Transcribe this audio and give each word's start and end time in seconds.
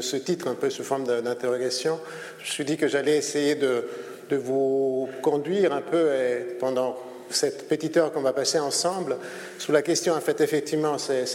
ce, 0.00 0.16
titre 0.16 0.48
un 0.48 0.54
peu 0.54 0.70
sous 0.70 0.84
forme 0.84 1.04
d'interrogation. 1.04 1.98
Je 2.38 2.44
me 2.44 2.50
suis 2.50 2.64
dit 2.64 2.76
que 2.76 2.88
j'allais 2.88 3.16
essayer 3.16 3.54
de, 3.54 3.84
vous 4.32 5.08
conduire 5.22 5.72
un 5.72 5.80
peu 5.80 6.08
pendant 6.60 6.96
cette 7.30 7.66
petite 7.68 7.96
heure 7.96 8.12
qu'on 8.12 8.22
va 8.22 8.32
passer 8.32 8.60
ensemble 8.60 9.16
sous 9.58 9.72
la 9.72 9.82
question, 9.82 10.14
en 10.14 10.20
fait, 10.20 10.40
effectivement, 10.40 10.98
c'est 10.98 11.26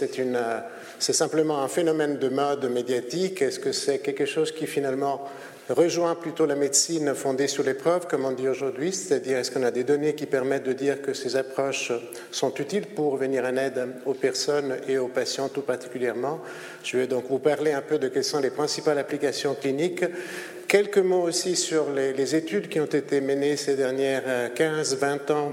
c'est 0.98 1.12
simplement 1.12 1.62
un 1.62 1.68
phénomène 1.68 2.18
de 2.18 2.28
mode 2.28 2.70
médiatique 2.70 3.42
Est-ce 3.42 3.58
que 3.58 3.72
c'est 3.72 3.98
quelque 3.98 4.24
chose 4.24 4.52
qui 4.52 4.66
finalement 4.66 5.28
rejoint 5.68 6.14
plutôt 6.14 6.46
la 6.46 6.54
médecine 6.54 7.14
fondée 7.14 7.48
sur 7.48 7.64
les 7.64 7.74
preuves, 7.74 8.06
comme 8.06 8.24
on 8.24 8.32
dit 8.32 8.48
aujourd'hui, 8.48 8.92
c'est-à-dire 8.92 9.38
est-ce 9.38 9.50
qu'on 9.50 9.64
a 9.64 9.70
des 9.70 9.84
données 9.84 10.14
qui 10.14 10.26
permettent 10.26 10.66
de 10.66 10.72
dire 10.72 11.02
que 11.02 11.12
ces 11.12 11.36
approches 11.36 11.92
sont 12.30 12.54
utiles 12.54 12.86
pour 12.86 13.16
venir 13.16 13.44
en 13.44 13.56
aide 13.56 13.88
aux 14.04 14.14
personnes 14.14 14.76
et 14.88 14.98
aux 14.98 15.08
patients 15.08 15.48
tout 15.48 15.62
particulièrement? 15.62 16.40
Je 16.84 16.98
vais 16.98 17.06
donc 17.06 17.24
vous 17.28 17.40
parler 17.40 17.72
un 17.72 17.82
peu 17.82 17.98
de 17.98 18.08
quelles 18.08 18.24
sont 18.24 18.40
les 18.40 18.50
principales 18.50 18.98
applications 18.98 19.54
cliniques 19.54 20.04
Quelques 20.76 20.98
mots 20.98 21.22
aussi 21.22 21.56
sur 21.56 21.90
les, 21.90 22.34
études 22.34 22.68
qui 22.68 22.80
ont 22.80 22.84
été 22.84 23.22
menées 23.22 23.56
ces 23.56 23.76
dernières 23.76 24.50
15-20 24.54 25.32
ans 25.32 25.52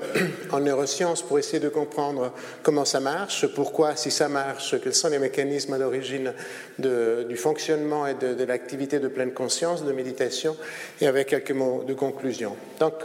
en 0.52 0.60
neurosciences 0.60 1.22
pour 1.22 1.40
essayer 1.40 1.62
de 1.62 1.70
comprendre 1.70 2.34
comment 2.62 2.84
ça 2.84 3.00
marche, 3.00 3.48
pourquoi, 3.48 3.96
si 3.96 4.12
ça 4.12 4.28
marche, 4.28 4.76
quels 4.82 4.94
sont 4.94 5.08
les 5.08 5.20
mécanismes 5.20 5.72
à 5.72 5.78
l'origine 5.78 6.34
du 6.78 7.38
fonctionnement 7.38 8.06
et 8.06 8.16
de, 8.16 8.34
de 8.34 8.44
l'activité 8.44 9.00
de 9.00 9.08
pleine 9.08 9.32
conscience, 9.32 9.86
de 9.86 9.94
méditation, 9.94 10.58
et 11.00 11.08
avec 11.08 11.30
quelques 11.30 11.52
mots 11.52 11.86
de 11.88 11.94
conclusion. 11.94 12.58
Donc, 12.82 12.96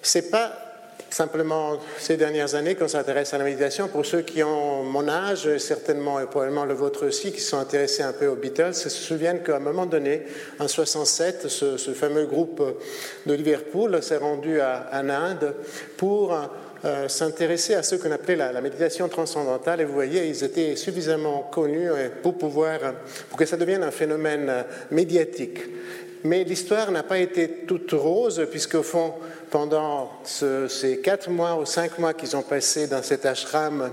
c'est 0.00 0.30
pas 0.30 0.69
simplement 1.14 1.78
ces 1.98 2.16
dernières 2.16 2.54
années 2.54 2.74
qu'on 2.74 2.88
s'intéresse 2.88 3.34
à 3.34 3.38
la 3.38 3.44
méditation. 3.44 3.88
Pour 3.88 4.06
ceux 4.06 4.22
qui 4.22 4.42
ont 4.42 4.82
mon 4.82 5.08
âge, 5.08 5.56
certainement 5.58 6.20
et 6.20 6.26
probablement 6.26 6.64
le 6.64 6.74
vôtre 6.74 7.06
aussi, 7.06 7.32
qui 7.32 7.40
sont 7.40 7.58
intéressés 7.58 8.02
un 8.02 8.12
peu 8.12 8.26
aux 8.26 8.36
Beatles, 8.36 8.74
se 8.74 8.88
souviennent 8.88 9.42
qu'à 9.42 9.56
un 9.56 9.60
moment 9.60 9.86
donné, 9.86 10.22
en 10.58 10.68
67, 10.68 11.48
ce, 11.48 11.76
fameux 11.94 12.26
groupe 12.26 12.62
de 13.26 13.34
Liverpool 13.34 14.02
s'est 14.02 14.16
rendu 14.16 14.60
à, 14.60 14.88
en 14.92 15.08
Inde 15.08 15.54
pour 15.96 16.34
euh, 16.84 17.08
s'intéresser 17.08 17.74
à 17.74 17.82
ce 17.82 17.96
qu'on 17.96 18.12
appelait 18.12 18.36
la, 18.36 18.52
la, 18.52 18.60
méditation 18.60 19.08
transcendantale. 19.08 19.80
Et 19.80 19.84
vous 19.84 19.94
voyez, 19.94 20.26
ils 20.26 20.44
étaient 20.44 20.76
suffisamment 20.76 21.48
connus 21.50 21.90
pour 22.22 22.38
pouvoir, 22.38 22.78
pour 23.28 23.38
que 23.38 23.44
ça 23.44 23.56
devienne 23.56 23.82
un 23.82 23.90
phénomène 23.90 24.64
médiatique. 24.90 25.60
Mais 26.24 26.44
l'histoire 26.44 26.90
n'a 26.90 27.02
pas 27.02 27.18
été 27.18 27.48
toute 27.66 27.92
rose, 27.92 28.46
puisqu'au 28.50 28.82
fond, 28.82 29.14
pendant 29.50 30.10
ces 30.24 31.00
quatre 31.00 31.30
mois 31.30 31.56
ou 31.56 31.66
cinq 31.66 31.98
mois 31.98 32.14
qu'ils 32.14 32.36
ont 32.36 32.42
passé 32.42 32.86
dans 32.86 33.02
cet 33.02 33.26
ashram 33.26 33.90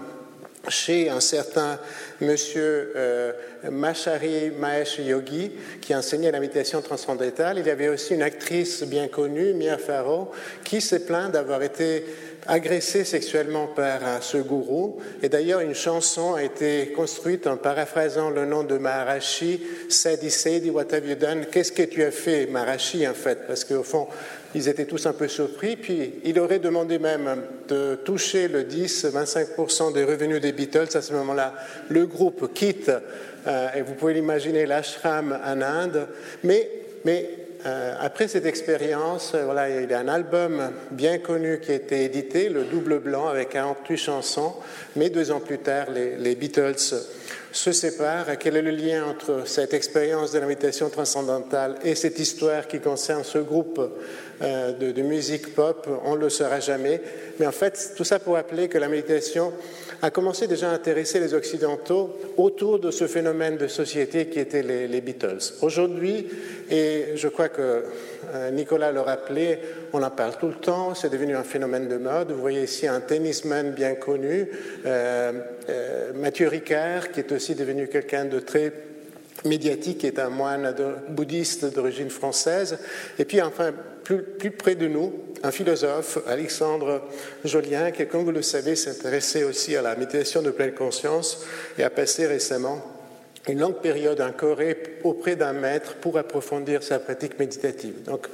chez 0.69 1.09
un 1.09 1.19
certain 1.19 1.80
monsieur 2.19 2.91
euh, 2.95 3.31
Machari 3.72 4.52
Mahesh 4.52 4.99
Yogi, 4.99 5.52
qui 5.81 5.95
enseignait 5.95 6.31
la 6.31 6.39
méditation 6.39 6.81
transcendantale. 6.81 7.59
Il 7.59 7.66
y 7.66 7.69
avait 7.69 7.88
aussi 7.88 8.14
une 8.14 8.22
actrice 8.22 8.83
bien 8.83 9.08
connue, 9.08 9.53
Mia 9.53 9.77
Farrow, 9.77 10.31
qui 10.64 10.81
s'est 10.81 11.05
plainte 11.05 11.31
d'avoir 11.31 11.64
été 11.64 12.05
agressée 12.47 13.03
sexuellement 13.03 13.67
par 13.67 14.23
ce 14.23 14.37
gourou. 14.37 14.97
Et 15.21 15.29
d'ailleurs, 15.29 15.59
une 15.59 15.75
chanson 15.75 16.33
a 16.35 16.43
été 16.43 16.93
construite 16.95 17.47
en 17.47 17.57
paraphrasant 17.57 18.29
le 18.29 18.45
nom 18.45 18.63
de 18.63 18.77
Maharashi, 18.77 19.61
Sadi 19.89 20.31
Sadi, 20.31 20.69
what 20.69 20.93
have 20.93 21.07
you 21.07 21.15
done? 21.15 21.45
Qu'est-ce 21.51 21.71
que 21.71 21.83
tu 21.83 22.03
as 22.03 22.11
fait, 22.11 22.47
Maharashi, 22.47 23.07
en 23.07 23.13
fait? 23.13 23.47
Parce 23.47 23.63
qu'au 23.63 23.83
fond, 23.83 24.07
ils 24.55 24.69
étaient 24.69 24.85
tous 24.85 25.05
un 25.05 25.13
peu 25.13 25.27
surpris, 25.27 25.75
puis 25.75 26.15
il 26.23 26.39
aurait 26.39 26.59
demandé 26.59 26.99
même 26.99 27.43
de 27.67 27.95
toucher 27.95 28.47
le 28.47 28.63
10-25% 28.63 29.93
des 29.93 30.03
revenus 30.03 30.41
des 30.41 30.53
Beatles. 30.53 30.95
À 30.95 31.01
ce 31.01 31.13
moment-là, 31.13 31.53
le 31.89 32.05
groupe 32.05 32.53
quitte, 32.53 32.91
euh, 33.45 33.67
et 33.75 33.81
vous 33.81 33.93
pouvez 33.93 34.13
l'imaginer, 34.13 34.65
l'ashram 34.65 35.37
en 35.45 35.61
Inde. 35.61 36.07
Mais, 36.43 36.69
mais 37.05 37.29
euh, 37.67 37.93
après 37.99 38.27
cette 38.27 38.45
expérience, 38.45 39.33
euh, 39.35 39.43
voilà, 39.43 39.69
il 39.69 39.89
y 39.89 39.93
a 39.93 39.99
un 39.99 40.07
album 40.07 40.71
bien 40.91 41.17
connu 41.17 41.59
qui 41.59 41.71
a 41.71 41.75
été 41.75 42.05
édité, 42.05 42.47
le 42.47 42.63
Double 42.63 42.99
Blanc, 42.99 43.27
avec 43.27 43.49
48 43.49 43.97
chansons, 43.97 44.53
mais 44.95 45.09
deux 45.09 45.31
ans 45.31 45.42
plus 45.42 45.59
tard, 45.59 45.92
les, 45.92 46.15
les 46.15 46.36
Beatles 46.36 46.95
se 47.52 47.71
séparent. 47.71 48.37
Quel 48.39 48.55
est 48.55 48.61
le 48.61 48.71
lien 48.71 49.05
entre 49.05 49.47
cette 49.47 49.73
expérience 49.73 50.31
de 50.31 50.39
la 50.39 50.45
méditation 50.45 50.89
transcendantale 50.89 51.75
et 51.83 51.95
cette 51.95 52.19
histoire 52.19 52.67
qui 52.67 52.80
concerne 52.80 53.23
ce 53.23 53.39
groupe 53.39 53.81
euh, 54.42 54.73
de, 54.73 55.02
musique 55.02 55.55
pop, 55.55 55.87
on 56.03 56.15
ne 56.15 56.21
le 56.21 56.30
saura 56.30 56.59
jamais. 56.59 57.02
Mais 57.39 57.47
en 57.47 57.52
fait, 57.52 57.93
tout 57.95 58.03
ça 58.03 58.19
pour 58.19 58.36
rappeler 58.36 58.67
que 58.67 58.77
la 58.77 58.87
méditation 58.87 59.52
a 60.02 60.09
commencé 60.11 60.47
déjà 60.47 60.69
à 60.69 60.73
intéresser 60.73 61.19
les 61.19 61.33
Occidentaux 61.33 62.15
autour 62.37 62.80
de 62.80 62.91
ce 62.91 63.08
phénomène 63.08 63.58
de 63.58 63.67
société 63.67 64.27
qui 64.27 64.39
était 64.39 64.61
les, 64.63 65.02
Beatles. 65.02 65.53
Aujourd'hui, 65.61 66.27
et 66.69 67.15
je 67.15 67.27
crois 67.27 67.49
que 67.49 67.83
euh, 68.33 68.52
Nicolas 68.52 68.91
le 68.91 69.02
rappelait, 69.02 69.59
on 69.93 70.03
en 70.03 70.09
parle 70.09 70.37
tout 70.39 70.47
le 70.47 70.55
temps, 70.55 70.93
c'est 70.93 71.09
devenu 71.09 71.36
un 71.36 71.43
phénomène 71.43 71.87
de 71.87 71.97
mode. 71.97 72.31
Vous 72.31 72.41
voyez 72.41 72.63
ici 72.63 72.87
un 72.87 72.99
tennisman 72.99 73.71
bien 73.71 73.95
connu, 73.95 74.49
euh, 74.86 75.31
Mathieu 76.15 76.47
Ricard, 76.47 77.11
qui 77.11 77.21
est 77.21 77.31
aussi 77.31 77.55
devenu 77.55 77.87
quelqu'un 77.87 78.25
de 78.25 78.39
très 78.39 78.71
médiatique, 79.45 79.99
qui 79.99 80.08
est 80.08 80.20
un 80.20 80.30
moine 80.30 80.73
bouddhiste 81.09 81.73
d'origine 81.73 82.09
française. 82.09 82.80
Et 83.20 83.25
puis 83.25 83.42
enfin, 83.42 83.73
plus, 84.03 84.52
près 84.52 84.75
de 84.75 84.87
nous, 84.87 85.14
un 85.43 85.52
philosophe, 85.52 86.20
Alexandre 86.27 87.02
Jolien, 87.43 87.92
qui, 87.92 88.05
comme 88.08 88.23
vous 88.23 88.31
le 88.31 88.42
savez, 88.42 88.75
s'intéressait 88.75 89.43
aussi 89.43 89.75
à 89.75 89.81
la 89.81 89.95
méditation 89.95 90.42
de 90.42 90.52
pleine 90.52 90.73
conscience 90.73 91.45
et 91.77 91.83
a 91.83 91.89
passé 91.89 92.25
récemment 92.25 92.81
une 93.48 93.59
longue 93.59 93.81
période 93.81 94.20
en 94.21 94.31
Corée 94.31 94.99
auprès 95.03 95.36
d'un 95.36 95.54
maître 95.54 95.95
pour 95.95 96.17
approfondir 96.17 96.83
sa 96.83 96.99
pratique 96.99 97.39
méditative. 97.39 98.04
Donc, 98.04 98.27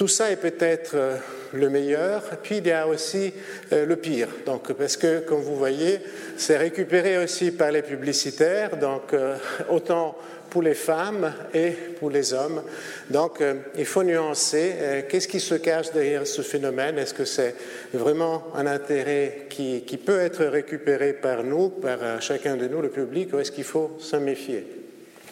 tout 0.00 0.08
ça 0.08 0.30
est 0.30 0.36
peut-être 0.36 0.92
euh, 0.94 1.16
le 1.52 1.68
meilleur, 1.68 2.22
puis 2.42 2.56
il 2.56 2.66
y 2.66 2.70
a 2.70 2.88
aussi 2.88 3.34
euh, 3.70 3.84
le 3.84 3.96
pire. 3.96 4.28
Donc, 4.46 4.72
parce 4.72 4.96
que, 4.96 5.18
comme 5.18 5.42
vous 5.42 5.56
voyez, 5.56 6.00
c'est 6.38 6.56
récupéré 6.56 7.22
aussi 7.22 7.50
par 7.50 7.70
les 7.70 7.82
publicitaires, 7.82 8.78
donc 8.78 9.12
euh, 9.12 9.36
autant 9.68 10.16
pour 10.48 10.62
les 10.62 10.72
femmes 10.72 11.34
et 11.52 11.72
pour 11.98 12.08
les 12.08 12.32
hommes. 12.32 12.62
Donc, 13.10 13.42
il 13.76 13.84
faut 13.84 14.02
nuancer. 14.02 15.04
Qu'est-ce 15.08 15.28
qui 15.28 15.38
se 15.38 15.54
cache 15.54 15.92
derrière 15.92 16.26
ce 16.26 16.42
phénomène? 16.42 16.98
Est-ce 16.98 17.14
que 17.14 17.24
c'est 17.24 17.54
vraiment 17.92 18.46
un 18.56 18.66
intérêt 18.66 19.46
qui, 19.48 19.80
peut 20.04 20.18
être 20.18 20.44
récupéré 20.46 21.12
par 21.12 21.44
nous, 21.44 21.68
par 21.68 22.20
chacun 22.20 22.56
de 22.56 22.66
nous, 22.66 22.82
le 22.82 22.88
public, 22.88 23.32
ou 23.32 23.38
est-ce 23.38 23.52
qu'il 23.52 23.62
faut 23.62 23.96
s'en 24.00 24.18
méfier? 24.18 24.66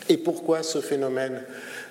Et 0.09 0.19
pourquoi 0.19 0.63
ce 0.63 0.81
phénomène 0.81 1.43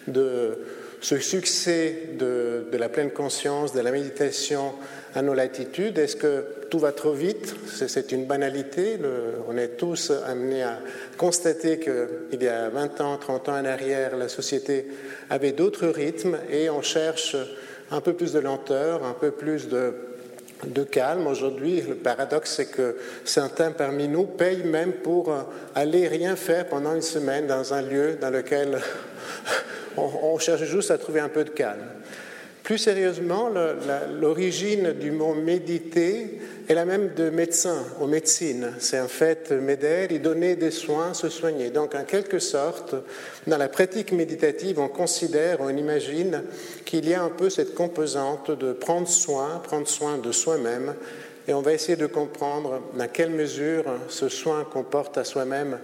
de 0.08 0.58
ce 1.02 1.20
succès 1.20 2.10
de, 2.18 2.66
la 2.74 2.90
pleine 2.90 3.12
conscience, 3.12 3.74
de 3.74 3.82
la 3.82 3.92
méditation 3.92 4.74
à 5.16 5.22
nos 5.22 5.34
latitudes 5.34 5.98
Est-ce 5.98 6.16
que 6.16 6.46
tout 6.70 6.80
va 6.80 6.92
trop 6.92 7.14
vite? 7.14 7.56
C'est 7.68 8.12
une 8.12 8.26
banalité. 8.26 8.98
on 9.48 9.58
est 9.58 9.78
tous 9.78 10.12
amenés 10.26 10.64
à 10.64 10.80
constater 11.18 11.80
qu'il 11.80 12.42
y 12.42 12.48
a 12.48 12.70
20 12.70 13.02
ans, 13.02 13.18
30 13.18 13.50
ans 13.50 13.60
en 13.60 13.66
arrière, 13.66 14.18
la 14.18 14.30
société 14.30 14.88
avait 15.30 15.54
d'autres 15.54 15.88
rythmes 15.88 16.38
et 16.50 16.70
on 16.70 16.82
cherche 16.82 17.36
un 17.92 18.02
peu 18.02 18.14
plus 18.14 18.34
de 18.34 18.40
lenteur, 18.40 19.06
un 19.06 19.14
peu 19.14 19.32
plus 19.32 19.70
de, 19.70 19.94
de 20.66 20.84
calme. 20.84 21.28
Aujourd'hui, 21.28 21.82
le 21.82 21.96
paradoxe, 21.96 22.56
c'est 22.56 22.72
que 22.72 22.98
certains 23.24 23.72
parmi 23.72 24.08
nous 24.08 24.26
payent 24.26 24.64
même 24.64 24.94
pour 24.94 25.34
aller 25.76 26.08
rien 26.08 26.36
faire 26.36 26.68
pendant 26.68 26.96
une 26.96 27.02
semaine 27.02 27.48
dans 27.48 27.74
un 27.74 27.82
lieu 27.82 28.18
dans 28.20 28.30
lequel 28.30 28.80
on 29.98 30.38
cherche 30.40 30.64
juste 30.64 30.92
à 30.92 30.98
trouver 30.98 31.20
un 31.20 31.30
peu 31.30 31.44
de 31.44 31.50
calme. 31.50 31.88
Plus 32.68 32.80
sérieusement, 32.80 33.50
l'origine 34.20 34.92
du 34.92 35.12
mot 35.12 35.34
méditer 35.34 36.38
est 36.68 36.74
la 36.74 36.84
même 36.84 37.14
de 37.16 37.30
médecin 37.30 37.82
ou 38.02 38.08
médecine. 38.08 38.74
C'est 38.80 39.00
en 39.00 39.08
fait 39.08 39.54
méder, 39.54 40.10
y 40.10 40.20
donner 40.20 40.58
des 40.58 40.72
soins, 40.72 41.14
se 41.14 41.30
soigner. 41.30 41.70
Donc, 41.70 41.96
en 41.96 42.04
quelque 42.04 42.40
sorte, 42.40 42.94
dans 43.48 43.56
la 43.56 43.70
pratique 43.70 44.12
méditative, 44.12 44.80
on 44.80 44.90
considère, 44.90 45.62
on 45.62 45.70
imagine 45.70 46.44
qu'il 46.84 47.08
y 47.08 47.14
a 47.14 47.24
un 47.24 47.30
peu 47.30 47.50
cette 47.50 47.74
composante 47.74 48.52
de 48.52 48.74
prendre 48.74 49.08
soin, 49.08 49.62
prendre 49.64 49.88
soin 49.88 50.18
de 50.18 50.34
soi-même. 50.34 50.94
Et 51.48 51.54
on 51.54 51.62
va 51.62 51.72
essayer 51.72 51.96
de 51.96 52.08
comprendre 52.08 52.82
dans 52.98 53.08
quelle 53.08 53.30
mesure 53.30 53.86
ce 54.10 54.28
soin 54.28 54.66
qu'on 54.66 54.84
porte 54.84 55.18
à 55.18 55.24
soi-même 55.24 55.80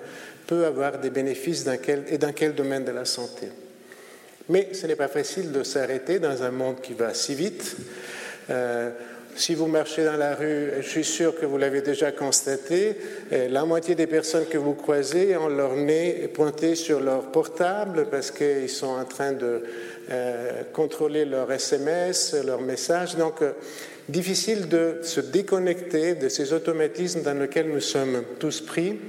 peut 0.48 0.66
avoir 0.66 1.00
des 1.00 1.12
bénéfices 1.12 1.66
et 2.10 2.18
dans 2.18 2.34
quel 2.34 2.56
domaine 2.56 2.84
de 2.84 2.92
la 2.92 3.06
santé. 3.06 3.48
Mais 4.50 4.69
ce 4.74 4.88
n'est 4.88 4.95
pas 4.95 5.07
facile 5.07 5.51
de 5.51 5.63
s'arrêter 5.63 6.19
dans 6.19 6.44
un 6.44 6.51
monde 6.51 6.81
qui 6.81 6.94
va 6.94 7.13
si 7.13 7.34
vite. 7.34 7.78
Euh, 8.50 8.90
si 9.36 9.56
vous 9.56 9.68
marchez 9.68 10.04
dans 10.04 10.18
la 10.18 10.36
rue, 10.36 10.69
je 10.81 10.88
suis 10.88 11.04
sûr 11.04 11.36
que 11.40 11.45
vous 11.45 11.57
l'avez 11.57 11.81
déjà 11.81 12.12
constaté, 12.12 12.95
euh, 13.31 13.50
la 13.50 13.66
moitié 13.66 13.95
des 13.95 14.06
personnes 14.06 14.45
que 14.45 14.57
vous 14.57 14.74
croisez 14.74 15.36
ont 15.38 15.48
leur 15.48 15.75
nez 15.75 16.30
pointé 16.34 16.75
sur 16.75 17.00
leur 17.00 17.31
portable 17.31 18.07
parce 18.12 18.31
qu'ils 18.31 18.69
sont 18.69 18.88
en 18.88 19.06
train 19.06 19.31
de 19.31 19.63
euh, 20.12 20.62
contrôler 20.74 21.25
leur 21.25 21.51
SMS, 21.51 22.36
leurs 22.46 22.62
messages. 22.62 23.16
Donc, 23.16 23.36
difficile 24.10 24.68
de 24.68 25.00
se 25.01 25.22
déconnecter 25.22 26.16
de 26.16 26.30
ces 26.30 26.54
automatismes 26.54 27.22
dans 27.22 27.39
lesquels 27.39 27.69
nous 27.69 27.80
sommes 27.80 28.24
tous 28.39 28.62
pris. 28.62 29.00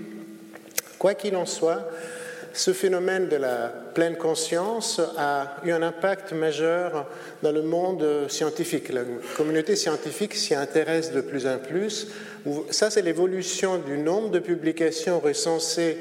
Quoi 0.98 1.14
qu'il 1.14 1.36
en 1.36 1.46
soit, 1.46 1.86
ce 2.54 2.72
phénomène 2.72 3.28
de 3.28 3.36
la 3.36 3.68
pleine 3.94 4.16
conscience 4.16 5.00
a 5.18 5.56
eu 5.64 5.72
un 5.72 5.82
impact 5.82 6.32
majeur 6.32 7.06
dans 7.42 7.50
le 7.50 7.62
monde 7.62 8.28
scientifique. 8.28 8.90
La 8.90 9.02
communauté 9.36 9.74
scientifique 9.74 10.34
s'y 10.34 10.54
intéresse 10.54 11.12
de 11.12 11.20
plus 11.20 11.46
en 11.46 11.58
plus. 11.58 12.08
Ça, 12.70 12.90
c'est 12.90 13.02
l'évolution 13.02 13.78
du 13.78 13.98
nombre 13.98 14.30
de 14.30 14.38
publications 14.38 15.18
recensées 15.18 15.98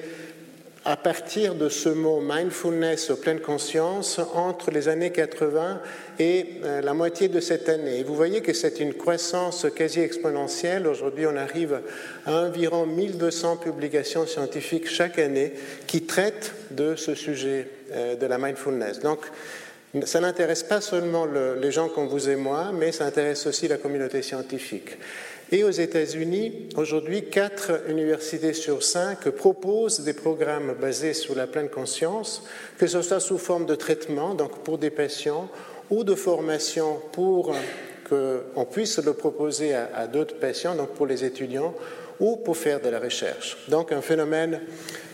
à 0.86 0.98
partir 0.98 1.56
de 1.56 1.70
ce 1.70 1.88
mot 1.88 2.20
mindfulness, 2.20 3.12
pleine 3.22 3.40
conscience, 3.40 4.20
entre 4.34 4.70
les 4.70 4.90
années 4.90 5.12
80 5.12 5.80
et 6.20 6.60
euh, 6.64 6.82
la 6.82 6.94
moitié 6.94 7.30
de 7.30 7.40
cette 7.40 7.70
année. 7.70 8.04
vous 8.04 8.16
voyez 8.16 8.42
que 8.42 8.52
c'est 8.52 8.82
une 8.82 8.94
croissance 8.94 9.66
quasi 9.74 10.02
exponentielle. 10.02 10.86
Aujourd'hui, 10.88 11.26
on 11.26 11.38
arrive 11.38 11.82
à 12.26 12.34
environ 12.34 12.86
1200 12.86 13.58
publications 13.58 14.28
scientifiques 14.28 14.90
chaque 14.90 15.20
année 15.20 15.54
qui 15.88 16.06
traitent 16.06 16.54
de 16.72 16.96
ce 16.96 17.16
sujet 17.16 17.68
euh, 17.94 18.16
de 18.16 18.26
la 18.26 18.38
mindfulness. 18.38 19.00
Donc, 19.00 19.20
ça 20.06 20.20
n'intéresse 20.20 20.64
pas 20.64 20.82
seulement 20.82 21.26
les 21.26 21.72
gens 21.72 21.88
comme 21.88 22.08
vous 22.08 22.28
et 22.28 22.36
moi, 22.36 22.72
mais 22.74 22.92
ça 22.92 23.06
intéresse 23.06 23.46
aussi 23.46 23.68
la 23.68 23.78
communauté 23.78 24.24
scientifique. 24.24 24.98
Et 25.54 25.64
aux 25.64 25.70
États-Unis, 25.70 26.68
aujourd'hui, 26.78 27.30
quatre 27.30 27.88
universités 27.88 28.54
sur 28.54 28.82
cinq 28.82 29.30
proposent 29.30 30.00
des 30.00 30.14
programmes 30.14 30.74
basés 30.82 31.14
sur 31.14 31.36
la 31.36 31.46
pleine 31.46 31.70
conscience, 31.70 32.42
que 32.80 32.88
ce 32.88 33.04
soit 33.04 33.20
sous 33.20 33.38
forme 33.38 33.68
de 33.68 33.76
traitement, 33.76 34.34
donc 34.34 34.64
pour 34.64 34.80
des 34.80 34.90
patients, 34.90 35.48
ou 35.92 36.04
de 36.04 36.16
formation 36.16 37.00
pour 37.12 37.56
qu'on 38.10 38.66
puisse 38.66 38.98
le 38.98 39.14
proposer 39.14 39.76
à, 39.76 40.08
d'autres 40.08 40.40
patients, 40.40 40.74
donc 40.74 40.96
pour 40.96 41.06
les 41.06 41.24
étudiants, 41.24 41.76
ou 42.20 42.38
pour 42.38 42.58
faire 42.58 42.82
de 42.82 42.90
la 42.90 43.00
recherche. 43.00 43.60
Donc 43.68 43.92
un 43.92 44.02
phénomène 44.02 44.60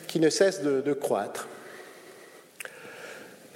qui 0.08 0.22
ne 0.22 0.30
cesse 0.30 0.62
de, 0.62 0.80
de 0.80 0.94
croître. 0.94 1.50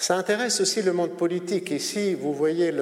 Ça 0.04 0.18
intéresse 0.18 0.60
aussi 0.60 0.82
le 0.82 0.92
monde 0.92 1.12
politique. 1.12 1.72
Ici, 1.72 2.14
vous 2.14 2.34
voyez, 2.34 2.74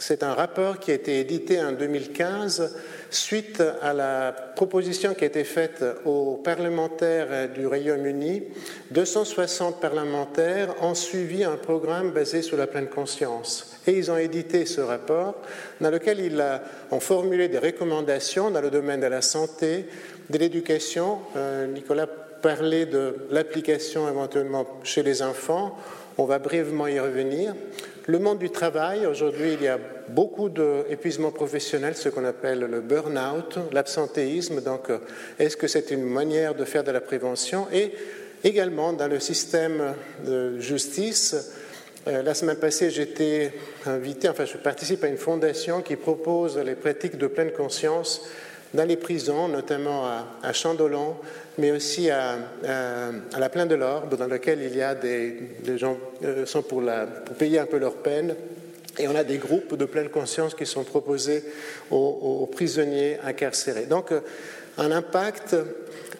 c'est 0.00 0.24
un 0.24 0.34
rapport 0.34 0.80
qui 0.80 0.90
a 0.90 0.94
été 0.94 1.20
édité 1.20 1.62
en 1.62 1.70
2015 1.70 2.74
suite 3.10 3.62
à 3.80 3.92
la 3.92 4.32
proposition 4.56 5.14
qui 5.14 5.22
a 5.22 5.28
été 5.28 5.44
faite 5.44 5.84
aux 6.04 6.40
parlementaires 6.42 7.48
du 7.48 7.64
Royaume-Uni. 7.64 8.42
260 8.90 9.80
parlementaires 9.80 10.74
ont 10.82 10.96
suivi 10.96 11.44
un 11.44 11.54
programme 11.54 12.10
basé 12.10 12.42
sur 12.42 12.56
la 12.56 12.66
pleine 12.66 12.88
conscience. 12.88 13.76
Et 13.86 13.96
ils 13.96 14.10
ont 14.10 14.18
édité 14.18 14.66
ce 14.66 14.80
rapport 14.80 15.36
dans 15.80 15.90
lequel 15.90 16.18
ils 16.18 16.44
ont 16.90 16.98
formulé 16.98 17.46
des 17.46 17.60
recommandations 17.60 18.50
dans 18.50 18.60
le 18.60 18.70
domaine 18.70 18.98
de 18.98 19.06
la 19.06 19.22
santé, 19.22 19.86
de 20.28 20.38
l'éducation. 20.38 21.20
Euh, 21.36 21.68
Nicolas 21.68 22.08
parlait 22.08 22.86
de 22.86 23.28
l'application 23.30 24.08
éventuellement 24.08 24.66
chez 24.82 25.04
les 25.04 25.22
enfants 25.22 25.78
on 26.22 26.26
va 26.26 26.38
brièvement 26.38 26.86
y 26.86 27.00
revenir. 27.00 27.54
Le 28.06 28.18
monde 28.20 28.38
du 28.38 28.50
travail, 28.50 29.06
aujourd'hui, 29.06 29.54
il 29.54 29.62
y 29.62 29.68
a 29.68 29.78
beaucoup 30.08 30.48
d'épuisement 30.48 31.32
professionnel, 31.32 31.96
ce 31.96 32.08
qu'on 32.10 32.24
appelle 32.24 32.60
le 32.60 32.80
burn-out, 32.80 33.58
l'absentéisme. 33.72 34.60
Donc, 34.60 34.90
euh, 34.90 34.98
est-ce 35.40 35.56
que 35.56 35.66
c'est 35.66 35.90
une 35.90 36.04
manière 36.04 36.54
de 36.54 36.64
faire 36.64 36.84
de 36.84 36.92
la 36.92 37.00
prévention? 37.00 37.66
Et 37.72 37.92
également, 38.44 38.92
dans 38.92 39.08
le 39.08 39.18
système 39.18 39.94
de 40.24 40.60
justice, 40.60 41.52
euh, 42.06 42.22
la 42.22 42.34
semaine 42.34 42.56
passée, 42.56 42.90
j'étais 42.90 43.52
invité, 43.86 44.28
enfin, 44.28 44.44
je 44.44 44.58
participe 44.58 45.02
à 45.02 45.08
une 45.08 45.16
fondation 45.16 45.82
qui 45.82 45.96
propose 45.96 46.56
les 46.58 46.76
pratiques 46.76 47.18
de 47.18 47.26
pleine 47.26 47.50
conscience 47.50 48.28
dans 48.74 48.84
les 48.84 48.96
prisons, 48.96 49.48
notamment 49.48 50.06
à, 50.06 50.26
à 50.42 50.52
Chandolan, 50.52 51.18
mais 51.58 51.70
aussi 51.70 52.10
à, 52.10 52.36
la 52.62 53.48
Plaine 53.48 53.68
de 53.68 53.74
l'Orbe, 53.74 54.16
dans 54.16 54.26
laquelle 54.26 54.62
il 54.62 54.76
y 54.76 54.82
a 54.82 54.94
des, 54.94 55.38
gens 55.76 55.98
euh, 56.24 56.46
sont 56.46 56.62
pour, 56.62 56.82
payer 57.38 57.58
un 57.58 57.66
peu 57.66 57.78
leur 57.78 57.94
peine. 57.96 58.34
Et 58.98 59.08
on 59.08 59.14
a 59.14 59.24
des 59.24 59.38
groupes 59.38 59.76
de 59.76 59.86
pleine 59.86 60.10
conscience 60.10 60.54
qui 60.54 60.66
sont 60.66 60.84
proposés 60.84 61.42
aux, 61.90 62.40
aux 62.42 62.46
prisonniers 62.46 63.18
incarcérés. 63.24 63.86
Donc, 63.86 64.12
euh, 64.12 64.20
un 64.78 64.90
impact 64.90 65.56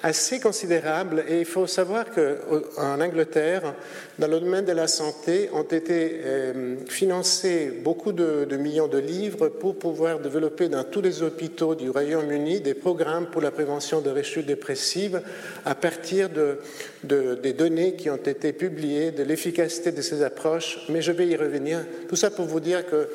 assez 0.02 0.40
considérable 0.40 1.24
et 1.28 1.40
il 1.40 1.44
faut 1.44 1.66
savoir 1.66 2.06
qu'en 2.10 3.00
Angleterre, 3.00 3.74
dans 4.18 4.26
le 4.26 4.40
domaine 4.40 4.64
de 4.64 4.72
la 4.72 4.88
santé, 4.88 5.48
ont 5.52 5.62
été 5.62 6.20
euh, 6.24 6.76
financés 6.88 7.72
beaucoup 7.82 8.12
de, 8.12 8.46
millions 8.56 8.88
de 8.88 8.98
livres 8.98 9.48
pour 9.48 9.78
pouvoir 9.78 10.18
développer 10.18 10.68
dans 10.68 10.82
tous 10.84 11.00
les 11.00 11.22
hôpitaux 11.22 11.74
du 11.74 11.88
Royaume-Uni 11.88 12.60
des 12.60 12.74
programmes 12.74 13.26
pour 13.26 13.42
la 13.42 13.52
prévention 13.52 14.00
de 14.00 14.10
rechutes 14.10 14.46
dépressives 14.46 15.22
à 15.64 15.74
partir 15.74 16.28
de, 16.28 16.58
des 17.04 17.52
données 17.52 17.94
qui 17.94 18.10
ont 18.10 18.16
été 18.16 18.52
publiées, 18.52 19.12
de 19.12 19.22
l'efficacité 19.22 19.92
de 19.92 20.02
ces 20.02 20.22
approches, 20.22 20.80
mais 20.88 21.00
je 21.00 21.12
vais 21.12 21.28
y 21.28 21.36
revenir. 21.36 21.78
Tout 22.08 22.16
ça 22.16 22.30
pour 22.30 22.46
vous 22.46 22.60
dire 22.60 22.84
que 22.86 23.08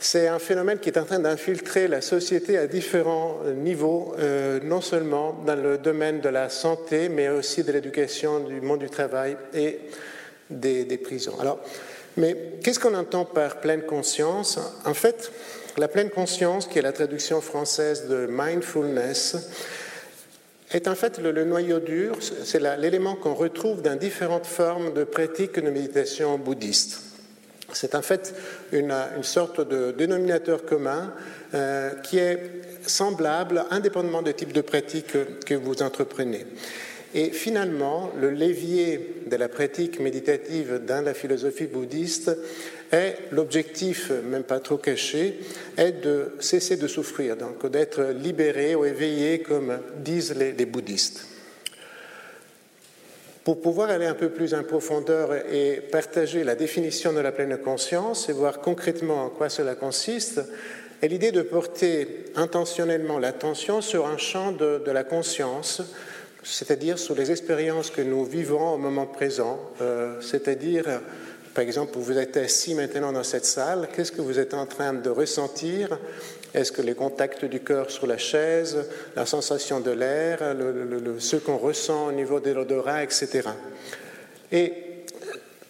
c'est 0.00 0.28
un 0.28 0.38
phénomène 0.38 0.78
qui 0.78 0.90
est 0.90 0.98
en 0.98 1.04
train 1.04 1.18
d'infiltrer 1.18 1.88
la 1.88 2.00
société 2.00 2.56
à 2.56 2.66
différents 2.66 3.38
niveaux, 3.56 4.14
euh, 4.18 4.60
non 4.62 4.80
seulement 4.80 5.32
dans 5.44 5.56
le 5.56 5.76
domaine 5.78 6.20
de 6.20 6.28
la 6.28 6.48
santé, 6.48 7.08
mais 7.08 7.28
aussi 7.28 7.64
de 7.64 7.72
l'éducation, 7.72 8.40
du 8.40 8.60
monde 8.60 8.78
du 8.78 8.90
travail 8.90 9.36
et 9.52 9.80
des, 10.50 10.84
prisons. 10.98 11.38
Alors, 11.40 11.58
mais 12.16 12.36
qu'est-ce 12.62 12.78
qu'on 12.78 12.94
entend 12.94 13.24
par 13.24 13.60
pleine 13.60 13.82
conscience? 13.82 14.58
En 14.84 14.94
fait, 14.94 15.32
la 15.76 15.88
pleine 15.88 16.10
conscience, 16.10 16.66
qui 16.66 16.78
est 16.78 16.82
la 16.82 16.92
traduction 16.92 17.40
française 17.40 18.06
de 18.08 18.28
mindfulness, 18.30 19.50
est 20.70 20.86
en 20.86 20.94
fait 20.94 21.18
le, 21.18 21.32
le 21.32 21.44
noyau 21.44 21.80
dur, 21.80 22.18
c'est 22.20 22.60
l'élément 22.78 23.16
qu'on 23.16 23.34
retrouve 23.34 23.82
dans 23.82 23.96
différentes 23.96 24.46
formes 24.46 24.92
de 24.92 25.02
pratiques 25.02 25.58
de 25.58 25.70
méditation 25.70 26.38
bouddhiste. 26.38 27.02
C'est 27.72 27.94
en 27.94 28.02
fait 28.02 28.34
une, 28.72 28.94
sorte 29.22 29.60
de 29.60 29.92
dénominateur 29.92 30.64
commun 30.64 31.12
euh, 31.54 31.94
qui 32.02 32.18
est 32.18 32.38
semblable 32.86 33.64
indépendamment 33.70 34.22
du 34.22 34.32
type 34.32 34.52
de 34.52 34.62
pratique 34.62 35.16
que 35.44 35.54
vous 35.54 35.82
entreprenez. 35.82 36.46
Et 37.14 37.30
finalement, 37.30 38.10
le 38.20 38.30
levier 38.30 39.22
de 39.30 39.36
la 39.36 39.48
pratique 39.48 40.00
méditative 40.00 40.82
dans 40.86 41.04
la 41.04 41.14
philosophie 41.14 41.66
bouddhiste 41.66 42.36
est 42.90 43.16
l'objectif, 43.32 44.10
même 44.10 44.44
pas 44.44 44.60
trop 44.60 44.76
caché, 44.76 45.38
est 45.76 45.92
de 45.92 46.32
cesser 46.40 46.76
de 46.76 46.86
souffrir, 46.86 47.36
donc 47.36 47.66
d'être 47.70 48.02
libéré 48.02 48.74
ou 48.74 48.84
éveillé, 48.84 49.40
comme 49.40 49.78
disent 50.02 50.34
les 50.34 50.66
bouddhistes. 50.66 51.37
Pour 53.48 53.62
pouvoir 53.62 53.88
aller 53.88 54.04
un 54.04 54.12
peu 54.12 54.28
plus 54.28 54.52
en 54.52 54.62
profondeur 54.62 55.32
et 55.50 55.80
partager 55.90 56.44
la 56.44 56.54
définition 56.54 57.14
de 57.14 57.20
la 57.20 57.32
pleine 57.32 57.56
conscience 57.56 58.28
et 58.28 58.34
voir 58.34 58.60
concrètement 58.60 59.24
en 59.24 59.30
quoi 59.30 59.48
cela 59.48 59.74
consiste, 59.74 60.42
est 61.00 61.08
l'idée 61.08 61.32
de 61.32 61.40
porter 61.40 62.26
intentionnellement 62.36 63.18
l'attention 63.18 63.80
sur 63.80 64.06
un 64.06 64.18
champ 64.18 64.52
de, 64.52 64.82
la 64.90 65.02
conscience, 65.02 65.80
c'est-à-dire 66.42 66.98
sur 66.98 67.14
les 67.14 67.30
expériences 67.30 67.90
que 67.90 68.02
nous 68.02 68.22
vivons 68.26 68.74
au 68.74 68.76
moment 68.76 69.06
présent, 69.06 69.58
euh, 69.80 70.20
c'est-à-dire 70.20 71.00
par 71.54 71.64
exemple, 71.64 71.98
vous 71.98 72.18
êtes 72.18 72.36
assis 72.36 72.74
maintenant 72.74 73.12
dans 73.12 73.24
cette 73.24 73.46
salle, 73.46 73.88
qu'est-ce 73.92 74.12
que 74.12 74.20
vous 74.20 74.38
êtes 74.38 74.54
en 74.54 74.66
train 74.66 74.92
de 74.92 75.10
ressentir 75.10 75.98
Est-ce 76.54 76.72
que 76.72 76.82
les 76.82 76.94
contacts 76.94 77.44
du 77.44 77.60
cœur 77.60 77.90
sur 77.90 78.06
la 78.06 78.18
chaise, 78.18 78.88
la 79.14 79.26
sensation 79.26 79.80
de 79.80 79.90
l'air, 79.90 80.38
ce 81.18 81.36
qu'on 81.36 81.58
ressent 81.58 82.08
au 82.08 82.12
niveau 82.12 82.40
de 82.40 82.50
l'odorat, 82.52 83.02
etc. 83.02 83.48
Et 84.50 84.72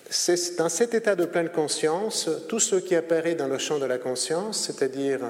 c'est 0.09 0.57
dans 0.57 0.69
cet 0.69 0.95
état 0.95 1.17
de 1.17 1.25
pleine 1.25 1.51
conscience, 1.51 2.31
tout 2.49 2.61
ce 2.61 2.77
qui 2.77 2.95
apparaît 2.95 3.35
dans 3.35 3.49
le 3.49 3.59
champ 3.59 3.79
de 3.79 3.87
la 3.87 3.99
conscience, 3.99 4.67
c'est-à-dire 4.67 5.21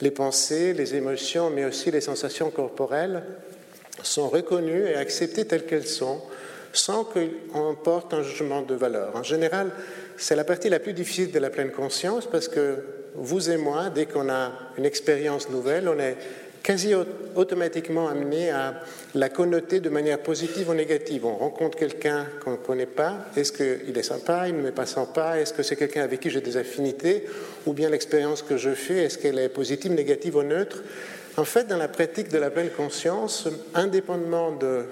les 0.00 0.10
pensées, 0.10 0.72
les 0.72 0.94
émotions, 0.94 1.50
mais 1.50 1.64
aussi 1.64 1.90
les 1.90 2.00
sensations 2.00 2.50
corporelles, 2.50 3.22
sont 4.02 4.28
reconnues 4.28 4.86
et 4.88 4.96
acceptées 4.96 5.46
telles 5.46 5.66
qu'elles 5.66 5.86
sont 5.86 6.20
sans 6.72 7.04
qu'on 7.04 7.74
porte 7.74 8.14
un 8.14 8.22
jugement 8.22 8.62
de 8.62 8.74
valeur. 8.74 9.16
En 9.16 9.22
général, 9.22 9.70
c'est 10.16 10.36
la 10.36 10.44
partie 10.44 10.68
la 10.68 10.78
plus 10.78 10.92
difficile 10.92 11.32
de 11.32 11.38
la 11.38 11.50
pleine 11.50 11.72
conscience 11.72 12.26
parce 12.26 12.48
que 12.48 12.76
vous 13.14 13.50
et 13.50 13.56
moi, 13.56 13.90
dès 13.90 14.06
qu'on 14.06 14.28
a 14.28 14.52
une 14.78 14.84
expérience 14.84 15.50
nouvelle, 15.50 15.88
on 15.88 15.98
est 15.98 16.16
quasi 16.62 16.94
automatiquement 17.34 18.08
amené 18.08 18.50
à 18.50 18.82
la 19.14 19.28
connoter 19.28 19.80
de 19.80 19.88
manière 19.88 20.18
positive 20.18 20.68
ou 20.68 20.74
négative. 20.74 21.24
On 21.24 21.36
rencontre 21.36 21.78
quelqu'un 21.78 22.26
qu'on 22.44 22.52
ne 22.52 22.56
connaît 22.56 22.86
pas, 22.86 23.26
est-ce 23.36 23.52
qu'il 23.52 23.96
est 23.96 24.02
sympa, 24.02 24.48
il 24.48 24.56
ne 24.56 24.62
m'est 24.62 24.72
pas 24.72 24.86
sympa, 24.86 25.38
est-ce 25.38 25.52
que 25.52 25.62
c'est 25.62 25.76
quelqu'un 25.76 26.02
avec 26.02 26.20
qui 26.20 26.30
j'ai 26.30 26.40
des 26.40 26.56
affinités, 26.56 27.24
ou 27.66 27.72
bien 27.72 27.88
l'expérience 27.88 28.42
que 28.42 28.56
je 28.56 28.70
fais, 28.70 29.04
est-ce 29.04 29.18
qu'elle 29.18 29.38
est 29.38 29.48
positive, 29.48 29.92
négative 29.92 30.36
ou 30.36 30.42
neutre? 30.42 30.82
En 31.36 31.44
fait, 31.44 31.66
dans 31.66 31.78
la 31.78 31.88
pratique 31.88 32.28
de 32.28 32.38
la 32.38 32.50
pleine 32.50 32.70
conscience, 32.70 33.48
indépendamment 33.74 34.52
de 34.52 34.84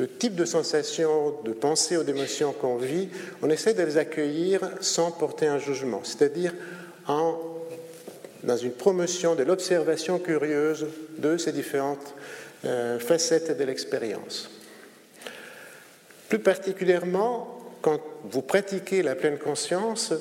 de 0.00 0.06
type 0.06 0.34
de 0.34 0.46
sensations, 0.46 1.34
de 1.44 1.52
pensées 1.52 1.98
ou 1.98 2.02
d'émotions 2.02 2.54
qu'on 2.54 2.76
vit, 2.76 3.10
on 3.42 3.50
essaie 3.50 3.74
de 3.74 3.82
les 3.82 3.98
accueillir 3.98 4.60
sans 4.80 5.10
porter 5.10 5.46
un 5.46 5.58
jugement, 5.58 6.00
c'est-à-dire 6.04 6.54
en, 7.06 7.38
dans 8.42 8.56
une 8.56 8.72
promotion 8.72 9.34
de 9.34 9.42
l'observation 9.42 10.18
curieuse 10.18 10.86
de 11.18 11.36
ces 11.36 11.52
différentes 11.52 12.14
euh, 12.64 12.98
facettes 12.98 13.56
de 13.56 13.64
l'expérience. 13.64 14.50
Plus 16.28 16.38
particulièrement, 16.38 17.60
quand 17.82 18.00
vous 18.24 18.42
pratiquez 18.42 19.02
la 19.02 19.14
pleine 19.14 19.38
conscience, 19.38 20.12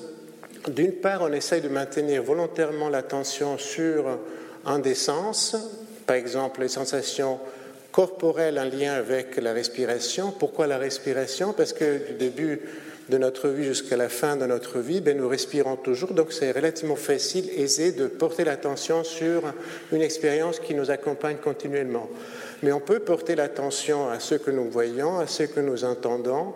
d'une 0.68 0.94
part, 0.94 1.22
on 1.22 1.32
essaye 1.32 1.62
de 1.62 1.70
maintenir 1.70 2.24
volontairement 2.24 2.90
l'attention 2.90 3.58
sur 3.58 4.20
un 4.66 4.80
des 4.80 4.96
sens, 4.96 5.56
par 6.06 6.16
exemple 6.16 6.62
les 6.62 6.68
sensations 6.68 7.40
corporelles 7.92 8.60
en 8.60 8.66
lien 8.66 8.94
avec 8.94 9.38
la 9.38 9.54
respiration. 9.54 10.32
Pourquoi 10.32 10.68
la 10.68 10.78
respiration? 10.78 11.54
Parce 11.54 11.74
que 11.74 12.08
du 12.08 12.14
début 12.14 12.62
de 13.10 13.18
notre 13.18 13.50
vie 13.50 13.64
jusqu'à 13.64 13.98
la 13.98 14.10
fin 14.10 14.36
de 14.36 14.46
notre 14.46 14.80
vie, 14.80 15.02
ben, 15.02 15.18
nous 15.18 15.28
respirons 15.28 15.76
toujours, 15.76 16.14
donc 16.14 16.32
c'est 16.32 16.52
relativement 16.52 16.96
facile, 16.96 17.50
aisé 17.56 17.92
de 17.92 18.08
porter 18.08 18.44
l'attention 18.44 19.04
sur 19.04 19.42
une 19.92 20.02
expérience 20.02 20.60
qui 20.60 20.76
nous 20.76 20.92
accompagne 20.92 21.38
continuellement. 21.38 22.10
Mais 22.62 22.72
on 22.72 22.80
peut 22.80 23.00
porter 23.00 23.36
l'attention 23.36 24.10
à 24.10 24.20
ce 24.20 24.36
que 24.36 24.52
nous 24.52 24.70
voyons, 24.70 25.18
à 25.20 25.28
ce 25.28 25.44
que 25.44 25.60
nous 25.60 25.86
entendons, 25.86 26.54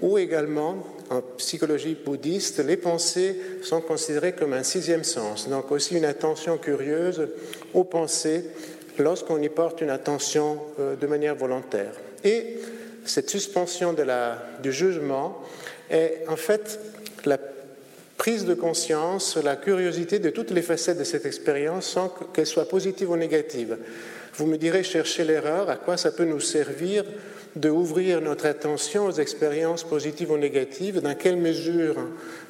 ou 0.00 0.18
également, 0.18 0.86
en 1.10 1.22
psychologie 1.38 1.96
bouddhiste, 2.04 2.64
les 2.64 2.76
pensées 2.76 3.36
sont 3.62 3.80
considérées 3.80 4.32
comme 4.32 4.52
un 4.52 4.62
sixième 4.62 5.04
sens, 5.04 5.48
donc 5.48 5.72
aussi 5.72 5.96
une 5.96 6.04
attention 6.04 6.58
curieuse 6.58 7.28
aux 7.74 7.84
pensées 7.84 8.44
lorsqu'on 8.98 9.40
y 9.42 9.48
porte 9.48 9.80
une 9.80 9.90
attention 9.90 10.58
euh, 10.78 10.96
de 10.96 11.06
manière 11.06 11.34
volontaire. 11.34 11.92
Et 12.24 12.58
cette 13.04 13.30
suspension 13.30 13.92
de 13.92 14.02
la, 14.02 14.42
du 14.62 14.72
jugement 14.72 15.40
est 15.90 16.24
en 16.28 16.36
fait 16.36 16.78
la 17.24 17.38
prise 18.16 18.44
de 18.44 18.54
conscience, 18.54 19.36
la 19.36 19.56
curiosité 19.56 20.18
de 20.18 20.30
toutes 20.30 20.50
les 20.50 20.62
facettes 20.62 20.98
de 20.98 21.04
cette 21.04 21.26
expérience 21.26 21.86
sans 21.86 22.08
qu'elle 22.08 22.46
soit 22.46 22.68
positive 22.68 23.10
ou 23.10 23.16
négative. 23.16 23.76
Vous 24.34 24.46
me 24.46 24.58
direz, 24.58 24.82
chercher 24.82 25.24
l'erreur, 25.24 25.70
à 25.70 25.76
quoi 25.76 25.96
ça 25.96 26.12
peut 26.12 26.24
nous 26.24 26.40
servir 26.40 27.04
de 27.56 27.70
ouvrir 27.70 28.20
notre 28.20 28.46
attention 28.46 29.06
aux 29.06 29.12
expériences 29.12 29.82
positives 29.82 30.30
ou 30.30 30.36
négatives, 30.36 31.00
dans 31.00 31.14
quelle 31.14 31.38
mesure 31.38 31.96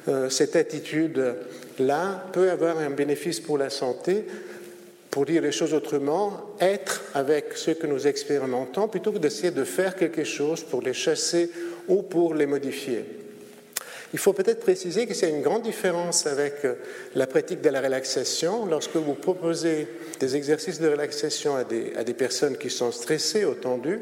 euh, 0.09 0.29
cette 0.29 0.57
attitude-là 0.57 2.25
peut 2.33 2.51
avoir 2.51 2.77
un 2.79 2.89
bénéfice 2.89 3.39
pour 3.39 3.57
la 3.57 3.69
santé, 3.69 4.25
pour 5.09 5.25
dire 5.25 5.41
les 5.41 5.53
choses 5.53 5.73
autrement, 5.73 6.55
être 6.59 7.05
avec 7.13 7.53
ce 7.55 7.71
que 7.71 7.87
nous 7.87 8.05
expérimentons 8.05 8.89
plutôt 8.89 9.13
que 9.13 9.17
d'essayer 9.17 9.51
de 9.51 9.63
faire 9.63 9.95
quelque 9.95 10.25
chose 10.25 10.63
pour 10.63 10.81
les 10.81 10.93
chasser 10.93 11.49
ou 11.87 12.01
pour 12.01 12.33
les 12.33 12.45
modifier. 12.45 13.05
Il 14.13 14.19
faut 14.19 14.33
peut-être 14.33 14.61
préciser 14.61 15.05
que 15.05 15.13
c'est 15.13 15.29
une 15.29 15.41
grande 15.41 15.63
différence 15.63 16.27
avec 16.27 16.63
euh, 16.63 16.75
la 17.15 17.27
pratique 17.27 17.61
de 17.61 17.69
la 17.69 17.81
relaxation. 17.81 18.65
Lorsque 18.65 18.95
vous 18.95 19.15
proposez 19.15 19.87
des 20.19 20.35
exercices 20.35 20.79
de 20.79 20.87
relaxation 20.87 21.55
à 21.55 21.63
des, 21.63 21.93
à 21.95 22.03
des 22.03 22.13
personnes 22.13 22.57
qui 22.57 22.69
sont 22.69 22.91
stressées 22.91 23.43
ou 23.43 23.53
tendues, 23.53 23.99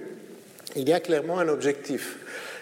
il 0.76 0.88
y 0.88 0.94
a 0.94 1.00
clairement 1.00 1.40
un 1.40 1.48
objectif. 1.48 2.18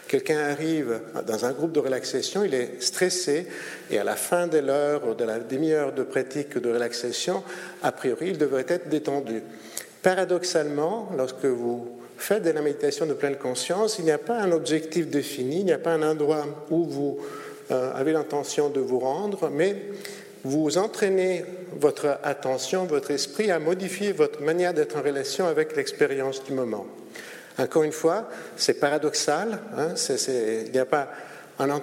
Quelqu'un 0.08 0.40
arrive 0.40 1.02
dans 1.26 1.46
un 1.46 1.52
groupe 1.52 1.72
de 1.72 1.80
relaxation, 1.80 2.44
il 2.44 2.54
est 2.54 2.82
stressé 2.82 3.48
et 3.90 3.98
à 3.98 4.04
la 4.04 4.16
fin 4.16 4.48
de 4.48 4.60
l'heure 4.60 5.08
ou 5.08 5.14
de 5.16 5.24
la 5.24 5.40
demi-heure 5.40 5.92
de 5.92 6.04
pratique 6.04 6.58
de 6.58 6.72
relaxation, 6.72 7.44
a 7.82 7.92
priori, 7.92 8.30
il 8.30 8.38
devrait 8.38 8.66
être 8.68 8.90
détendu. 8.90 9.42
Paradoxalement, 10.04 11.10
lorsque 11.18 11.46
vous 11.46 12.03
faites 12.24 12.44
de 12.44 12.52
la 12.52 12.62
méditation 12.62 13.06
de 13.06 13.14
pleine 13.14 13.36
conscience, 13.36 14.00
il 14.00 14.06
n'y 14.06 14.12
a 14.12 14.18
pas 14.18 14.40
un 14.40 14.52
objectif 14.52 15.08
défini, 15.08 15.60
il 15.60 15.66
n'y 15.66 15.74
a 15.74 15.78
pas 15.78 15.92
un 15.92 16.02
endroit 16.02 16.46
où 16.70 16.86
vous 16.86 17.18
euh, 17.72 17.94
avez 17.94 18.14
l'intention 18.14 18.70
de 18.70 18.80
vous 18.80 19.00
rendre, 19.00 19.50
mais 19.50 19.76
vous 20.44 20.78
entraînez 20.78 21.46
votre 21.80 22.18
attention, 22.24 22.86
votre 22.86 23.12
esprit 23.12 23.52
à 23.52 23.60
modifier 23.60 24.12
votre 24.14 24.42
manière 24.42 24.74
d'être 24.74 24.98
en 24.98 25.02
relation 25.02 25.48
avec 25.48 25.76
l'expérience 25.76 26.44
du 26.44 26.54
moment. 26.54 26.86
Encore 27.58 27.84
une 27.84 27.92
fois, 27.92 28.30
c'est 28.56 28.80
paradoxal, 28.80 29.60
hein, 29.78 29.94
il 30.28 30.72
n'y 30.72 30.80
a 30.80 30.86
pas 30.86 31.10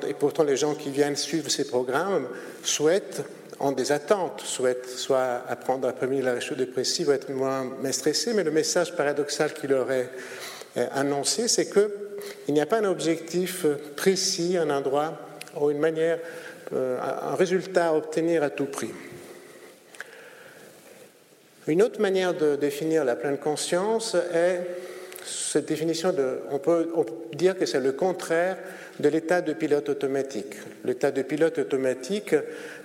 et 0.08 0.14
pourtant 0.14 0.42
les 0.42 0.56
gens 0.56 0.74
qui 0.74 0.90
viennent 0.90 1.16
suivre 1.16 1.50
ces 1.50 1.66
programmes 1.66 2.26
souhaitent 2.62 3.22
ont 3.60 3.72
des 3.72 3.92
attentes, 3.92 4.40
souhaitent 4.40 4.88
soit 4.88 5.42
apprendre 5.48 5.86
à 5.86 5.92
prévenir 5.92 6.24
la 6.24 6.34
rechute 6.34 6.56
dépressive 6.56 7.08
ou 7.08 7.12
être 7.12 7.30
moins, 7.30 7.66
stressés, 7.92 8.32
mais 8.32 8.42
le 8.42 8.50
message 8.50 8.96
paradoxal 8.96 9.52
qu'il 9.52 9.72
est 9.72 9.74
euh, 9.74 10.86
annoncé, 10.92 11.46
c'est 11.46 11.70
qu'il 11.70 12.54
n'y 12.54 12.60
a 12.60 12.66
pas 12.66 12.78
un 12.78 12.84
objectif 12.84 13.66
précis, 13.96 14.56
un 14.56 14.70
endroit 14.70 15.18
ou 15.60 15.70
une 15.70 15.78
manière, 15.78 16.18
euh, 16.72 16.98
un 17.00 17.34
résultat 17.34 17.88
à 17.88 17.94
obtenir 17.94 18.42
à 18.42 18.50
tout 18.50 18.66
prix. 18.66 18.92
Une 21.66 21.82
autre 21.82 22.00
manière 22.00 22.34
de 22.34 22.56
définir 22.56 23.04
la 23.04 23.14
pleine 23.14 23.38
conscience 23.38 24.14
est 24.14 24.60
cette 25.24 25.66
définition 25.66 26.14
on 26.50 26.58
peut, 26.58 26.88
dire 27.34 27.58
que 27.58 27.66
c'est 27.66 27.80
le 27.80 27.92
contraire 27.92 28.56
de 28.98 29.08
l'état 29.08 29.40
de 29.40 29.52
pilote 29.52 29.88
automatique. 29.88 30.54
L'état 30.84 31.10
de 31.10 31.22
pilote 31.22 31.58
automatique 31.58 32.34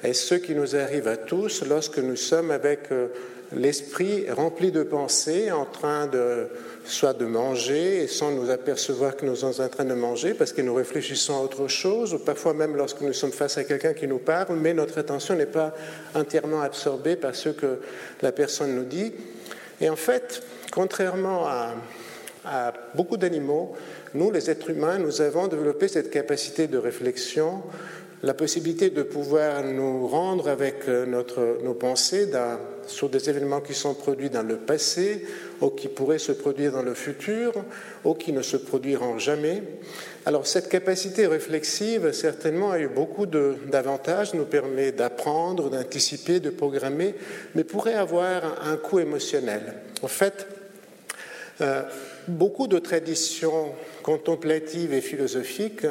est 0.03 0.13
ce 0.13 0.35
qui 0.35 0.55
nous 0.55 0.75
arrive 0.75 1.07
à 1.07 1.17
tous 1.17 1.63
lorsque 1.67 1.99
nous 1.99 2.15
sommes 2.15 2.51
avec 2.51 2.91
euh, 2.91 3.07
l'esprit 3.53 4.29
rempli 4.29 4.71
de 4.71 4.83
pensées, 4.83 5.51
en 5.51 5.65
train 5.65 6.07
de 6.07 6.47
soit 6.85 7.13
de 7.13 7.25
manger 7.25 8.03
et 8.03 8.07
sans 8.07 8.31
nous 8.31 8.49
apercevoir 8.49 9.15
que 9.15 9.25
nous 9.25 9.35
sommes 9.35 9.65
en 9.65 9.69
train 9.69 9.85
de 9.85 9.93
manger 9.93 10.33
parce 10.33 10.53
que 10.53 10.61
nous 10.61 10.73
réfléchissons 10.73 11.35
à 11.35 11.41
autre 11.41 11.67
chose, 11.67 12.13
ou 12.13 12.19
parfois 12.19 12.53
même 12.53 12.75
lorsque 12.75 13.01
nous 13.01 13.13
sommes 13.13 13.31
face 13.31 13.57
à 13.57 13.63
quelqu'un 13.63 13.93
qui 13.93 14.07
nous 14.07 14.19
parle, 14.19 14.55
mais 14.57 14.73
notre 14.73 14.97
attention 14.97 15.35
n'est 15.35 15.45
pas 15.45 15.73
entièrement 16.13 16.61
absorbée 16.61 17.15
par 17.15 17.35
ce 17.35 17.49
que 17.49 17.79
la 18.21 18.31
personne 18.31 18.75
nous 18.75 18.85
dit. 18.85 19.13
Et 19.81 19.89
en 19.89 19.95
fait, 19.95 20.43
contrairement 20.71 21.47
à, 21.47 21.73
à 22.45 22.73
beaucoup 22.95 23.17
d'animaux, 23.17 23.73
nous, 24.13 24.31
les 24.31 24.49
êtres 24.49 24.69
humains, 24.69 24.97
nous 24.97 25.21
avons 25.21 25.47
développé 25.47 25.87
cette 25.87 26.09
capacité 26.09 26.67
de 26.67 26.77
réflexion, 26.77 27.63
la 28.23 28.33
possibilité 28.33 28.89
de 28.89 29.03
pouvoir 29.03 29.63
nous 29.63 30.07
rendre 30.07 30.49
avec 30.49 30.87
euh, 30.87 31.05
notre, 31.05 31.59
nos 31.63 31.73
pensées 31.73 32.27
sur 32.87 33.09
des 33.09 33.29
événements 33.29 33.61
qui 33.61 33.73
sont 33.73 33.93
produits 33.93 34.29
dans 34.29 34.41
le 34.41 34.57
passé 34.57 35.25
ou 35.61 35.69
qui 35.69 35.87
pourraient 35.87 36.19
se 36.19 36.31
produire 36.31 36.71
dans 36.71 36.81
le 36.81 36.93
futur 36.93 37.53
ou 38.03 38.13
qui 38.13 38.31
ne 38.31 38.41
se 38.41 38.57
produiront 38.57 39.19
jamais. 39.19 39.61
Alors 40.25 40.47
cette 40.47 40.69
capacité 40.69 41.27
réflexive, 41.27 42.11
certainement, 42.13 42.71
a 42.71 42.79
eu 42.79 42.87
beaucoup 42.87 43.27
d'avantages, 43.27 44.33
nous 44.33 44.45
permet 44.45 44.91
d'apprendre, 44.91 45.69
d'anticiper, 45.69 46.39
de 46.39 46.49
programmer, 46.49 47.15
mais 47.53 47.63
pourrait 47.63 47.93
avoir 47.93 48.67
un 48.67 48.77
coût 48.77 48.99
émotionnel. 48.99 49.75
En 50.01 50.07
fait, 50.07 50.47
euh, 51.61 51.83
beaucoup 52.27 52.67
de 52.67 52.79
traditions 52.79 53.73
contemplatives 54.03 54.93
et 54.93 55.01
philosophiques 55.01 55.85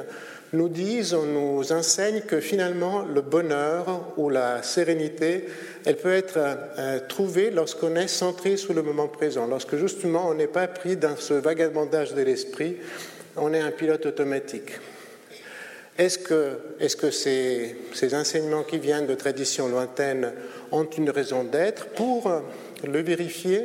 nous 0.53 0.69
disent, 0.69 1.15
nous 1.15 1.73
enseignent 1.73 2.21
que 2.21 2.41
finalement 2.41 3.03
le 3.03 3.21
bonheur 3.21 4.13
ou 4.17 4.31
la 4.31 4.63
sérénité, 4.63 5.47
elle 5.85 5.97
peut 5.97 6.13
être 6.13 6.39
euh, 6.39 7.01
trouvée 7.09 7.51
lorsqu'on 7.51 7.97
est 7.97 8.09
centré 8.09 8.57
sur 8.57 8.73
le 8.73 8.83
moment 8.83 9.09
présent, 9.09 9.47
lorsque 9.47 9.77
justement 9.77 10.29
on 10.29 10.35
n'est 10.35 10.47
pas 10.47 10.69
pris 10.69 10.97
dans 10.97 11.17
ce 11.17 11.35
vagabondage 11.35 12.15
de 12.15 12.23
l'esprit, 12.23 12.77
on 13.37 13.53
est 13.53 13.61
un 13.61 13.73
pilote 13.73 14.07
automatique. 14.07 14.71
Est-ce 15.99 16.19
que, 16.19 16.59
est 16.81 16.97
que 16.99 17.11
ces, 17.11 17.77
ces, 17.93 18.15
enseignements 18.15 18.65
qui 18.65 18.79
viennent 18.79 19.07
de 19.07 19.15
traditions 19.15 19.69
lointaines 19.69 20.33
ont 20.73 20.85
une 20.85 21.11
raison 21.11 21.45
d'être? 21.45 21.87
Pour 21.87 22.43
le 22.85 23.01
vérifier, 23.01 23.61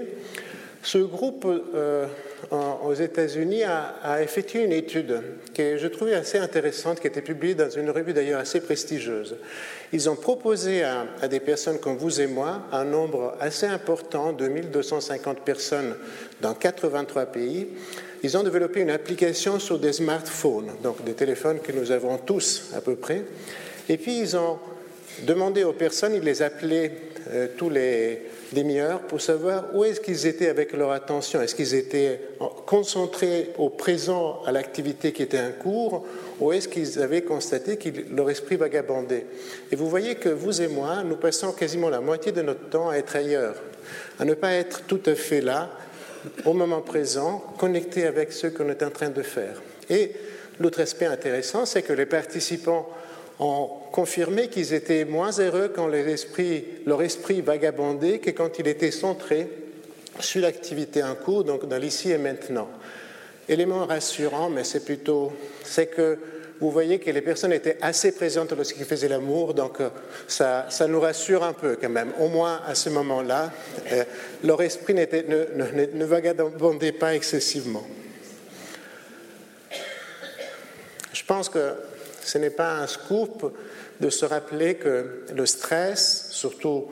ce 0.84 1.00
groupe 1.00 1.46
euh, 1.46 2.06
aux 2.52 2.94
États-Unis 2.94 3.64
a, 3.64 4.22
effectué 4.22 4.64
une 4.64 4.72
étude 4.72 5.22
que 5.54 5.78
je 5.78 5.88
trouvais 5.88 6.14
assez 6.14 6.38
intéressante, 6.38 7.00
qui 7.00 7.08
été 7.08 7.22
publiée 7.22 7.56
dans 7.56 7.70
une 7.70 7.90
revue 7.90 8.14
d'ailleurs 8.14 8.40
assez 8.40 8.62
prestigieuse. 8.62 9.36
Ils 9.92 10.10
ont 10.10 10.16
proposé 10.16 10.84
à, 10.84 11.06
à, 11.22 11.28
des 11.28 11.40
personnes 11.40 11.80
comme 11.80 11.98
vous 11.98 12.22
et 12.22 12.28
moi 12.28 12.64
un 12.72 12.86
nombre 12.86 13.36
assez 13.40 13.66
important 13.66 14.34
de 14.34 14.48
1250 14.48 15.40
personnes 15.42 15.96
dans 16.42 16.54
83 16.54 17.26
pays. 17.28 17.68
Ils 18.22 18.38
ont 18.38 18.44
développé 18.44 18.82
une 18.82 18.92
application 18.92 19.60
sur 19.60 19.80
des 19.80 19.94
smartphones, 19.94 20.72
donc 20.84 21.04
des 21.04 21.14
téléphones 21.14 21.60
que 21.60 21.72
nous 21.72 21.92
avons 21.92 22.18
tous 22.18 22.72
à 22.76 22.82
peu 22.82 22.96
près. 22.96 23.24
Et 23.88 23.98
puis 23.98 24.20
ils 24.20 24.36
ont 24.36 24.60
demandé 25.24 25.64
aux 25.64 25.74
personnes, 25.74 26.14
ils 26.14 26.24
les 26.24 26.42
appelaient 26.42 26.92
euh, 27.32 27.48
tous 27.58 27.70
les 27.70 28.29
demi-heures 28.54 29.02
pour 29.02 29.22
savoir 29.22 29.66
où 29.74 29.84
est-ce 29.84 30.00
qu'ils 30.00 30.26
étaient 30.28 30.50
avec 30.50 30.74
leur 30.74 30.92
attention. 30.92 31.42
Est-ce 31.42 31.56
qu'ils 31.56 31.76
étaient 31.76 32.22
concentrés 32.66 33.52
au 33.58 33.70
présent 33.70 34.42
à 34.46 34.52
l'activité 34.52 35.12
qui 35.12 35.24
était 35.24 35.40
en 35.40 35.52
cours 35.52 36.06
ou 36.40 36.52
est-ce 36.52 36.68
qu'ils 36.68 37.00
avaient 37.00 37.22
constaté 37.22 37.78
que 37.78 37.90
leur 38.16 38.30
esprit 38.30 38.56
vagabondait 38.56 39.26
Et 39.72 39.76
vous 39.76 39.90
voyez 39.90 40.16
que 40.16 40.30
vous 40.30 40.62
et 40.62 40.68
moi, 40.68 41.04
nous 41.04 41.18
passons 41.18 41.52
quasiment 41.52 41.90
la 41.90 42.02
moitié 42.02 42.32
de 42.32 42.42
notre 42.42 42.70
temps 42.70 42.90
à 42.90 42.96
être 42.96 43.16
ailleurs, 43.16 43.56
à 44.20 44.26
ne 44.26 44.34
pas 44.34 44.54
être 44.54 44.84
tout 44.88 45.02
à 45.06 45.16
fait 45.16 45.42
là, 45.42 45.70
au 46.46 46.54
moment 46.54 46.82
présent, 46.82 47.40
connecté 47.58 48.06
avec 48.06 48.32
ce 48.32 48.48
qu'on 48.48 48.70
est 48.70 48.84
en 48.84 48.90
train 48.90 49.10
de 49.10 49.22
faire. 49.22 49.62
Et 49.90 50.12
l'autre 50.60 50.82
aspect 50.82 51.06
intéressant, 51.06 51.66
c'est 51.66 51.82
que 51.82 51.94
les 51.94 52.06
participants 52.06 52.90
ont 53.40 53.70
confirmé 53.92 54.50
qu'ils 54.50 54.74
étaient 54.74 55.06
moins 55.06 55.32
heureux 55.40 55.72
quand 55.74 55.88
leur 55.88 57.02
esprit 57.02 57.42
vagabondait 57.42 58.20
que 58.20 58.32
quand 58.32 58.60
il 58.60 58.68
était 58.68 58.92
centré 58.92 59.48
sur 60.20 60.42
l'activité 60.42 61.02
en 61.04 61.16
cours, 61.16 61.44
donc 61.44 61.68
dans 61.68 61.78
l'ici 61.78 62.12
et 62.12 62.18
maintenant. 62.18 62.68
élément 63.48 63.86
rassurant, 63.86 64.50
mais 64.50 64.64
c'est 64.64 64.86
plutôt, 64.86 65.32
c'est 65.64 65.88
que 65.88 66.20
vous 66.60 66.70
voyez 66.70 67.00
que 67.00 67.10
les 67.10 67.22
personnes 67.22 67.54
étaient 67.54 67.78
assez 67.82 68.12
présentes 68.12 68.52
lorsqu'ils 68.52 68.86
faisaient 68.86 69.08
l'amour, 69.08 69.54
donc 69.54 69.80
euh, 69.80 69.90
ça, 70.28 70.66
ça, 70.70 70.88
nous 70.88 71.00
rassure 71.00 71.44
un 71.44 71.54
peu 71.54 71.78
quand 71.82 71.90
même. 71.90 72.12
Au 72.20 72.28
moins 72.28 72.62
à 72.68 72.76
ce 72.76 72.90
moment-là, 72.90 73.52
euh, 73.92 74.04
leur 74.44 74.62
esprit 74.62 74.94
ne, 74.94 75.06
ne, 75.06 75.86
ne 75.94 76.06
vagabondait 76.06 76.92
pas 76.92 77.16
excessivement. 77.16 77.88
Je 81.14 81.24
pense 81.24 81.48
que 81.48 81.74
ce 82.30 82.38
n'est 82.38 82.52
pas 82.52 82.78
un 82.78 82.86
scoop 82.86 83.52
de 84.00 84.10
se 84.12 84.24
rappeler 84.24 84.76
que 84.76 85.24
le 85.36 85.46
stress, 85.48 86.28
surtout 86.30 86.86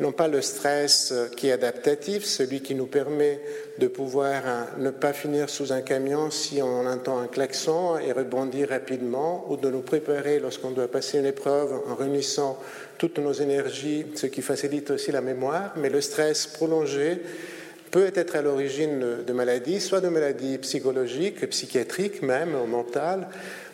non 0.00 0.10
pas 0.10 0.26
le 0.26 0.42
stress 0.42 1.14
qui 1.36 1.48
est 1.48 1.52
adaptatif, 1.52 2.24
celui 2.24 2.60
qui 2.60 2.74
nous 2.74 2.86
permet 2.86 3.40
de 3.78 3.86
pouvoir 3.86 4.46
hein, 4.46 4.66
ne 4.78 4.90
pas 4.90 5.12
finir 5.12 5.48
sous 5.48 5.72
un 5.72 5.82
camion 5.82 6.30
si 6.30 6.60
on 6.60 6.86
entend 6.86 7.18
un 7.18 7.28
klaxon 7.28 7.98
et 7.98 8.10
rebondir 8.10 8.70
rapidement, 8.70 9.46
ou 9.48 9.56
de 9.56 9.70
nous 9.70 9.82
préparer 9.82 10.40
lorsqu'on 10.40 10.72
doit 10.72 10.90
passer 10.90 11.18
une 11.18 11.26
épreuve 11.26 11.72
en 11.88 11.94
réunissant 11.94 12.58
toutes 12.98 13.18
nos 13.18 13.32
énergies, 13.32 14.06
ce 14.16 14.26
qui 14.26 14.42
facilite 14.42 14.90
aussi 14.90 15.12
la 15.12 15.20
mémoire, 15.20 15.74
mais 15.76 15.90
le 15.90 16.00
stress 16.00 16.46
prolongé 16.48 17.20
peut 17.90 18.10
être 18.14 18.36
à 18.36 18.42
l'origine 18.42 19.24
de 19.26 19.32
maladies, 19.32 19.80
soit 19.80 20.00
de 20.00 20.08
maladies 20.08 20.58
psychologiques, 20.58 21.48
psychiatriques 21.50 22.22
même, 22.22 22.56
mentales, 22.66 23.28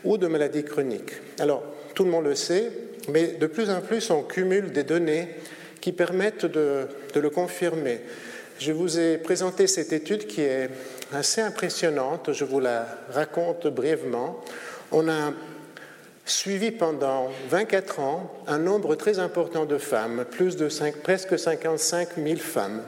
ou 0.07 0.17
de 0.17 0.27
maladies 0.27 0.65
chroniques. 0.65 1.13
Alors, 1.39 1.63
tout 1.95 2.05
le 2.05 2.11
monde 2.11 2.25
le 2.25 2.35
sait, 2.35 2.71
mais 3.13 3.29
de 3.39 3.47
plus 3.47 3.71
en 3.71 3.81
plus 3.81 4.11
on 4.11 4.23
cumule 4.23 4.73
des 4.73 4.85
données 4.85 5.29
qui 5.81 5.93
permettent 5.93 6.47
de, 6.47 6.89
le 7.15 7.31
confirmer. 7.31 8.01
Je 8.59 8.73
vous 8.73 8.99
ai 8.99 9.19
présenté 9.19 9.67
cette 9.67 9.93
étude 9.93 10.27
qui 10.27 10.41
est 10.41 10.71
assez 11.13 11.41
impressionnante, 11.41 12.33
je 12.33 12.45
vous 12.45 12.61
la 12.61 12.87
raconte 13.11 13.67
brièvement. 13.67 14.43
On 14.93 15.09
a 15.09 15.33
suivi 16.25 16.71
pendant 16.71 17.31
24 17.51 18.01
ans 18.01 18.33
un 18.47 18.59
nombre 18.59 18.95
très 18.95 19.19
important 19.19 19.65
de 19.65 19.79
femmes, 19.79 20.25
plus 20.31 20.57
de 20.57 20.69
presque 21.03 21.39
55 21.39 22.09
000 22.17 22.37
femmes, 22.37 22.83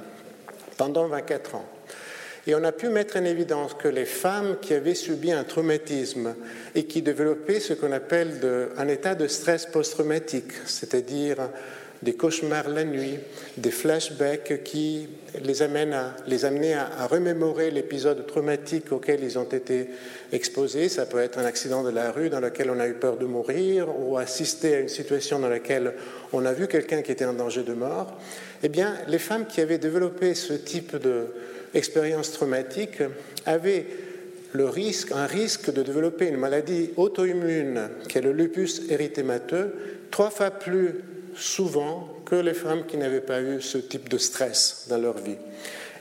pendant 0.76 1.06
24 1.06 1.56
ans. 1.56 1.68
Et 2.48 2.54
on 2.54 2.64
a 2.64 2.72
pu 2.72 2.88
mettre 2.88 3.18
en 3.18 3.24
évidence 3.24 3.74
que 3.74 3.88
les 3.88 4.06
femmes 4.06 4.56
qui 4.62 4.72
avaient 4.72 4.94
subi 4.94 5.32
un 5.32 5.44
traumatisme 5.44 6.34
et 6.74 6.84
qui 6.84 7.02
développaient 7.02 7.60
ce 7.60 7.74
qu'on 7.74 7.92
appelle 7.92 8.40
un 8.78 8.88
état 8.88 9.14
de 9.14 9.26
stress 9.28 9.66
post-traumatique, 9.66 10.52
c'est-à-dire 10.64 11.50
des 12.00 12.14
cauchemars 12.14 12.70
la 12.70 12.84
nuit, 12.84 13.18
des 13.58 13.70
flashbacks 13.70 14.62
qui 14.64 15.08
les, 15.44 15.60
amènent 15.60 15.92
à, 15.92 16.16
les 16.26 16.46
amenaient 16.46 16.72
à, 16.72 17.06
remémorer 17.06 17.70
l'épisode 17.70 18.26
traumatique 18.26 18.92
auquel 18.92 19.22
ils 19.22 19.38
ont 19.38 19.44
été 19.44 19.90
exposés. 20.32 20.88
Ça 20.88 21.04
peut 21.04 21.18
être 21.18 21.38
un 21.38 21.44
accident 21.44 21.82
de 21.82 21.90
la 21.90 22.12
rue 22.12 22.30
dans 22.30 22.40
lequel 22.40 22.70
on 22.70 22.80
a 22.80 22.88
eu 22.88 22.94
peur 22.94 23.18
de 23.18 23.26
mourir 23.26 23.88
ou 24.00 24.16
assister 24.16 24.76
à 24.76 24.80
une 24.80 24.88
situation 24.88 25.38
dans 25.38 25.50
laquelle 25.50 25.92
on 26.32 26.46
a 26.46 26.54
vu 26.54 26.66
quelqu'un 26.66 27.02
qui 27.02 27.12
était 27.12 27.26
en 27.26 27.34
danger 27.34 27.62
de 27.62 27.74
mort. 27.74 28.16
Eh 28.62 28.70
bien, 28.70 28.96
les 29.06 29.18
femmes 29.18 29.46
qui 29.46 29.60
avaient 29.60 29.76
développé 29.76 30.34
ce 30.34 30.54
type 30.54 30.96
d'expérience 31.72 32.32
traumatique 32.32 33.02
avaient 33.46 33.86
le 34.52 34.66
risque, 34.66 35.12
un 35.12 35.26
risque 35.26 35.72
de 35.72 35.82
développer 35.82 36.28
une 36.28 36.36
maladie 36.36 36.90
auto-immune, 36.96 37.90
qui 38.08 38.18
est 38.18 38.22
le 38.22 38.32
lupus 38.32 38.82
érythémateux, 38.90 39.74
trois 40.10 40.30
fois 40.30 40.50
plus 40.50 40.94
souvent 41.34 42.08
que 42.24 42.34
les 42.34 42.54
femmes 42.54 42.86
qui 42.86 42.96
n'avaient 42.96 43.20
pas 43.20 43.40
eu 43.40 43.60
ce 43.60 43.78
type 43.78 44.08
de 44.08 44.18
stress 44.18 44.86
dans 44.88 44.98
leur 44.98 45.18
vie. 45.18 45.36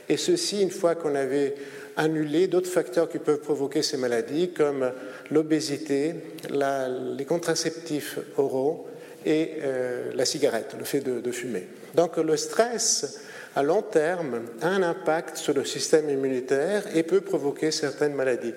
Et 0.08 0.16
ceci, 0.16 0.62
une 0.62 0.70
fois 0.70 0.94
qu'on 0.94 1.14
avait 1.14 1.54
annulé 1.96 2.46
d'autres 2.46 2.70
facteurs 2.70 3.08
qui 3.08 3.18
peuvent 3.18 3.40
provoquer 3.40 3.82
ces 3.82 3.96
maladies, 3.96 4.50
comme 4.52 4.92
l'obésité, 5.30 6.14
les 6.50 7.24
contraceptifs 7.24 8.18
oraux 8.36 8.86
et 9.26 9.56
euh, 9.62 10.12
la 10.14 10.24
cigarette, 10.24 10.74
le 10.78 10.84
fait 10.84 11.00
de 11.00 11.32
fumer. 11.32 11.66
Donc 11.94 12.16
le 12.16 12.36
stress, 12.36 13.20
à 13.58 13.62
long 13.64 13.82
terme, 13.82 14.42
a 14.62 14.68
un 14.68 14.84
impact 14.84 15.36
sur 15.36 15.52
le 15.52 15.64
système 15.64 16.08
immunitaire 16.08 16.84
et 16.94 17.02
peut 17.02 17.20
provoquer 17.20 17.72
certaines 17.72 18.14
maladies. 18.14 18.54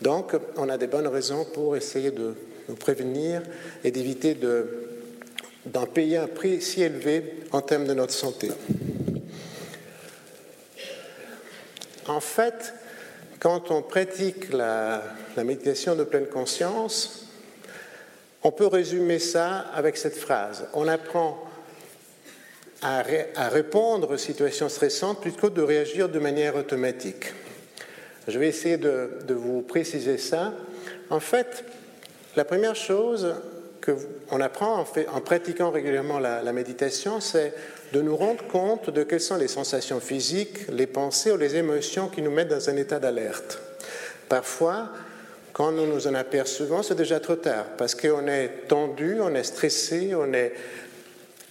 Donc 0.00 0.36
on 0.56 0.68
a 0.68 0.78
des 0.78 0.86
bonnes 0.86 1.08
raisons 1.08 1.44
pour 1.44 1.74
essayer 1.74 2.12
de 2.12 2.36
nous 2.68 2.76
prévenir 2.76 3.42
et 3.82 3.90
d'éviter 3.90 4.34
de 4.34 4.86
d'en 5.66 5.86
payer 5.86 6.18
un 6.18 6.28
prix 6.28 6.62
si 6.62 6.82
élevé 6.82 7.40
en 7.50 7.62
termes 7.62 7.84
de 7.84 7.94
notre 7.94 8.12
santé. 8.12 8.52
En 12.06 12.20
fait, 12.20 12.74
quand 13.40 13.72
on 13.72 13.82
pratique 13.82 14.52
la, 14.52 15.02
méditation 15.36 15.96
de 15.96 16.04
pleine 16.04 16.26
conscience, 16.26 17.26
on 18.44 18.52
peut 18.52 18.68
résumer 18.68 19.18
ça 19.18 19.64
avec 19.74 19.96
cette 19.96 20.16
phrase. 20.16 20.68
On 20.74 20.86
apprend 20.86 21.42
à, 22.84 23.48
répondre 23.48 24.12
aux 24.12 24.18
situations 24.18 24.68
stressantes 24.68 25.22
plutôt 25.22 25.48
que 25.48 25.54
de 25.54 25.62
réagir 25.62 26.08
de 26.08 26.18
manière 26.18 26.54
automatique. 26.54 27.32
Je 28.28 28.38
vais 28.38 28.48
essayer 28.48 28.76
de, 28.76 29.08
vous 29.28 29.62
préciser 29.62 30.18
ça. 30.18 30.52
En 31.10 31.20
fait, 31.20 31.64
la 32.36 32.44
première 32.44 32.76
chose, 32.76 33.34
qu'on 33.82 34.40
apprend 34.40 34.84
en, 35.12 35.20
pratiquant 35.20 35.70
régulièrement 35.70 36.18
la 36.18 36.52
méditation, 36.52 37.20
c'est 37.20 37.54
de 37.94 38.02
nous 38.02 38.16
rendre 38.16 38.44
compte 38.48 38.90
de 38.90 39.02
quelles 39.02 39.20
sont 39.20 39.36
les 39.36 39.48
sensations 39.48 40.00
physiques, 40.00 40.68
les 40.68 40.86
pensées 40.86 41.32
ou 41.32 41.36
les 41.36 41.56
émotions 41.56 42.08
qui 42.08 42.22
nous 42.22 42.30
mettent 42.30 42.48
dans 42.48 42.68
un 42.68 42.76
état 42.76 42.98
d'alerte. 42.98 43.60
Parfois, 44.28 44.88
quand 45.52 45.70
nous 45.70 45.86
nous 45.86 46.08
en 46.08 46.14
apercevons, 46.14 46.82
c'est 46.82 46.96
déjà 46.96 47.20
trop 47.20 47.36
tard, 47.36 47.64
parce 47.78 47.94
qu'on 47.94 48.26
est 48.26 48.66
tendu, 48.68 49.18
on 49.20 49.34
est 49.34 49.44
stressé, 49.44 50.12
on 50.14 50.32
est 50.32 50.52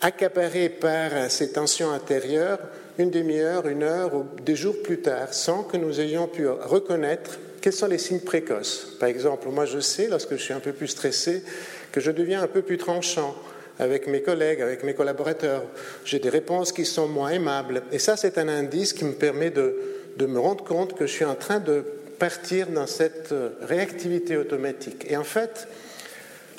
accaparé 0.04 0.70
par 0.70 1.32
ces 1.32 1.52
tensions 1.54 1.92
intérieures 1.92 2.60
une 3.00 3.10
demi-heure, 3.10 3.68
une 3.68 3.84
heure 3.84 4.13
ou 4.13 4.26
des 4.46 4.56
jours 4.56 4.76
plus 4.84 5.00
tard, 5.00 5.34
sans 5.34 5.63
que 5.63 5.78
nous 5.78 6.00
ayons 6.00 6.28
pu 6.28 6.48
reconnaître 6.48 7.39
quels 7.62 7.74
sont 7.74 7.88
les 7.88 7.98
signes 7.98 8.20
précoces. 8.20 8.96
Par 9.00 9.10
exemple, 9.10 9.48
moi 9.50 9.66
je 9.66 9.80
sais, 9.80 10.08
lorsque 10.08 10.34
je 10.34 10.42
suis 10.44 10.54
un 10.54 10.60
peu 10.60 10.74
plus 10.74 10.89
stressé, 10.89 11.44
que 11.92 12.02
je 12.02 12.12
deviens 12.12 12.44
un 12.44 12.48
peu 12.48 12.62
plus 12.62 12.78
tranchant 12.78 13.36
avec 13.80 14.08
mes 14.08 14.22
collègues, 14.22 14.62
avec 14.62 14.84
mes 14.84 14.94
collaborateurs. 14.94 15.63
J'ai 16.06 16.20
des 16.20 16.30
réponses 16.30 16.72
qui 16.72 16.86
sont 16.86 17.08
moins 17.08 17.30
aimables. 17.30 17.82
Et 17.92 17.98
ça, 17.98 18.18
c'est 18.18 18.38
un 18.38 18.48
indice 18.48 18.94
qui 18.94 19.06
me 19.06 19.13
permet 19.13 19.50
de, 19.50 19.76
de, 20.18 20.26
me 20.28 20.39
rendre 20.39 20.63
compte 20.63 20.96
que 20.96 21.08
je 21.08 21.12
suis 21.12 21.26
en 21.26 21.36
train 21.36 21.60
de 21.60 21.84
partir 22.20 22.68
dans 22.68 22.86
cette 22.86 23.32
euh, 23.32 23.50
réactivité 23.62 24.38
automatique. 24.38 25.06
Et 25.10 25.18
en 25.18 25.24
fait, 25.24 25.68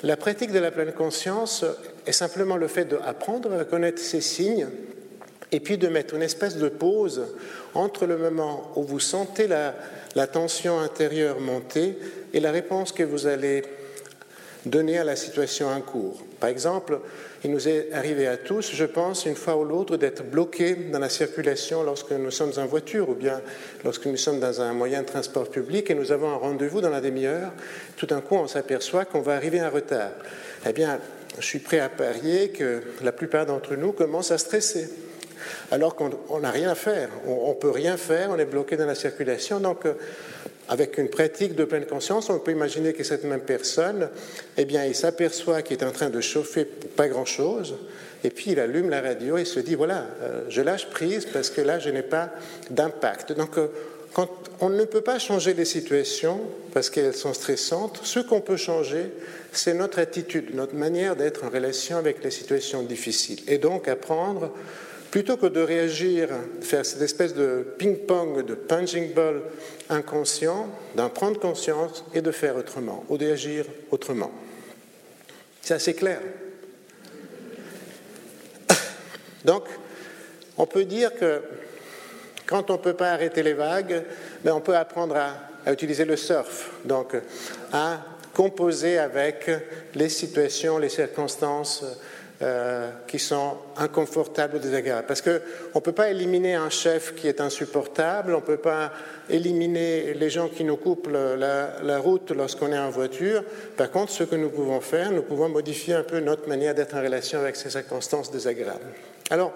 la 0.03 0.17
pratique 0.17 0.51
de 0.51 0.59
la 0.59 0.71
pleine 0.71 0.91
conscience 0.91 1.63
est 2.05 2.11
simplement 2.11 2.57
le 2.57 2.67
fait 2.67 2.85
d'apprendre 2.85 3.53
à 3.53 3.59
reconnaître 3.59 4.01
ces 4.01 4.21
signes 4.21 4.67
et 5.51 5.59
puis 5.59 5.77
de 5.77 5.87
mettre 5.87 6.15
une 6.15 6.21
espèce 6.21 6.57
de 6.57 6.69
pause 6.69 7.23
entre 7.73 8.05
le 8.05 8.17
moment 8.17 8.71
où 8.75 8.83
vous 8.83 8.99
sentez 8.99 9.47
la, 9.47 9.75
la 10.15 10.27
tension 10.27 10.79
intérieure 10.79 11.39
monter 11.39 11.97
et 12.33 12.39
la 12.39 12.51
réponse 12.51 12.91
que 12.91 13.03
vous 13.03 13.27
allez 13.27 13.63
donner 14.65 14.97
à 14.97 15.03
la 15.03 15.15
situation 15.15 15.67
en 15.67 15.81
cours. 15.81 16.23
Par 16.39 16.49
exemple, 16.49 16.99
il 17.43 17.51
nous 17.51 17.67
est 17.67 17.93
arrivé 17.93 18.27
à 18.27 18.37
tous, 18.37 18.71
je 18.73 18.85
pense, 18.85 19.25
une 19.25 19.35
fois 19.35 19.55
ou 19.55 19.63
l'autre, 19.63 19.97
d'être 19.97 20.23
bloqués 20.23 20.73
dans 20.91 20.99
la 20.99 21.09
circulation 21.09 21.83
lorsque 21.83 22.11
nous 22.11 22.31
sommes 22.31 22.53
en 22.57 22.65
voiture 22.65 23.09
ou 23.09 23.13
bien 23.13 23.41
lorsque 23.83 24.07
nous 24.07 24.17
sommes 24.17 24.39
dans 24.39 24.61
un 24.61 24.73
moyen 24.73 25.01
de 25.01 25.07
transport 25.07 25.49
public 25.49 25.91
et 25.91 25.95
nous 25.95 26.11
avons 26.11 26.29
un 26.29 26.37
rendez-vous 26.37 26.81
dans 26.81 26.89
la 26.89 27.01
demi-heure. 27.01 27.51
Tout 27.97 28.07
d'un 28.07 28.21
coup, 28.21 28.35
on 28.35 28.47
s'aperçoit 28.47 29.05
qu'on 29.05 29.21
va 29.21 29.35
arriver 29.35 29.61
en 29.61 29.69
retard. 29.69 30.09
Eh 30.67 30.73
bien, 30.73 30.99
je 31.39 31.45
suis 31.45 31.59
prêt 31.59 31.79
à 31.79 31.89
parier 31.89 32.49
que 32.49 32.81
la 33.03 33.11
plupart 33.11 33.45
d'entre 33.45 33.75
nous 33.75 33.91
commencent 33.91 34.31
à 34.31 34.37
stresser 34.37 34.89
alors 35.71 35.95
qu'on 35.95 36.39
n'a 36.39 36.51
rien 36.51 36.69
à 36.69 36.75
faire. 36.75 37.09
On 37.25 37.49
ne 37.49 37.53
peut 37.53 37.69
rien 37.69 37.97
faire, 37.97 38.29
on 38.31 38.37
est 38.37 38.45
bloqué 38.45 38.77
dans 38.77 38.85
la 38.85 38.95
circulation. 38.95 39.59
Donc, 39.59 39.85
euh, 39.85 39.93
avec 40.67 40.97
une 40.97 41.09
pratique 41.09 41.55
de 41.55 41.63
pleine 41.63 41.85
conscience, 41.85 42.29
on 42.29 42.39
peut 42.39 42.51
imaginer 42.51 42.93
que 42.93 43.03
cette 43.03 43.23
même 43.23 43.41
personne, 43.41 44.09
eh 44.57 44.65
bien, 44.65 44.85
il 44.85 44.95
s'aperçoit 44.95 45.61
qu'il 45.61 45.77
est 45.77 45.83
en 45.83 45.91
train 45.91 46.09
de 46.09 46.21
chauffer 46.21 46.65
pour 46.65 46.89
pas 46.91 47.07
grand-chose, 47.07 47.75
et 48.23 48.31
puis 48.31 48.51
il 48.51 48.59
allume 48.59 48.89
la 48.89 49.01
radio 49.01 49.37
et 49.37 49.45
se 49.45 49.59
dit, 49.59 49.75
voilà, 49.75 50.07
euh, 50.23 50.41
je 50.49 50.61
lâche 50.61 50.89
prise 50.89 51.27
parce 51.27 51.51
que 51.51 51.61
là, 51.61 51.77
je 51.77 51.89
n'ai 51.89 52.01
pas 52.01 52.31
d'impact. 52.71 53.33
Donc, 53.33 53.59
euh, 53.59 53.67
quand 54.15 54.29
on 54.61 54.69
ne 54.69 54.85
peut 54.85 55.01
pas 55.01 55.19
changer 55.19 55.53
les 55.53 55.65
situations 55.65 56.39
parce 56.73 56.89
qu'elles 56.89 57.13
sont 57.13 57.33
stressantes, 57.33 57.99
ce 58.03 58.21
qu'on 58.21 58.39
peut 58.39 58.55
changer, 58.55 59.11
c'est 59.51 59.73
notre 59.73 59.99
attitude, 59.99 60.55
notre 60.55 60.73
manière 60.73 61.17
d'être 61.17 61.43
en 61.43 61.49
relation 61.49 61.97
avec 61.97 62.23
les 62.23 62.31
situations 62.31 62.81
difficiles. 62.81 63.41
Et 63.47 63.57
donc 63.57 63.89
apprendre 63.89 64.51
Plutôt 65.15 65.37
que 65.37 65.45
de 65.45 65.61
réagir, 65.61 66.27
faire 66.59 66.85
cette 66.85 67.01
espèce 67.01 67.33
de 67.33 67.65
ping-pong, 67.77 68.45
de 68.45 68.53
punching 68.53 69.13
ball 69.13 69.43
inconscient, 69.87 70.69
d'en 70.95 71.09
prendre 71.09 71.39
conscience 71.39 72.03
et 72.13 72.19
de 72.19 72.31
faire 72.31 72.57
autrement, 72.57 73.05
ou 73.07 73.17
d'agir 73.17 73.63
autrement. 73.91 74.29
C'est 75.61 75.73
assez 75.73 75.93
clair. 75.93 76.19
Donc, 79.45 79.63
on 80.57 80.65
peut 80.65 80.83
dire 80.83 81.15
que 81.15 81.41
Quand 82.45 82.69
on 82.69 82.73
ne 82.73 82.79
peut 82.79 82.93
pas 82.93 83.11
arrêter 83.11 83.43
les 83.43 83.53
vagues, 83.53 84.03
mais 84.43 84.51
ben, 84.51 84.53
on 84.53 84.61
peut 84.61 84.75
apprendre 84.75 85.15
à, 85.15 85.33
à 85.65 85.73
utiliser 85.73 86.05
le 86.05 86.15
surf, 86.15 86.71
donc 86.85 87.15
à 87.73 87.99
composer 88.33 88.99
avec 88.99 89.49
les 89.95 90.09
situations, 90.09 90.77
les 90.77 90.89
circonstances 90.89 91.83
euh, 92.41 92.91
qui 93.07 93.17
sont 93.17 93.55
inconfortables 93.77 94.57
ou 94.57 94.59
désagréables. 94.59 95.07
Parce 95.07 95.21
qu'on 95.21 95.39
ne 95.75 95.79
peut 95.79 95.93
pas 95.93 96.09
éliminer 96.09 96.55
un 96.55 96.69
chef 96.69 97.15
qui 97.15 97.29
est 97.29 97.39
insupportable, 97.39 98.33
on 98.33 98.41
ne 98.41 98.45
peut 98.45 98.57
pas 98.57 98.91
éliminer 99.29 100.13
les 100.13 100.29
gens 100.29 100.49
qui 100.49 100.65
nous 100.65 100.75
coupent 100.75 101.07
la, 101.07 101.81
la 101.81 101.97
route 101.97 102.31
lorsqu'on 102.31 102.73
est 102.73 102.77
en 102.77 102.89
voiture. 102.89 103.41
Par 103.77 103.89
contre, 103.89 104.11
ce 104.11 104.25
que 104.25 104.35
nous 104.35 104.49
pouvons 104.49 104.81
faire, 104.81 105.11
nous 105.11 105.21
pouvons 105.21 105.47
modifier 105.47 105.93
un 105.93 106.03
peu 106.03 106.19
notre 106.19 106.49
manière 106.49 106.75
d'être 106.75 106.95
en 106.95 107.01
relation 107.01 107.39
avec 107.39 107.55
ces 107.55 107.69
circonstances 107.69 108.31
désagréables. 108.31 108.81
Alors, 109.29 109.53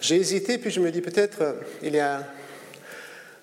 j'ai 0.00 0.16
hésité, 0.16 0.58
puis 0.58 0.70
je 0.70 0.80
me 0.80 0.90
dis 0.90 1.00
peut-être, 1.00 1.56
il 1.82 1.94
y 1.94 1.98
a 1.98 2.22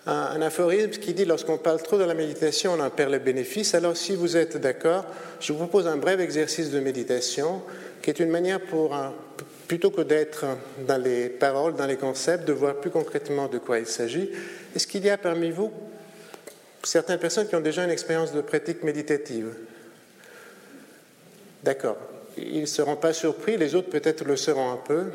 un, 0.06 0.42
aphorisme 0.42 0.92
qui 1.02 1.14
dit 1.14 1.26
lorsqu'on 1.26 1.58
parle 1.58 1.82
trop 1.82 1.98
de 1.98 2.04
la 2.04 2.14
méditation, 2.14 2.74
on 2.74 2.80
en 2.80 2.90
perd 2.90 3.12
le 3.12 3.20
bénéfice. 3.20 3.74
Alors, 3.74 3.98
si 3.98 4.16
vous 4.16 4.38
êtes 4.38 4.58
d'accord, 4.58 5.06
je 5.40 5.52
vous 5.52 5.60
propose 5.60 5.88
un 5.88 5.98
bref 5.98 6.20
exercice 6.20 6.70
de 6.70 6.80
méditation 6.80 7.62
qui 8.02 8.12
est 8.12 8.20
une 8.20 8.30
manière 8.30 8.62
pour, 8.62 8.96
plutôt 9.68 9.90
que 9.90 10.02
d'être 10.02 10.46
dans 10.88 11.02
les 11.02 11.28
paroles, 11.28 11.76
dans 11.76 11.88
les 11.88 11.98
concepts, 11.98 12.46
de 12.46 12.54
voir 12.54 12.76
plus 12.76 12.92
concrètement 12.92 13.48
de 13.48 13.58
quoi 13.58 13.80
il 13.80 13.88
s'agit. 13.88 14.30
Est-ce 14.76 14.86
qu'il 14.86 15.04
y 15.06 15.10
a 15.10 15.18
parmi 15.18 15.50
vous 15.50 15.72
certaines 16.84 17.18
personnes 17.18 17.48
qui 17.48 17.56
ont 17.56 17.62
déjà 17.62 17.84
une 17.84 17.90
expérience 17.90 18.32
de 18.32 18.42
pratique 18.42 18.84
méditative? 18.84 19.56
D'accord. 21.64 21.98
Ils 22.38 22.62
ne 22.62 22.66
seront 22.66 22.96
pas 22.96 23.14
surpris, 23.14 23.58
les 23.58 23.76
autres 23.76 23.90
peut-être 23.90 24.24
le 24.26 24.36
seront 24.36 24.72
un 24.72 24.78
peu. 24.78 25.06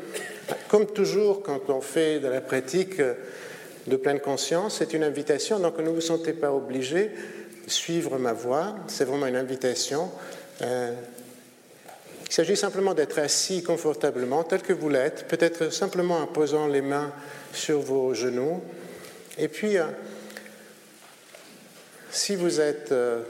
Comme 0.67 0.87
toujours, 0.87 1.43
quand 1.43 1.69
on 1.69 1.81
fait 1.81 2.19
de 2.19 2.27
la 2.27 2.41
pratique, 2.41 2.99
de 3.87 3.95
pleine 3.95 4.19
conscience. 4.19 4.77
C'est 4.77 4.93
une 4.93 5.03
invitation, 5.03 5.59
donc 5.59 5.79
ne 5.79 5.89
vous 5.89 6.01
sentez 6.01 6.33
pas 6.33 6.51
obligé 6.51 7.11
de 7.65 7.69
suivre 7.69 8.17
ma 8.17 8.33
voie. 8.33 8.75
C'est 8.87 9.05
vraiment 9.05 9.27
une 9.27 9.35
invitation. 9.35 10.11
Euh, 10.61 10.93
il 12.27 12.33
s'agit 12.33 12.55
simplement 12.55 12.93
d'être 12.93 13.19
assis 13.19 13.61
confortablement, 13.63 14.43
tel 14.43 14.61
que 14.61 14.73
vous 14.73 14.89
l'êtes, 14.89 15.27
peut-être 15.27 15.71
simplement 15.71 16.19
en 16.19 16.27
posant 16.27 16.67
les 16.67 16.81
mains 16.81 17.11
sur 17.53 17.79
vos 17.79 18.13
genoux. 18.13 18.61
Et 19.37 19.47
puis, 19.47 19.77
euh, 19.77 19.85
si 22.09 22.35
vous 22.35 22.61
êtes 22.61 22.91
euh, 22.91 23.23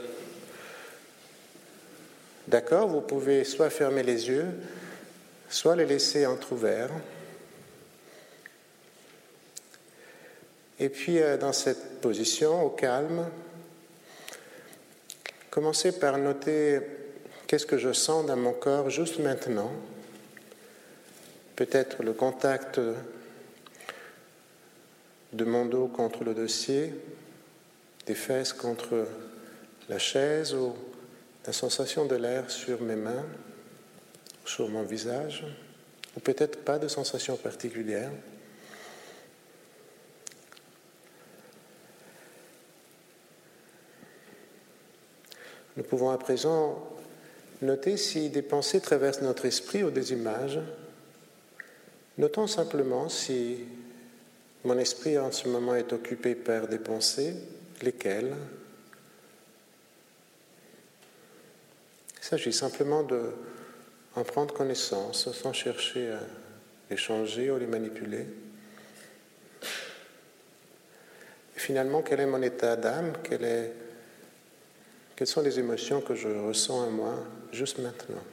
d'accord, 2.48 2.88
vous 2.88 3.00
pouvez 3.00 3.44
soit 3.44 3.70
fermer 3.70 4.02
les 4.02 4.28
yeux, 4.28 4.46
soit 5.48 5.76
les 5.76 5.86
laisser 5.86 6.26
entrouverts. 6.26 6.90
Et 10.80 10.88
puis, 10.88 11.20
euh, 11.20 11.36
dans 11.36 11.52
cette 11.52 12.00
position, 12.00 12.64
au 12.64 12.70
calme, 12.70 13.26
commencez 15.50 15.92
par 15.92 16.18
noter 16.18 16.80
qu'est-ce 17.46 17.66
que 17.66 17.78
je 17.78 17.92
sens 17.92 18.26
dans 18.26 18.36
mon 18.36 18.52
corps 18.52 18.90
juste 18.90 19.18
maintenant. 19.18 19.70
Peut-être 21.54 22.02
le 22.02 22.14
contact 22.14 22.80
de 25.32 25.44
mon 25.44 25.66
dos 25.66 25.86
contre 25.86 26.24
le 26.24 26.34
dossier, 26.34 26.94
des 28.06 28.14
fesses 28.14 28.52
contre 28.52 29.06
la 29.88 29.98
chaise 29.98 30.54
ou 30.54 30.74
la 31.46 31.52
sensation 31.52 32.06
de 32.06 32.16
l'air 32.16 32.50
sur 32.50 32.80
mes 32.80 32.96
mains, 32.96 33.26
sur 34.44 34.68
mon 34.68 34.82
visage, 34.82 35.44
ou 36.16 36.20
peut-être 36.20 36.64
pas 36.64 36.78
de 36.78 36.88
sensation 36.88 37.36
particulière. 37.36 38.10
Nous 45.76 45.84
pouvons 45.84 46.10
à 46.10 46.18
présent 46.18 46.86
noter 47.62 47.96
si 47.96 48.28
des 48.28 48.42
pensées 48.42 48.80
traversent 48.80 49.22
notre 49.22 49.46
esprit 49.46 49.82
ou 49.82 49.90
des 49.90 50.12
images. 50.12 50.60
Notons 52.18 52.46
simplement 52.46 53.08
si 53.08 53.60
mon 54.64 54.78
esprit 54.78 55.18
en 55.18 55.32
ce 55.32 55.48
moment 55.48 55.74
est 55.74 55.92
occupé 55.92 56.34
par 56.34 56.68
des 56.68 56.78
pensées, 56.78 57.34
lesquelles? 57.80 58.34
S'agit 62.32 62.52
simplement 62.54 63.02
de 63.02 63.34
en 64.14 64.24
prendre 64.24 64.54
connaissance 64.54 65.30
sans 65.32 65.52
chercher 65.52 66.12
à 66.12 66.20
les 66.88 66.96
changer 66.96 67.50
ou 67.50 67.58
les 67.58 67.66
manipuler. 67.66 68.26
Et 71.54 71.60
finalement, 71.60 72.00
quel 72.00 72.20
est 72.20 72.26
mon 72.26 72.40
état 72.40 72.76
d'âme? 72.76 73.12
Quelles 73.22 73.70
sont 75.26 75.42
les 75.42 75.58
émotions 75.58 76.00
que 76.00 76.14
je 76.14 76.28
ressens 76.28 76.86
en 76.86 76.90
moi 76.90 77.22
juste 77.52 77.80
maintenant? 77.80 78.24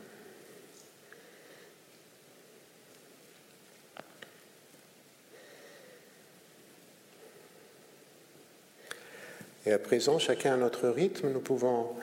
Et 9.65 9.73
à 9.73 9.77
présent, 9.77 10.19
chacun 10.19 10.53
à 10.53 10.57
notre 10.57 10.87
rythme, 10.87 11.33
nous 11.33 11.41
pouvons 11.41 11.97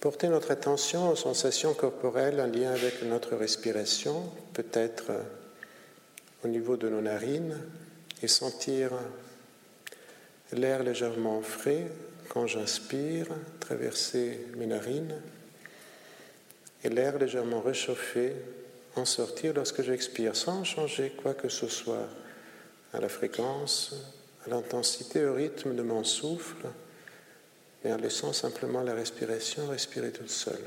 porter 0.00 0.28
notre 0.28 0.50
attention 0.50 1.10
aux 1.10 1.16
sensations 1.16 1.74
corporelles 1.74 2.40
en 2.40 2.46
lien 2.46 2.70
avec 2.70 3.02
notre 3.02 3.34
respiration, 3.36 4.30
peut-être 4.52 5.12
au 6.44 6.48
niveau 6.48 6.76
de 6.76 6.88
nos 6.88 7.00
narines, 7.00 7.58
et 8.22 8.28
sentir 8.28 8.92
l'air 10.52 10.82
légèrement 10.82 11.42
frais 11.42 11.86
quand 12.28 12.46
j'inspire, 12.46 13.26
traverser 13.60 14.46
mes 14.56 14.66
narines 14.66 15.14
et 16.84 16.88
l'air 16.88 17.18
légèrement 17.18 17.60
réchauffé 17.60 18.34
en 18.96 19.04
sortir 19.04 19.54
lorsque 19.54 19.82
j'expire, 19.82 20.36
sans 20.36 20.64
changer 20.64 21.12
quoi 21.22 21.34
que 21.34 21.48
ce 21.48 21.68
soit 21.68 22.08
à 22.92 23.00
la 23.00 23.08
fréquence, 23.08 23.94
à 24.46 24.50
l'intensité, 24.50 25.24
au 25.24 25.34
rythme 25.34 25.74
de 25.74 25.82
mon 25.82 26.04
souffle, 26.04 26.66
mais 27.84 27.92
en 27.92 27.96
laissant 27.96 28.32
simplement 28.32 28.82
la 28.82 28.94
respiration 28.94 29.68
respirer 29.68 30.10
toute 30.10 30.30
seule. 30.30 30.64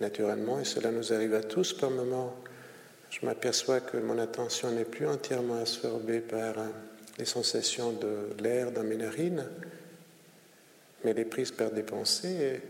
Naturellement, 0.00 0.60
et 0.60 0.64
cela 0.64 0.92
nous 0.92 1.12
arrive 1.12 1.34
à 1.34 1.42
tous 1.42 1.72
par 1.72 1.90
moments, 1.90 2.36
je 3.10 3.26
m'aperçois 3.26 3.80
que 3.80 3.96
mon 3.96 4.18
attention 4.18 4.70
n'est 4.70 4.84
plus 4.84 5.08
entièrement 5.08 5.58
absorbée 5.60 6.20
par 6.20 6.58
euh, 6.58 6.66
les 7.18 7.24
sensations 7.24 7.92
de 7.92 8.40
l'air 8.40 8.70
dans 8.70 8.84
mes 8.84 8.96
narines, 8.96 9.44
mais 11.02 11.10
elle 11.10 11.18
est 11.18 11.24
prise 11.24 11.50
par 11.50 11.70
des 11.70 11.82
pensées. 11.82 12.28
Et 12.28 12.60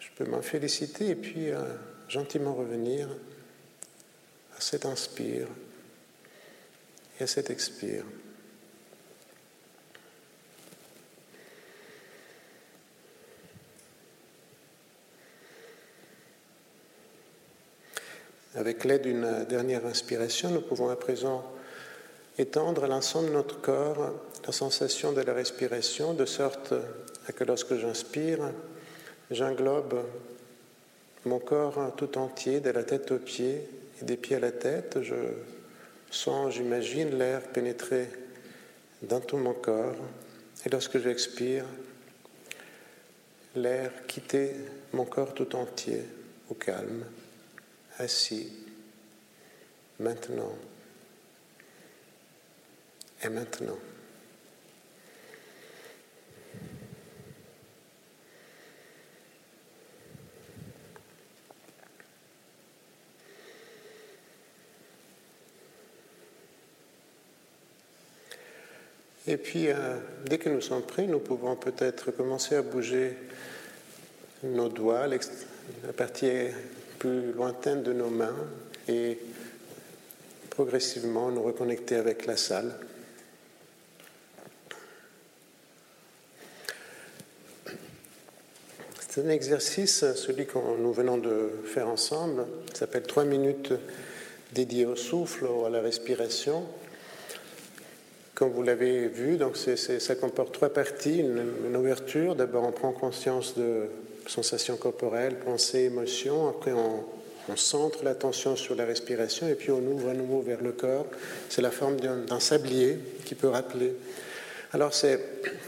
je 0.00 0.08
peux 0.16 0.24
m'en 0.24 0.42
féliciter 0.42 1.10
et 1.10 1.14
puis 1.14 1.50
euh, 1.50 1.60
gentiment 2.08 2.54
revenir 2.54 3.08
à 4.56 4.60
cet 4.60 4.86
inspire 4.86 5.48
et 7.18 7.24
à 7.24 7.26
cet 7.26 7.50
expire. 7.50 8.04
Avec 18.56 18.84
l'aide 18.84 19.02
d'une 19.02 19.44
dernière 19.48 19.84
inspiration, 19.84 20.50
nous 20.50 20.60
pouvons 20.60 20.88
à 20.88 20.96
présent 20.96 21.44
étendre 22.38 22.84
à 22.84 22.86
l'ensemble 22.86 23.28
de 23.28 23.32
notre 23.32 23.60
corps 23.60 24.12
la 24.46 24.52
sensation 24.52 25.12
de 25.12 25.22
la 25.22 25.32
respiration, 25.32 26.14
de 26.14 26.24
sorte 26.24 26.74
que 27.34 27.44
lorsque 27.44 27.76
j'inspire, 27.76 28.52
j'englobe 29.30 30.04
mon 31.24 31.38
corps 31.38 31.94
tout 31.96 32.16
entier, 32.18 32.60
de 32.60 32.70
la 32.70 32.84
tête 32.84 33.10
aux 33.10 33.18
pieds 33.18 33.68
des 34.04 34.16
pieds 34.16 34.36
à 34.36 34.40
la 34.40 34.52
tête. 34.52 35.02
Je 35.02 35.14
sens, 36.10 36.54
j'imagine, 36.54 37.18
l'air 37.18 37.42
pénétrer 37.42 38.08
dans 39.02 39.20
tout 39.20 39.36
mon 39.36 39.54
corps. 39.54 39.96
Et 40.64 40.70
lorsque 40.70 40.98
j'expire, 40.98 41.64
l'air 43.56 43.90
quitter 44.06 44.52
mon 44.92 45.04
corps 45.04 45.34
tout 45.34 45.54
entier 45.56 46.02
au 46.50 46.54
calme 46.54 47.04
assis, 47.98 48.50
maintenant 49.98 50.54
et 53.22 53.28
maintenant. 53.28 53.78
Et 69.26 69.38
puis, 69.38 69.68
euh, 69.68 69.96
dès 70.26 70.36
que 70.36 70.50
nous 70.50 70.60
sommes 70.60 70.82
prêts, 70.82 71.06
nous 71.06 71.18
pouvons 71.18 71.56
peut-être 71.56 72.10
commencer 72.10 72.56
à 72.56 72.62
bouger 72.62 73.16
nos 74.42 74.68
doigts, 74.68 75.06
la 75.06 75.92
partie 75.96 76.30
plus 76.98 77.32
lointaine 77.32 77.82
de 77.82 77.94
nos 77.94 78.10
mains 78.10 78.36
et 78.86 79.18
progressivement 80.50 81.30
nous 81.30 81.42
reconnecter 81.42 81.96
avec 81.96 82.26
la 82.26 82.36
salle. 82.36 82.74
C'est 89.08 89.24
un 89.24 89.30
exercice, 89.30 90.04
celui 90.16 90.44
que 90.44 90.58
nous 90.58 90.92
venons 90.92 91.18
de 91.18 91.48
faire 91.64 91.88
ensemble, 91.88 92.44
s'appelle 92.74 93.04
trois 93.04 93.24
minutes 93.24 93.72
dédiées 94.52 94.86
au 94.86 94.96
souffle 94.96 95.46
ou 95.46 95.64
à 95.64 95.70
la 95.70 95.80
respiration. 95.80 96.66
Comme 98.34 98.50
vous 98.50 98.62
l'avez 98.62 99.08
vu, 99.08 99.36
donc 99.36 99.56
ça 99.56 100.14
comporte 100.16 100.52
trois 100.52 100.70
parties. 100.70 101.20
Une, 101.20 101.76
ouverture, 101.76 102.34
d'abord 102.34 102.64
on 102.64 102.72
prend 102.72 102.92
conscience 102.92 103.56
de 103.56 103.86
sensations 104.26 104.76
corporelles, 104.76 105.36
pensées, 105.38 105.84
émotions. 105.84 106.48
Après 106.48 106.72
on, 106.72 107.04
centre 107.56 108.02
l'attention 108.04 108.56
sur 108.56 108.74
la 108.74 108.86
respiration 108.86 109.46
et 109.46 109.54
puis 109.54 109.70
on 109.70 109.78
ouvre 109.78 110.08
à 110.08 110.14
nouveau 110.14 110.40
vers 110.40 110.62
le 110.62 110.72
corps. 110.72 111.06
C'est 111.50 111.60
la 111.60 111.70
forme 111.70 111.96
d'un 112.00 112.40
sablier 112.40 112.98
qui 113.26 113.34
peut 113.34 113.48
rappeler. 113.48 113.92
Alors 114.72 114.94
c'est 114.94 115.20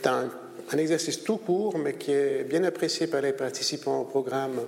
un 0.07 0.31
un 0.73 0.79
exercice 0.79 1.23
tout 1.23 1.37
court, 1.37 1.79
mais 1.79 1.95
qui 1.95 2.13
est 2.13 2.45
bien 2.45 2.65
apprécié 2.65 3.07
par 3.07 3.21
les 3.21 3.33
participants 3.33 4.01
au 4.01 4.05
programme 4.05 4.61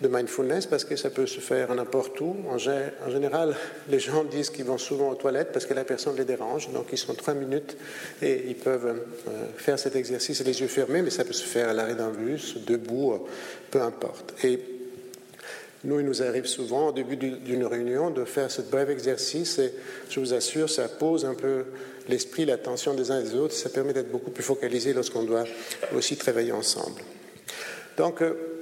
de 0.00 0.08
mindfulness 0.08 0.66
parce 0.66 0.84
que 0.84 0.96
ça 0.96 1.10
peut 1.10 1.26
se 1.26 1.40
faire 1.40 1.74
n'importe 1.74 2.20
où. 2.20 2.36
En, 2.50 2.58
général, 2.58 3.56
les 3.88 3.98
gens 3.98 4.24
disent 4.30 4.50
qu'ils 4.50 4.64
vont 4.64 4.78
souvent 4.78 5.10
aux 5.10 5.14
toilettes 5.14 5.50
parce 5.52 5.66
que 5.66 5.74
la 5.74 5.84
personne 5.84 6.16
les 6.16 6.24
dérange, 6.24 6.70
donc 6.72 6.86
ils 6.92 6.98
sont 6.98 7.14
trois 7.14 7.34
minutes 7.34 7.76
et 8.22 8.44
ils 8.48 8.56
peuvent 8.56 8.86
euh, 9.28 9.30
faire 9.56 9.78
cet 9.78 9.96
exercice 9.96 10.44
les 10.44 10.60
yeux 10.60 10.68
fermés, 10.68 11.02
mais 11.02 11.10
ça 11.10 11.24
peut 11.24 11.32
se 11.32 11.44
faire 11.44 11.68
à 11.68 11.72
l'arrêt 11.72 11.94
d'un 11.94 12.10
bus, 12.10 12.58
debout, 12.64 13.12
euh, 13.12 13.18
peu 13.70 13.80
importe. 13.82 14.34
Et 14.44 14.60
nous, 15.84 16.00
il 16.00 16.06
nous 16.06 16.22
arrive 16.22 16.46
souvent 16.46 16.88
au 16.88 16.92
début 16.92 17.16
d'une 17.16 17.64
réunion 17.64 18.10
de 18.10 18.24
faire 18.24 18.50
ce 18.50 18.62
bref 18.62 18.88
exercice 18.88 19.58
et 19.58 19.72
je 20.10 20.18
vous 20.18 20.34
assure, 20.34 20.68
ça 20.68 20.88
pose 20.88 21.24
un 21.24 21.34
peu 21.34 21.66
l'esprit, 22.08 22.44
l'attention 22.44 22.94
des 22.94 23.12
uns 23.12 23.20
et 23.20 23.24
des 23.24 23.34
autres. 23.36 23.54
Ça 23.54 23.68
permet 23.68 23.92
d'être 23.92 24.10
beaucoup 24.10 24.32
plus 24.32 24.42
focalisé 24.42 24.92
lorsqu'on 24.92 25.22
doit 25.22 25.44
aussi 25.94 26.16
travailler 26.16 26.50
ensemble. 26.50 27.00
Donc, 27.96 28.22
euh, 28.22 28.57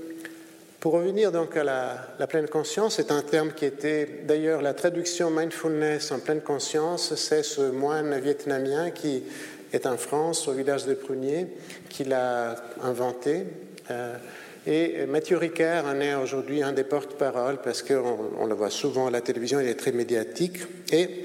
pour 0.86 0.94
revenir 0.94 1.32
donc 1.32 1.56
à 1.56 1.64
la, 1.64 2.26
pleine 2.28 2.46
conscience, 2.46 2.94
c'est 2.94 3.10
un 3.10 3.22
terme 3.22 3.50
qui 3.50 3.64
était 3.64 4.20
d'ailleurs 4.22 4.62
la 4.62 4.72
traduction 4.72 5.30
mindfulness 5.30 6.12
en 6.12 6.20
pleine 6.20 6.42
conscience, 6.42 7.12
c'est 7.16 7.42
ce 7.42 7.72
moine 7.72 8.16
vietnamien 8.20 8.92
qui 8.92 9.24
est 9.72 9.84
en 9.84 9.96
France, 9.96 10.46
au 10.46 10.52
village 10.52 10.86
de 10.86 10.94
Prunier, 10.94 11.48
qui 11.88 12.04
l'a 12.04 12.54
inventé. 12.84 13.46
Euh, 13.90 14.16
et 14.64 15.06
Mathieu 15.06 15.38
Ricard 15.38 15.86
en 15.86 15.98
est 15.98 16.14
aujourd'hui 16.14 16.62
un 16.62 16.70
des 16.70 16.84
porte-parole 16.84 17.58
parce 17.64 17.82
qu'on 17.82 18.30
on 18.38 18.46
le 18.46 18.54
voit 18.54 18.70
souvent 18.70 19.08
à 19.08 19.10
la 19.10 19.22
télévision, 19.22 19.58
il 19.58 19.66
est 19.66 19.74
très 19.74 19.90
médiatique. 19.90 20.58
Et 20.92 21.24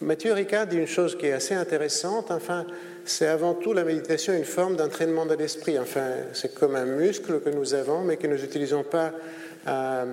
Mathieu 0.00 0.32
Ricard 0.32 0.68
dit 0.68 0.76
une 0.76 0.86
chose 0.86 1.18
qui 1.18 1.26
est 1.26 1.32
assez 1.32 1.54
intéressante. 1.56 2.30
Enfin, 2.30 2.64
c'est 3.04 3.26
avant 3.26 3.54
tout 3.54 3.72
la 3.72 3.84
méditation 3.84 4.32
une 4.32 4.44
forme 4.44 4.76
d'entraînement 4.76 5.26
de 5.26 5.34
l'esprit. 5.34 5.78
Enfin, 5.78 6.12
c'est 6.32 6.54
comme 6.54 6.76
un 6.76 6.84
muscle 6.84 7.40
que 7.40 7.50
nous 7.50 7.74
avons, 7.74 8.02
mais 8.02 8.16
que 8.16 8.26
nous 8.26 8.36
n'utilisons 8.36 8.82
pas 8.84 9.12
euh, 9.68 10.04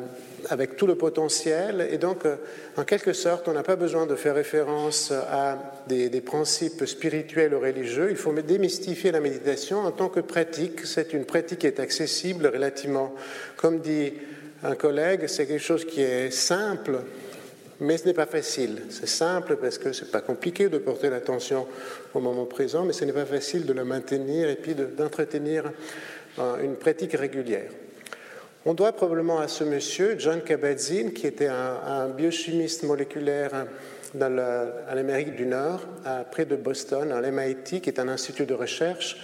avec 0.49 0.75
tout 0.75 0.87
le 0.87 0.95
potentiel. 0.95 1.87
Et 1.91 1.97
donc, 1.97 2.25
euh, 2.25 2.35
en 2.75 2.83
quelque 2.83 3.13
sorte, 3.13 3.47
on 3.47 3.53
n'a 3.53 3.63
pas 3.63 3.75
besoin 3.75 4.05
de 4.05 4.15
faire 4.15 4.35
référence 4.35 5.11
à 5.11 5.57
des, 5.87 6.09
des, 6.09 6.21
principes 6.21 6.85
spirituels 6.85 7.53
ou 7.53 7.59
religieux. 7.59 8.07
Il 8.09 8.17
faut 8.17 8.33
démystifier 8.33 9.11
la 9.11 9.19
méditation 9.19 9.79
en 9.79 9.91
tant 9.91 10.09
que 10.09 10.19
pratique. 10.19 10.85
C'est 10.85 11.13
une 11.13 11.25
pratique 11.25 11.59
qui 11.59 11.67
est 11.67 11.79
accessible 11.79 12.47
relativement, 12.47 13.13
comme 13.57 13.79
dit 13.79 14.13
un 14.63 14.75
collègue, 14.75 15.27
c'est 15.27 15.45
quelque 15.45 15.63
chose 15.63 15.85
qui 15.85 16.01
est 16.01 16.31
simple 16.31 16.99
mais 17.79 17.97
ce 17.97 18.05
n'est 18.05 18.13
pas 18.13 18.25
facile. 18.25 18.83
C'est 18.89 19.07
simple 19.07 19.57
parce 19.57 19.77
que 19.77 19.91
ce 19.93 20.05
n'est 20.05 20.11
pas 20.11 20.21
compliqué 20.21 20.69
de 20.69 20.77
porter 20.77 21.09
l'attention 21.09 21.67
au 22.13 22.19
moment 22.19 22.45
présent, 22.45 22.83
mais 22.83 22.93
ce 22.93 23.05
n'est 23.05 23.13
pas 23.13 23.25
facile 23.25 23.65
de 23.65 23.73
le 23.73 23.83
maintenir 23.83 24.49
et 24.49 24.55
puis 24.55 24.75
d'entretenir 24.75 25.71
une 26.61 26.75
pratique 26.75 27.13
régulière. 27.13 27.71
On 28.65 28.73
doit 28.73 28.91
probablement 28.91 29.39
à 29.39 29.47
ce 29.47 29.63
monsieur, 29.63 30.15
John 30.19 30.41
Kabat-Zinn, 30.41 31.13
qui 31.13 31.25
était 31.25 31.47
un, 31.47 32.09
biochimiste 32.09 32.83
moléculaire 32.83 33.65
dans 34.13 34.33
l'Amérique 34.93 35.35
du 35.35 35.45
Nord, 35.45 35.81
près 36.31 36.45
de 36.45 36.55
Boston, 36.55 37.11
à 37.11 37.21
l'MIT, 37.21 37.81
qui 37.81 37.89
est 37.89 37.99
un 37.99 38.09
institut 38.09 38.45
de 38.45 38.53
recherche, 38.53 39.21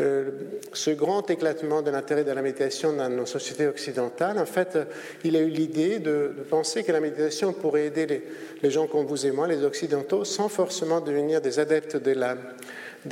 euh, 0.00 0.30
ce 0.72 0.90
grand 0.90 1.28
éclatement 1.30 1.82
de 1.82 1.90
l'intérêt 1.90 2.24
de 2.24 2.32
la 2.32 2.42
méditation 2.42 2.92
dans 2.92 3.08
nos 3.08 3.26
sociétés 3.26 3.66
occidentales, 3.66 4.38
en 4.38 4.46
fait, 4.46 4.78
il 5.24 5.36
a 5.36 5.40
eu 5.40 5.48
l'idée 5.48 5.98
de, 5.98 6.32
penser 6.48 6.84
que 6.84 6.92
la 6.92 7.00
méditation 7.00 7.52
pourrait 7.52 7.86
aider 7.86 8.24
les, 8.62 8.70
gens 8.70 8.86
comme 8.86 9.06
vous 9.06 9.26
et 9.26 9.30
moi, 9.30 9.46
les 9.46 9.64
occidentaux, 9.64 10.24
sans 10.24 10.48
forcément 10.48 11.00
devenir 11.00 11.40
des 11.40 11.58
adeptes 11.58 11.96
de 11.96 12.12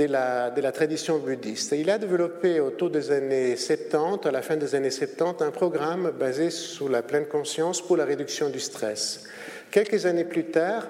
la, 0.06 0.72
tradition 0.72 1.18
bouddhiste. 1.18 1.72
Il 1.72 1.90
a 1.90 1.98
développé 1.98 2.60
autour 2.60 2.90
des 2.90 3.10
années 3.10 3.56
70, 3.56 4.26
à 4.26 4.30
la 4.30 4.42
fin 4.42 4.56
des 4.56 4.74
années 4.74 4.90
70, 4.90 5.44
un 5.44 5.50
programme 5.50 6.12
basé 6.18 6.50
sur 6.50 6.88
la 6.88 7.02
pleine 7.02 7.26
conscience 7.26 7.82
pour 7.82 7.96
la 7.96 8.04
réduction 8.04 8.48
du 8.48 8.60
stress. 8.60 9.24
Quelques 9.70 10.06
années 10.06 10.24
plus 10.24 10.44
tard, 10.44 10.86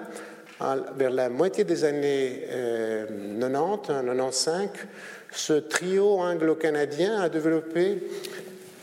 vers 0.97 1.11
la 1.11 1.29
moitié 1.29 1.63
des 1.63 1.83
années 1.83 2.43
90, 2.47 2.51
euh, 2.51 4.03
95, 4.03 4.69
ce 5.31 5.53
trio 5.53 6.19
anglo-canadien 6.19 7.19
a 7.21 7.29
développé 7.29 7.99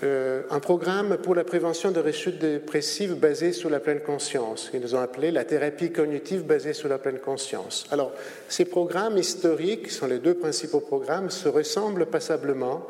euh, 0.03 0.43
un 0.51 0.61
programme 0.61 1.17
pour 1.17 1.35
la 1.35 1.43
prévention 1.43 1.91
de 1.91 2.01
rechutes 2.01 2.39
dépressives 2.39 3.15
basé 3.15 3.53
sur 3.53 3.71
la 3.71 3.81
pleine 3.81 4.01
conscience. 4.01 4.71
Ils 4.75 4.95
ont 4.95 5.01
appelé 5.01 5.31
la 5.31 5.45
thérapie 5.45 5.91
cognitive 5.91 6.45
basée 6.45 6.75
sur 6.75 6.89
la 6.89 6.99
pleine 6.99 7.19
conscience. 7.19 7.87
Alors, 7.91 8.13
ces 8.49 8.67
programmes 8.67 9.17
historiques, 9.17 9.87
qui 9.87 9.95
sont 9.95 10.07
les 10.07 10.19
deux 10.19 10.35
principaux 10.35 10.81
programmes, 10.81 11.31
se 11.31 11.49
ressemblent 11.49 12.07
passablement. 12.07 12.87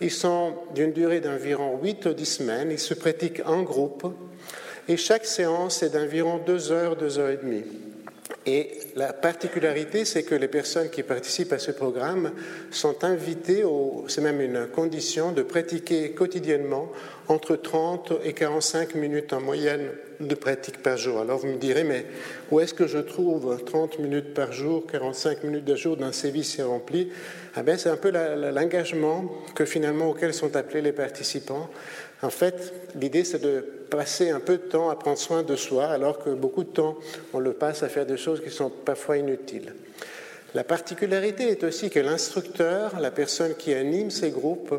Ils 0.00 0.10
sont 0.10 0.54
d'une 0.74 0.92
durée 0.92 1.20
d'environ 1.20 1.78
8 1.80 2.06
ou 2.06 2.12
10 2.12 2.26
semaines. 2.26 2.70
Ils 2.72 2.78
se 2.78 2.94
pratiquent 2.94 3.42
en 3.46 3.62
groupe. 3.62 4.12
Et 4.88 4.96
chaque 4.96 5.26
séance 5.26 5.82
est 5.84 5.90
d'environ 5.90 6.40
2 6.44 6.72
heures, 6.72 6.96
2 6.96 7.18
heures 7.20 7.30
et 7.30 7.36
demie. 7.36 7.64
Et 8.46 8.70
la 8.96 9.12
particularité, 9.12 10.04
c'est 10.04 10.22
que 10.22 10.34
les 10.34 10.48
personnes 10.48 10.90
qui 10.90 11.02
participent 11.02 11.52
à 11.52 11.58
ce 11.58 11.70
programme 11.70 12.32
sont 12.70 13.04
invitées, 13.04 13.64
c'est 14.06 14.20
même 14.20 14.40
une 14.40 14.66
condition, 14.66 15.32
de 15.32 15.42
pratiquer 15.42 16.12
quotidiennement 16.12 16.90
entre 17.28 17.56
30 17.56 18.14
et 18.24 18.32
45 18.32 18.94
minutes 18.94 19.32
en 19.32 19.40
moyenne 19.40 19.90
de 20.20 20.34
pratique 20.34 20.82
par 20.82 20.96
jour. 20.96 21.20
Alors 21.20 21.38
vous 21.38 21.48
me 21.48 21.58
direz, 21.58 21.84
mais 21.84 22.06
où 22.50 22.60
est-ce 22.60 22.74
que 22.74 22.86
je 22.86 22.98
trouve 22.98 23.62
30 23.64 23.98
minutes 23.98 24.34
par 24.34 24.52
jour, 24.52 24.86
45 24.86 25.44
minutes 25.44 25.66
par 25.66 25.76
jour 25.76 25.96
d'un 25.96 26.12
sévice 26.12 26.60
rempli 26.60 27.10
ah 27.54 27.62
ben, 27.62 27.78
C'est 27.78 27.90
un 27.90 27.96
peu 27.96 28.10
l'engagement 28.10 29.30
auquel 30.08 30.34
sont 30.34 30.56
appelés 30.56 30.82
les 30.82 30.92
participants. 30.92 31.70
En 32.22 32.30
fait, 32.30 32.72
l'idée, 32.94 33.24
c'est 33.24 33.38
de 33.38 33.64
passer 33.90 34.30
un 34.30 34.40
peu 34.40 34.58
de 34.58 34.62
temps 34.62 34.90
à 34.90 34.96
prendre 34.96 35.18
soin 35.18 35.42
de 35.42 35.56
soi, 35.56 35.86
alors 35.86 36.22
que 36.22 36.30
beaucoup 36.30 36.64
de 36.64 36.70
temps, 36.70 36.98
on 37.32 37.38
le 37.38 37.52
passe 37.52 37.82
à 37.82 37.88
faire 37.88 38.06
des 38.06 38.16
choses 38.16 38.42
qui 38.42 38.50
sont 38.50 38.70
parfois 38.70 39.18
inutiles. 39.18 39.72
La 40.54 40.64
particularité 40.64 41.44
est 41.44 41.62
aussi 41.62 41.90
que 41.90 42.00
l'instructeur, 42.00 42.98
la 43.00 43.10
personne 43.10 43.54
qui 43.54 43.74
anime 43.74 44.10
ces 44.10 44.30
groupes, 44.30 44.74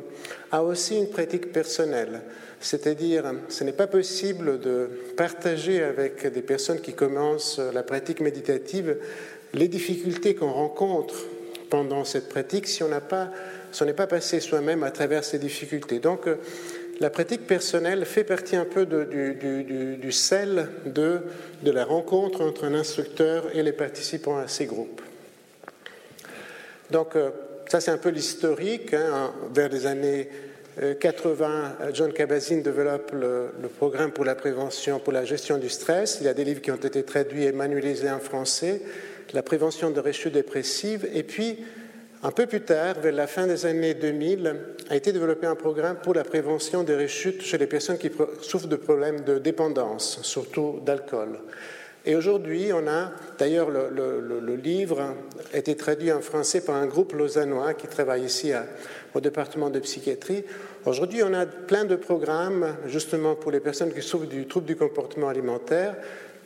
a 0.52 0.64
aussi 0.64 0.98
une 0.98 1.10
pratique 1.10 1.52
personnelle. 1.54 2.22
C'est-à-dire, 2.60 3.24
ce 3.48 3.64
n'est 3.64 3.72
pas 3.72 3.88
possible 3.88 4.60
de 4.60 4.90
partager 5.16 5.82
avec 5.84 6.26
des 6.28 6.42
personnes 6.42 6.82
qui 6.82 6.94
commencent 6.94 7.60
la 7.60 7.84
pratique 7.84 8.20
méditative 8.20 8.98
les 9.54 9.68
difficultés 9.68 10.36
qu'on 10.36 10.52
rencontre 10.52 11.16
pendant 11.70 12.04
cette 12.04 12.30
pratique 12.30 12.68
si 12.68 12.84
on 12.84 12.90
n'est 12.90 13.94
pas 13.94 14.08
passé 14.08 14.40
soi-même 14.40 14.84
à 14.84 14.92
travers 14.92 15.24
ces 15.24 15.40
difficultés. 15.40 16.00
Donc, 16.00 16.28
la 17.00 17.10
pratique 17.10 17.48
personnelle 17.48 18.06
fait 18.06 18.24
partie 18.24 18.56
un 18.56 18.66
peu 18.66 18.86
du, 18.86 20.12
sel 20.12 20.70
de, 20.86 21.22
la 21.64 21.86
rencontre 21.86 22.42
entre 22.42 22.66
un 22.66 22.74
instructeur 22.74 23.46
et 23.56 23.64
les 23.64 23.72
participants 23.72 24.38
à 24.38 24.48
ces 24.48 24.66
groupes. 24.66 25.02
Donc, 26.92 27.16
euh, 27.16 27.30
ça, 27.68 27.80
c'est 27.80 27.92
un 27.92 27.98
peu 27.98 28.10
l'historique. 28.10 28.94
Hein. 28.94 29.32
Vers 29.54 29.70
les 29.70 29.86
années 29.86 30.28
80, 31.00 31.76
euh, 31.82 31.92
John 31.94 32.12
Kabat-Zinn 32.12 32.64
développe 32.64 33.12
le, 33.14 33.52
programme 33.78 34.12
pour 34.12 34.26
la 34.26 34.36
prévention, 34.36 35.00
pour 35.00 35.14
la 35.14 35.24
gestion 35.24 35.58
du 35.58 35.70
stress. 35.70 36.18
Il 36.20 36.26
y 36.26 36.30
a 36.30 36.34
des 36.34 36.44
livres 36.44 36.62
qui 36.62 36.72
ont 36.72 36.76
été 36.76 37.04
traduits 37.04 37.46
et 37.46 37.52
manualisés 37.52 38.10
en 38.10 38.20
français. 38.20 38.82
La 39.34 39.44
prévention 39.44 39.92
de 39.92 40.00
rechutes 40.00 40.34
dépressives. 40.34 41.08
Et 41.14 41.24
puis, 41.24 41.60
un 42.22 42.32
peu 42.32 42.46
plus 42.48 42.62
tard, 42.62 42.96
vers 43.02 43.14
la 43.14 43.28
fin 43.28 43.48
des 43.48 43.66
années 43.66 43.94
2000, 43.94 44.56
a 44.90 44.96
été 44.96 45.14
développé 45.14 45.48
un 45.48 45.56
programme 45.56 45.98
pour 45.98 46.14
la 46.14 46.24
prévention 46.24 46.84
des 46.84 46.96
rechutes 46.96 47.42
chez 47.42 47.58
les 47.58 47.68
personnes 47.68 47.98
qui 47.98 48.12
souffrent 48.42 48.68
de 48.68 48.76
problèmes 48.76 49.22
de 49.22 49.38
dépendance, 49.38 50.20
surtout 50.24 50.82
d'alcool. 50.86 51.40
Et 52.06 52.16
aujourd'hui, 52.16 52.72
on 52.74 52.88
a, 52.88 53.12
d'ailleurs, 53.38 53.70
le, 53.70 54.56
livre 54.56 55.16
a 55.54 55.58
été 55.58 55.76
traduit 55.76 56.12
en 56.12 56.22
français 56.22 56.62
par 56.62 56.76
un 56.76 56.88
groupe 56.88 57.14
lausannois 57.14 57.74
qui 57.74 57.88
travaille 57.88 58.24
ici 58.24 58.52
au 59.14 59.22
département 59.22 59.70
de 59.70 59.80
psychiatrie. 59.80 60.44
Aujourd'hui, 60.86 61.24
on 61.24 61.34
a 61.34 61.46
plein 61.46 61.86
de 61.86 61.96
programmes, 61.96 62.76
justement, 62.88 63.36
pour 63.36 63.52
les 63.52 63.60
personnes 63.60 63.94
qui 63.94 64.02
souffrent 64.02 64.28
du 64.28 64.48
trouble 64.48 64.66
du 64.66 64.76
comportement 64.76 65.30
alimentaire. 65.30 65.96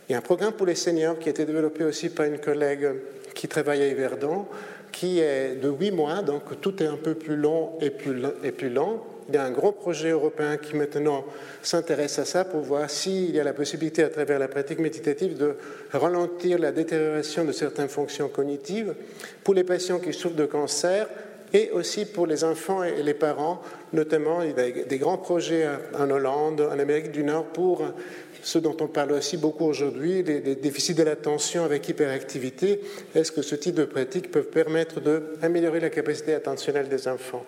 Il 0.10 0.12
y 0.12 0.16
a 0.16 0.18
un 0.18 0.22
programme 0.22 0.54
pour 0.54 0.66
les 0.66 0.76
seniors 0.76 1.18
qui 1.18 1.30
a 1.30 1.32
été 1.32 1.46
développé 1.46 1.84
aussi 1.84 2.10
par 2.10 2.26
une 2.26 2.40
collègue 2.40 2.90
qui 3.34 3.48
travaille 3.48 3.82
à 3.82 3.88
Yverdon, 3.88 4.46
qui 4.94 5.20
est 5.20 5.56
de 5.56 5.68
huit 5.68 5.92
mois, 5.92 6.22
donc 6.22 6.62
tout 6.62 6.82
est 6.82 6.88
un 6.88 6.96
peu 6.96 7.16
plus 7.16 7.36
long 7.36 7.72
et 7.82 7.90
plus, 7.90 8.24
et 8.44 8.52
plus 8.52 8.70
lent. 8.70 9.06
Il 9.28 9.36
y 9.36 9.38
a 9.38 9.44
un 9.44 9.52
gros 9.52 9.72
projet 9.72 10.12
européen 10.12 10.58
qui 10.58 10.76
maintenant 10.76 11.26
s'intéresse 11.62 12.20
à 12.20 12.26
ça 12.26 12.46
pour 12.46 12.62
voir 12.62 12.90
s'il 12.90 13.32
y 13.32 13.40
a 13.40 13.44
la 13.44 13.54
possibilité 13.54 14.04
à 14.04 14.10
travers 14.10 14.38
la 14.38 14.48
pratique 14.48 14.80
méditative 14.80 15.38
de 15.38 15.56
ralentir 15.92 16.60
la 16.60 16.72
détérioration 16.72 17.44
de 17.44 17.52
certaines 17.52 17.90
fonctions 17.90 18.28
cognitives 18.28 18.94
pour 19.44 19.54
les 19.54 19.64
patients 19.64 20.00
qui 20.00 20.14
souffrent 20.14 20.36
de 20.36 20.46
cancer 20.46 21.08
et 21.54 21.72
aussi 21.72 22.06
pour 22.06 22.28
les 22.28 22.44
enfants 22.44 22.84
et 22.84 23.02
les 23.04 23.14
parents, 23.14 23.62
notamment 23.94 24.42
il 24.42 24.50
y 24.50 24.82
a 24.82 24.84
des 24.86 24.98
grands 24.98 25.20
projets 25.20 25.68
en 25.98 26.10
Hollande, 26.10 26.62
en 26.62 26.80
Amérique 26.80 27.12
du 27.12 27.24
Nord 27.24 27.46
pour 27.46 27.84
ce 28.44 28.60
dont 28.60 28.76
on 28.82 28.88
parle 28.88 29.14
aussi 29.14 29.38
beaucoup 29.38 29.66
aujourd'hui, 29.66 30.22
les, 30.22 30.56
déficits 30.56 30.94
de 30.94 31.04
l'attention 31.04 31.64
avec 31.64 31.88
hyperactivité. 31.88 32.82
Est-ce 33.16 33.32
que 33.32 33.42
ce 33.42 33.56
type 33.56 33.76
de 33.76 33.86
pratiques 33.86 34.30
peuvent 34.30 34.50
permettre 34.50 35.00
d'améliorer 35.00 35.80
la 35.80 35.90
capacité 35.90 36.34
attentionnelle 36.34 36.90
des 36.90 37.08
enfants? 37.08 37.46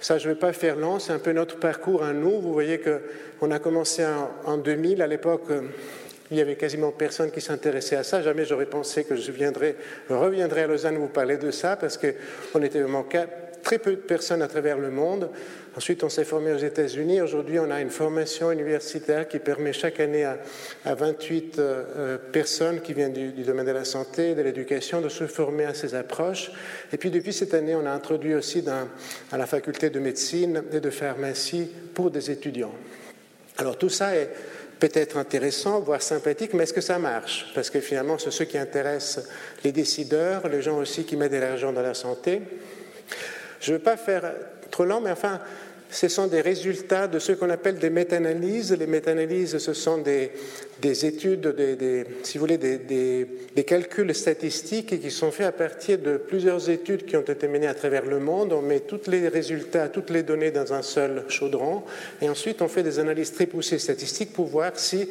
Ça, 0.00 0.16
je 0.16 0.28
ne 0.28 0.32
vais 0.32 0.38
pas 0.38 0.52
faire 0.52 0.76
long, 0.76 0.98
c'est 0.98 1.12
un 1.12 1.18
peu 1.18 1.32
notre 1.32 1.58
parcours 1.58 2.02
à 2.02 2.12
nous. 2.12 2.40
Vous 2.40 2.52
voyez 2.52 2.80
qu'on 2.80 3.50
a 3.50 3.58
commencé 3.58 4.04
en, 4.46 4.56
2000. 4.56 5.02
À 5.02 5.06
l'époque, 5.06 5.48
il 6.30 6.34
n'y 6.34 6.40
avait 6.40 6.56
quasiment 6.56 6.90
personne 6.90 7.30
qui 7.30 7.42
s'intéressait 7.42 7.96
à 7.96 8.04
ça. 8.04 8.22
Jamais 8.22 8.46
j'aurais 8.46 8.66
pensé 8.66 9.04
que 9.04 9.14
je 9.14 9.30
viendrais, 9.30 9.76
reviendrai 10.08 10.62
à 10.62 10.66
Lausanne 10.68 10.96
vous 10.96 11.08
parler 11.08 11.36
de 11.36 11.50
ça, 11.50 11.76
parce 11.76 11.98
qu'on 11.98 12.62
était 12.62 12.80
vraiment 12.80 13.06
très 13.62 13.78
peu 13.78 13.90
de 13.90 13.96
personnes 13.96 14.40
à 14.40 14.48
travers 14.48 14.78
le 14.78 14.90
monde. 14.90 15.28
Ensuite, 15.76 16.02
on 16.02 16.08
s'est 16.08 16.24
formé 16.24 16.52
aux 16.52 16.58
États-Unis. 16.58 17.20
Aujourd'hui, 17.20 17.58
on 17.58 17.70
a 17.70 17.80
une 17.80 17.90
formation 17.90 18.50
universitaire 18.50 19.28
qui 19.28 19.38
permet 19.38 19.72
chaque 19.72 20.00
année 20.00 20.24
à, 20.24 20.38
28 20.94 21.58
euh, 21.58 22.18
personnes 22.32 22.80
qui 22.80 22.94
viennent 22.94 23.12
du, 23.12 23.44
domaine 23.44 23.66
de 23.66 23.72
la 23.72 23.84
santé 23.84 24.34
de 24.34 24.42
l'éducation 24.42 25.00
de 25.00 25.08
se 25.08 25.26
former 25.26 25.66
à 25.66 25.74
ces 25.74 25.94
approches. 25.94 26.50
Et 26.92 26.96
puis, 26.96 27.10
depuis 27.10 27.32
cette 27.32 27.54
année, 27.54 27.74
on 27.74 27.86
a 27.86 27.90
introduit 27.90 28.34
aussi 28.34 28.64
à 29.30 29.36
la 29.36 29.46
faculté 29.46 29.90
de 29.90 29.98
médecine 30.00 30.62
et 30.72 30.80
de 30.80 30.90
pharmacie 30.90 31.68
pour 31.94 32.10
des 32.10 32.30
étudiants. 32.30 32.74
Alors, 33.58 33.76
tout 33.76 33.90
ça 33.90 34.16
est 34.16 34.30
peut-être 34.78 35.16
intéressant, 35.16 35.80
voire 35.80 36.02
sympathique, 36.02 36.54
mais 36.54 36.62
est-ce 36.64 36.72
que 36.72 36.80
ça 36.80 36.98
marche? 36.98 37.52
Parce 37.54 37.70
que 37.70 37.80
finalement, 37.80 38.18
c'est 38.18 38.30
ce 38.30 38.44
qui 38.44 38.58
intéresse 38.58 39.28
les 39.64 39.72
décideurs, 39.72 40.48
les 40.48 40.62
gens 40.62 40.78
aussi 40.78 41.04
qui 41.04 41.16
mettent 41.16 41.32
de 41.32 41.38
l'argent 41.38 41.72
dans 41.72 41.82
la 41.82 41.94
santé. 41.94 42.42
Je 43.60 43.72
ne 43.72 43.76
veux 43.76 43.82
pas 43.82 43.96
faire 43.96 44.32
trop 44.70 44.84
lent, 44.84 45.00
mais 45.00 45.10
enfin, 45.10 45.40
ce 45.90 46.08
sont 46.08 46.26
des 46.26 46.42
résultats 46.42 47.08
de 47.08 47.18
ce 47.18 47.32
qu'on 47.32 47.48
appelle 47.48 47.78
des 47.78 47.88
méta-analyses. 47.88 48.72
Les 48.72 48.86
méta-analyses, 48.86 49.56
ce 49.58 49.72
sont 49.72 49.98
des, 49.98 50.30
études, 51.06 51.48
des, 51.48 52.04
si 52.22 52.36
vous 52.36 52.44
voulez, 52.44 52.58
des, 52.58 53.64
calculs 53.64 54.14
statistiques 54.14 55.00
qui 55.00 55.10
sont 55.10 55.30
faits 55.30 55.46
à 55.46 55.52
partir 55.52 55.98
de 55.98 56.18
plusieurs 56.18 56.68
études 56.68 57.06
qui 57.06 57.16
ont 57.16 57.22
été 57.22 57.48
menées 57.48 57.66
à 57.66 57.74
travers 57.74 58.04
le 58.04 58.18
monde. 58.18 58.52
On 58.52 58.62
met 58.62 58.80
tous 58.80 59.08
les 59.08 59.28
résultats, 59.28 59.88
toutes 59.88 60.10
les 60.10 60.22
données 60.22 60.50
dans 60.50 60.72
un 60.74 60.82
seul 60.82 61.24
chaudron, 61.28 61.82
et 62.20 62.28
ensuite 62.28 62.60
on 62.60 62.68
fait 62.68 62.82
des 62.82 62.98
analyses 62.98 63.32
très 63.32 63.46
poussées 63.46 63.78
statistiques 63.78 64.32
pour 64.32 64.46
voir 64.46 64.72
si 64.74 65.08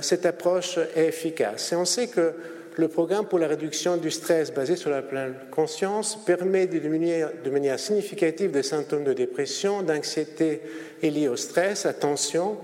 cette 0.00 0.26
approche 0.26 0.78
est 0.96 1.06
efficace. 1.06 1.72
Et 1.72 1.76
on 1.76 1.84
sait 1.84 2.08
que 2.08 2.32
le 2.78 2.86
programme 2.86 3.26
pour 3.26 3.40
la 3.40 3.48
réduction 3.48 3.96
du 3.96 4.08
stress 4.08 4.54
basé 4.54 4.76
sur 4.76 4.90
la 4.90 5.02
pleine 5.02 5.34
conscience 5.50 6.16
permet 6.24 6.68
de 6.68 6.78
diminuer 6.78 7.24
de 7.44 7.50
manière 7.50 7.76
significative 7.76 8.52
des 8.52 8.62
symptômes 8.62 9.02
de 9.02 9.12
dépression, 9.12 9.82
d'anxiété 9.82 10.60
et 11.02 11.10
liés 11.10 11.26
au 11.26 11.34
stress. 11.34 11.86
Attention, 11.86 12.56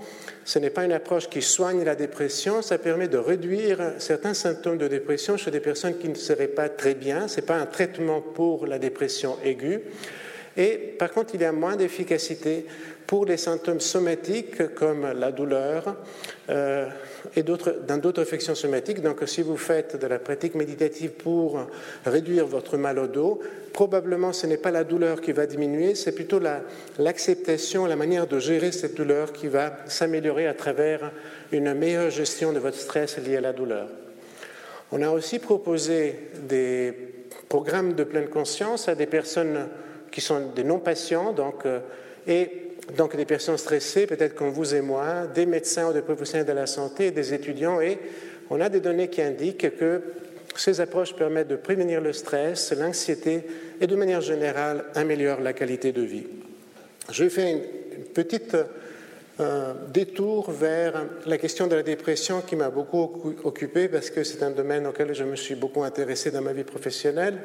ce 0.45 0.57
n'est 0.57 0.69
pas 0.69 0.85
une 0.85 0.93
approche 0.93 1.27
qui 1.27 1.41
soigne 1.41 1.83
la 1.83 1.95
dépression, 1.95 2.61
ça 2.61 2.77
permet 2.77 3.09
de 3.09 3.17
réduire 3.17 3.95
certains 3.97 4.33
symptômes 4.33 4.77
de 4.77 4.87
dépression 4.87 5.35
chez 5.35 5.51
des 5.51 5.59
personnes 5.59 5.97
qui 5.97 6.07
ne 6.07 6.15
seraient 6.15 6.47
pas 6.47 6.69
très 6.69 6.93
bien. 6.93 7.27
Ce 7.27 7.41
n'est 7.41 7.45
pas 7.45 7.57
un 7.57 7.65
traitement 7.65 8.21
pour 8.21 8.67
la 8.67 8.79
dépression 8.79 9.37
aiguë. 9.43 9.81
Et 10.57 10.77
par 10.97 11.11
contre, 11.11 11.35
il 11.35 11.41
y 11.41 11.45
a 11.45 11.51
moins 11.51 11.75
d'efficacité 11.75 12.65
pour 13.07 13.25
les 13.25 13.37
symptômes 13.37 13.81
somatiques 13.81 14.73
comme 14.73 15.11
la 15.11 15.31
douleur 15.31 15.95
euh, 16.49 16.87
et 17.35 17.43
dans 17.43 17.97
d'autres 17.97 18.21
affections 18.21 18.55
somatiques. 18.55 19.01
Donc, 19.01 19.19
si 19.27 19.41
vous 19.41 19.57
faites 19.57 19.99
de 19.99 20.07
la 20.07 20.19
pratique 20.19 20.55
méditative 20.55 21.11
pour 21.11 21.67
réduire 22.05 22.47
votre 22.47 22.77
mal 22.77 22.97
au 22.99 23.07
dos, 23.07 23.41
probablement 23.73 24.33
ce 24.33 24.47
n'est 24.47 24.57
pas 24.57 24.71
la 24.71 24.83
douleur 24.83 25.21
qui 25.21 25.33
va 25.33 25.45
diminuer, 25.45 25.95
c'est 25.95 26.13
plutôt 26.13 26.39
l'acceptation, 26.97 27.85
la, 27.85 27.95
manière 27.95 28.27
de 28.27 28.39
gérer 28.39 28.71
cette 28.71 28.95
douleur 28.95 29.33
qui 29.33 29.47
va 29.47 29.77
s'améliorer 29.87 30.47
à 30.47 30.53
travers 30.53 31.11
une 31.51 31.73
meilleure 31.73 32.09
gestion 32.09 32.53
de 32.53 32.59
votre 32.59 32.77
stress 32.77 33.17
lié 33.17 33.37
à 33.37 33.41
la 33.41 33.53
douleur. 33.53 33.87
On 34.91 35.01
a 35.01 35.09
aussi 35.09 35.39
proposé 35.39 36.15
des 36.47 36.93
programmes 37.49 37.93
de 37.93 38.03
pleine 38.03 38.29
conscience 38.29 38.87
à 38.87 38.95
des 38.95 39.07
personnes 39.07 39.67
qui 40.15 40.21
sont 40.21 40.53
des 40.55 40.63
non-patients, 40.63 41.33
donc, 41.33 41.65
euh, 41.65 41.81
et 42.25 42.49
donc 42.97 43.17
des 43.17 43.25
personnes 43.25 43.57
stressées, 43.57 44.07
peut-être 44.07 44.33
comme 44.33 44.51
vous 44.51 44.73
et 44.73 44.79
moi, 44.79 45.27
des 45.27 45.45
médecins 45.45 45.89
ou 45.89 45.93
des 45.93 46.01
professionnels 46.01 46.47
de 46.47 46.53
la 46.53 46.67
santé, 46.67 47.11
des 47.11 47.33
étudiants, 47.33 47.81
et 47.81 47.99
on 48.49 48.61
a 48.61 48.69
des 48.69 48.79
données 48.79 49.09
qui 49.09 49.21
indiquent 49.21 49.75
que 49.75 50.01
ces 50.55 50.79
approches 50.79 51.13
permettent 51.13 51.49
de 51.49 51.57
prévenir 51.57 51.99
le 51.99 52.13
stress, 52.13 52.71
l'anxiété 52.71 53.43
et 53.81 53.87
de 53.87 53.95
manière 53.97 54.21
générale 54.21 54.85
améliorent 54.95 55.41
la 55.41 55.51
qualité 55.51 55.91
de 55.91 56.03
vie. 56.03 56.27
Je 57.11 57.25
vais 57.25 57.29
faire 57.29 57.53
une 57.53 58.05
petite 58.05 58.55
euh, 59.41 59.73
détour 59.91 60.49
vers 60.49 61.07
la 61.25 61.37
question 61.37 61.67
de 61.67 61.75
la 61.75 61.83
dépression 61.83 62.39
qui 62.39 62.55
m'a 62.55 62.69
beaucoup 62.69 63.35
occupé 63.43 63.89
parce 63.89 64.09
que 64.09 64.23
c'est 64.23 64.43
un 64.43 64.51
domaine 64.51 64.87
auquel 64.87 65.13
je 65.13 65.25
me 65.25 65.35
suis 65.35 65.55
beaucoup 65.55 65.83
intéressé 65.83 66.31
dans 66.31 66.41
ma 66.41 66.53
vie 66.53 66.63
professionnelle. 66.63 67.37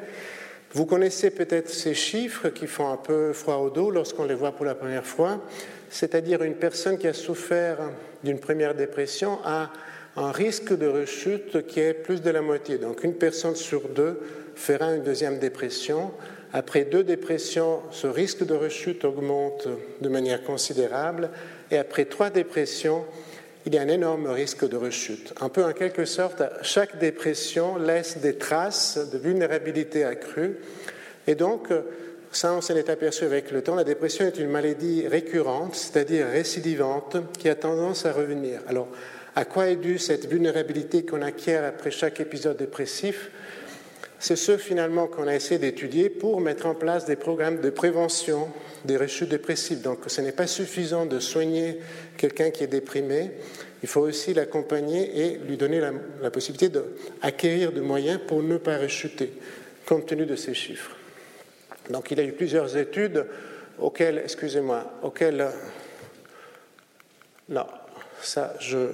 Vous 0.73 0.85
connaissez 0.85 1.31
peut-être 1.31 1.69
ces 1.69 1.93
chiffres 1.93 2.47
qui 2.47 2.65
font 2.65 2.89
un 2.89 2.97
peu 2.97 3.33
froid 3.33 3.55
au 3.55 3.69
dos 3.69 3.91
lorsqu'on 3.91 4.23
les 4.23 4.33
voit 4.33 4.53
pour 4.53 4.65
la 4.65 4.73
première 4.73 5.05
fois, 5.05 5.41
c'est-à-dire 5.89 6.43
une 6.43 6.55
personne 6.55 6.97
qui 6.97 7.07
a 7.07 7.13
souffert 7.13 7.77
d'une 8.23 8.39
première 8.39 8.73
dépression 8.73 9.39
a 9.43 9.69
un 10.15 10.31
risque 10.31 10.73
de 10.77 10.87
rechute 10.87 11.67
qui 11.67 11.81
est 11.81 11.93
plus 11.93 12.21
de 12.21 12.29
la 12.29 12.41
moitié. 12.41 12.77
Donc 12.77 13.03
une 13.03 13.15
personne 13.15 13.55
sur 13.55 13.89
deux 13.89 14.21
fera 14.55 14.93
une 14.93 15.03
deuxième 15.03 15.39
dépression. 15.39 16.11
Après 16.53 16.85
deux 16.85 17.03
dépressions, 17.03 17.81
ce 17.91 18.07
risque 18.07 18.45
de 18.45 18.53
rechute 18.53 19.03
augmente 19.03 19.67
de 19.99 20.09
manière 20.09 20.43
considérable. 20.43 21.31
Et 21.69 21.77
après 21.77 22.05
trois 22.05 22.29
dépressions, 22.29 23.03
il 23.65 23.75
y 23.75 23.77
a 23.77 23.81
un 23.81 23.87
énorme 23.87 24.27
risque 24.27 24.67
de 24.67 24.77
rechute. 24.77 25.33
Un 25.39 25.49
peu 25.49 25.63
en 25.63 25.73
quelque 25.73 26.05
sorte, 26.05 26.41
chaque 26.61 26.97
dépression 26.99 27.77
laisse 27.77 28.17
des 28.17 28.35
traces 28.35 28.97
de 29.11 29.17
vulnérabilité 29.17 30.03
accrue. 30.03 30.57
Et 31.27 31.35
donc, 31.35 31.69
ça, 32.31 32.53
on 32.53 32.61
s'en 32.61 32.75
est 32.75 32.89
aperçu 32.89 33.25
avec 33.25 33.51
le 33.51 33.61
temps. 33.61 33.75
La 33.75 33.83
dépression 33.83 34.25
est 34.25 34.39
une 34.39 34.49
maladie 34.49 35.07
récurrente, 35.07 35.75
c'est-à-dire 35.75 36.27
récidivante, 36.27 37.17
qui 37.37 37.49
a 37.49 37.55
tendance 37.55 38.05
à 38.05 38.13
revenir. 38.13 38.61
Alors, 38.67 38.87
à 39.35 39.45
quoi 39.45 39.69
est 39.69 39.75
due 39.75 39.99
cette 39.99 40.27
vulnérabilité 40.27 41.05
qu'on 41.05 41.21
acquiert 41.21 41.63
après 41.63 41.91
chaque 41.91 42.19
épisode 42.19 42.57
dépressif? 42.57 43.31
C'est 44.21 44.35
ce 44.35 44.55
finalement 44.55 45.07
qu'on 45.07 45.27
a 45.27 45.33
essayé 45.33 45.57
d'étudier 45.57 46.07
pour 46.07 46.41
mettre 46.41 46.67
en 46.67 46.75
place 46.75 47.05
des 47.05 47.15
programmes 47.15 47.59
de 47.59 47.71
prévention 47.71 48.49
des 48.85 48.95
rechutes 48.95 49.29
dépressives. 49.29 49.81
Donc 49.81 50.01
ce 50.05 50.21
n'est 50.21 50.31
pas 50.31 50.45
suffisant 50.45 51.07
de 51.07 51.19
soigner 51.19 51.79
quelqu'un 52.17 52.51
qui 52.51 52.63
est 52.63 52.67
déprimé, 52.67 53.31
il 53.81 53.89
faut 53.89 54.01
aussi 54.01 54.35
l'accompagner 54.35 55.21
et 55.21 55.37
lui 55.39 55.57
donner 55.57 55.81
la, 56.21 56.29
possibilité 56.29 56.69
d'acquérir 56.69 57.71
des 57.71 57.81
moyens 57.81 58.19
pour 58.27 58.43
ne 58.43 58.57
pas 58.57 58.77
rechuter, 58.77 59.33
compte 59.87 60.05
tenu 60.05 60.27
de 60.27 60.35
ces 60.35 60.53
chiffres. 60.53 60.95
Donc 61.89 62.11
il 62.11 62.19
y 62.19 62.21
a 62.21 62.23
eu 62.23 62.33
plusieurs 62.33 62.77
études 62.77 63.25
auxquelles, 63.79 64.19
excusez-moi, 64.23 64.99
auxquelles... 65.01 65.47
Non, 67.49 67.65
ça, 68.21 68.53
je... 68.59 68.89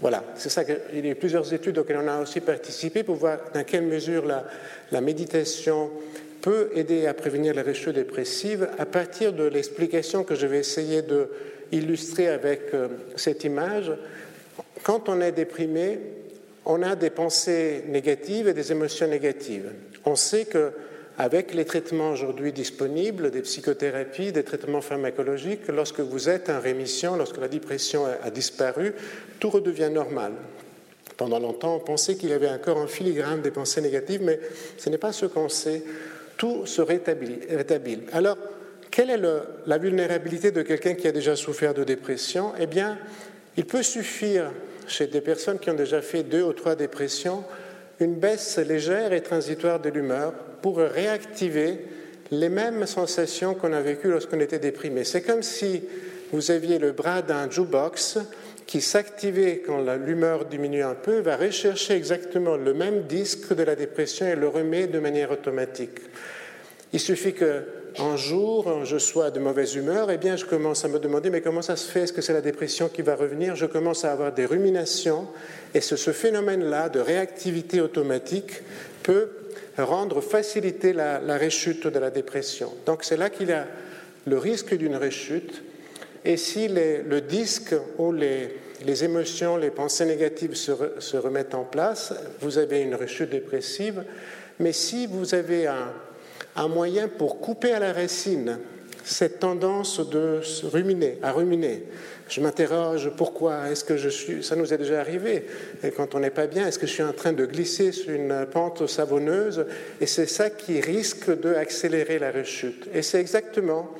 Voilà, 0.00 0.24
c'est 0.36 0.48
ça 0.48 0.64
qu'il 0.64 1.04
y 1.04 1.08
a 1.08 1.10
eu 1.10 1.14
plusieurs 1.14 1.52
études 1.52 1.76
auxquelles 1.78 2.00
on 2.02 2.08
a 2.08 2.22
aussi 2.22 2.40
participé 2.40 3.02
pour 3.02 3.16
voir 3.16 3.38
dans 3.52 3.64
quelle 3.64 3.82
mesure 3.82 4.24
la, 4.24 5.00
méditation 5.00 5.90
peut 6.40 6.70
aider 6.74 7.06
à 7.06 7.12
prévenir 7.12 7.54
les 7.54 7.60
rechutes 7.60 7.96
dépressives 7.96 8.68
à 8.78 8.86
partir 8.86 9.34
de 9.34 9.44
l'explication 9.44 10.24
que 10.24 10.34
je 10.34 10.46
vais 10.46 10.58
essayer 10.58 11.02
de 11.02 11.28
illustrer 11.70 12.28
avec 12.28 12.72
euh, 12.72 12.88
cette 13.14 13.44
image. 13.44 13.92
Quand 14.82 15.08
on 15.10 15.20
est 15.20 15.32
déprimé, 15.32 15.98
on 16.64 16.82
a 16.82 16.96
des 16.96 17.10
pensées 17.10 17.84
négatives 17.88 18.48
et 18.48 18.54
des 18.54 18.72
émotions 18.72 19.06
négatives. 19.06 19.70
On 20.06 20.16
sait 20.16 20.46
que 20.46 20.72
avec 21.20 21.52
les 21.52 21.66
traitements 21.66 22.12
aujourd'hui 22.12 22.50
disponibles, 22.50 23.30
des 23.30 23.42
psychothérapies, 23.42 24.32
des 24.32 24.42
traitements 24.42 24.80
pharmacologiques, 24.80 25.68
lorsque 25.68 26.00
vous 26.00 26.30
êtes 26.30 26.48
en 26.48 26.58
rémission, 26.58 27.14
lorsque 27.14 27.36
la 27.36 27.48
dépression 27.48 28.06
a 28.06 28.30
disparu, 28.30 28.94
tout 29.38 29.50
redevient 29.50 29.90
normal. 29.92 30.32
Pendant 31.18 31.38
longtemps, 31.38 31.76
on 31.76 31.80
pensait 31.80 32.14
qu'il 32.16 32.30
y 32.30 32.32
avait 32.32 32.48
encore 32.48 32.78
un 32.78 32.86
filigrane 32.86 33.42
des 33.42 33.50
pensées 33.50 33.82
négatives, 33.82 34.22
mais 34.22 34.40
ce 34.78 34.88
n'est 34.88 34.96
pas 34.96 35.12
ce 35.12 35.26
qu'on 35.26 35.50
sait. 35.50 35.82
Tout 36.38 36.64
se 36.64 36.80
rétablit. 36.80 38.00
Alors, 38.12 38.38
quelle 38.90 39.10
est 39.10 39.20
la 39.66 39.76
vulnérabilité 39.76 40.52
de 40.52 40.62
quelqu'un 40.62 40.94
qui 40.94 41.06
a 41.06 41.12
déjà 41.12 41.36
souffert 41.36 41.74
de 41.74 41.84
dépression? 41.84 42.54
Eh 42.58 42.66
bien, 42.66 42.96
il 43.58 43.66
peut 43.66 43.82
suffire 43.82 44.50
chez 44.86 45.06
des 45.06 45.20
personnes 45.20 45.58
qui 45.58 45.68
ont 45.68 45.74
déjà 45.74 46.00
fait 46.00 46.22
deux 46.22 46.42
ou 46.42 46.54
trois 46.54 46.76
dépressions 46.76 47.44
une 48.00 48.14
baisse 48.14 48.58
légère 48.58 49.12
et 49.12 49.22
transitoire 49.22 49.80
de 49.80 49.90
l'humeur 49.90 50.32
pour 50.62 50.78
réactiver 50.78 51.78
les 52.30 52.48
mêmes 52.48 52.86
sensations 52.86 53.54
qu'on 53.54 53.72
a 53.72 53.80
vécues 53.80 54.10
lorsqu'on 54.10 54.40
était 54.40 54.58
déprimé. 54.58 55.04
C'est 55.04 55.22
comme 55.22 55.42
si 55.42 55.82
vous 56.32 56.50
aviez 56.50 56.78
le 56.78 56.92
bras 56.92 57.22
d'un 57.22 57.50
jukebox 57.50 58.18
qui 58.66 58.80
s'activait 58.80 59.62
quand 59.66 59.84
l'humeur 59.96 60.44
diminue 60.44 60.84
un 60.84 60.94
peu, 60.94 61.18
va 61.18 61.36
rechercher 61.36 61.94
exactement 61.94 62.56
le 62.56 62.72
même 62.72 63.02
disque 63.02 63.52
de 63.52 63.64
la 63.64 63.74
dépression 63.74 64.26
et 64.26 64.36
le 64.36 64.46
remet 64.46 64.86
de 64.86 65.00
manière 65.00 65.32
automatique. 65.32 65.98
Il 66.92 67.00
suffit 67.00 67.34
que 67.34 67.64
un 67.98 68.16
jour 68.16 68.84
je 68.84 68.98
sois 68.98 69.30
de 69.30 69.40
mauvaise 69.40 69.74
humeur, 69.74 70.10
eh 70.10 70.18
bien 70.18 70.36
je 70.36 70.44
commence 70.44 70.84
à 70.84 70.88
me 70.88 70.98
demander 70.98 71.30
mais 71.30 71.40
comment 71.40 71.62
ça 71.62 71.76
se 71.76 71.90
fait? 71.90 72.02
Est-ce 72.02 72.12
que 72.12 72.22
c'est 72.22 72.32
la 72.32 72.40
dépression 72.40 72.88
qui 72.88 73.02
va 73.02 73.14
revenir? 73.14 73.56
Je 73.56 73.66
commence 73.66 74.04
à 74.04 74.12
avoir 74.12 74.32
des 74.32 74.46
ruminations 74.46 75.26
et 75.74 75.80
ce, 75.80 75.96
phénomène-là 75.96 76.88
de 76.88 77.00
réactivité 77.00 77.80
automatique 77.80 78.62
peut 79.02 79.28
rendre, 79.78 80.20
faciliter 80.20 80.92
la, 80.92 81.20
rechute 81.38 81.86
de 81.86 81.98
la 81.98 82.10
dépression. 82.10 82.72
Donc 82.86 83.04
c'est 83.04 83.16
là 83.16 83.30
qu'il 83.30 83.48
y 83.48 83.52
a 83.52 83.66
le 84.26 84.38
risque 84.38 84.76
d'une 84.76 84.96
rechute. 84.96 85.62
Et 86.24 86.36
si 86.36 86.68
le 86.68 87.20
disque 87.20 87.74
ou 87.96 88.12
les, 88.12 88.54
les, 88.84 89.04
émotions, 89.04 89.56
les 89.56 89.70
pensées 89.70 90.04
négatives 90.04 90.54
se, 90.54 90.72
se 90.98 91.16
remettent 91.16 91.54
en 91.54 91.64
place, 91.64 92.12
vous 92.40 92.58
avez 92.58 92.82
une 92.82 92.94
rechute 92.94 93.30
dépressive. 93.30 94.04
Mais 94.58 94.72
si 94.72 95.06
vous 95.06 95.34
avez 95.34 95.66
un, 95.66 95.90
un 96.56 96.68
moyen 96.68 97.08
pour 97.08 97.40
couper 97.40 97.72
à 97.72 97.78
la 97.78 97.92
racine 97.92 98.58
cette 99.04 99.40
tendance 99.40 100.00
de 100.08 100.40
ruminer, 100.64 101.18
à 101.22 101.32
ruminer. 101.32 101.84
Je 102.28 102.40
m'interroge 102.40 103.10
pourquoi 103.16 103.70
est-ce 103.70 103.82
que 103.82 103.96
je 103.96 104.08
suis, 104.08 104.44
ça 104.44 104.54
nous 104.54 104.72
est 104.72 104.78
déjà 104.78 105.00
arrivé, 105.00 105.46
et 105.82 105.90
quand 105.90 106.14
on 106.14 106.20
n'est 106.20 106.30
pas 106.30 106.46
bien, 106.46 106.66
est-ce 106.66 106.78
que 106.78 106.86
je 106.86 106.92
suis 106.92 107.02
en 107.02 107.12
train 107.12 107.32
de 107.32 107.44
glisser 107.44 107.92
sur 107.92 108.12
une 108.12 108.46
pente 108.52 108.86
savonneuse? 108.86 109.66
Et 110.00 110.06
c'est 110.06 110.26
ça 110.26 110.50
qui 110.50 110.80
risque 110.80 111.30
d'accélérer 111.40 112.18
la 112.18 112.30
rechute. 112.30 112.88
Et 112.94 113.02
c'est 113.02 113.20
exactement 113.20 113.90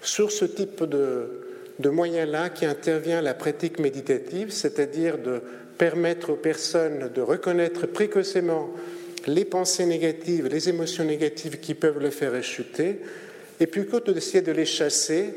sur 0.00 0.30
ce 0.30 0.46
type 0.46 0.84
de, 0.84 1.42
de 1.78 1.88
moyens-là 1.90 2.48
qui 2.48 2.64
intervient 2.64 3.20
la 3.20 3.34
pratique 3.34 3.78
méditative, 3.78 4.50
c'est-à-dire 4.50 5.18
de 5.18 5.42
permettre 5.76 6.30
aux 6.30 6.36
personnes 6.36 7.10
de 7.14 7.20
reconnaître 7.20 7.86
précocement 7.86 8.70
les 9.26 9.44
pensées 9.44 9.86
négatives, 9.86 10.46
les 10.46 10.68
émotions 10.68 11.04
négatives 11.04 11.58
qui 11.58 11.74
peuvent 11.74 11.98
le 11.98 12.10
faire 12.10 12.42
chuter, 12.42 13.00
et 13.58 13.66
plutôt 13.66 14.00
d'essayer 14.00 14.42
de 14.42 14.52
les 14.52 14.66
chasser, 14.66 15.34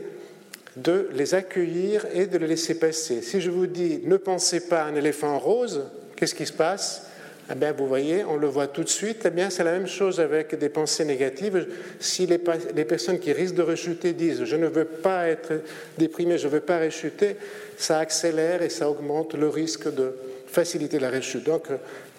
de 0.75 1.09
les 1.13 1.33
accueillir 1.33 2.05
et 2.13 2.27
de 2.27 2.37
les 2.37 2.47
laisser 2.47 2.79
passer. 2.79 3.21
Si 3.21 3.41
je 3.41 3.49
vous 3.49 3.67
dis 3.67 4.01
ne 4.03 4.17
pensez 4.17 4.67
pas 4.67 4.83
à 4.83 4.85
un 4.85 4.95
éléphant 4.95 5.37
rose, 5.39 5.85
qu'est-ce 6.15 6.35
qui 6.35 6.45
se 6.45 6.53
passe? 6.53 7.05
Eh 7.51 7.55
bien, 7.55 7.71
vous 7.71 7.87
voyez, 7.87 8.23
on 8.25 8.37
le 8.37 8.47
voit 8.47 8.67
tout 8.67 8.83
de 8.83 8.89
suite. 8.89 9.23
Eh 9.25 9.31
bien, 9.31 9.49
c'est 9.49 9.63
la 9.63 9.71
même 9.71 9.87
chose 9.87 10.19
avec 10.19 10.53
des 10.55 10.69
pensées 10.69 11.03
négatives. 11.03 11.67
Si 11.99 12.27
les, 12.27 12.39
les, 12.75 12.85
personnes 12.85 13.17
qui 13.17 13.33
risquent 13.33 13.55
de 13.55 13.63
rechuter 13.63 14.13
disent 14.13 14.43
je 14.43 14.55
ne 14.55 14.67
veux 14.67 14.85
pas 14.85 15.27
être 15.27 15.53
déprimé, 15.97 16.37
je 16.37 16.47
ne 16.47 16.51
veux 16.51 16.59
pas 16.59 16.79
rechuter, 16.79 17.37
ça 17.75 17.97
accélère 17.97 18.61
et 18.61 18.69
ça 18.69 18.87
augmente 18.87 19.33
le 19.33 19.49
risque 19.49 19.91
de 19.91 20.13
faciliter 20.49 20.99
la 20.99 21.11
rechute. 21.11 21.45
Donc, 21.45 21.67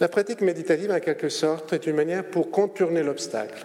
la 0.01 0.09
pratique 0.09 0.41
méditative, 0.41 0.91
en 0.91 1.01
quelque 1.01 1.29
sorte, 1.29 1.73
est 1.73 1.87
une 1.87 1.97
manière 1.97 2.25
pour 2.25 2.51
contourner 2.51 3.03
l'obstacle. 3.03 3.65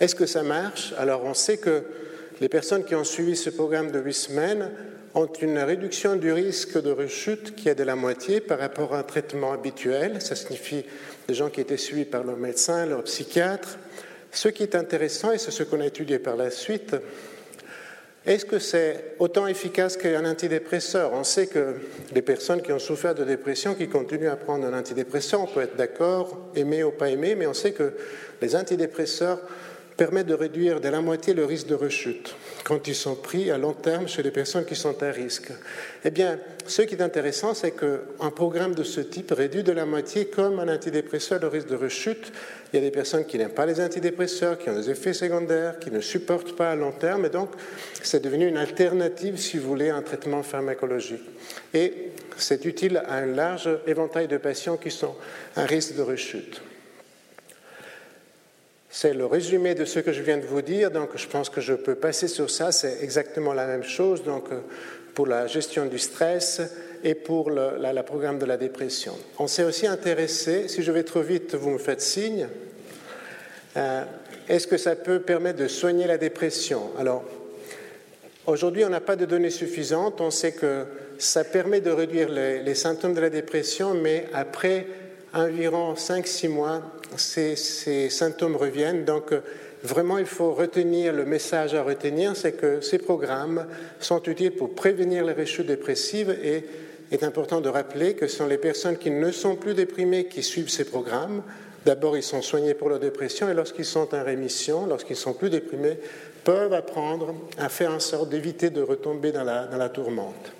Est-ce 0.00 0.14
que 0.14 0.26
ça 0.26 0.42
marche? 0.42 0.94
Alors, 0.98 1.24
on 1.24 1.34
sait 1.34 1.58
que 1.58 1.84
les 2.40 2.48
personnes 2.48 2.84
qui 2.84 2.94
ont 2.94 3.04
suivi 3.04 3.36
ce 3.36 3.50
programme 3.50 3.90
de 3.90 4.00
huit 4.00 4.14
semaines 4.14 4.70
ont 5.14 5.26
une 5.26 5.58
réduction 5.58 6.16
du 6.16 6.32
risque 6.32 6.80
de 6.80 6.90
rechute 6.90 7.54
qui 7.54 7.68
est 7.68 7.74
de 7.74 7.82
la 7.82 7.96
moitié 7.96 8.40
par 8.40 8.58
rapport 8.58 8.94
à 8.94 9.00
un 9.00 9.02
traitement 9.02 9.52
habituel. 9.52 10.22
Ça 10.22 10.36
signifie 10.36 10.84
des 11.28 11.34
gens 11.34 11.50
qui 11.50 11.60
étaient 11.60 11.76
suivis 11.76 12.04
par 12.04 12.24
leur 12.24 12.36
médecin, 12.36 12.86
leur 12.86 13.04
psychiatre. 13.04 13.78
Ce 14.32 14.48
qui 14.48 14.62
est 14.62 14.74
intéressant, 14.74 15.32
et 15.32 15.38
c'est 15.38 15.50
ce 15.50 15.64
qu'on 15.64 15.80
a 15.80 15.86
étudié 15.86 16.18
par 16.18 16.36
la 16.36 16.50
suite, 16.50 16.96
est-ce 18.26 18.44
que 18.44 18.58
c'est 18.58 19.14
autant 19.18 19.46
efficace 19.46 19.96
qu'un 19.96 20.24
antidépresseur? 20.26 21.12
On 21.14 21.24
sait 21.24 21.46
que 21.46 21.76
les 22.14 22.20
personnes 22.20 22.60
qui 22.60 22.72
ont 22.72 22.78
souffert 22.78 23.14
de 23.14 23.24
dépression, 23.24 23.74
qui 23.74 23.88
continuent 23.88 24.28
à 24.28 24.36
prendre 24.36 24.66
un 24.66 24.78
antidépresseur, 24.78 25.40
on 25.40 25.46
peut 25.46 25.62
être 25.62 25.76
d'accord, 25.76 26.50
aimer 26.54 26.84
ou 26.84 26.90
pas 26.90 27.08
aimer, 27.08 27.34
mais 27.34 27.46
on 27.46 27.54
sait 27.54 27.72
que 27.72 27.94
les 28.42 28.56
antidépresseurs 28.56 29.38
permettent 30.00 30.28
de 30.28 30.34
réduire 30.34 30.80
de 30.80 30.88
la 30.88 31.02
moitié 31.02 31.34
le 31.34 31.44
risque 31.44 31.66
de 31.66 31.74
rechute 31.74 32.34
quand 32.64 32.88
ils 32.88 32.94
sont 32.94 33.16
pris 33.16 33.50
à 33.50 33.58
long 33.58 33.74
terme 33.74 34.08
chez 34.08 34.22
les 34.22 34.30
personnes 34.30 34.64
qui 34.64 34.74
sont 34.74 35.02
à 35.02 35.10
risque. 35.10 35.52
Eh 36.06 36.10
bien, 36.10 36.38
ce 36.66 36.80
qui 36.80 36.94
est 36.94 37.02
intéressant, 37.02 37.52
c'est 37.52 37.72
qu'un 37.72 38.30
programme 38.30 38.74
de 38.74 38.82
ce 38.82 39.02
type 39.02 39.30
réduit 39.30 39.62
de 39.62 39.72
la 39.72 39.84
moitié, 39.84 40.24
comme 40.24 40.58
un 40.58 40.74
antidépresseur, 40.74 41.38
le 41.38 41.48
risque 41.48 41.68
de 41.68 41.76
rechute. 41.76 42.32
Il 42.72 42.76
y 42.76 42.78
a 42.78 42.82
des 42.82 42.90
personnes 42.90 43.26
qui 43.26 43.36
n'aiment 43.36 43.50
pas 43.50 43.66
les 43.66 43.78
antidépresseurs, 43.78 44.56
qui 44.56 44.70
ont 44.70 44.74
des 44.74 44.88
effets 44.88 45.12
secondaires, 45.12 45.78
qui 45.78 45.90
ne 45.90 46.00
supportent 46.00 46.56
pas 46.56 46.70
à 46.70 46.76
long 46.76 46.92
terme, 46.92 47.26
et 47.26 47.30
donc 47.30 47.50
c'est 48.02 48.24
devenu 48.24 48.46
une 48.48 48.56
alternative, 48.56 49.36
si 49.36 49.58
vous 49.58 49.68
voulez, 49.68 49.90
à 49.90 49.96
un 49.96 50.02
traitement 50.02 50.42
pharmacologique. 50.42 51.28
Et 51.74 52.12
c'est 52.38 52.64
utile 52.64 53.02
à 53.06 53.16
un 53.16 53.26
large 53.26 53.68
éventail 53.86 54.28
de 54.28 54.38
patients 54.38 54.78
qui 54.78 54.90
sont 54.90 55.14
à 55.56 55.66
risque 55.66 55.94
de 55.94 56.00
rechute. 56.00 56.62
C'est 58.92 59.14
le 59.14 59.24
résumé 59.24 59.76
de 59.76 59.84
ce 59.84 60.00
que 60.00 60.12
je 60.12 60.20
viens 60.20 60.36
de 60.36 60.46
vous 60.46 60.62
dire, 60.62 60.90
donc 60.90 61.10
je 61.14 61.28
pense 61.28 61.48
que 61.48 61.60
je 61.60 61.74
peux 61.74 61.94
passer 61.94 62.26
sur 62.26 62.50
ça. 62.50 62.72
C'est 62.72 62.98
exactement 63.02 63.52
la 63.52 63.68
même 63.68 63.84
chose 63.84 64.24
donc, 64.24 64.46
pour 65.14 65.28
la 65.28 65.46
gestion 65.46 65.86
du 65.86 66.00
stress 66.00 66.60
et 67.04 67.14
pour 67.14 67.50
le 67.50 67.76
la, 67.78 68.02
programme 68.02 68.40
de 68.40 68.46
la 68.46 68.56
dépression. 68.56 69.16
On 69.38 69.46
s'est 69.46 69.62
aussi 69.62 69.86
intéressé, 69.86 70.66
si 70.66 70.82
je 70.82 70.90
vais 70.90 71.04
trop 71.04 71.20
vite, 71.20 71.54
vous 71.54 71.70
me 71.70 71.78
faites 71.78 72.00
signe, 72.00 72.48
euh, 73.76 74.04
est-ce 74.48 74.66
que 74.66 74.76
ça 74.76 74.96
peut 74.96 75.20
permettre 75.20 75.60
de 75.60 75.68
soigner 75.68 76.08
la 76.08 76.18
dépression? 76.18 76.90
Alors, 76.98 77.22
aujourd'hui, 78.46 78.84
on 78.84 78.88
n'a 78.88 79.00
pas 79.00 79.14
de 79.14 79.24
données 79.24 79.50
suffisantes. 79.50 80.20
On 80.20 80.32
sait 80.32 80.50
que 80.50 80.84
ça 81.18 81.44
permet 81.44 81.80
de 81.80 81.92
réduire 81.92 82.28
les 82.28 82.74
symptômes 82.74 83.14
de 83.14 83.20
la 83.20 83.30
dépression, 83.30 83.94
mais 83.94 84.26
après 84.32 84.88
environ 85.34 85.94
5-6 85.94 86.48
mois, 86.48 86.82
ces, 87.16 87.56
symptômes 88.10 88.56
reviennent. 88.56 89.04
Donc, 89.04 89.32
vraiment, 89.82 90.18
il 90.18 90.26
faut 90.26 90.52
retenir 90.52 91.12
le 91.12 91.24
message 91.24 91.74
à 91.74 91.82
retenir, 91.82 92.36
c'est 92.36 92.52
que 92.52 92.80
ces 92.80 92.98
programmes 92.98 93.66
sont 94.00 94.22
utiles 94.24 94.52
pour 94.52 94.74
prévenir 94.74 95.24
les 95.24 95.32
rechutes 95.32 95.66
dépressives 95.66 96.30
et 96.30 96.64
il 97.10 97.14
est 97.14 97.24
important 97.24 97.60
de 97.60 97.68
rappeler 97.68 98.14
que 98.14 98.28
ce 98.28 98.36
sont 98.36 98.46
les 98.46 98.58
personnes 98.58 98.96
qui 98.96 99.10
ne 99.10 99.30
sont 99.32 99.56
plus 99.56 99.74
déprimées 99.74 100.26
qui 100.26 100.42
suivent 100.42 100.70
ces 100.70 100.84
programmes. 100.84 101.42
D'abord, 101.84 102.16
ils 102.16 102.22
sont 102.22 102.42
soignés 102.42 102.74
pour 102.74 102.88
leur 102.88 103.00
dépression 103.00 103.48
et 103.48 103.54
lorsqu'ils 103.54 103.86
sont 103.86 104.14
en 104.14 104.22
rémission, 104.22 104.86
lorsqu'ils 104.86 105.16
sont 105.16 105.32
plus 105.32 105.50
déprimés, 105.50 105.98
peuvent 106.44 106.72
apprendre 106.72 107.34
à 107.58 107.68
faire 107.68 107.90
en 107.90 108.00
sorte 108.00 108.28
d'éviter 108.28 108.70
de 108.70 108.82
retomber 108.82 109.32
dans 109.32 109.44
la 109.44 109.88
tourmente. 109.88 110.52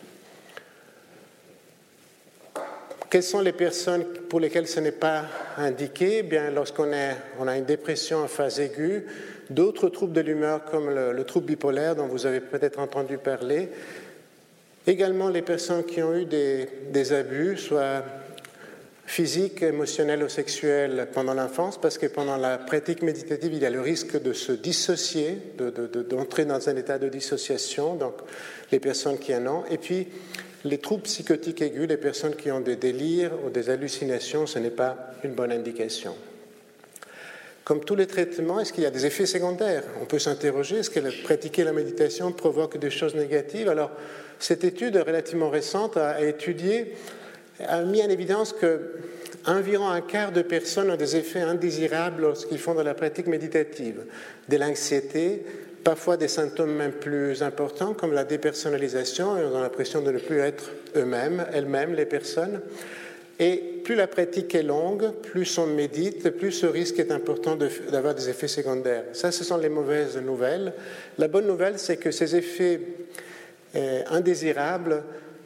Quelles 3.11 3.25
sont 3.25 3.41
les 3.41 3.53
personnes 3.53 4.05
pour 4.29 4.39
lesquelles 4.39 4.69
ce 4.69 4.79
n'est 4.79 4.93
pas 4.93 5.25
indiqué? 5.57 6.19
Eh 6.19 6.23
Bien, 6.23 6.49
lorsqu'on 6.53 6.93
on 7.41 7.49
a 7.49 7.57
une 7.57 7.65
dépression 7.65 8.19
en 8.19 8.29
phase 8.29 8.61
aiguë, 8.61 9.05
d'autres 9.51 9.89
troubles 9.89 10.13
de 10.13 10.21
l'humeur 10.21 10.65
comme 10.65 10.91
le, 10.91 11.25
trouble 11.25 11.47
bipolaire 11.47 11.97
dont 11.97 12.07
vous 12.07 12.25
avez 12.25 12.39
peut-être 12.39 12.79
entendu 12.79 13.19
parler, 13.19 13.69
également 14.87 15.29
les 15.29 15.43
personnes 15.43 15.83
qui 15.85 16.01
ont 16.05 16.15
eu 16.15 16.25
des, 16.25 17.13
abus, 17.13 17.57
soit 17.57 18.05
physiques, 19.07 19.65
émotionnels 19.65 20.23
ou 20.23 20.29
sexuels 20.29 21.09
pendant 21.13 21.35
l'enfance, 21.35 21.81
parce 21.81 21.99
que 21.99 22.07
pendant 22.07 22.37
la 22.37 22.59
pratique 22.59 23.03
méditative, 23.03 23.53
il 23.53 23.59
y 23.59 23.67
a 23.67 23.71
le 23.71 23.81
risque 23.81 24.23
de 24.23 24.33
se 24.33 24.53
dissocier, 24.53 25.37
d'entrer 26.09 26.45
dans 26.45 26.69
un 26.69 26.77
état 26.77 27.01
de 27.01 27.09
dissociation, 27.09 27.97
donc 27.97 28.15
les 28.71 28.79
personnes 28.79 29.19
qui 29.19 29.35
en 29.35 29.45
ont, 29.49 29.65
et 29.69 29.79
puis 29.79 30.07
les 30.65 30.79
troubles 30.79 31.03
psychotiques 31.03 31.63
aigus, 31.63 31.89
les 31.89 31.97
personnes 31.97 32.35
qui 32.35 32.51
ont 32.51 32.61
des 32.61 32.77
délires 32.77 33.33
ou 33.45 33.51
des 33.51 33.71
hallucinations, 33.71 34.47
ce 34.47 34.59
n'est 34.59 34.71
pas 34.71 35.13
une 35.25 35.33
bonne 35.33 35.53
indication. 35.53 36.15
Comme 37.65 37.85
tous 37.85 37.95
les 37.95 38.07
traitements, 38.07 38.59
est-ce 38.61 38.73
qu'il 38.73 38.83
y 38.83 38.87
a 38.87 38.91
des 38.91 39.07
effets 39.07 39.27
secondaires? 39.27 39.85
On 40.03 40.05
peut 40.05 40.19
s'interroger, 40.19 40.79
est-ce 40.79 40.91
que 40.91 41.23
pratiquer 41.23 41.65
la 41.65 41.73
méditation 41.73 42.33
provoque 42.33 42.79
des 42.79 42.91
choses 42.91 43.15
négatives? 43.15 43.69
Alors, 43.69 43.91
cette 44.39 44.65
étude 44.65 44.97
relativement 44.97 45.51
récente 45.51 45.97
a, 45.97 46.21
étudié, 46.25 46.97
a 47.65 47.83
mis 47.83 48.03
en 48.03 48.09
évidence 48.09 48.53
que 48.53 48.97
environ 49.47 49.89
un 49.89 50.01
quart 50.01 50.33
de 50.33 50.43
personnes 50.43 50.91
ont 50.91 50.97
des 50.97 51.17
effets 51.17 51.41
indésirables 51.41 52.23
lorsqu'ils 52.23 52.59
font 52.59 52.75
de 52.75 52.83
la 52.83 52.95
pratique 52.95 53.27
méditative, 53.27 54.05
de 54.49 54.57
l'anxiété, 54.57 55.45
parfois 55.85 56.17
des 56.17 56.29
symptômes 56.29 56.75
même 56.75 56.93
plus 56.93 57.43
importants 57.43 57.95
comme 57.95 58.13
la 58.13 58.25
dépersonnalisation, 58.25 59.37
et 59.39 59.45
on 59.45 59.57
a 59.57 59.61
l'impression 59.61 60.03
de 60.03 60.11
ne 60.11 60.19
plus 60.19 60.39
être 60.39 60.71
eux-mêmes, 60.97 61.47
elles-mêmes, 61.53 61.95
les 61.95 62.07
personnes. 62.07 62.61
Et 63.39 63.57
plus 63.85 63.95
la 63.95 64.07
pratique 64.07 64.55
est 64.55 64.63
longue, 64.63 65.13
plus 65.23 65.57
on 65.57 65.67
médite, 65.67 66.29
plus 66.31 66.53
ce 66.53 66.67
risque 66.67 66.99
est 66.99 67.11
important 67.11 67.57
d'avoir 67.91 68.15
des 68.15 68.29
effets 68.29 68.49
secondaires. 68.49 69.05
Ça, 69.15 69.33
ce 69.33 69.45
sont 69.45 69.57
les 69.57 69.71
mauvaises 69.71 70.19
nouvelles. 70.19 70.75
La 71.17 71.27
bonne 71.27 71.47
nouvelle, 71.47 71.79
c'est 71.79 71.97
que 71.97 72.11
ces 72.11 72.37
effets 72.37 72.81
euh, 73.75 74.03
indésirables 74.11 75.03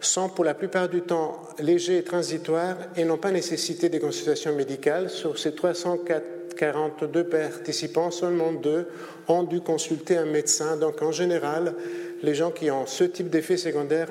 sont 0.06 0.28
pour 0.28 0.44
la 0.44 0.54
plupart 0.54 0.88
du 0.88 1.02
temps 1.02 1.42
légers 1.58 1.98
et 1.98 2.04
transitoires 2.04 2.76
et 2.96 3.04
n'ont 3.04 3.18
pas 3.18 3.30
nécessité 3.30 3.88
des 3.88 4.00
consultations 4.00 4.54
médicales. 4.54 5.10
Sur 5.10 5.38
ces 5.38 5.54
342 5.54 7.24
participants, 7.24 8.10
seulement 8.10 8.52
deux 8.52 8.88
ont 9.28 9.42
dû 9.42 9.60
consulter 9.60 10.16
un 10.16 10.26
médecin. 10.26 10.76
Donc 10.76 11.02
en 11.02 11.12
général, 11.12 11.74
les 12.22 12.34
gens 12.34 12.50
qui 12.50 12.70
ont 12.70 12.86
ce 12.86 13.04
type 13.04 13.30
d'effet 13.30 13.56
secondaire 13.56 14.08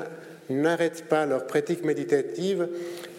n'arrêtent 0.49 1.05
pas 1.05 1.25
leur 1.25 1.47
pratique 1.47 1.83
méditative 1.83 2.67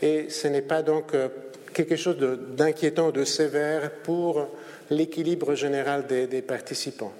et 0.02 0.28
ce 0.28 0.48
n'est 0.48 0.62
pas 0.62 0.82
donc 0.82 1.14
euh, 1.14 1.28
quelque 1.72 1.96
chose 1.96 2.16
d'inquiétant 2.56 3.08
ou 3.08 3.12
de 3.12 3.24
sévère 3.24 3.90
pour 4.02 4.48
l'équilibre 4.90 5.54
général 5.54 6.06
des, 6.06 6.26
des, 6.26 6.42
participants. 6.42 7.12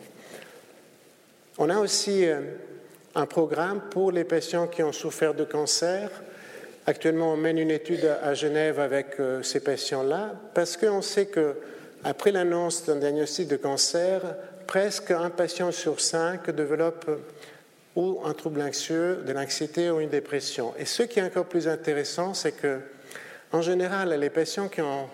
On 1.59 1.71
a 1.71 1.79
aussi 1.79 2.27
euh, 2.27 2.41
un 3.15 3.27
programme 3.27 3.81
pour 3.91 4.13
les 4.13 4.25
patients 4.25 4.67
qui 4.67 4.83
ont 4.83 4.93
souffert 4.93 5.35
de 5.35 5.45
cancer. 5.45 6.11
Actuellement, 6.87 7.33
on 7.33 7.37
mène 7.37 7.59
une 7.59 7.71
étude 7.71 8.05
à 8.23 8.35
Genève 8.35 8.81
avec 8.81 9.19
euh, 9.19 9.43
ces 9.43 9.61
patients-là 9.61 10.35
parce 10.53 10.77
qu'on 10.77 11.03
sait 11.03 11.27
que 11.27 11.57
après 12.03 12.33
l'annonce 12.33 12.85
d'un 12.85 12.97
diagnostic 12.97 13.49
de 13.49 13.57
cancer, 13.57 14.21
presque 14.67 15.11
un 15.11 15.31
patient 15.31 15.73
sur 15.73 16.01
cinq 16.01 16.51
développe 16.51 17.09
ou 17.97 18.21
un 18.25 18.35
trouble 18.35 18.61
anxieux, 18.61 19.23
de 19.27 19.33
l'anxiété 19.33 19.91
ou 19.91 20.01
une 20.01 20.11
dépression. 20.11 20.75
Et 20.79 20.85
ce 20.85 21.05
qui 21.05 21.21
est 21.21 21.23
encore 21.23 21.47
plus 21.47 21.69
intéressant, 21.69 22.35
c'est 22.35 22.53
que, 22.53 22.81
en 23.53 23.63
général, 23.63 24.11
les 24.19 24.31
patients 24.31 24.69
qui 24.69 24.81
ont, 24.81 25.09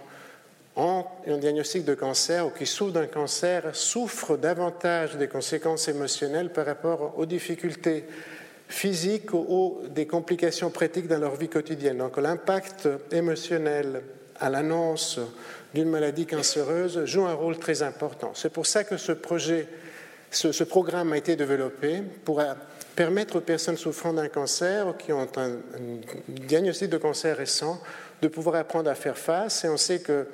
ont 0.76 1.04
un 1.26 1.38
diagnostic 1.38 1.84
de 1.84 1.94
cancer 1.94 2.46
ou 2.46 2.50
qui 2.50 2.66
souffrent 2.66 2.92
d'un 2.92 3.06
cancer 3.06 3.74
souffrent 3.74 4.36
davantage 4.36 5.16
des 5.16 5.28
conséquences 5.28 5.88
émotionnelles 5.88 6.52
par 6.52 6.66
rapport 6.66 7.18
aux 7.18 7.26
difficultés 7.26 8.04
physiques 8.68 9.34
ou 9.34 9.80
des 9.88 10.06
complications 10.06 10.70
pratiques 10.70 11.08
dans 11.08 11.18
leur 11.18 11.34
vie 11.34 11.48
quotidienne. 11.48 11.98
Donc 11.98 12.16
l'impact 12.16 12.88
émotionnel 13.10 14.02
à 14.38 14.48
l'annonce 14.48 15.18
d'une 15.74 15.90
maladie 15.90 16.26
cancéreuse 16.26 17.04
joue 17.04 17.26
un 17.26 17.34
rôle 17.34 17.58
très 17.58 17.82
important. 17.82 18.32
C'est 18.34 18.52
pour 18.52 18.66
ça 18.66 18.84
que 18.84 18.96
ce 18.96 19.12
projet, 19.12 19.68
ce, 20.30 20.64
programme 20.64 21.12
a 21.12 21.16
été 21.16 21.36
développé 21.36 22.02
pour 22.24 22.42
permettre 22.96 23.36
aux 23.36 23.40
personnes 23.40 23.76
souffrant 23.76 24.12
d'un 24.12 24.28
cancer 24.28 24.88
ou 24.88 24.92
qui 24.92 25.12
ont 25.12 25.28
un, 25.36 25.50
diagnostic 26.28 26.88
de 26.90 26.98
cancer 26.98 27.36
récent 27.36 27.80
de 28.22 28.28
pouvoir 28.28 28.56
apprendre 28.56 28.90
à 28.90 28.94
faire 28.94 29.18
face. 29.18 29.64
Et 29.64 29.68
on 29.68 29.76
sait 29.76 30.00
que 30.00 30.26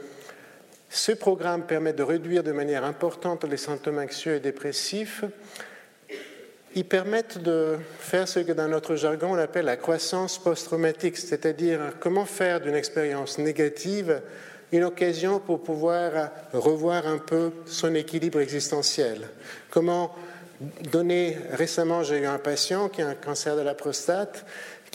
ce 0.89 1.13
programme 1.13 1.67
permet 1.67 1.93
de 1.93 2.03
réduire 2.03 2.43
de 2.43 2.53
manière 2.53 2.85
importante 2.85 3.45
les 3.45 3.57
symptômes 3.57 3.99
anxieux 3.99 4.37
et 4.37 4.41
dépressifs. 4.41 5.25
Ils 6.75 6.85
permettent 6.85 7.39
de 7.39 7.79
faire 7.99 8.29
ce 8.29 8.41
que 8.41 8.53
dans 8.53 8.69
notre 8.69 8.97
jargon 8.97 9.29
on 9.33 9.39
appelle 9.39 9.65
la 9.65 9.77
croissance 9.77 10.39
post-traumatique, 10.39 11.17
c'est-à-dire 11.17 11.95
comment 12.01 12.27
faire 12.27 12.61
d'une 12.61 12.75
expérience 12.75 13.39
négative 13.39 14.21
une 14.73 14.85
occasion 14.85 15.39
pour 15.39 15.63
pouvoir 15.63 16.31
revoir 16.53 17.07
un 17.07 17.19
peu 17.19 17.53
son 17.67 17.95
équilibre 17.95 18.41
existentiel. 18.41 19.29
Comment 19.71 20.15
donner, 20.91 21.37
récemment 21.53 22.03
j'ai 22.03 22.19
eu 22.19 22.27
un 22.27 22.39
patient 22.39 22.89
qui 22.89 23.03
a 23.03 23.09
un 23.09 23.15
cancer 23.15 23.57
de 23.57 23.63
la 23.63 23.75
prostate, 23.75 24.45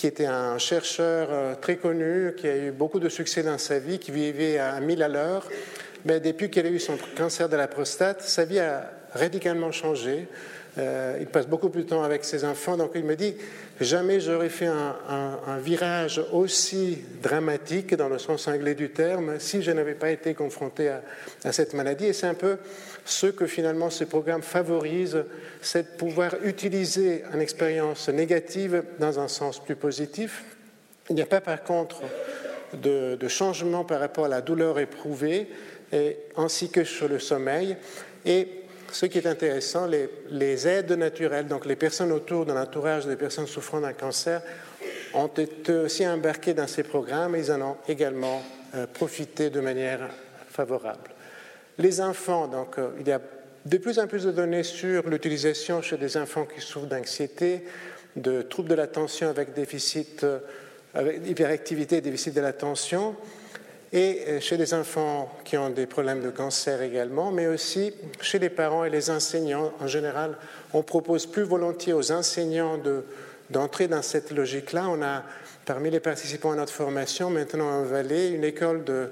qui 0.01 0.07
était 0.07 0.25
un 0.25 0.57
chercheur 0.57 1.27
euh, 1.29 1.53
très 1.53 1.75
connu, 1.75 2.33
qui 2.35 2.47
a 2.47 2.57
eu 2.57 2.71
beaucoup 2.71 2.99
de 2.99 3.07
succès 3.07 3.43
dans 3.43 3.59
sa 3.59 3.77
vie, 3.77 3.99
qui 3.99 4.09
vivait 4.09 4.57
à 4.57 4.79
1000 4.79 5.03
à 5.03 5.07
l'heure. 5.07 5.47
Mais 6.05 6.19
depuis 6.19 6.49
qu'il 6.49 6.65
a 6.65 6.69
eu 6.69 6.79
son 6.79 6.97
cancer 7.15 7.47
de 7.47 7.55
la 7.55 7.67
prostate, 7.67 8.23
sa 8.23 8.43
vie 8.43 8.57
a 8.57 8.91
radicalement 9.13 9.71
changé. 9.71 10.27
Euh, 10.77 11.17
il 11.19 11.27
passe 11.27 11.47
beaucoup 11.47 11.69
plus 11.69 11.83
de 11.83 11.89
temps 11.89 12.03
avec 12.03 12.23
ses 12.23 12.45
enfants, 12.45 12.77
donc 12.77 12.91
il 12.95 13.03
me 13.03 13.17
dit 13.17 13.35
jamais 13.81 14.21
j'aurais 14.21 14.47
fait 14.47 14.67
un, 14.67 15.57
virage 15.61 16.21
aussi 16.31 16.99
dramatique 17.21 17.93
dans 17.95 18.07
le 18.07 18.17
sens 18.19 18.47
anglais 18.47 18.73
du 18.73 18.89
terme 18.89 19.37
si 19.37 19.61
je 19.61 19.71
n'avais 19.71 19.95
pas 19.95 20.11
été 20.11 20.33
confronté 20.33 20.89
à, 21.43 21.51
cette 21.51 21.73
maladie. 21.73 22.05
Et 22.05 22.13
c'est 22.13 22.27
un 22.27 22.35
peu 22.35 22.57
ce 23.03 23.27
que 23.27 23.47
finalement 23.47 23.89
ce 23.89 24.05
programme 24.05 24.41
favorise, 24.41 25.25
c'est 25.61 25.91
de 25.91 25.97
pouvoir 25.97 26.35
utiliser 26.43 27.23
une 27.33 27.41
expérience 27.41 28.07
négative 28.07 28.83
dans 28.99 29.19
un 29.19 29.27
sens 29.27 29.61
plus 29.61 29.75
positif. 29.75 30.43
Il 31.09 31.15
n'y 31.15 31.21
a 31.21 31.25
pas 31.25 31.41
par 31.41 31.63
contre 31.63 32.01
de, 32.73 33.27
changement 33.27 33.83
par 33.83 33.99
rapport 33.99 34.25
à 34.25 34.29
la 34.29 34.39
douleur 34.39 34.79
éprouvée, 34.79 35.49
ainsi 36.37 36.69
que 36.69 36.85
sur 36.85 37.09
le 37.09 37.19
sommeil. 37.19 37.75
Et 38.25 38.60
ce 38.91 39.05
qui 39.05 39.17
est 39.17 39.27
intéressant, 39.27 39.87
les, 39.87 40.67
aides 40.67 40.91
naturelles, 40.91 41.47
donc 41.47 41.65
les 41.65 41.75
personnes 41.75 42.11
autour 42.11 42.45
de 42.45 42.53
l'entourage 42.53 43.05
des 43.05 43.15
personnes 43.15 43.47
souffrant 43.47 43.81
d'un 43.81 43.93
cancer, 43.93 44.41
ont 45.13 45.27
été 45.27 45.73
aussi 45.73 46.07
embarquées 46.07 46.53
dans 46.53 46.67
ces 46.67 46.83
programmes 46.83 47.35
et 47.35 47.39
ils 47.39 47.51
en 47.51 47.61
ont 47.61 47.77
également 47.87 48.41
euh, 48.75 48.87
profité 48.87 49.49
de 49.49 49.59
manière 49.59 50.09
favorable. 50.49 51.11
Les 51.77 52.01
enfants, 52.01 52.47
donc 52.47 52.77
euh, 52.77 52.89
il 52.99 53.07
y 53.07 53.11
a 53.11 53.21
de 53.65 53.77
plus 53.77 53.99
en 53.99 54.07
plus 54.07 54.23
de 54.23 54.31
données 54.31 54.63
sur 54.63 55.07
l'utilisation 55.09 55.81
chez 55.81 55.97
des 55.97 56.17
enfants 56.17 56.45
qui 56.45 56.61
souffrent 56.61 56.87
d'anxiété, 56.87 57.65
de 58.15 58.41
troubles 58.41 58.69
de 58.69 58.75
l'attention 58.75 59.29
avec 59.29 59.53
déficit, 59.53 60.23
euh, 60.23 60.39
avec 60.93 61.27
hyperactivité 61.27 61.97
et 61.97 62.01
déficit 62.01 62.33
de 62.33 62.41
l'attention 62.41 63.15
et 63.93 64.21
euh, 64.27 64.39
chez 64.39 64.57
les 64.57 64.73
enfants 64.73 65.29
qui 65.43 65.57
ont 65.57 65.69
des 65.69 65.85
problèmes 65.85 66.21
de 66.21 66.29
cancer 66.29 66.81
également, 66.81 67.31
mais 67.31 67.47
aussi 67.47 67.93
chez 68.21 68.39
les 68.39 68.49
parents 68.49 68.85
et 68.85 68.89
les 68.89 69.09
enseignants. 69.09 69.73
En 69.79 69.87
général, 69.87 70.37
on 70.73 70.81
propose 70.81 71.25
plus 71.25 71.43
volontiers 71.43 71.93
aux 71.93 72.11
enseignants 72.11 72.79
d'entrer 73.49 73.87
dans 73.87 74.01
cette 74.01 74.31
logique-là. 74.31 74.87
On 74.89 75.01
a 75.01 75.23
parmi 75.65 75.89
les 75.89 75.99
participants 75.99 76.53
à 76.53 76.55
notre 76.55 76.73
formation 76.73 77.29
maintenant 77.29 77.69
en 77.69 77.83
Valais 77.83 78.29
une 78.29 78.45
école 78.45 78.83
de 78.83 79.09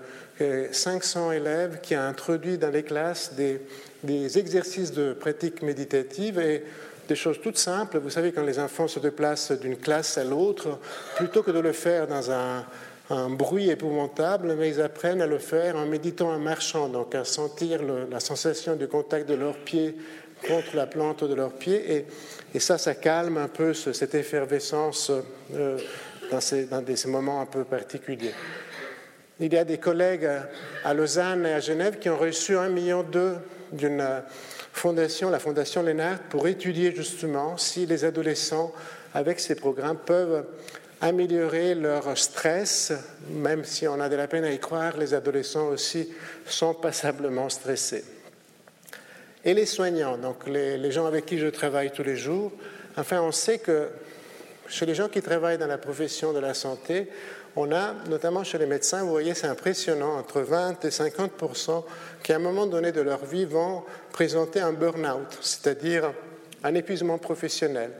500 0.72 1.30
euh, 1.30 1.32
élèves 1.34 1.80
qui 1.82 1.96
a 1.96 2.06
introduit 2.06 2.58
dans 2.58 2.72
les 2.72 2.84
classes 2.84 3.34
des, 3.34 3.62
des 4.04 4.38
exercices 4.38 4.94
de 4.94 5.14
pratique 5.14 5.62
méditative 5.62 6.40
et 6.40 6.64
des 7.10 7.16
choses 7.16 7.42
toutes 7.42 7.58
simples. 7.58 7.98
Vous 7.98 8.12
savez, 8.12 8.32
quand 8.32 8.44
les 8.44 8.60
enfants 8.60 8.88
se 8.88 9.00
déplacent 9.00 9.52
d'une 9.52 9.78
classe 9.78 10.18
à 10.18 10.24
l'autre, 10.24 10.80
plutôt 11.18 11.44
que 11.44 11.52
de 11.52 11.60
le 11.60 11.74
faire 11.74 12.08
dans 12.08 12.32
un 12.32 12.64
un 13.10 13.30
bruit 13.30 13.70
épouvantable, 13.70 14.56
mais 14.58 14.70
ils 14.70 14.82
apprennent 14.82 15.22
à 15.22 15.28
le 15.28 15.40
faire 15.40 15.76
en 15.76 15.86
méditant, 15.86 16.30
en 16.30 16.40
marchant, 16.40 16.90
donc 16.90 17.16
à 17.16 17.26
sentir 17.26 17.82
la 17.84 18.20
sensation 18.20 18.76
du 18.76 18.88
contact 18.88 19.28
de 19.28 19.36
leurs 19.36 19.58
pieds 19.58 19.96
contre 20.48 20.76
la 20.76 20.88
plante 20.88 21.24
de 21.24 21.34
leurs 21.34 21.54
pieds. 21.54 22.06
Et, 22.54 22.60
ça, 22.60 22.78
ça 22.78 22.96
calme 22.96 23.38
un 23.38 23.48
peu 23.48 23.74
cette 23.74 24.16
effervescence 24.16 25.12
euh, 25.54 25.78
dans, 26.32 26.42
ces, 26.42 26.66
des 26.66 26.96
moments 27.08 27.42
un 27.42 27.46
peu 27.46 27.64
particuliers. 27.64 28.34
Il 29.40 29.54
y 29.54 29.58
a 29.58 29.64
des 29.64 29.78
collègues 29.78 30.30
à 30.84 30.94
Lausanne 30.94 31.46
et 31.46 31.54
à 31.54 31.60
Genève 31.60 31.98
qui 32.00 32.10
ont 32.10 32.18
reçu 32.18 32.58
un 32.58 32.70
million 32.70 33.04
d'euros 33.04 33.38
d'une 33.72 34.04
fondation, 34.74 35.30
la 35.30 35.40
fondation 35.40 35.84
Lennart, 35.84 36.20
pour 36.30 36.48
étudier 36.48 36.94
justement 36.96 37.58
si 37.58 37.86
les 37.86 38.06
adolescents, 38.06 38.72
avec 39.14 39.40
ces 39.40 39.56
programmes, 39.56 39.98
peuvent 39.98 40.46
améliorer 41.02 41.76
leur 41.76 42.18
stress, 42.18 42.94
même 43.30 43.64
si 43.64 43.88
on 43.88 44.00
a 44.00 44.10
de 44.10 44.16
la 44.16 44.28
peine 44.28 44.44
à 44.44 44.52
y 44.52 44.60
croire, 44.60 44.98
les 44.98 45.14
adolescents 45.14 45.68
aussi 45.68 46.10
sont 46.46 46.74
passablement 46.74 47.50
stressés. 47.50 48.04
Et 49.46 49.54
les 49.54 49.66
soignants, 49.66 50.18
donc 50.18 50.48
les, 50.48 50.92
gens 50.92 51.06
avec 51.06 51.26
qui 51.26 51.38
je 51.38 51.48
travaille 51.48 51.92
tous 51.92 52.04
les 52.04 52.18
jours, 52.18 52.52
enfin 52.98 53.22
on 53.22 53.32
sait 53.32 53.60
que 53.60 53.88
chez 54.68 54.86
les 54.86 54.96
gens 54.96 55.08
qui 55.08 55.22
travaillent 55.22 55.58
dans 55.58 55.68
la 55.68 55.78
profession 55.78 56.34
de 56.34 56.40
la 56.40 56.54
santé, 56.54 57.08
on 57.56 57.72
a, 57.72 57.94
notamment 58.10 58.44
chez 58.44 58.58
les 58.58 58.66
médecins, 58.66 59.04
vous 59.04 59.10
voyez, 59.10 59.34
c'est 59.34 59.48
impressionnant, 59.48 60.18
entre 60.18 60.42
20 60.42 60.84
et 60.86 60.90
50% 60.90 61.84
qui 62.22 62.34
à 62.34 62.36
un 62.36 62.40
moment 62.40 62.68
donné 62.68 62.92
de 62.92 63.02
leur 63.02 63.26
vie 63.26 63.46
vont 63.46 63.84
présenter 64.12 64.60
un 64.60 64.74
burn-out, 64.74 65.38
c'est-à-dire 65.42 66.12
un 66.64 66.76
épuisement 66.76 67.18
professionnel. 67.18 67.92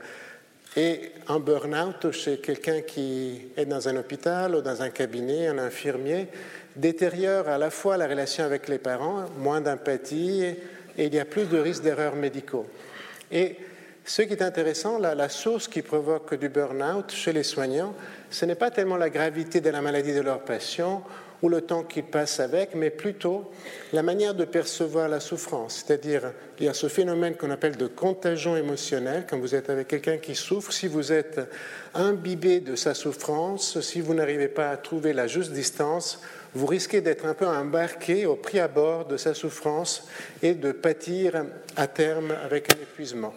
Et 0.76 1.12
un 1.28 1.40
burn-out 1.40 2.12
chez 2.12 2.38
quelqu'un 2.38 2.82
qui 2.82 3.48
est 3.56 3.64
dans 3.64 3.88
un 3.88 3.96
hôpital 3.96 4.54
ou 4.54 4.60
dans 4.60 4.82
un 4.82 4.90
cabinet, 4.90 5.48
un 5.48 5.58
infirmier, 5.58 6.28
détériore 6.76 7.48
à 7.48 7.58
la 7.58 7.70
fois 7.70 7.96
la 7.96 8.06
relation 8.06 8.44
avec 8.44 8.68
les 8.68 8.78
parents, 8.78 9.24
moins 9.38 9.60
d'empathie, 9.60 10.44
et 10.44 11.06
il 11.06 11.12
y 11.12 11.18
a 11.18 11.24
plus 11.24 11.46
de 11.46 11.58
risques 11.58 11.82
d'erreurs 11.82 12.14
médicaux. 12.14 12.66
Et 13.32 13.56
ce 14.04 14.22
qui 14.22 14.32
est 14.32 14.42
intéressant, 14.42 14.98
la, 14.98 15.14
la 15.14 15.28
source 15.28 15.66
qui 15.66 15.82
provoque 15.82 16.34
du 16.34 16.48
burn-out 16.48 17.10
chez 17.10 17.32
les 17.32 17.42
soignants, 17.42 17.94
ce 18.30 18.44
n'est 18.44 18.54
pas 18.54 18.70
tellement 18.70 18.96
la 18.96 19.10
gravité 19.10 19.60
de 19.60 19.70
la 19.70 19.80
maladie 19.80 20.14
de 20.14 20.20
leur 20.20 20.40
patient 20.40 21.04
ou 21.42 21.48
le 21.48 21.62
temps 21.62 21.82
qu'il 21.82 22.04
passe 22.04 22.40
avec, 22.40 22.74
mais 22.74 22.90
plutôt 22.90 23.50
la 23.92 24.02
manière 24.02 24.34
de 24.34 24.44
percevoir 24.44 25.08
la 25.08 25.20
souffrance. 25.20 25.84
C'est-à-dire, 25.86 26.32
il 26.58 26.66
y 26.66 26.68
a 26.68 26.74
ce 26.74 26.88
phénomène 26.88 27.34
qu'on 27.34 27.50
appelle 27.50 27.76
de 27.76 27.86
contagion 27.86 28.56
émotionnelle. 28.56 29.26
Quand 29.28 29.38
vous 29.38 29.54
êtes 29.54 29.70
avec 29.70 29.88
quelqu'un 29.88 30.18
qui 30.18 30.34
souffre, 30.34 30.72
si 30.72 30.86
vous 30.86 31.12
êtes 31.12 31.40
imbibé 31.94 32.60
de 32.60 32.76
sa 32.76 32.94
souffrance, 32.94 33.80
si 33.80 34.00
vous 34.00 34.14
n'arrivez 34.14 34.48
pas 34.48 34.70
à 34.70 34.76
trouver 34.76 35.12
la 35.12 35.26
juste 35.26 35.52
distance, 35.52 36.20
vous 36.54 36.66
risquez 36.66 37.00
d'être 37.00 37.26
un 37.26 37.34
peu 37.34 37.46
embarqué 37.46 38.26
au 38.26 38.36
prix 38.36 38.58
à 38.58 38.68
bord 38.68 39.06
de 39.06 39.16
sa 39.16 39.34
souffrance 39.34 40.08
et 40.42 40.54
de 40.54 40.72
pâtir 40.72 41.44
à 41.76 41.86
terme 41.86 42.32
avec 42.44 42.74
un 42.74 42.82
épuisement. 42.82 43.32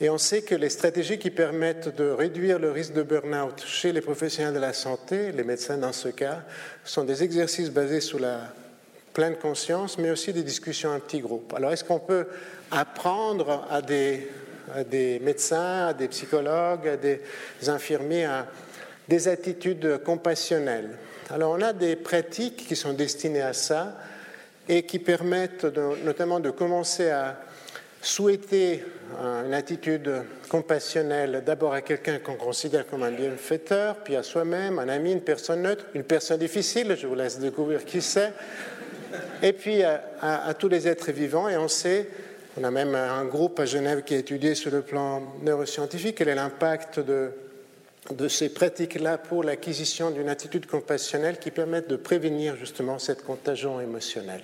Et 0.00 0.10
on 0.10 0.18
sait 0.18 0.42
que 0.42 0.54
les 0.54 0.68
stratégies 0.68 1.18
qui 1.18 1.30
permettent 1.30 1.96
de 1.96 2.08
réduire 2.08 2.60
le 2.60 2.70
risque 2.70 2.92
de 2.92 3.02
burn-out 3.02 3.64
chez 3.66 3.90
les 3.90 4.00
professionnels 4.00 4.54
de 4.54 4.60
la 4.60 4.72
santé, 4.72 5.32
les 5.32 5.42
médecins 5.42 5.76
dans 5.76 5.92
ce 5.92 6.08
cas, 6.08 6.42
sont 6.84 7.02
des 7.02 7.24
exercices 7.24 7.70
basés 7.70 8.00
sur 8.00 8.20
la 8.20 8.52
pleine 9.12 9.34
conscience, 9.34 9.98
mais 9.98 10.12
aussi 10.12 10.32
des 10.32 10.44
discussions 10.44 10.90
en 10.90 11.00
petits 11.00 11.18
groupes. 11.18 11.52
Alors, 11.52 11.72
est-ce 11.72 11.82
qu'on 11.82 11.98
peut 11.98 12.28
apprendre 12.70 13.66
à 13.68 13.82
des, 13.82 14.28
médecins, 15.20 15.88
à 15.88 15.94
des 15.94 16.06
psychologues, 16.06 16.86
à 16.86 16.96
des 16.96 17.20
infirmiers 17.66 18.26
à 18.26 18.46
des 19.08 19.26
attitudes 19.26 20.04
compassionnelles? 20.04 20.90
Alors, 21.30 21.56
on 21.58 21.60
a 21.60 21.72
des 21.72 21.96
pratiques 21.96 22.68
qui 22.68 22.76
sont 22.76 22.92
destinées 22.92 23.42
à 23.42 23.52
ça 23.52 23.96
et 24.68 24.84
qui 24.84 25.00
permettent 25.00 25.66
notamment 26.04 26.38
de 26.38 26.50
commencer 26.50 27.10
à 27.10 27.40
souhaiter 28.02 28.84
une 29.44 29.54
attitude 29.54 30.10
compassionnelle 30.48 31.42
d'abord 31.44 31.72
à 31.72 31.82
quelqu'un 31.82 32.18
qu'on 32.18 32.34
considère 32.34 32.86
comme 32.86 33.02
un 33.02 33.10
bienfaiteur, 33.10 33.96
puis 33.96 34.16
à 34.16 34.22
soi-même, 34.22 34.78
un 34.78 34.88
ami, 34.88 35.12
une 35.12 35.20
personne 35.20 35.62
neutre, 35.62 35.86
une 35.94 36.04
personne 36.04 36.38
difficile, 36.38 36.96
je 36.98 37.06
vous 37.06 37.14
laisse 37.14 37.38
découvrir 37.38 37.84
qui 37.84 38.00
c'est, 38.00 38.32
et 39.42 39.52
puis 39.52 39.82
à, 39.82 40.54
tous 40.58 40.68
les 40.68 40.86
êtres 40.86 41.12
vivants. 41.12 41.48
Et 41.48 41.56
on 41.56 41.68
sait, 41.68 42.08
on 42.56 42.64
a 42.64 42.70
même 42.70 42.94
un 42.94 43.24
groupe 43.24 43.58
à 43.60 43.64
Genève 43.64 44.02
qui 44.02 44.14
a 44.14 44.18
étudié 44.18 44.54
sur 44.54 44.70
le 44.70 44.82
plan 44.82 45.22
neuroscientifique 45.42 46.16
quel 46.16 46.28
est 46.28 46.34
l'impact 46.34 47.00
de, 47.00 47.30
ces 48.28 48.48
pratiques-là 48.48 49.18
pour 49.18 49.44
l'acquisition 49.44 50.10
d'une 50.10 50.28
attitude 50.28 50.66
compassionnelle 50.66 51.38
qui 51.38 51.50
permettent 51.50 51.90
de 51.90 51.96
prévenir 51.96 52.56
justement 52.56 52.98
cette 52.98 53.24
contagion 53.24 53.80
émotionnelle. 53.80 54.42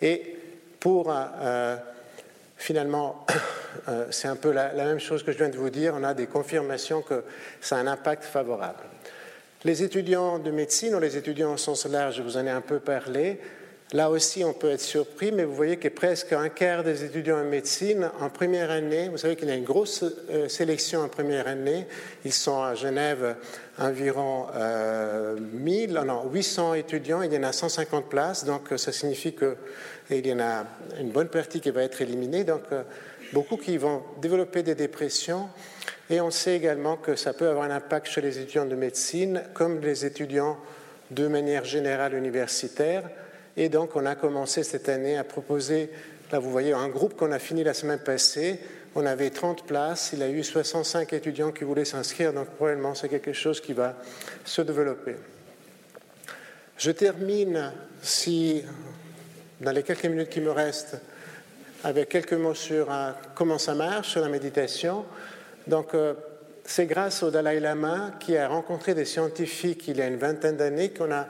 Et 0.00 0.36
pour 0.80 1.12
euh, 1.12 1.76
finalement, 2.62 3.26
euh, 3.88 4.06
c'est 4.10 4.28
un 4.28 4.36
peu 4.36 4.52
la, 4.52 4.72
même 4.72 5.00
chose 5.00 5.22
que 5.22 5.32
je 5.32 5.38
viens 5.38 5.48
de 5.48 5.56
vous 5.56 5.70
dire. 5.70 5.94
On 5.96 6.04
a 6.04 6.14
des 6.14 6.26
confirmations 6.26 7.02
que 7.02 7.24
ça 7.60 7.76
a 7.76 7.80
un 7.80 7.86
impact 7.86 8.24
favorable. 8.24 8.78
Les 9.64 9.82
étudiants 9.82 10.38
de 10.38 10.50
médecine 10.50 10.94
ou 10.94 11.00
les 11.00 11.16
étudiants 11.16 11.52
en 11.52 11.56
sens 11.56 11.86
large, 11.86 12.16
je 12.16 12.22
vous 12.22 12.36
en 12.36 12.46
ai 12.46 12.50
un 12.50 12.60
peu 12.60 12.78
parlé. 12.78 13.40
Là 13.92 14.10
aussi, 14.10 14.42
on 14.42 14.54
peut 14.54 14.70
être 14.70 14.80
surpris, 14.80 15.32
mais 15.32 15.44
vous 15.44 15.54
voyez 15.54 15.76
que 15.76 15.88
presque 15.88 16.32
un 16.32 16.48
quart 16.48 16.82
des 16.82 17.04
étudiants 17.04 17.40
en 17.40 17.44
médecine 17.44 18.10
en 18.20 18.30
première 18.30 18.70
année, 18.70 19.08
vous 19.08 19.18
savez 19.18 19.36
qu'il 19.36 19.48
y 19.48 19.52
a 19.52 19.56
une 19.56 19.64
grosse 19.64 20.04
euh, 20.30 20.48
sélection 20.48 21.00
en 21.00 21.08
première 21.08 21.46
année. 21.46 21.86
Ils 22.24 22.32
sont 22.32 22.62
à 22.62 22.74
Genève 22.74 23.36
environ 23.78 24.46
1000, 25.38 25.96
euh, 25.96 26.12
800 26.30 26.74
étudiants, 26.74 27.22
il 27.22 27.32
y 27.32 27.38
en 27.38 27.42
a 27.42 27.52
150 27.52 28.08
places, 28.08 28.44
donc 28.44 28.68
ça 28.76 28.92
signifie 28.92 29.34
que 29.34 29.56
et 30.10 30.18
il 30.18 30.26
y 30.26 30.32
en 30.32 30.40
a 30.40 30.66
une 31.00 31.10
bonne 31.10 31.28
partie 31.28 31.60
qui 31.60 31.70
va 31.70 31.82
être 31.82 32.02
éliminée, 32.02 32.44
donc 32.44 32.62
euh, 32.72 32.82
beaucoup 33.32 33.56
qui 33.56 33.76
vont 33.78 34.02
développer 34.20 34.62
des 34.62 34.74
dépressions. 34.74 35.48
Et 36.10 36.20
on 36.20 36.30
sait 36.30 36.56
également 36.56 36.96
que 36.96 37.16
ça 37.16 37.32
peut 37.32 37.48
avoir 37.48 37.64
un 37.64 37.70
impact 37.70 38.08
chez 38.08 38.20
les 38.20 38.38
étudiants 38.38 38.66
de 38.66 38.74
médecine, 38.74 39.42
comme 39.54 39.80
les 39.80 40.04
étudiants 40.04 40.58
de 41.10 41.28
manière 41.28 41.64
générale 41.64 42.14
universitaire. 42.14 43.08
Et 43.56 43.68
donc, 43.68 43.96
on 43.96 44.04
a 44.04 44.14
commencé 44.14 44.62
cette 44.62 44.88
année 44.88 45.16
à 45.16 45.24
proposer, 45.24 45.90
là 46.30 46.38
vous 46.38 46.50
voyez, 46.50 46.72
un 46.72 46.88
groupe 46.88 47.16
qu'on 47.16 47.32
a 47.32 47.38
fini 47.38 47.64
la 47.64 47.74
semaine 47.74 48.00
passée. 48.00 48.60
On 48.94 49.06
avait 49.06 49.30
30 49.30 49.66
places, 49.66 50.10
il 50.12 50.22
a 50.22 50.28
eu 50.28 50.44
65 50.44 51.12
étudiants 51.12 51.52
qui 51.52 51.64
voulaient 51.64 51.84
s'inscrire, 51.84 52.32
donc 52.32 52.48
probablement 52.50 52.94
c'est 52.94 53.08
quelque 53.08 53.32
chose 53.32 53.60
qui 53.60 53.72
va 53.72 53.96
se 54.44 54.60
développer. 54.62 55.16
Je 56.76 56.90
termine, 56.90 57.72
si 58.02 58.62
dans 59.60 59.70
les 59.70 59.82
quelques 59.82 60.06
minutes 60.06 60.28
qui 60.28 60.40
me 60.40 60.50
restent 60.50 61.00
avec 61.84 62.08
quelques 62.08 62.32
mots 62.34 62.54
sur 62.54 62.92
euh, 62.92 63.12
comment 63.34 63.58
ça 63.58 63.74
marche, 63.74 64.10
sur 64.10 64.20
la 64.20 64.28
méditation. 64.28 65.04
Donc, 65.66 65.94
euh, 65.94 66.14
c'est 66.64 66.86
grâce 66.86 67.22
au 67.22 67.30
Dalai 67.30 67.60
Lama 67.60 68.12
qui 68.20 68.36
a 68.36 68.48
rencontré 68.48 68.94
des 68.94 69.04
scientifiques 69.04 69.88
il 69.88 69.96
y 69.96 70.02
a 70.02 70.06
une 70.06 70.16
vingtaine 70.16 70.56
d'années 70.56 70.90
qu'on 70.90 71.10
a 71.10 71.26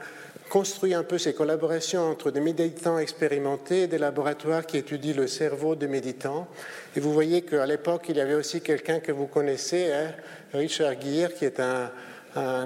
construit 0.49 0.93
un 0.93 1.03
peu 1.03 1.17
ces 1.17 1.33
collaborations 1.33 2.09
entre 2.09 2.31
des 2.31 2.39
méditants 2.39 2.99
expérimentés 2.99 3.83
et 3.83 3.87
des 3.87 3.97
laboratoires 3.97 4.65
qui 4.65 4.77
étudient 4.77 5.15
le 5.15 5.27
cerveau 5.27 5.75
des 5.75 5.87
méditants. 5.87 6.47
Et 6.95 6.99
vous 6.99 7.13
voyez 7.13 7.41
qu'à 7.41 7.65
l'époque, 7.65 8.05
il 8.09 8.17
y 8.17 8.21
avait 8.21 8.35
aussi 8.35 8.61
quelqu'un 8.61 8.99
que 8.99 9.11
vous 9.11 9.27
connaissez, 9.27 9.91
hein, 9.91 10.11
Richard 10.53 11.01
Gere, 11.01 11.33
qui 11.33 11.45
est 11.45 11.59
un, 11.59 11.91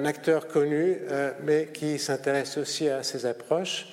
acteur 0.06 0.48
connu, 0.48 0.98
euh, 1.12 1.32
mais 1.44 1.70
qui 1.74 2.00
s'intéresse 2.00 2.58
aussi 2.58 2.88
à 2.88 3.04
ces 3.04 3.26
approches. 3.26 3.88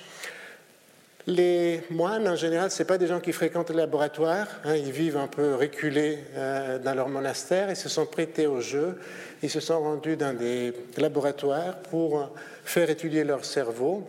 Les 1.27 1.81
moines, 1.89 2.27
en 2.27 2.35
général, 2.35 2.69
ce 2.69 2.83
pas 2.83 2.99
des 2.99 3.07
gens 3.07 3.19
qui 3.19 3.33
fréquentent 3.33 3.71
le 3.71 3.77
laboratoire. 3.77 4.47
Hein, 4.63 4.75
ils 4.75 4.91
vivent 4.91 5.17
un 5.17 5.27
peu 5.27 5.55
reculés 5.55 6.19
euh, 6.35 6.77
dans 6.77 6.93
leur 6.93 7.09
monastère. 7.09 7.71
Ils 7.71 7.75
se 7.75 7.89
sont 7.89 8.05
prêtés 8.05 8.45
au 8.45 8.61
jeu. 8.61 8.99
Ils 9.41 9.49
se 9.49 9.59
sont 9.59 9.79
rendus 9.79 10.17
dans 10.17 10.37
des 10.37 10.71
laboratoires 10.97 11.77
pour 11.89 12.29
faire 12.65 12.89
étudier 12.89 13.23
leur 13.23 13.45
cerveau. 13.45 14.03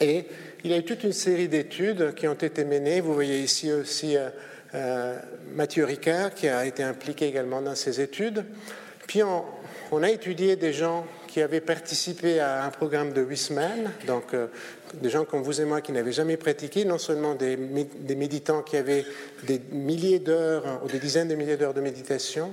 Et 0.00 0.24
il 0.64 0.70
y 0.70 0.74
a 0.74 0.78
eu 0.78 0.84
toute 0.84 1.04
une 1.04 1.12
série 1.12 1.48
d'études 1.48 2.14
qui 2.14 2.26
ont 2.26 2.34
été 2.34 2.64
menées. 2.64 3.00
Vous 3.00 3.14
voyez 3.14 3.40
ici 3.40 3.72
aussi 3.72 4.16
euh, 4.16 4.30
euh, 4.74 5.18
Mathieu 5.52 5.84
Ricard 5.84 6.34
qui 6.34 6.48
a 6.48 6.66
été 6.66 6.82
impliqué 6.82 7.28
également 7.28 7.62
dans 7.62 7.74
ces 7.74 8.00
études. 8.00 8.44
Puis 9.06 9.22
on, 9.22 10.02
a 10.02 10.10
étudié 10.10 10.56
des 10.56 10.72
gens 10.72 11.06
qui 11.28 11.40
avaient 11.40 11.60
participé 11.60 12.40
à 12.40 12.64
un 12.64 12.70
programme 12.70 13.12
de 13.12 13.20
huit 13.20 13.36
semaines, 13.36 13.92
donc 14.06 14.34
des 15.00 15.10
gens 15.10 15.24
comme 15.24 15.42
vous 15.42 15.60
et 15.60 15.64
moi 15.64 15.80
qui 15.80 15.92
n'avaient 15.92 16.12
jamais 16.12 16.36
pratiqué, 16.36 16.84
non 16.84 16.98
seulement 16.98 17.34
des, 17.34 17.56
méditants 17.56 18.62
qui 18.62 18.76
avaient 18.76 19.04
des 19.44 19.60
milliers 19.72 20.18
d'heures 20.18 20.80
ou 20.84 20.88
des 20.88 20.98
dizaines 20.98 21.28
de 21.28 21.34
milliers 21.34 21.56
d'heures 21.56 21.74
de 21.74 21.80
méditation, 21.80 22.52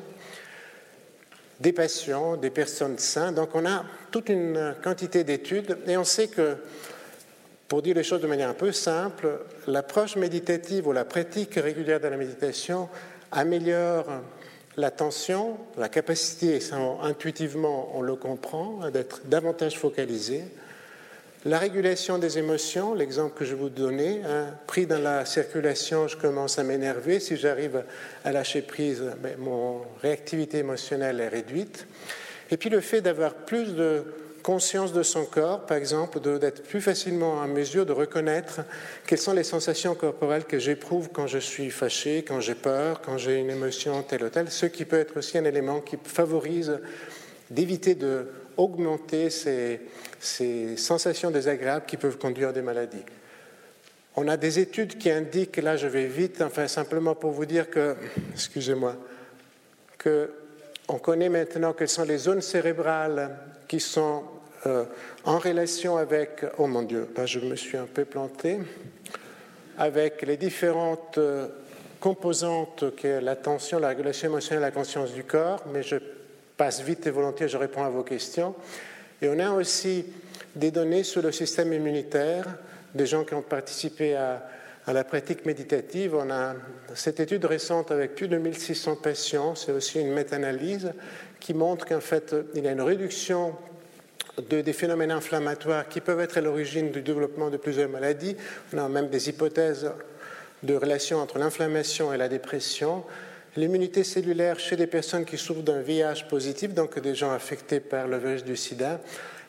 des 1.61 1.73
patients, 1.73 2.37
des 2.37 2.49
personnes 2.49 2.97
saines. 2.97 3.35
Donc 3.35 3.49
on 3.53 3.65
a 3.65 3.85
toute 4.09 4.29
une 4.29 4.75
quantité 4.83 5.23
d'études 5.23 5.77
et 5.87 5.95
on 5.95 6.03
sait 6.03 6.27
que, 6.27 6.57
pour 7.67 7.81
dire 7.81 7.95
les 7.95 8.03
choses 8.03 8.21
de 8.21 8.27
manière 8.27 8.49
un 8.49 8.55
peu 8.55 8.71
simple, 8.71 9.39
l'approche 9.67 10.15
méditative 10.15 10.87
ou 10.87 10.91
la 10.91 11.05
pratique 11.05 11.55
régulière 11.55 11.99
de 11.99 12.07
la 12.07 12.17
méditation 12.17 12.89
améliore 13.31 14.05
l'attention, 14.77 15.57
la 15.77 15.89
capacité, 15.89 16.59
intuitivement 17.01 17.91
on 17.95 18.01
le 18.01 18.15
comprend, 18.15 18.89
d'être 18.89 19.21
davantage 19.25 19.77
focalisé, 19.77 20.43
la 21.43 21.57
régulation 21.57 22.19
des 22.19 22.37
émotions, 22.37 22.93
l'exemple 22.93 23.35
que 23.35 23.45
je 23.45 23.55
vous 23.55 23.69
donnais, 23.69 24.21
hein, 24.25 24.47
pris 24.67 24.85
dans 24.85 25.01
la 25.01 25.25
circulation, 25.25 26.07
je 26.07 26.15
commence 26.15 26.59
à 26.59 26.63
m'énerver. 26.63 27.19
Si 27.19 27.35
j'arrive 27.35 27.83
à 28.23 28.31
lâcher 28.31 28.61
prise, 28.61 29.03
ben, 29.17 29.35
mon 29.39 29.81
réactivité 30.03 30.59
émotionnelle 30.59 31.19
est 31.19 31.29
réduite. 31.29 31.87
Et 32.51 32.57
puis 32.57 32.69
le 32.69 32.79
fait 32.79 33.01
d'avoir 33.01 33.33
plus 33.33 33.73
de 33.73 34.03
conscience 34.43 34.93
de 34.93 35.01
son 35.01 35.25
corps, 35.25 35.65
par 35.65 35.77
exemple, 35.77 36.19
d'être 36.19 36.63
plus 36.63 36.81
facilement 36.81 37.35
en 37.35 37.47
mesure 37.47 37.87
de 37.87 37.91
reconnaître 37.91 38.61
quelles 39.07 39.19
sont 39.19 39.33
les 39.33 39.43
sensations 39.43 39.95
corporelles 39.95 40.45
que 40.45 40.59
j'éprouve 40.59 41.09
quand 41.11 41.27
je 41.27 41.39
suis 41.39 41.71
fâché, 41.71 42.23
quand 42.27 42.39
j'ai 42.39 42.55
peur, 42.55 43.01
quand 43.01 43.17
j'ai 43.17 43.39
une 43.39 43.49
émotion 43.49 44.03
telle 44.03 44.23
ou 44.23 44.29
telle, 44.29 44.51
ce 44.51 44.67
qui 44.67 44.85
peut 44.85 44.99
être 44.99 45.17
aussi 45.17 45.37
un 45.39 45.45
élément 45.45 45.79
qui 45.81 45.97
favorise 46.03 46.79
d'éviter 47.49 47.95
de 47.95 48.27
augmenter 48.57 49.29
ces, 49.29 49.79
sensations 50.21 51.31
désagréables 51.31 51.85
qui 51.85 51.97
peuvent 51.97 52.17
conduire 52.17 52.49
à 52.49 52.53
des 52.53 52.61
maladies. 52.61 53.03
On 54.15 54.27
a 54.27 54.37
des 54.37 54.59
études 54.59 54.97
qui 54.97 55.09
indiquent, 55.09 55.57
là 55.57 55.77
je 55.77 55.87
vais 55.87 56.05
vite, 56.05 56.41
enfin 56.41 56.67
simplement 56.67 57.15
pour 57.15 57.31
vous 57.31 57.45
dire 57.45 57.69
que, 57.69 57.95
excusez-moi, 58.33 58.95
que 59.97 60.31
on 60.87 60.99
connaît 60.99 61.29
maintenant 61.29 61.73
quelles 61.73 61.87
sont 61.87 62.03
les 62.03 62.17
zones 62.17 62.41
cérébrales 62.41 63.37
qui 63.67 63.79
sont 63.79 64.23
euh, 64.65 64.83
en 65.23 65.39
relation 65.39 65.97
avec, 65.97 66.45
oh 66.57 66.67
mon 66.67 66.81
Dieu, 66.81 67.07
je 67.25 67.39
me 67.39 67.55
suis 67.55 67.77
un 67.77 67.85
peu 67.85 68.05
planté, 68.05 68.59
avec 69.77 70.21
les 70.23 70.37
différentes 70.37 71.17
euh, 71.17 71.47
composantes 71.99 72.95
que 72.95 73.19
l'attention, 73.19 73.79
la 73.79 73.89
régulation 73.89 74.27
émotionnelle, 74.27 74.61
la 74.61 74.71
conscience 74.71 75.13
du 75.13 75.23
corps, 75.23 75.63
mais 75.71 75.83
je 75.83 75.95
passe 76.57 76.81
vite 76.81 77.07
et 77.07 77.11
volontiers, 77.11 77.47
je 77.47 77.57
réponds 77.57 77.83
à 77.83 77.89
vos 77.89 78.03
questions. 78.03 78.53
Et 79.21 79.29
on 79.29 79.39
a 79.39 79.51
aussi 79.51 80.05
des 80.55 80.71
données 80.71 81.03
sur 81.03 81.21
le 81.21 81.31
système 81.31 81.71
immunitaire, 81.73 82.45
des 82.95 83.05
gens 83.05 83.23
qui 83.23 83.33
ont 83.33 83.41
participé 83.41 84.15
à, 84.15 84.43
la 84.87 85.03
pratique 85.03 85.45
méditative. 85.45 86.15
On 86.15 86.29
a 86.31 86.55
cette 86.95 87.19
étude 87.19 87.45
récente 87.45 87.91
avec 87.91 88.15
plus 88.15 88.27
de 88.27 88.37
1600 88.37 88.97
patients, 88.97 89.55
c'est 89.55 89.71
aussi 89.71 90.01
une 90.01 90.11
méta-analyse 90.11 90.91
qui 91.39 91.53
montre 91.53 91.85
qu'en 91.85 92.01
fait, 92.01 92.35
il 92.55 92.63
y 92.63 92.67
a 92.67 92.71
une 92.71 92.81
réduction 92.81 93.55
de, 94.49 94.61
des 94.61 94.73
phénomènes 94.73 95.11
inflammatoires 95.11 95.87
qui 95.87 96.01
peuvent 96.01 96.19
être 96.19 96.37
à 96.37 96.41
l'origine 96.41 96.91
du 96.91 97.01
développement 97.01 97.49
de 97.49 97.57
plusieurs 97.57 97.89
maladies. 97.89 98.35
On 98.73 98.79
a 98.79 98.89
même 98.89 99.09
des 99.09 99.29
hypothèses 99.29 99.91
de 100.63 100.75
relation 100.75 101.19
entre 101.19 101.37
l'inflammation 101.37 102.11
et 102.11 102.17
la 102.17 102.27
dépression. 102.27 103.03
L'immunité 103.57 104.05
cellulaire 104.05 104.59
chez 104.59 104.77
des 104.77 104.87
personnes 104.87 105.25
qui 105.25 105.37
souffrent 105.37 105.61
d'un 105.61 105.81
VIH 105.81 106.23
positif, 106.29 106.73
donc 106.73 106.97
des 106.99 107.15
gens 107.15 107.31
affectés 107.31 107.81
par 107.81 108.07
le 108.07 108.17
virus 108.17 108.45
du 108.45 108.55
sida. 108.55 109.01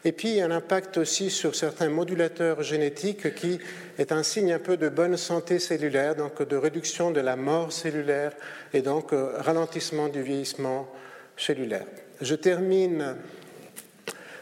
Et 0.05 0.11
puis, 0.11 0.41
un 0.41 0.51
impact 0.51 0.99
aussi 0.99 1.31
sur 1.31 1.55
certains 1.55 1.89
modulateurs 1.89 2.65
génétiques 2.65 3.33
qui 3.37 3.61
est 3.99 4.11
un 4.11 4.25
signe 4.25 4.53
un 4.53 4.59
peu 4.59 4.77
de 4.77 4.89
bonne 4.89 5.17
santé 5.17 5.61
cellulaire, 5.61 6.17
donc 6.17 6.43
de 6.43 6.57
réduction 6.57 7.13
de 7.13 7.21
la 7.21 7.37
mort 7.37 7.71
cellulaire 7.71 8.33
et 8.75 8.83
donc 8.83 9.13
euh, 9.13 9.35
ralentissement 9.39 10.09
du 10.09 10.21
vieillissement 10.21 10.89
cellulaire. 11.37 11.87
Je 12.21 12.35
termine 12.35 13.15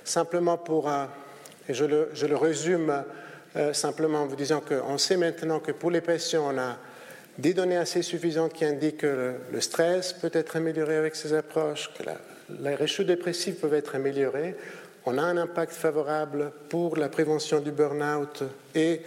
simplement 0.05 0.57
pour, 0.57 0.91
et 1.69 1.75
je 1.75 1.85
le, 1.85 2.09
je 2.15 2.27
le 2.27 2.37
résume 2.37 3.05
euh, 3.57 3.75
simplement 3.75 4.21
en 4.21 4.27
vous 4.27 4.37
disant 4.37 4.61
qu'on 4.61 4.97
sait 4.97 5.19
maintenant 5.19 5.61
que 5.61 5.73
pour 5.73 5.91
les 5.91 6.01
patients, 6.01 6.47
on 6.51 6.59
a 6.59 6.79
des 7.39 7.55
données 7.55 7.77
assez 7.77 8.03
suffisantes 8.03 8.53
qui 8.53 8.65
indiquent 8.65 8.99
que 8.99 9.35
le, 9.53 9.61
stress 9.61 10.13
peut 10.13 10.31
être 10.33 10.57
amélioré 10.57 10.97
avec 10.97 11.17
ces 11.17 11.33
approches, 11.33 11.91
que 11.97 12.05
la, 12.05 12.17
les 12.61 12.75
réchauds 12.75 13.05
dépressifs 13.05 13.61
peuvent 13.61 13.75
être 13.75 13.95
améliorés. 13.95 14.57
On 15.07 15.17
a 15.19 15.23
un 15.23 15.37
impact 15.37 15.73
favorable 15.73 16.53
pour 16.69 16.97
la 16.97 17.09
prévention 17.09 17.61
du 17.61 17.71
burn-out 17.71 18.43
et 18.75 19.01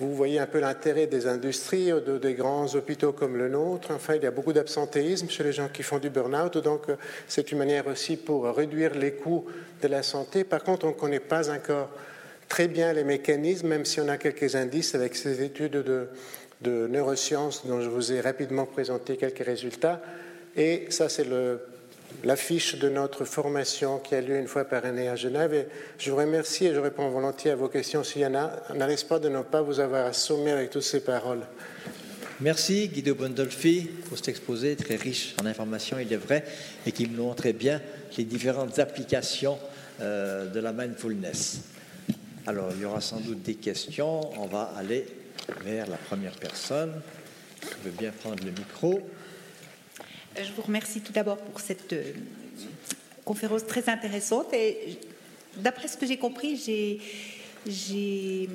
vous 0.00 0.14
voyez 0.14 0.40
un 0.40 0.46
peu 0.46 0.58
l'intérêt 0.58 1.06
des 1.06 1.26
industries, 1.26 1.86
de, 1.86 2.18
des 2.18 2.34
grands 2.34 2.66
hôpitaux 2.74 3.12
comme 3.12 3.36
le 3.36 3.48
nôtre. 3.48 3.92
Enfin, 3.92 4.16
il 4.16 4.22
y 4.22 4.26
a 4.26 4.32
beaucoup 4.32 4.52
d'absentéisme 4.52 5.28
chez 5.28 5.44
les 5.44 5.52
gens 5.52 5.68
qui 5.68 5.84
font 5.84 5.98
du 5.98 6.10
burn-out, 6.10 6.58
donc 6.58 6.86
c'est 7.28 7.52
une 7.52 7.58
manière 7.58 7.86
aussi 7.86 8.16
pour 8.16 8.44
réduire 8.46 8.94
les 8.94 9.12
coûts 9.12 9.46
de 9.82 9.88
la 9.88 10.02
santé. 10.02 10.42
Par 10.42 10.64
contre, 10.64 10.86
on 10.86 10.90
ne 10.90 10.94
connaît 10.94 11.20
pas 11.20 11.48
encore 11.50 11.90
très 12.48 12.66
bien 12.66 12.92
les 12.92 13.04
mécanismes, 13.04 13.68
même 13.68 13.84
si 13.84 14.00
on 14.00 14.08
a 14.08 14.16
quelques 14.16 14.56
indices 14.56 14.94
avec 14.94 15.14
ces 15.14 15.42
études 15.42 15.72
de, 15.72 16.08
de 16.60 16.86
neurosciences 16.86 17.66
dont 17.66 17.80
je 17.80 17.88
vous 17.88 18.12
ai 18.12 18.20
rapidement 18.20 18.66
présenté 18.66 19.16
quelques 19.16 19.44
résultats. 19.44 20.00
Et 20.56 20.86
ça, 20.90 21.08
c'est 21.08 21.26
l'affiche 22.22 22.78
de 22.78 22.88
notre 22.88 23.24
formation 23.24 23.98
qui 23.98 24.14
a 24.14 24.20
lieu 24.20 24.38
une 24.38 24.46
fois 24.46 24.64
par 24.64 24.84
année 24.84 25.08
à 25.08 25.16
Genève. 25.16 25.52
Et 25.52 25.66
je 25.98 26.10
vous 26.10 26.16
remercie 26.16 26.66
et 26.66 26.74
je 26.74 26.80
réponds 26.80 27.08
volontiers 27.10 27.50
à 27.50 27.56
vos 27.56 27.68
questions 27.68 28.04
s'il 28.04 28.22
y 28.22 28.26
en 28.26 28.34
a, 28.34 28.52
en 28.70 28.86
l'espoir 28.86 29.20
de 29.20 29.28
ne 29.28 29.42
pas 29.42 29.62
vous 29.62 29.80
avoir 29.80 30.06
assommé 30.06 30.52
avec 30.52 30.70
toutes 30.70 30.82
ces 30.82 31.00
paroles. 31.00 31.42
Merci 32.40 32.88
Guido 32.88 33.14
Bondolfi 33.14 33.88
pour 34.08 34.16
cet 34.16 34.28
exposé 34.28 34.74
très 34.74 34.96
riche 34.96 35.36
en 35.40 35.46
informations, 35.46 35.98
il 36.00 36.12
est 36.12 36.16
vrai, 36.16 36.44
et 36.84 36.90
qui 36.90 37.06
montre 37.06 37.48
bien 37.52 37.80
les 38.18 38.24
différentes 38.24 38.78
applications 38.80 39.56
euh, 40.00 40.46
de 40.46 40.58
la 40.58 40.72
mindfulness. 40.72 41.60
Alors, 42.46 42.70
il 42.74 42.82
y 42.82 42.84
aura 42.84 43.00
sans 43.00 43.20
doute 43.20 43.42
des 43.42 43.54
questions. 43.54 44.20
On 44.40 44.46
va 44.46 44.72
aller 44.76 45.06
vers 45.62 45.88
la 45.88 45.96
première 45.96 46.36
personne 46.36 47.00
qui 47.60 47.74
veut 47.84 47.90
bien 47.90 48.12
prendre 48.12 48.44
le 48.44 48.50
micro. 48.50 49.00
Je 50.36 50.52
vous 50.52 50.62
remercie 50.62 51.00
tout 51.00 51.12
d'abord 51.12 51.38
pour 51.38 51.60
cette 51.60 51.92
euh, 51.92 52.12
conférence 53.24 53.66
très 53.66 53.88
intéressante. 53.88 54.52
Et 54.52 54.98
d'après 55.56 55.88
ce 55.88 55.96
que 55.96 56.06
j'ai 56.06 56.18
compris, 56.18 57.00
j'ai 57.66 58.48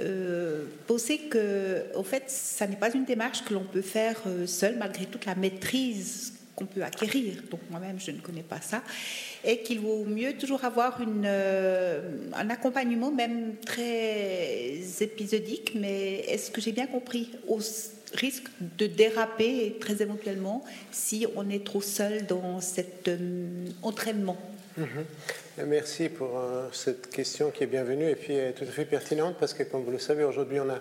euh, 0.00 0.64
pensé 0.86 1.18
que, 1.18 1.84
au 1.94 2.02
fait, 2.02 2.24
ça 2.28 2.66
n'est 2.66 2.76
pas 2.76 2.92
une 2.92 3.04
démarche 3.04 3.44
que 3.44 3.54
l'on 3.54 3.64
peut 3.64 3.82
faire 3.82 4.20
euh, 4.26 4.46
seul, 4.46 4.76
malgré 4.76 5.06
toute 5.06 5.26
la 5.26 5.34
maîtrise 5.34 6.32
qu'on 6.58 6.66
peut 6.66 6.82
acquérir. 6.82 7.34
Donc 7.50 7.60
moi-même, 7.70 8.00
je 8.00 8.10
ne 8.10 8.18
connais 8.18 8.42
pas 8.42 8.60
ça. 8.60 8.82
Et 9.44 9.58
qu'il 9.62 9.78
vaut 9.80 10.04
mieux 10.04 10.32
toujours 10.34 10.64
avoir 10.64 11.00
une, 11.00 11.24
euh, 11.24 12.00
un 12.34 12.50
accompagnement, 12.50 13.12
même 13.12 13.54
très 13.64 14.80
épisodique. 15.00 15.72
Mais 15.76 16.20
est-ce 16.28 16.50
que 16.50 16.60
j'ai 16.60 16.72
bien 16.72 16.88
compris? 16.88 17.30
Au 17.46 17.60
risque 18.14 18.46
de 18.78 18.86
déraper 18.86 19.76
très 19.80 20.00
éventuellement 20.00 20.64
si 20.90 21.26
on 21.36 21.50
est 21.50 21.64
trop 21.64 21.82
seul 21.82 22.24
dans 22.24 22.58
cet 22.62 23.06
euh, 23.08 23.66
entraînement 23.82 24.38
mhm. 24.78 25.04
Merci 25.66 26.08
pour 26.08 26.38
euh, 26.38 26.68
cette 26.72 27.10
question 27.10 27.50
qui 27.50 27.64
est 27.64 27.66
bienvenue 27.66 28.08
et 28.08 28.14
puis 28.14 28.34
tout 28.56 28.64
à 28.64 28.68
fait 28.68 28.86
pertinente 28.86 29.36
parce 29.38 29.52
que, 29.52 29.62
comme 29.62 29.82
vous 29.82 29.90
le 29.90 29.98
savez, 29.98 30.24
aujourd'hui, 30.24 30.58
on 30.60 30.70
a 30.70 30.80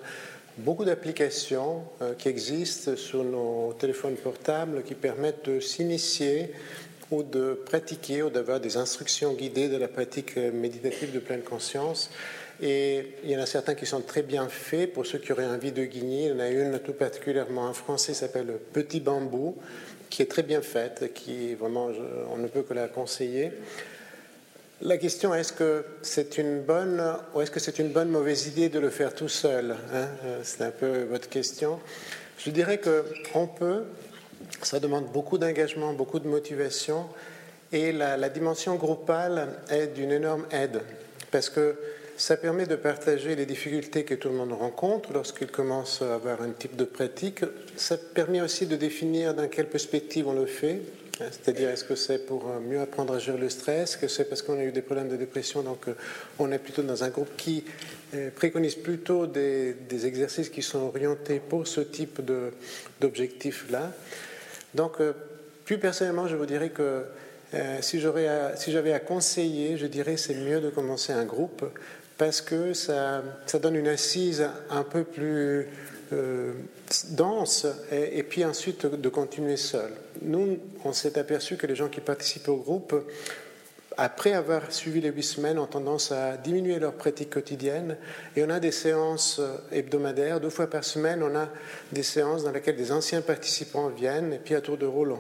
beaucoup 0.58 0.86
d'applications 0.86 1.84
euh, 2.02 2.14
qui 2.16 2.30
existent 2.30 2.96
sur 2.96 3.24
nos 3.24 3.74
téléphones 3.74 4.16
portables 4.16 4.84
qui 4.84 4.96
permettent 4.96 5.46
de 5.50 5.60
s'initier 5.60 6.52
ou 7.12 7.24
de 7.24 7.54
pratiquer 7.54 8.24
ou 8.24 8.30
d'avoir 8.30 8.60
des 8.60 8.76
instructions 8.78 9.34
guidées 9.34 9.70
de 9.70 9.78
la 9.78 9.88
pratique 9.88 10.38
euh, 10.38 10.52
méditative 10.52 11.14
de 11.14 11.20
pleine 11.20 11.42
conscience. 11.42 12.10
Et 12.62 13.14
il 13.24 13.30
y 13.30 13.38
en 13.38 13.40
a 13.40 13.46
certains 13.46 13.76
qui 13.76 13.86
sont 13.86 14.02
très 14.02 14.24
bien 14.24 14.48
faits 14.50 14.94
pour 14.94 15.06
ceux 15.06 15.20
qui 15.20 15.32
auraient 15.32 15.46
envie 15.46 15.72
de 15.72 15.86
guigner. 15.86 16.26
Il 16.26 16.32
y 16.32 16.34
en 16.34 16.40
a 16.40 16.50
une 16.50 16.80
tout 16.80 16.94
particulièrement 16.94 17.66
en 17.66 17.74
français 17.74 18.14
qui 18.14 18.18
s'appelle 18.18 18.52
Petit 18.74 19.00
Bambou, 19.00 19.58
qui 20.10 20.24
est 20.24 20.26
très 20.26 20.42
bien 20.42 20.64
faite, 20.64 21.14
qui 21.14 21.54
vraiment, 21.54 21.90
on 22.34 22.38
ne 22.38 22.48
peut 22.48 22.64
que 22.64 22.74
la 22.74 22.88
conseiller. 22.88 23.52
La 24.82 24.98
question 24.98 25.34
est-ce 25.34 25.54
que 25.54 25.84
c'est 26.04 26.38
une 26.38 26.62
bonne 26.62 27.04
ou 27.34 27.42
est-ce 27.42 27.50
que 27.50 27.60
c'est 27.60 27.80
une 27.80 27.90
bonne 27.90 28.10
mauvaise 28.10 28.46
idée 28.46 28.70
de 28.70 28.78
le 28.78 28.92
faire 28.92 29.16
tout 29.16 29.28
seul 29.28 29.76
hein? 29.92 30.08
euh, 30.24 30.40
C'est 30.44 30.62
un 30.62 30.72
peu 30.72 31.04
votre 31.04 31.30
question. 31.30 31.80
Je 32.38 32.52
dirais 32.52 32.78
que 32.78 33.04
on 33.34 33.48
peut. 33.48 33.86
Ça 34.62 34.80
demande 34.80 35.12
beaucoup 35.12 35.40
d'engagement, 35.40 35.94
beaucoup 35.94 36.20
de 36.20 36.28
motivation, 36.28 37.08
et 37.72 37.92
la, 37.92 38.18
la 38.18 38.30
dimension 38.30 38.76
groupale 38.76 39.48
est 39.70 39.88
d'une 39.88 40.12
énorme 40.12 40.46
aide 40.52 40.82
parce 41.32 41.50
que 41.50 41.76
ça 42.16 42.38
permet 42.38 42.66
de 42.66 42.76
partager 42.76 43.36
les 43.36 43.46
difficultés 43.46 44.04
que 44.04 44.16
tout 44.16 44.30
le 44.30 44.36
monde 44.36 44.54
rencontre 44.54 45.12
lorsqu'il 45.14 45.48
commence 45.48 46.02
à 46.02 46.16
avoir 46.16 46.42
un 46.42 46.50
type 46.50 46.76
de 46.76 46.84
pratique. 46.84 47.44
Ça 47.76 47.98
permet 47.98 48.42
aussi 48.42 48.68
de 48.68 48.76
définir 48.76 49.34
dans 49.34 49.48
quelle 49.48 49.68
perspective 49.68 50.28
on 50.28 50.34
le 50.34 50.46
fait, 50.46 50.82
c'est-à-dire, 51.18 51.70
est-ce 51.70 51.84
que 51.84 51.96
c'est 51.96 52.26
pour 52.26 52.48
euh, 52.48 52.60
mieux 52.60 52.80
apprendre 52.80 53.14
à 53.14 53.20
gérer 53.20 53.38
le 53.38 53.50
stress? 53.50 53.92
Est-ce 53.92 53.98
que 53.98 54.08
c'est 54.08 54.26
parce 54.26 54.42
qu'on 54.42 54.60
a 54.60 54.64
eu 54.64 54.72
des 54.72 54.82
problèmes 54.82 55.10
de 55.10 55.16
dépression? 55.16 55.64
Donc, 55.64 55.88
euh, 55.88 55.96
on 56.38 56.52
est 56.52 56.60
plutôt 56.60 56.84
dans 56.84 57.04
un 57.04 57.10
groupe 57.10 57.36
qui 57.38 57.64
euh, 58.14 58.30
préconise 58.36 58.76
plutôt 58.76 59.26
des, 59.26 59.76
exercices 60.06 60.50
qui 60.50 60.62
sont 60.62 60.80
orientés 60.80 61.40
pour 61.40 61.68
ce 61.68 61.82
type 61.82 62.22
d'objectifs-là. 63.02 63.92
Donc, 64.76 64.98
plus 65.66 65.80
personnellement, 65.80 66.28
je 66.28 66.36
vous 66.36 66.46
dirais 66.46 66.70
que 66.70 67.06
si 67.82 68.00
j'avais 68.00 68.94
à, 68.94 69.00
conseiller, 69.00 69.78
je 69.78 69.88
dirais 69.88 70.18
c'est 70.18 70.36
mieux 70.36 70.62
de 70.62 70.70
commencer 70.70 71.14
un 71.14 71.26
groupe 71.26 71.66
parce 72.18 72.42
que 72.42 72.74
ça, 72.74 73.24
ça 73.46 73.60
donne 73.60 73.76
une 73.76 73.88
assise 73.88 74.48
un 74.70 74.84
peu 74.84 75.04
plus 75.04 75.68
euh, 76.14 76.54
dense 77.10 77.68
et, 77.92 78.24
puis 78.24 78.46
ensuite 78.46 78.86
de 78.86 79.10
continuer 79.10 79.58
seul. 79.58 79.92
Nous, 80.22 80.58
on 80.86 80.94
s'est 80.94 81.18
aperçu 81.18 81.58
que 81.58 81.68
les 81.68 81.76
gens 81.76 81.90
qui 81.90 82.02
participent 82.02 82.50
au 82.50 82.58
groupe, 82.58 82.96
après 83.98 84.34
avoir 84.34 84.72
suivi 84.72 85.02
les 85.02 85.10
huit 85.10 85.24
semaines, 85.24 85.60
ont 85.60 85.66
tendance 85.66 86.12
à 86.12 86.38
diminuer 86.38 86.80
leur 86.80 86.94
pratique 86.94 87.32
quotidienne 87.32 87.98
et 88.36 88.44
on 88.44 88.50
a 88.50 88.60
des 88.60 88.72
séances 88.72 89.42
hebdomadaires, 89.72 90.40
deux 90.40 90.50
fois 90.50 90.70
par 90.70 90.84
semaine, 90.84 91.24
on 91.24 91.36
a 91.36 91.50
des 91.92 92.04
séances 92.04 92.44
dans 92.44 92.52
lesquelles 92.52 92.78
des 92.78 92.92
anciens 92.92 93.22
participants 93.22 93.90
viennent 93.90 94.34
et 94.34 94.40
puis 94.40 94.56
à 94.56 94.62
tour 94.62 94.78
de 94.78 94.86
rôle, 94.86 95.16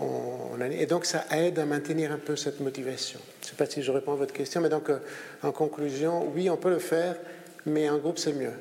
on, 0.00 0.60
et 0.70 0.86
donc 0.86 1.04
ça 1.04 1.24
aide 1.32 1.58
à 1.58 1.66
maintenir 1.66 2.12
un 2.12 2.18
peu 2.18 2.36
cette 2.36 2.60
motivation. 2.60 3.20
Je 3.40 3.46
ne 3.46 3.50
sais 3.50 3.56
pas 3.56 3.66
si 3.66 3.82
je 3.82 3.90
réponds 3.90 4.12
à 4.12 4.16
votre 4.16 4.32
question, 4.32 4.60
mais 4.60 4.68
donc 4.68 4.88
euh, 4.88 4.98
en 5.42 5.52
conclusion, 5.52 6.30
oui, 6.34 6.48
on 6.48 6.56
peut 6.56 6.70
le 6.70 6.78
faire, 6.78 7.16
mais 7.66 7.90
en 7.90 7.98
groupe 7.98 8.18
c'est 8.18 8.32
mieux 8.32 8.52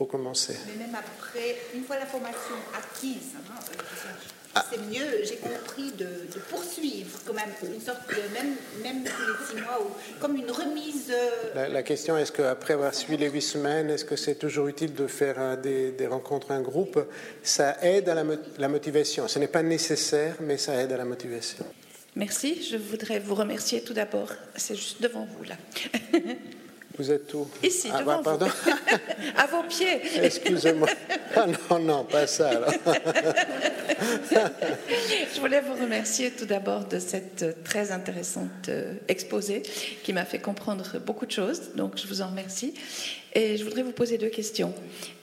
pour 0.00 0.08
commencer. 0.08 0.56
Mais 0.66 0.86
même 0.86 0.94
après, 0.94 1.56
une 1.74 1.84
fois 1.84 1.98
la 1.98 2.06
formation 2.06 2.54
acquise, 2.74 3.34
hein, 3.36 3.54
ah. 4.54 4.64
c'est 4.70 4.78
mieux, 4.78 5.24
j'ai 5.24 5.36
compris, 5.36 5.92
de, 5.92 6.06
poursuivre 6.48 7.20
quand 7.26 7.34
même, 7.34 7.50
une 7.62 7.82
sorte 7.82 8.08
de, 8.08 8.32
même, 8.32 8.54
même 8.82 9.04
tous 9.04 9.26
les 9.26 9.46
six 9.46 9.62
mois, 9.62 9.78
ou, 9.78 9.90
comme 10.18 10.36
une 10.36 10.50
remise. 10.50 11.12
Euh, 11.12 11.68
la, 11.68 11.82
question 11.82 12.16
est-ce 12.16 12.32
qu'après 12.32 12.72
avoir 12.72 12.94
suivi 12.94 13.18
les 13.18 13.28
huit 13.28 13.42
semaines, 13.42 13.90
est-ce 13.90 14.06
que 14.06 14.16
c'est 14.16 14.36
toujours 14.36 14.68
utile 14.68 14.94
de 14.94 15.06
faire 15.06 15.34
euh, 15.38 15.56
des, 15.56 15.90
des, 15.90 16.06
rencontres 16.06 16.50
en 16.50 16.62
groupe? 16.62 16.98
Ça 17.42 17.76
aide 17.82 18.08
à 18.08 18.14
la, 18.14 18.24
la 18.56 18.68
motivation. 18.68 19.28
Ce 19.28 19.38
n'est 19.38 19.48
pas 19.48 19.62
nécessaire, 19.62 20.36
mais 20.40 20.56
ça 20.56 20.82
aide 20.82 20.92
à 20.92 20.96
la 20.96 21.04
motivation. 21.04 21.66
Merci. 22.16 22.62
Je 22.62 22.78
voudrais 22.78 23.18
vous 23.18 23.34
remercier 23.34 23.82
tout 23.82 23.92
d'abord. 23.92 24.32
C'est 24.56 24.76
juste 24.76 25.02
devant 25.02 25.28
vous 25.36 25.44
là. 25.44 25.56
Vous 26.98 27.10
êtes 27.10 27.32
où? 27.34 27.46
Ici, 27.62 27.88
ah, 27.92 28.00
devant 28.00 28.22
pardon. 28.22 28.46
à 29.36 29.46
vos 29.46 29.62
pieds. 29.62 30.00
Excusez-moi. 30.22 30.88
Ah 31.34 31.46
non, 31.46 31.78
non, 31.78 32.04
pas 32.04 32.26
ça. 32.26 32.50
je 34.30 35.40
voulais 35.40 35.60
vous 35.60 35.74
remercier 35.74 36.30
tout 36.32 36.46
d'abord 36.46 36.86
de 36.86 36.98
cette 36.98 37.62
très 37.64 37.92
intéressante 37.92 38.68
euh, 38.68 38.94
exposé 39.08 39.62
qui 40.02 40.12
m'a 40.12 40.24
fait 40.24 40.40
comprendre 40.40 40.98
beaucoup 40.98 41.26
de 41.26 41.32
choses. 41.32 41.74
Donc, 41.76 41.96
je 41.96 42.06
vous 42.06 42.22
en 42.22 42.28
remercie. 42.28 42.74
Et 43.34 43.56
je 43.56 43.64
voudrais 43.64 43.82
vous 43.82 43.92
poser 43.92 44.18
deux 44.18 44.28
questions. 44.28 44.74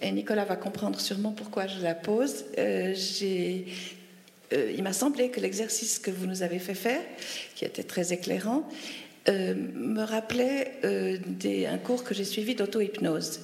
Et 0.01 0.11
Nicolas 0.11 0.45
va 0.45 0.55
comprendre 0.55 0.99
sûrement 0.99 1.31
pourquoi 1.31 1.67
je 1.67 1.81
la 1.81 1.93
pose. 1.93 2.45
Euh, 2.57 2.93
j'ai 2.95 3.67
euh, 4.53 4.71
il 4.75 4.83
m'a 4.83 4.93
semblé 4.93 5.29
que 5.29 5.39
l'exercice 5.39 5.99
que 5.99 6.11
vous 6.11 6.25
nous 6.25 6.41
avez 6.41 6.59
fait 6.59 6.73
faire, 6.73 7.01
qui 7.55 7.65
était 7.65 7.83
très 7.83 8.13
éclairant, 8.13 8.67
me 9.27 10.03
rappelait 10.03 10.79
un 10.83 11.77
cours 11.77 12.03
que 12.03 12.13
j'ai 12.13 12.23
suivi 12.23 12.55
d'auto-hypnose. 12.55 13.39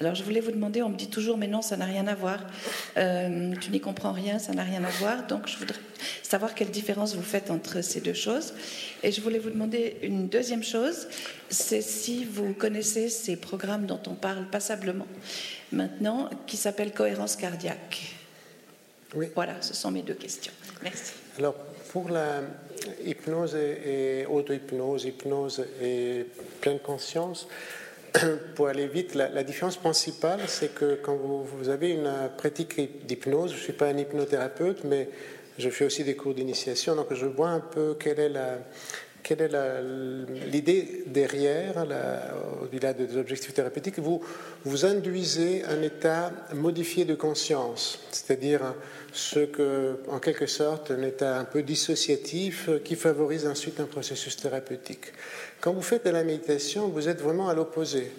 Alors 0.00 0.14
je 0.14 0.24
voulais 0.24 0.40
vous 0.40 0.50
demander, 0.50 0.80
on 0.82 0.88
me 0.88 0.96
dit 0.96 1.10
toujours, 1.10 1.36
mais 1.36 1.46
non, 1.46 1.60
ça 1.60 1.76
n'a 1.76 1.84
rien 1.84 2.06
à 2.06 2.14
voir. 2.14 2.40
Euh, 2.96 3.54
tu 3.60 3.70
n'y 3.70 3.80
comprends 3.80 4.12
rien, 4.12 4.38
ça 4.38 4.54
n'a 4.54 4.64
rien 4.64 4.82
à 4.82 4.88
voir. 4.88 5.26
Donc 5.26 5.46
je 5.46 5.58
voudrais 5.58 5.78
savoir 6.22 6.54
quelle 6.54 6.70
différence 6.70 7.14
vous 7.14 7.22
faites 7.22 7.50
entre 7.50 7.82
ces 7.82 8.00
deux 8.00 8.14
choses. 8.14 8.54
Et 9.02 9.12
je 9.12 9.20
voulais 9.20 9.38
vous 9.38 9.50
demander 9.50 9.98
une 10.02 10.26
deuxième 10.26 10.62
chose, 10.62 11.06
c'est 11.50 11.82
si 11.82 12.24
vous 12.24 12.54
connaissez 12.54 13.10
ces 13.10 13.36
programmes 13.36 13.84
dont 13.84 14.00
on 14.06 14.14
parle 14.14 14.46
passablement 14.46 15.06
maintenant, 15.70 16.30
qui 16.46 16.56
s'appellent 16.56 16.94
cohérence 16.94 17.36
cardiaque. 17.36 18.14
Oui. 19.14 19.26
Voilà, 19.34 19.60
ce 19.60 19.74
sont 19.74 19.90
mes 19.90 20.02
deux 20.02 20.14
questions. 20.14 20.52
Merci. 20.82 21.12
Alors, 21.38 21.56
pour 21.92 22.08
la 22.08 22.40
hypnose 23.04 23.56
et, 23.56 24.26
auto-hypnose, 24.26 25.04
hypnose 25.04 25.64
et 25.82 26.26
pleine 26.60 26.78
conscience, 26.78 27.48
pour 28.54 28.68
aller 28.68 28.86
vite, 28.86 29.14
la, 29.14 29.42
différence 29.44 29.76
principale, 29.76 30.40
c'est 30.46 30.74
que 30.74 30.96
quand 30.96 31.16
vous, 31.16 31.68
avez 31.68 31.90
une 31.90 32.10
pratique 32.36 33.06
d'hypnose, 33.06 33.52
je 33.52 33.56
ne 33.56 33.62
suis 33.62 33.72
pas 33.72 33.86
un 33.86 33.96
hypnothérapeute, 33.96 34.84
mais 34.84 35.08
je 35.58 35.70
fais 35.70 35.84
aussi 35.84 36.04
des 36.04 36.16
cours 36.16 36.34
d'initiation, 36.34 36.96
donc 36.96 37.12
je 37.12 37.26
vois 37.26 37.50
un 37.50 37.60
peu 37.60 37.94
quelle 37.98 38.18
est 38.18 38.28
la, 38.28 38.58
quelle 39.22 39.42
est 39.42 40.46
l'idée 40.50 41.04
derrière, 41.06 41.86
au-delà 42.62 42.92
des 42.92 43.16
objectifs 43.16 43.54
thérapeutiques. 43.54 43.98
Vous, 43.98 44.22
vous 44.64 44.84
induisez 44.84 45.64
un 45.64 45.82
état 45.82 46.32
modifié 46.54 47.04
de 47.04 47.14
conscience, 47.14 48.00
c'est-à-dire 48.10 48.74
ce 49.12 49.40
que, 49.40 49.96
en 50.08 50.18
quelque 50.18 50.46
sorte, 50.46 50.90
un 50.90 51.02
état 51.02 51.38
un 51.38 51.44
peu 51.44 51.62
dissociatif 51.62 52.70
qui 52.84 52.96
favorise 52.96 53.46
ensuite 53.46 53.80
un 53.80 53.84
processus 53.84 54.36
thérapeutique. 54.36 55.12
Quand 55.60 55.72
vous 55.72 55.82
faites 55.82 56.04
de 56.04 56.10
la 56.10 56.24
méditation, 56.24 56.88
vous 56.88 57.08
êtes 57.08 57.20
vraiment 57.20 57.48
à 57.48 57.54
l'opposé. 57.54 58.10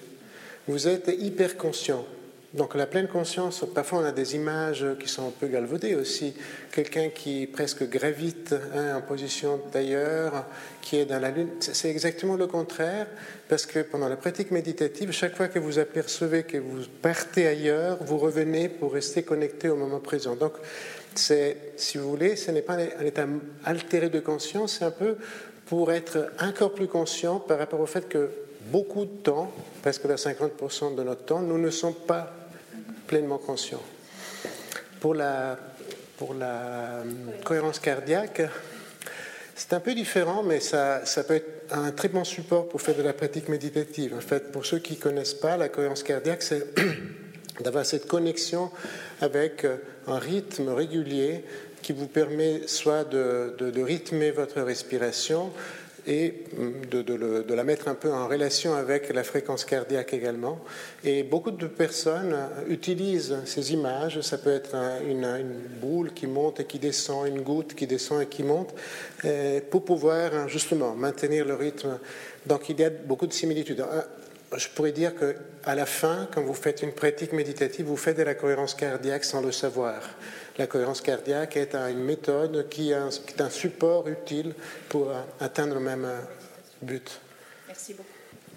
Vous 0.68 0.88
êtes 0.88 1.12
hyper 1.20 1.58
conscient. 1.58 2.06
Donc 2.54 2.76
la 2.76 2.86
pleine 2.86 3.08
conscience, 3.08 3.64
parfois 3.74 4.00
on 4.00 4.04
a 4.04 4.12
des 4.12 4.36
images 4.36 4.86
qui 5.00 5.08
sont 5.08 5.30
un 5.30 5.32
peu 5.32 5.48
galvaudées 5.48 5.96
aussi. 5.96 6.34
Quelqu'un 6.74 7.08
qui 7.08 7.48
presque 7.48 7.88
gravite 7.88 8.54
hein, 8.76 8.98
en 8.98 9.02
position 9.02 9.62
d'ailleurs, 9.72 10.46
qui 10.82 10.98
est 10.98 11.06
dans 11.06 11.20
la 11.20 11.32
lune. 11.32 11.48
C'est 11.62 11.90
exactement 11.90 12.36
le 12.36 12.48
contraire, 12.48 13.08
parce 13.48 13.66
que 13.66 13.80
pendant 13.80 14.10
la 14.10 14.18
pratique 14.18 14.52
méditative, 14.52 15.12
chaque 15.12 15.38
fois 15.38 15.48
que 15.48 15.60
vous 15.60 15.80
apercevez 15.80 16.44
que 16.44 16.58
vous 16.58 16.82
partez 17.02 17.48
ailleurs, 17.48 18.00
vous 18.02 18.18
revenez 18.18 18.68
pour 18.68 18.92
rester 18.92 19.24
connecté 19.24 19.70
au 19.70 19.78
moment 19.78 20.02
présent. 20.02 20.36
Donc 20.36 20.54
c'est, 21.16 21.56
si 21.78 21.98
vous 21.98 22.10
voulez, 22.10 22.36
ce 22.36 22.52
n'est 22.52 22.62
pas 22.62 22.74
un 22.74 23.06
état 23.06 23.28
altéré 23.64 24.10
de 24.10 24.20
conscience, 24.20 24.80
c'est 24.80 24.86
un 24.86 24.92
peu 24.92 25.16
pour 25.68 25.94
être 25.94 26.34
encore 26.42 26.74
plus 26.74 26.88
conscient 26.88 27.40
par 27.40 27.60
rapport 27.60 27.80
au 27.80 27.86
fait 27.86 28.10
que 28.10 28.30
beaucoup 28.72 29.06
de 29.06 29.22
temps, 29.24 29.54
presque 29.82 30.06
vers 30.06 30.18
50% 30.18 30.96
de 30.96 31.04
notre 31.04 31.24
temps, 31.24 31.40
nous 31.40 31.58
ne 31.58 31.70
sommes 31.70 31.96
pas 31.96 32.34
pleinement 33.12 33.40
conscients. 33.40 33.84
Pour 35.02 35.14
la, 35.14 35.60
pour 36.18 36.34
la 36.34 37.02
euh, 37.02 37.04
cohérence 37.44 37.78
cardiaque, 37.78 38.42
c'est 39.54 39.74
un 39.74 39.82
peu 39.82 39.94
différent, 39.94 40.44
mais 40.44 40.62
ça, 40.62 41.06
ça, 41.06 41.26
peut 41.26 41.36
être 41.36 41.76
un 41.76 41.92
très 41.92 42.08
bon 42.08 42.24
support 42.24 42.70
pour 42.70 42.82
faire 42.82 42.96
de 42.96 43.02
la 43.02 43.12
pratique 43.12 43.50
méditative. 43.50 44.16
En 44.16 44.22
fait, 44.22 44.54
pour 44.54 44.66
ceux 44.66 44.80
qui 44.80 44.94
ne 44.94 45.02
connaissent 45.02 45.34
pas, 45.34 45.58
la 45.58 45.68
cohérence 45.68 46.04
cardiaque, 46.04 46.42
c'est 46.42 46.74
d'avoir 47.62 47.86
cette 47.86 48.08
connexion 48.08 48.72
avec 49.20 49.66
euh, 49.66 49.76
un 50.08 50.18
rythme 50.18 50.70
régulier 50.70 51.44
qui 51.82 51.92
vous 51.92 52.08
permet 52.08 52.66
soit 52.68 53.04
de, 53.04 53.56
de, 53.58 53.82
rythmer 53.82 54.32
votre 54.32 54.62
respiration 54.62 55.52
et 56.08 56.44
de, 56.90 57.02
de, 57.02 57.54
la 57.54 57.64
mettre 57.64 57.88
un 57.88 57.96
peu 57.96 58.12
en 58.12 58.28
relation 58.28 58.74
avec 58.74 59.14
la 59.14 59.24
fréquence 59.24 59.66
cardiaque 59.66 60.14
également. 60.14 60.60
Et 61.04 61.24
beaucoup 61.24 61.52
de 61.52 61.68
personnes 61.68 62.36
utilisent 62.68 63.38
ces 63.46 63.74
images, 63.74 64.22
ça 64.22 64.38
peut 64.38 64.52
être 64.52 64.76
une, 65.08 65.28
boule 65.82 66.14
qui 66.14 66.28
monte 66.28 66.60
et 66.60 66.66
qui 66.66 66.80
descend, 66.80 67.28
une 67.28 67.42
goutte 67.42 67.76
qui 67.76 67.88
descend 67.88 68.22
et 68.22 68.28
qui 68.28 68.44
monte, 68.44 68.74
euh, 69.26 69.60
pour 69.70 69.86
pouvoir 69.86 70.48
justement 70.48 70.96
maintenir 70.96 71.46
le 71.46 71.56
rythme. 71.56 72.00
Donc 72.46 72.70
il 72.70 72.80
y 72.80 72.84
a 72.84 72.90
beaucoup 72.90 73.28
de 73.28 73.34
similitudes. 73.34 73.84
Je 74.56 74.68
pourrais 74.68 74.92
dire 74.92 75.14
qu'à 75.16 75.76
la 75.76 75.86
fin, 75.86 76.28
quand 76.34 76.42
vous 76.42 76.54
faites 76.54 76.82
une 76.82 76.92
pratique 76.92 77.32
méditative, 77.32 77.86
vous 77.86 77.96
faites 77.96 78.18
de 78.18 78.24
la 78.24 78.36
cohérence 78.36 78.74
cardiaque 78.74 79.24
sans 79.24 79.42
le 79.42 79.52
savoir. 79.52 80.02
La 80.62 80.68
cohérence 80.68 81.02
cardiaque 81.02 81.58
est 81.58 81.74
une 81.74 82.04
méthode 82.04 82.70
qui 82.70 82.92
est 82.92 83.42
un 83.42 83.50
support 83.50 84.08
utile 84.08 84.54
pour 84.90 85.12
atteindre 85.40 85.74
le 85.74 85.80
même 85.80 86.08
but. 86.84 87.20
Merci 87.68 87.94
beaucoup. 87.96 88.10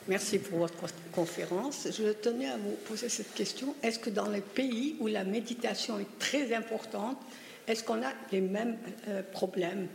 Merci 0.07 0.39
pour 0.39 0.59
votre 0.59 0.75
conférence. 1.13 1.89
Je 1.91 2.13
tenais 2.13 2.51
à 2.51 2.59
vous 2.59 2.77
poser 2.87 3.09
cette 3.09 3.33
question. 3.33 3.75
Est-ce 3.83 3.99
que 3.99 4.11
dans 4.11 4.29
les 4.29 4.43
pays 4.43 4.97
où 5.01 5.07
la 5.07 5.25
méditation 5.25 5.99
est 5.99 6.19
très 6.19 6.55
importante, 6.55 7.17
est-ce 7.67 7.83
qu'on 7.83 8.03
a 8.03 8.13
les 8.31 8.43
mêmes 8.43 8.77
euh, 9.09 9.23
problèmes? 9.33 9.89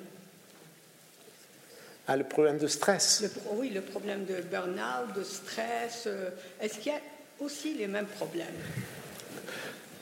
Ah, 2.07 2.17
le 2.17 2.23
problème 2.23 2.57
de 2.57 2.65
stress 2.65 3.23
Oui, 3.51 3.69
le 3.69 3.81
problème 3.81 4.25
de 4.25 4.41
burn-out, 4.41 5.15
de 5.15 5.23
stress. 5.23 6.05
Euh, 6.07 6.31
est-ce 6.59 6.79
qu'il 6.79 6.91
y 6.91 6.95
a 6.95 7.01
aussi 7.39 7.75
les 7.75 7.85
mêmes 7.85 8.07
problèmes? 8.07 8.47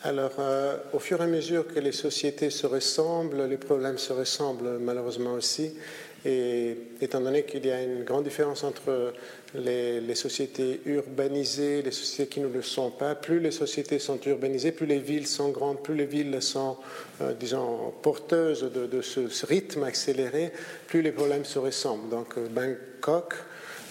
Alors, 0.08 0.32
euh, 0.40 0.78
au 0.94 1.00
fur 1.00 1.20
et 1.20 1.26
à 1.26 1.28
mesure 1.28 1.68
que 1.68 1.82
les 1.82 1.92
sociétés 1.92 2.50
se 2.50 2.66
ressemblent, 2.66 3.44
les 3.44 3.58
problèmes 3.58 3.98
se 3.98 4.14
ressemblent 4.14 4.80
malheureusement 4.80 5.34
aussi. 5.34 5.74
Et 6.26 6.78
étant 7.02 7.20
donné 7.20 7.44
qu'il 7.44 7.66
y 7.66 7.72
a 7.72 7.84
une 7.84 8.06
grande 8.06 8.24
différence 8.24 8.64
entre 8.64 9.14
les, 9.54 10.16
sociétés 10.16 10.80
urbanisées, 10.86 11.82
les 11.82 11.92
sociétés 11.92 12.36
qui 12.36 12.40
ne 12.40 12.48
le 12.48 12.62
sont 12.62 12.90
pas, 12.90 13.16
plus 13.16 13.42
les 13.42 13.52
sociétés 13.52 14.00
sont 14.00 14.18
urbanisées, 14.26 14.72
plus 14.72 14.86
les 14.86 15.00
villes 15.00 15.28
sont 15.28 15.50
grandes, 15.50 15.84
plus 15.84 15.96
les 15.96 16.06
villes 16.06 16.42
sont, 16.42 16.78
euh, 17.22 17.34
disons, 17.34 17.94
porteuses 18.02 18.64
de, 18.64 19.02
ce, 19.02 19.46
rythme 19.46 19.84
accéléré, 19.84 20.54
plus 20.88 21.02
les 21.02 21.12
problèmes 21.12 21.46
se 21.46 21.60
ressemblent. 21.60 22.10
Donc, 22.10 22.38
euh, 22.38 22.48
Bangkok 22.50 23.34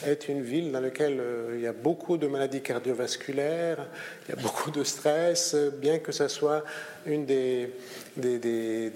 est 0.04 0.28
une 0.28 0.42
ville 0.42 0.72
dans 0.72 0.80
laquelle 0.80 1.18
euh, 1.20 1.54
il 1.54 1.60
y 1.62 1.66
a 1.66 1.72
beaucoup 1.72 2.16
de 2.16 2.26
maladies 2.26 2.60
cardiovasculaires, 2.60 3.86
il 4.26 4.34
y 4.34 4.38
a 4.38 4.42
beaucoup 4.42 4.70
de 4.70 4.84
stress, 4.84 5.54
bien 5.80 5.98
que 5.98 6.12
ce 6.12 6.28
soit 6.28 6.64
une 7.06 7.24
des, 7.24 7.72
des, 8.16 8.90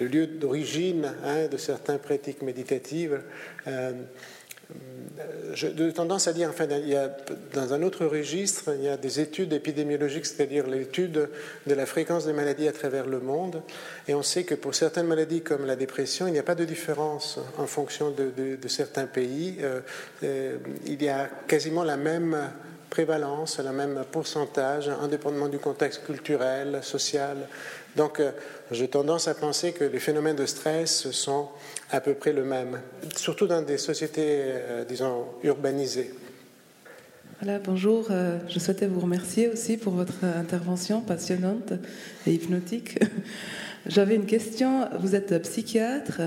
lieux 0.00 0.26
d'origine 0.26 1.12
hein, 1.24 1.46
de 1.46 1.56
certaines 1.56 1.98
pratiques 1.98 2.42
méditatives. 2.42 3.22
Euh, 3.66 3.92
de 5.62 5.90
tendance 5.90 6.26
à 6.26 6.32
dire, 6.32 6.48
enfin, 6.48 6.66
il 6.70 6.88
y 6.88 6.96
a, 6.96 7.10
dans 7.52 7.72
un 7.72 7.82
autre 7.82 8.04
registre, 8.06 8.70
il 8.76 8.84
y 8.84 8.88
a 8.88 8.96
des 8.96 9.20
études 9.20 9.52
épidémiologiques, 9.52 10.26
c'est-à-dire 10.26 10.66
l'étude 10.66 11.28
de 11.66 11.74
la 11.74 11.86
fréquence 11.86 12.26
des 12.26 12.32
maladies 12.32 12.68
à 12.68 12.72
travers 12.72 13.06
le 13.06 13.20
monde. 13.20 13.62
Et 14.08 14.14
on 14.14 14.22
sait 14.22 14.44
que 14.44 14.54
pour 14.54 14.74
certaines 14.74 15.06
maladies 15.06 15.42
comme 15.42 15.66
la 15.66 15.76
dépression, 15.76 16.26
il 16.26 16.32
n'y 16.32 16.38
a 16.38 16.44
pas 16.44 16.54
de 16.54 16.64
différence 16.64 17.38
en 17.58 17.66
fonction 17.66 18.10
de, 18.10 18.58
certains 18.68 19.06
pays. 19.06 19.58
Euh, 19.60 19.80
euh, 20.24 20.56
il 20.86 21.02
y 21.02 21.08
a 21.08 21.28
quasiment 21.46 21.84
la 21.84 21.96
même 21.96 22.36
prévalence, 22.90 23.58
le 23.58 23.72
même 23.72 24.04
pourcentage, 24.10 24.88
indépendamment 24.88 25.48
du 25.48 25.58
contexte 25.58 26.04
culturel, 26.04 26.78
social. 26.82 27.48
Donc, 27.96 28.20
euh, 28.20 28.30
j'ai 28.70 28.88
tendance 28.88 29.28
à 29.28 29.34
penser 29.34 29.72
que 29.72 29.84
les 29.84 29.98
phénomènes 29.98 30.36
de 30.36 30.46
stress 30.46 31.10
sont 31.10 31.48
à 31.94 32.00
peu 32.00 32.14
près 32.14 32.32
le 32.32 32.44
même, 32.44 32.80
surtout 33.14 33.46
dans 33.46 33.62
des 33.62 33.78
sociétés, 33.78 34.26
euh, 34.26 34.84
disons, 34.84 35.26
urbanisées. 35.44 36.10
Voilà, 37.40 37.60
bonjour. 37.60 38.08
Euh, 38.10 38.38
je 38.48 38.58
souhaitais 38.58 38.88
vous 38.88 38.98
remercier 38.98 39.48
aussi 39.48 39.76
pour 39.76 39.92
votre 39.92 40.24
intervention 40.24 41.00
passionnante 41.00 41.72
et 42.26 42.32
hypnotique. 42.32 42.98
J'avais 43.86 44.16
une 44.16 44.26
question. 44.26 44.88
Vous 44.98 45.14
êtes 45.14 45.40
psychiatre 45.42 46.20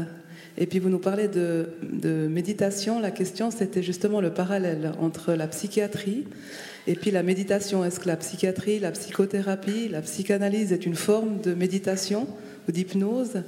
et 0.58 0.68
puis 0.68 0.80
vous 0.80 0.88
nous 0.88 1.00
parlez 1.00 1.28
de, 1.28 1.70
de 1.84 2.28
méditation. 2.30 3.02
La 3.02 3.12
question, 3.12 3.52
c'était 3.52 3.84
justement 3.84 4.22
le 4.22 4.32
parallèle 4.32 4.94
entre 5.02 5.34
la 5.34 5.48
psychiatrie 5.48 6.28
et 6.88 6.96
puis 6.96 7.12
la 7.12 7.24
méditation. 7.24 7.84
Est-ce 7.84 8.00
que 8.00 8.08
la 8.08 8.16
psychiatrie, 8.16 8.80
la 8.80 8.92
psychothérapie, 8.92 9.90
la 9.90 10.02
psychanalyse 10.02 10.72
est 10.72 10.86
une 10.86 10.96
forme 10.96 11.42
de 11.42 11.54
méditation 11.54 12.26
ou 12.70 12.72
d'hypnose? 12.72 13.44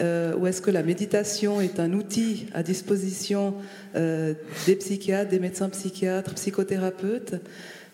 Euh, 0.00 0.34
ou 0.34 0.46
est-ce 0.46 0.62
que 0.62 0.70
la 0.70 0.82
méditation 0.82 1.60
est 1.60 1.78
un 1.78 1.92
outil 1.92 2.46
à 2.54 2.62
disposition 2.62 3.54
euh, 3.96 4.34
des 4.66 4.76
psychiatres, 4.76 5.30
des 5.30 5.38
médecins 5.38 5.68
psychiatres, 5.68 6.34
psychothérapeutes? 6.34 7.34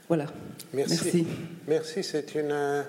Voilà. 0.09 0.27
Merci. 0.73 1.27
Merci, 1.67 2.05
c'est 2.05 2.35
une 2.35 2.53
euh, 2.53 2.83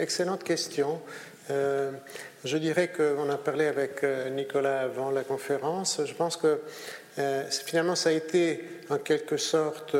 excellente 0.00 0.42
question. 0.42 1.00
je 1.48 2.58
dirais 2.58 2.90
qu'on 2.96 3.28
a 3.30 3.36
parlé 3.36 3.66
avec 3.66 4.04
Nicolas 4.34 4.80
avant 4.80 5.10
la 5.10 5.22
conférence. 5.22 6.00
Je 6.04 6.14
pense 6.14 6.36
que 6.36 6.60
finalement, 7.66 7.94
ça 7.94 8.08
a 8.08 8.12
été 8.12 8.64
en 8.88 8.98
quelque 8.98 9.36
sorte 9.36 9.96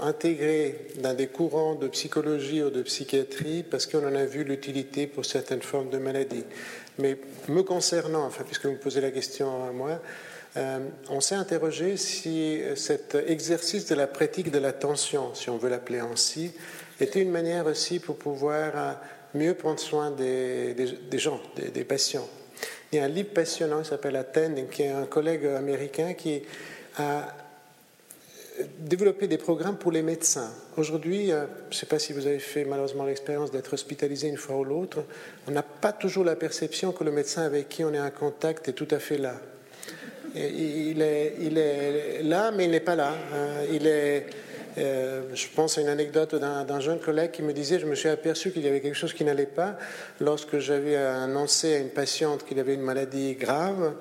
intégré 0.00 0.88
dans 1.00 1.14
des 1.14 1.26
courants 1.26 1.74
de 1.74 1.88
psychologie 1.88 2.62
ou 2.62 2.70
de 2.70 2.82
psychiatrie 2.82 3.64
parce 3.68 3.86
qu'on 3.86 4.06
en 4.06 4.14
a 4.14 4.24
vu 4.24 4.44
l'utilité 4.44 5.06
pour 5.06 5.24
certaines 5.24 5.62
formes 5.62 5.90
de 5.90 5.98
maladies. 5.98 6.44
Mais 6.98 7.18
me 7.48 7.62
concernant, 7.62 8.30
puisque 8.46 8.66
vous 8.66 8.72
me 8.72 8.78
posez 8.78 9.00
la 9.00 9.10
question 9.10 9.66
à 9.66 9.72
moi, 9.72 10.00
euh, 10.56 10.78
on 11.10 11.20
s'est 11.20 11.34
interrogé 11.34 11.96
si 11.96 12.60
cet 12.76 13.14
exercice 13.14 13.86
de 13.86 13.94
la 13.94 14.06
pratique 14.06 14.50
de 14.50 14.58
l'attention, 14.58 15.34
si 15.34 15.50
on 15.50 15.58
veut 15.58 15.68
l'appeler 15.68 15.98
ainsi, 15.98 16.52
était 17.00 17.20
une 17.20 17.30
manière 17.30 17.66
aussi 17.66 17.98
pour 17.98 18.16
pouvoir 18.16 18.72
euh, 18.74 18.92
mieux 19.34 19.54
prendre 19.54 19.78
soin 19.78 20.10
des, 20.10 20.74
gens, 21.14 21.40
des, 21.56 21.84
patients. 21.84 22.26
Il 22.90 22.96
y 22.96 22.98
a 22.98 23.04
un 23.04 23.08
livre 23.08 23.30
passionnant 23.34 23.82
qui 23.82 23.88
s'appelle 23.88 24.16
Attending, 24.16 24.68
qui 24.68 24.82
est 24.82 24.90
un 24.90 25.04
collègue 25.04 25.46
américain 25.46 26.14
qui 26.14 26.42
a 26.96 27.34
développé 28.78 29.26
des 29.26 29.38
programmes 29.38 29.76
pour 29.76 29.92
les 29.92 30.02
médecins. 30.02 30.50
Aujourd'hui, 30.76 31.32
euh, 31.32 31.46
je 31.70 31.76
ne 31.76 31.80
sais 31.80 31.86
pas 31.86 31.98
si 31.98 32.12
vous 32.12 32.26
avez 32.26 32.38
fait 32.38 32.64
malheureusement 32.64 33.04
l'expérience 33.04 33.50
d'être 33.50 33.72
hospitalisé 33.72 34.28
une 34.28 34.36
fois 34.36 34.56
ou 34.56 34.64
l'autre, 34.64 35.04
on 35.46 35.50
n'a 35.50 35.62
pas 35.62 35.92
toujours 35.92 36.24
la 36.24 36.36
perception 36.36 36.92
que 36.92 37.04
le 37.04 37.10
médecin 37.10 37.42
avec 37.42 37.68
qui 37.68 37.84
on 37.84 37.92
est 37.92 38.00
en 38.00 38.10
contact 38.10 38.68
est 38.68 38.72
tout 38.72 38.88
à 38.90 38.98
fait 38.98 39.18
là 39.18 39.40
il 40.36 41.02
est, 41.58 42.22
là, 42.22 42.50
mais 42.50 42.64
il 42.64 42.70
n'est 42.70 42.80
pas 42.80 42.96
là. 42.96 43.14
Hein. 43.32 43.64
Il 43.72 43.86
est, 43.86 44.26
euh, 44.78 45.22
je 45.34 45.46
pense 45.54 45.78
à 45.78 45.80
une 45.80 45.88
anecdote 45.88 46.34
d'un 46.34 46.80
jeune 46.80 47.00
collègue 47.00 47.30
qui 47.30 47.42
me 47.42 47.52
disait 47.52 47.78
Je 47.78 47.86
me 47.86 47.94
suis 47.94 48.08
aperçu 48.08 48.50
qu'il 48.50 48.62
y 48.62 48.68
avait 48.68 48.80
quelque 48.80 48.96
chose 48.96 49.14
qui 49.14 49.24
n'allait 49.24 49.46
pas 49.46 49.78
lorsque 50.20 50.58
j'avais 50.58 50.96
annoncé 50.96 51.74
à 51.74 51.78
une 51.78 51.90
patiente 51.90 52.44
qu'il 52.44 52.58
avait 52.58 52.74
une 52.74 52.82
maladie 52.82 53.34
grave. 53.34 53.94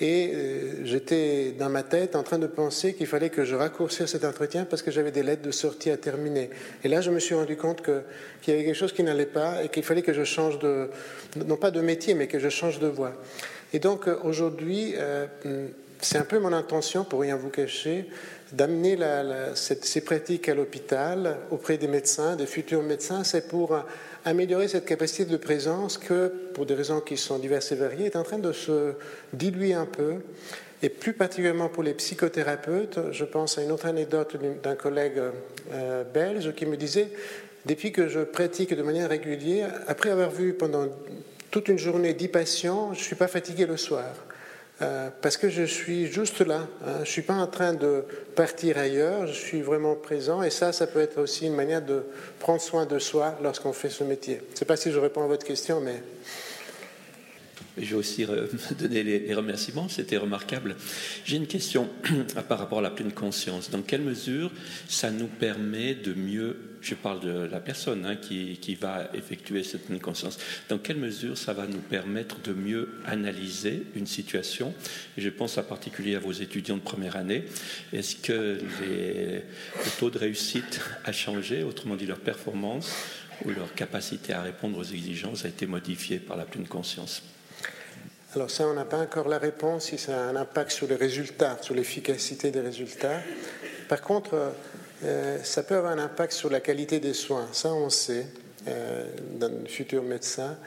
Et 0.00 0.32
euh, 0.34 0.84
j'étais 0.84 1.52
dans 1.58 1.70
ma 1.70 1.82
tête 1.82 2.16
en 2.16 2.22
train 2.22 2.38
de 2.38 2.46
penser 2.46 2.94
qu'il 2.94 3.06
fallait 3.06 3.30
que 3.30 3.44
je 3.44 3.54
raccourcisse 3.54 4.06
cet 4.06 4.24
entretien 4.24 4.66
parce 4.66 4.82
que 4.82 4.90
j'avais 4.90 5.10
des 5.10 5.22
lettres 5.22 5.42
de 5.42 5.50
sortie 5.50 5.90
à 5.90 5.96
terminer. 5.96 6.50
Et 6.84 6.88
là, 6.88 7.00
je 7.00 7.10
me 7.10 7.18
suis 7.18 7.34
rendu 7.34 7.56
compte 7.56 7.82
qu'il 7.82 7.94
y 8.48 8.50
avait 8.50 8.64
quelque 8.64 8.76
chose 8.76 8.92
qui 8.92 9.02
n'allait 9.02 9.24
pas 9.24 9.64
et 9.64 9.68
qu'il 9.68 9.82
fallait 9.82 10.02
que 10.02 10.12
je 10.12 10.24
change 10.24 10.58
de, 10.58 10.90
non 11.46 11.56
pas 11.56 11.70
de 11.70 11.80
métier, 11.80 12.14
mais 12.14 12.26
que 12.26 12.38
je 12.38 12.50
change 12.50 12.78
de 12.78 12.88
voie. 12.88 13.12
Et 13.72 13.78
donc 13.78 14.06
euh, 14.06 14.18
aujourd'hui, 14.22 14.92
euh, 14.96 15.26
c'est 16.00 16.18
un 16.18 16.24
peu 16.24 16.38
mon 16.38 16.52
intention, 16.52 17.04
pour 17.04 17.20
rien 17.20 17.36
vous 17.36 17.48
cacher, 17.48 18.06
d'amener 18.56 18.96
ces 19.54 20.00
pratiques 20.00 20.48
à 20.48 20.54
l'hôpital 20.54 21.36
auprès 21.50 21.76
des 21.76 21.88
médecins, 21.88 22.36
des 22.36 22.46
futurs 22.46 22.82
médecins. 22.82 23.22
C'est 23.22 23.48
pour 23.48 23.78
améliorer 24.24 24.66
cette 24.66 24.86
capacité 24.86 25.24
de 25.24 25.36
présence 25.36 25.98
que, 25.98 26.32
pour 26.54 26.66
des 26.66 26.74
raisons 26.74 27.00
qui 27.00 27.16
sont 27.16 27.38
diverses 27.38 27.70
et 27.72 27.76
variées, 27.76 28.06
est 28.06 28.16
en 28.16 28.22
train 28.22 28.38
de 28.38 28.52
se 28.52 28.94
diluer 29.32 29.74
un 29.74 29.86
peu. 29.86 30.16
Et 30.82 30.88
plus 30.88 31.12
particulièrement 31.12 31.68
pour 31.68 31.82
les 31.82 31.94
psychothérapeutes, 31.94 32.98
je 33.12 33.24
pense 33.24 33.58
à 33.58 33.62
une 33.62 33.72
autre 33.72 33.86
anecdote 33.86 34.36
d'un 34.62 34.74
collègue 34.74 35.20
euh, 35.72 36.04
belge 36.04 36.52
qui 36.54 36.66
me 36.66 36.76
disait, 36.76 37.08
depuis 37.66 37.92
que 37.92 38.08
je 38.08 38.20
pratique 38.20 38.74
de 38.74 38.82
manière 38.82 39.08
régulière, 39.08 39.72
après 39.86 40.10
avoir 40.10 40.30
vu 40.30 40.54
pendant 40.54 40.86
toute 41.50 41.68
une 41.68 41.78
journée, 41.78 42.14
10 42.14 42.28
patients, 42.28 42.92
je 42.94 42.98
ne 42.98 43.04
suis 43.04 43.16
pas 43.16 43.28
fatigué 43.28 43.66
le 43.66 43.76
soir. 43.76 44.12
Euh, 44.82 45.08
parce 45.22 45.38
que 45.38 45.48
je 45.48 45.62
suis 45.62 46.06
juste 46.06 46.40
là. 46.40 46.66
Hein. 46.84 46.92
Je 46.96 47.00
ne 47.00 47.04
suis 47.06 47.22
pas 47.22 47.34
en 47.34 47.46
train 47.46 47.72
de 47.72 48.04
partir 48.34 48.76
ailleurs, 48.76 49.26
je 49.26 49.32
suis 49.32 49.62
vraiment 49.62 49.94
présent. 49.94 50.42
Et 50.42 50.50
ça, 50.50 50.72
ça 50.72 50.86
peut 50.86 51.00
être 51.00 51.18
aussi 51.20 51.46
une 51.46 51.54
manière 51.54 51.82
de 51.82 52.02
prendre 52.38 52.60
soin 52.60 52.84
de 52.84 52.98
soi 52.98 53.38
lorsqu'on 53.42 53.72
fait 53.72 53.88
ce 53.88 54.04
métier. 54.04 54.42
Je 54.48 54.52
ne 54.52 54.56
sais 54.58 54.64
pas 54.64 54.76
si 54.76 54.92
je 54.92 54.98
réponds 54.98 55.24
à 55.24 55.26
votre 55.26 55.46
question, 55.46 55.80
mais... 55.80 56.02
Je 57.78 57.84
vais 57.84 57.94
aussi 57.94 58.26
donner 58.78 59.02
les 59.02 59.34
remerciements, 59.34 59.88
c'était 59.88 60.16
remarquable. 60.16 60.76
J'ai 61.24 61.36
une 61.36 61.46
question 61.46 61.88
par 62.48 62.58
rapport 62.58 62.78
à 62.78 62.82
la 62.82 62.90
pleine 62.90 63.12
conscience. 63.12 63.70
Dans 63.70 63.82
quelle 63.82 64.02
mesure 64.02 64.50
ça 64.88 65.10
nous 65.10 65.26
permet 65.26 65.94
de 65.94 66.14
mieux, 66.14 66.56
je 66.80 66.94
parle 66.94 67.20
de 67.20 67.48
la 67.50 67.60
personne 67.60 68.06
hein, 68.06 68.16
qui, 68.16 68.58
qui, 68.58 68.74
va 68.74 69.10
effectuer 69.12 69.62
cette 69.62 69.86
pleine 69.86 70.00
conscience, 70.00 70.38
dans 70.68 70.78
quelle 70.78 70.96
mesure 70.96 71.36
ça 71.36 71.52
va 71.52 71.66
nous 71.66 71.80
permettre 71.80 72.40
de 72.42 72.52
mieux 72.52 72.88
analyser 73.06 73.82
une 73.94 74.06
situation? 74.06 74.72
Je 75.18 75.28
pense 75.28 75.58
en 75.58 75.62
particulier 75.62 76.14
à 76.16 76.20
vos 76.20 76.32
étudiants 76.32 76.76
de 76.76 76.82
première 76.82 77.16
année. 77.16 77.44
Est-ce 77.92 78.16
que 78.16 78.58
les, 78.82 79.26
le 79.36 79.98
taux 79.98 80.10
de 80.10 80.18
réussite 80.18 80.80
a 81.04 81.12
changé, 81.12 81.62
autrement 81.62 81.96
dit 81.96 82.06
leur 82.06 82.20
performance 82.20 82.94
ou 83.44 83.50
leur 83.50 83.74
capacité 83.74 84.32
à 84.32 84.40
répondre 84.40 84.78
aux 84.78 84.84
exigences 84.84 85.44
a 85.44 85.48
été 85.48 85.66
modifiée 85.66 86.18
par 86.18 86.36
la 86.36 86.44
pleine 86.44 86.66
conscience? 86.66 87.22
Alors 88.36 88.50
ça, 88.50 88.68
on 88.68 88.74
n'a 88.74 88.84
pas 88.84 88.98
encore 88.98 89.28
la 89.28 89.38
réponse 89.38 89.86
si 89.86 89.96
ça 89.96 90.14
a 90.14 90.28
un 90.28 90.36
impact 90.36 90.70
sur 90.70 90.86
les 90.86 90.96
résultats, 90.96 91.56
sur 91.62 91.74
l'efficacité 91.74 92.50
des 92.50 92.60
résultats. 92.60 93.20
Par 93.88 94.02
contre, 94.02 94.52
euh, 95.04 95.38
ça 95.42 95.62
peut 95.62 95.76
avoir 95.76 95.92
un 95.92 95.98
impact 95.98 96.32
sur 96.32 96.50
la 96.50 96.60
qualité 96.60 97.00
des 97.00 97.14
soins. 97.14 97.48
Ça, 97.52 97.72
on 97.72 97.88
sait, 97.88 98.26
euh, 98.68 99.06
le 99.40 99.66
futur 99.68 100.02
médecin. 100.02 100.58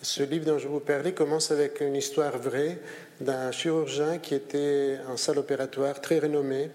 Ce 0.00 0.22
livre 0.22 0.46
dont 0.46 0.58
je 0.58 0.68
vous 0.68 0.80
parlais 0.80 1.12
commence 1.12 1.50
avec 1.50 1.82
une 1.82 1.96
histoire 1.96 2.38
vraie 2.38 2.78
d'un 3.20 3.52
chirurgien 3.52 4.18
qui 4.18 4.34
était 4.34 4.96
en 5.06 5.18
salle 5.18 5.38
opératoire 5.38 6.00
très 6.00 6.20
renommé. 6.20 6.70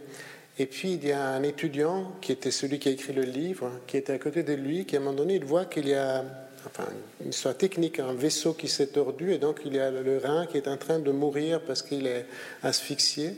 Et 0.60 0.68
puis 0.68 0.93
il 0.93 1.08
y 1.08 1.12
a 1.12 1.30
un 1.30 1.41
étudiant 1.41 2.12
qui 2.22 2.32
était 2.32 2.51
celui 2.51 2.78
qui 2.78 2.89
a 2.89 2.91
écrit 2.91 3.14
le 3.14 3.24
livre, 3.24 3.72
qui 3.88 3.97
était 3.97 4.14
à 4.14 4.20
côté 4.20 4.43
de 4.43 4.54
lui, 4.54 4.86
qui 4.86 4.97
à 4.97 4.99
un 4.99 5.01
moment 5.01 5.16
donné, 5.16 5.36
il 5.36 5.45
voit 5.45 5.66
qu'il 5.66 5.88
y 5.88 5.95
a 5.95 6.24
enfin, 6.66 6.88
une 7.24 7.30
histoire 7.30 7.55
technique, 7.55 7.99
un 7.99 8.14
vaisseau 8.14 8.53
qui 8.53 8.68
s'est 8.68 8.88
tordu 8.88 9.32
et 9.34 9.38
donc 9.38 9.61
il 9.66 9.76
y 9.76 9.80
a 9.80 9.91
le 9.91 10.18
rein 10.18 10.45
qui 10.45 10.57
est 10.57 10.68
en 10.68 10.78
train 10.78 10.99
de 10.99 11.11
mourir 11.11 11.61
parce 11.61 11.82
qu'il 11.82 12.07
est 12.07 12.26
asphyxié. 12.61 13.36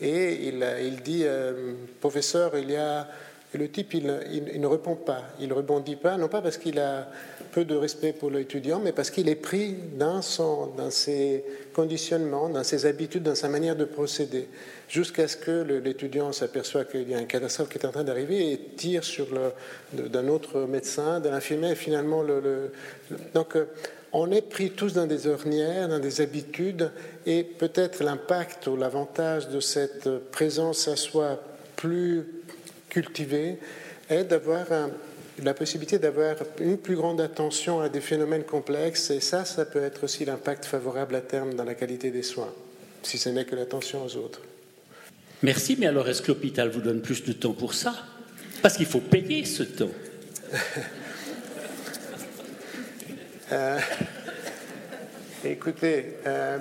Et 0.00 0.48
il, 0.48 1.02
dit, 1.02 1.22
euh, 1.24 1.74
professeur, 2.00 2.56
il 2.56 2.70
y 2.70 2.76
a... 2.76 3.08
Le 3.54 3.70
type, 3.70 3.94
il, 3.94 4.04
il, 4.30 4.60
ne 4.60 4.66
répond 4.66 4.94
pas, 4.94 5.22
il 5.40 5.48
ne 5.48 5.54
rebondit 5.54 5.96
pas, 5.96 6.18
non 6.18 6.28
pas 6.28 6.42
parce 6.42 6.58
qu'il 6.58 6.78
a 6.78 7.08
peu 7.52 7.64
de 7.64 7.74
respect 7.74 8.12
pour 8.12 8.30
l'étudiant, 8.30 8.80
mais 8.80 8.92
parce 8.92 9.10
qu'il 9.10 9.28
est 9.28 9.34
pris 9.34 9.74
dans, 9.98 10.22
son, 10.22 10.66
dans 10.76 10.90
ses 10.90 11.44
conditionnements, 11.74 12.48
dans 12.48 12.64
ses 12.64 12.86
habitudes, 12.86 13.22
dans 13.22 13.34
sa 13.34 13.48
manière 13.48 13.76
de 13.76 13.84
procéder 13.84 14.48
jusqu'à 14.88 15.28
ce 15.28 15.36
que 15.36 15.62
l'étudiant 15.84 16.32
s'aperçoit 16.32 16.84
qu'il 16.84 17.08
y 17.08 17.14
a 17.14 17.18
un 17.18 17.24
catastrophe 17.24 17.68
qui 17.68 17.78
est 17.78 17.86
en 17.86 17.92
train 17.92 18.04
d'arriver 18.04 18.52
et 18.52 18.58
tire 18.76 19.04
sur 19.04 19.26
d'un 19.92 20.28
autre 20.28 20.60
médecin, 20.62 21.20
d'un 21.20 21.34
infirmier, 21.34 21.72
et 21.72 21.74
finalement 21.74 22.22
le, 22.22 22.72
donc 23.34 23.56
euh, 23.56 23.66
on 24.12 24.30
est 24.30 24.42
pris 24.42 24.70
tous 24.70 24.94
dans 24.94 25.06
des 25.06 25.26
ornières, 25.26 25.88
dans 25.88 25.98
des 25.98 26.20
habitudes, 26.20 26.90
et 27.26 27.44
peut-être 27.44 28.02
l'impact 28.02 28.66
ou 28.66 28.76
l'avantage 28.76 29.48
de 29.48 29.60
cette 29.60 30.08
présence 30.30 30.88
à 30.88 30.96
soi 30.96 31.38
plus 31.76 32.26
cultivée 32.88 33.58
est 34.08 34.24
d'avoir 34.24 34.66
la 35.44 35.54
possibilité 35.54 35.98
d'avoir 35.98 36.36
une 36.60 36.78
plus 36.78 36.96
grande 36.96 37.20
attention 37.20 37.80
à 37.80 37.88
des 37.88 38.00
phénomènes 38.00 38.44
complexes, 38.44 39.10
et 39.10 39.20
ça, 39.20 39.44
ça 39.44 39.64
peut 39.64 39.82
être 39.82 40.04
aussi 40.04 40.24
l'impact 40.24 40.64
favorable 40.64 41.14
à 41.14 41.20
terme 41.20 41.54
dans 41.54 41.64
la 41.64 41.74
qualité 41.74 42.10
des 42.10 42.22
soins, 42.22 42.52
si 43.02 43.18
ce 43.18 43.28
n'est 43.28 43.44
que 43.44 43.56
l'attention 43.56 44.04
aux 44.04 44.16
autres. 44.16 44.42
Merci, 45.42 45.76
mais 45.78 45.86
alors 45.86 46.08
est-ce 46.08 46.22
que 46.22 46.28
l'hôpital 46.28 46.68
vous 46.68 46.80
donne 46.80 47.00
plus 47.00 47.24
de 47.24 47.32
temps 47.32 47.52
pour 47.52 47.74
ça? 47.74 47.94
Parce 48.62 48.76
qu'il 48.76 48.86
faut 48.86 49.00
payer 49.00 49.44
ce 49.44 49.62
temps. 49.62 49.90
Euh, 53.50 53.78
écoutez, 55.42 56.16
euh, 56.26 56.58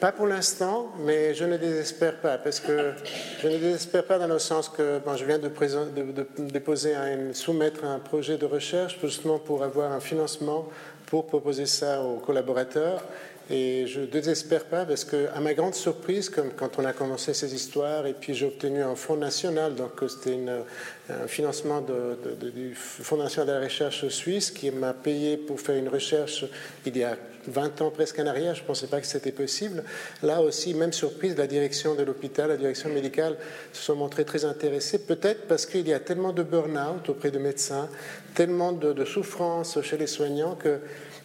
pas 0.00 0.12
pour 0.12 0.26
l'instant, 0.26 0.92
mais 1.00 1.34
je 1.34 1.44
ne 1.44 1.56
désespère 1.56 2.16
pas, 2.16 2.38
parce 2.38 2.60
que 2.60 2.92
je 3.42 3.48
ne 3.48 3.58
désespère 3.58 4.04
pas 4.04 4.18
dans 4.18 4.26
le 4.26 4.38
sens 4.38 4.68
que 4.68 5.00
je 5.16 5.24
viens 5.24 5.38
de, 5.38 5.50
déposer, 6.50 6.94
soumettre 7.32 7.84
un 7.84 7.98
projet 7.98 8.36
de 8.36 8.46
recherche 8.46 8.98
justement 9.02 9.38
pour 9.38 9.62
avoir 9.62 9.92
un 9.92 10.00
financement 10.00 10.68
pour 11.06 11.26
proposer 11.26 11.66
ça 11.66 12.02
aux 12.02 12.18
collaborateurs. 12.18 13.02
Et 13.50 13.86
je 13.86 14.00
ne 14.00 14.06
désespère 14.06 14.66
pas 14.66 14.84
parce 14.84 15.04
que, 15.04 15.28
à 15.34 15.40
ma 15.40 15.54
grande 15.54 15.74
surprise, 15.74 16.28
comme 16.28 16.50
quand 16.50 16.78
on 16.78 16.84
a 16.84 16.92
commencé 16.92 17.32
ces 17.32 17.54
histoires, 17.54 18.06
et 18.06 18.12
puis 18.12 18.34
j'ai 18.34 18.44
obtenu 18.44 18.82
un 18.82 18.94
fonds 18.94 19.16
national, 19.16 19.74
donc 19.74 19.92
c'était 20.06 20.38
un 21.08 21.26
financement 21.26 21.80
du 21.80 22.74
Fonds 22.74 23.16
national 23.16 23.46
de 23.46 23.52
la 23.52 23.60
recherche 23.60 24.06
suisse 24.08 24.50
qui 24.50 24.70
m'a 24.70 24.92
payé 24.92 25.38
pour 25.38 25.58
faire 25.60 25.76
une 25.76 25.88
recherche 25.88 26.44
il 26.84 26.98
y 26.98 27.04
a 27.04 27.16
20 27.48 27.82
ans 27.82 27.90
presque 27.90 28.18
en 28.18 28.26
arrière, 28.26 28.54
je 28.54 28.62
ne 28.62 28.66
pensais 28.66 28.86
pas 28.86 29.00
que 29.00 29.06
c'était 29.06 29.32
possible. 29.32 29.84
Là 30.22 30.40
aussi, 30.40 30.74
même 30.74 30.92
surprise, 30.92 31.36
la 31.36 31.46
direction 31.46 31.94
de 31.94 32.02
l'hôpital, 32.02 32.48
la 32.48 32.56
direction 32.56 32.90
médicale 32.90 33.36
se 33.72 33.82
sont 33.82 33.96
montrées 33.96 34.24
très 34.24 34.44
intéressées, 34.44 34.98
peut-être 34.98 35.46
parce 35.46 35.66
qu'il 35.66 35.86
y 35.88 35.92
a 35.92 36.00
tellement 36.00 36.32
de 36.32 36.42
burn-out 36.42 37.08
auprès 37.08 37.30
de 37.30 37.38
médecins, 37.38 37.88
tellement 38.34 38.72
de, 38.72 38.92
de 38.92 39.04
souffrance 39.04 39.80
chez 39.82 39.96
les 39.96 40.06
soignants 40.06 40.54
que 40.54 40.78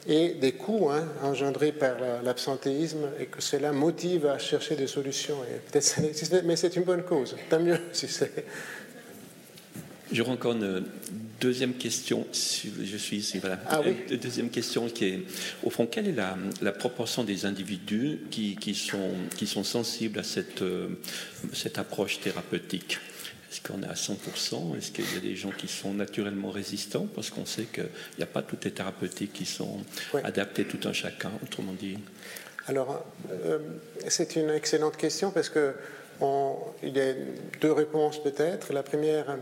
et 0.07 0.33
des 0.33 0.53
coûts 0.53 0.89
hein, 0.91 1.05
engendrés 1.23 1.71
par 1.71 1.95
l'absentéisme 2.23 3.09
et 3.19 3.25
que 3.27 3.41
cela 3.41 3.71
motive 3.71 4.25
à 4.25 4.37
chercher 4.37 4.75
des 4.75 4.87
solutions. 4.87 5.37
Et 5.43 5.79
mais 6.43 6.55
c'est 6.55 6.75
une 6.75 6.83
bonne 6.83 7.03
cause. 7.03 7.35
Tant 7.49 7.59
mieux 7.59 7.79
si 7.93 8.07
c'est. 8.07 8.45
Deuxième 11.43 11.73
question. 11.73 12.25
Je 12.31 12.97
suis 12.97 13.17
ici. 13.17 13.39
Voilà. 13.39 13.59
Ah 13.67 13.81
oui. 13.83 13.95
Une 14.09 14.17
deuxième 14.17 14.49
question 14.49 14.87
qui 14.87 15.05
est, 15.05 15.19
au 15.63 15.69
fond, 15.69 15.85
quelle 15.85 16.07
est 16.07 16.15
la, 16.61 16.71
proportion 16.71 17.23
des 17.23 17.45
individus 17.45 18.19
qui, 18.31 18.55
qui, 18.55 18.73
sont, 18.73 19.11
qui 19.35 19.45
sont 19.45 19.63
sensibles 19.63 20.19
à 20.19 20.23
cette, 20.23 20.61
euh, 20.61 20.87
cette 21.53 21.77
approche 21.77 22.19
thérapeutique? 22.19 22.97
Est-ce 23.51 23.61
qu'on 23.61 23.83
est 23.83 23.87
à 23.87 23.93
100% 23.93 24.77
Est-ce 24.77 24.91
qu'il 24.91 25.05
y 25.13 25.17
a 25.17 25.19
des 25.19 25.35
gens 25.35 25.51
qui 25.51 25.67
sont 25.67 25.93
naturellement 25.93 26.49
résistants? 26.49 27.07
Parce 27.13 27.29
qu'on 27.29 27.45
sait 27.45 27.65
qu'il 27.65 27.89
n'y 28.17 28.23
a 28.23 28.27
pas 28.27 28.41
toutes 28.41 28.65
les 28.65 28.71
thérapeutiques 28.71 29.33
qui 29.33 29.45
sont 29.45 29.81
adaptées 30.23 30.65
tout 30.65 30.87
un 30.87 30.93
chacun, 30.93 31.31
autrement 31.43 31.73
dit. 31.73 31.97
Alors, 32.67 33.05
euh, 33.31 33.59
c'est 34.07 34.37
une 34.37 34.49
excellente 34.49 34.97
question 34.97 35.29
parce 35.31 35.49
que 35.49 35.75
il 36.81 36.95
y 36.95 37.01
a 37.01 37.13
deux 37.61 37.71
réponses 37.71 38.21
peut-être. 38.21 38.73
La 38.73 38.83
première, 38.83 39.37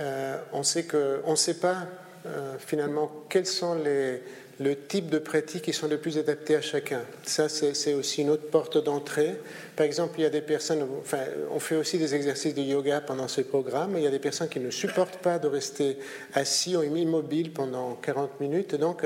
euh, 0.00 0.36
on 0.52 0.62
sait 0.62 0.84
que 0.84 1.20
on 1.24 1.32
ne 1.32 1.36
sait 1.36 1.58
pas 1.58 1.86
finalement 2.58 3.08
quels 3.28 3.46
sont 3.46 3.76
les 3.76 4.20
le 4.58 4.76
type 4.76 5.10
de 5.10 5.18
pratiques 5.18 5.62
qui 5.62 5.72
sont 5.72 5.88
les 5.88 5.98
plus 5.98 6.18
adaptés 6.18 6.56
à 6.56 6.60
chacun. 6.60 7.02
Ça, 7.24 7.48
c'est 7.48 7.94
aussi 7.94 8.22
une 8.22 8.30
autre 8.30 8.50
porte 8.50 8.82
d'entrée. 8.82 9.34
Par 9.76 9.84
exemple, 9.84 10.14
il 10.18 10.22
y 10.22 10.26
a 10.26 10.30
des 10.30 10.40
personnes, 10.40 10.86
enfin, 11.00 11.18
on 11.50 11.60
fait 11.60 11.76
aussi 11.76 11.98
des 11.98 12.14
exercices 12.14 12.54
de 12.54 12.62
yoga 12.62 13.02
pendant 13.02 13.28
ce 13.28 13.42
programme, 13.42 13.94
il 13.96 14.02
y 14.02 14.06
a 14.06 14.10
des 14.10 14.18
personnes 14.18 14.48
qui 14.48 14.58
ne 14.58 14.70
supportent 14.70 15.18
pas 15.18 15.38
de 15.38 15.48
rester 15.48 15.98
assis 16.32 16.76
ou 16.76 16.96
immobiles 16.96 17.52
pendant 17.52 17.94
40 17.94 18.40
minutes, 18.40 18.74
donc 18.74 19.02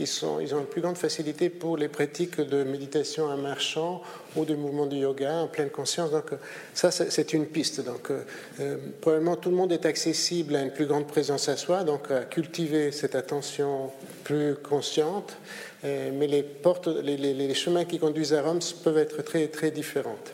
ils, 0.00 0.08
sont, 0.08 0.40
ils 0.40 0.54
ont 0.56 0.58
une 0.58 0.66
plus 0.66 0.80
grande 0.80 0.98
facilité 0.98 1.50
pour 1.50 1.76
les 1.76 1.88
pratiques 1.88 2.40
de 2.40 2.64
méditation 2.64 3.26
en 3.26 3.36
marchant 3.36 4.02
ou 4.36 4.44
de 4.44 4.54
mouvements 4.54 4.86
de 4.86 4.96
yoga 4.96 5.34
en 5.34 5.46
pleine 5.46 5.70
conscience. 5.70 6.10
Donc 6.10 6.30
ça, 6.74 6.90
c'est 6.90 7.32
une 7.32 7.46
piste. 7.46 7.84
Donc 7.84 8.10
euh, 8.10 8.76
probablement 9.00 9.36
tout 9.36 9.50
le 9.50 9.56
monde 9.56 9.72
est 9.72 9.86
accessible 9.86 10.56
à 10.56 10.62
une 10.62 10.72
plus 10.72 10.86
grande 10.86 11.06
présence 11.06 11.48
à 11.48 11.56
soi, 11.56 11.84
donc 11.84 12.10
à 12.10 12.24
cultiver 12.24 12.92
cette 12.92 13.14
attention 13.14 13.92
plus 14.24 14.56
consciente, 14.56 15.36
euh, 15.36 15.67
mais 15.84 16.26
les, 16.26 17.54
chemins 17.54 17.84
qui 17.84 17.98
conduisent 17.98 18.34
à 18.34 18.42
Rome 18.42 18.60
peuvent 18.82 18.98
être 18.98 19.22
très, 19.22 19.48
très 19.48 19.70
différentes. 19.70 20.32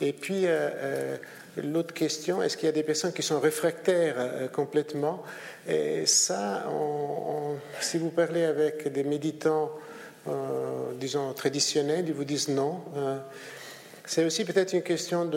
Et 0.00 0.12
puis, 0.12 0.46
euh, 0.46 0.70
euh, 0.74 1.16
l'autre 1.56 1.94
question, 1.94 2.42
est-ce 2.42 2.56
qu'il 2.56 2.66
y 2.66 2.68
a 2.68 2.72
des 2.72 2.82
personnes 2.82 3.12
qui 3.12 3.22
sont 3.22 3.40
réfractaires 3.40 4.50
complètement? 4.52 5.22
Et 5.68 6.06
ça, 6.06 6.66
si 7.80 7.98
vous 7.98 8.10
parlez 8.10 8.44
avec 8.44 8.92
des 8.92 9.04
méditants, 9.04 9.70
disons, 10.98 11.32
traditionnels, 11.34 12.06
ils 12.08 12.14
vous 12.14 12.24
disent 12.24 12.48
non. 12.48 12.80
c'est 14.06 14.24
aussi 14.24 14.44
peut-être 14.44 14.72
une 14.72 14.82
question 14.82 15.30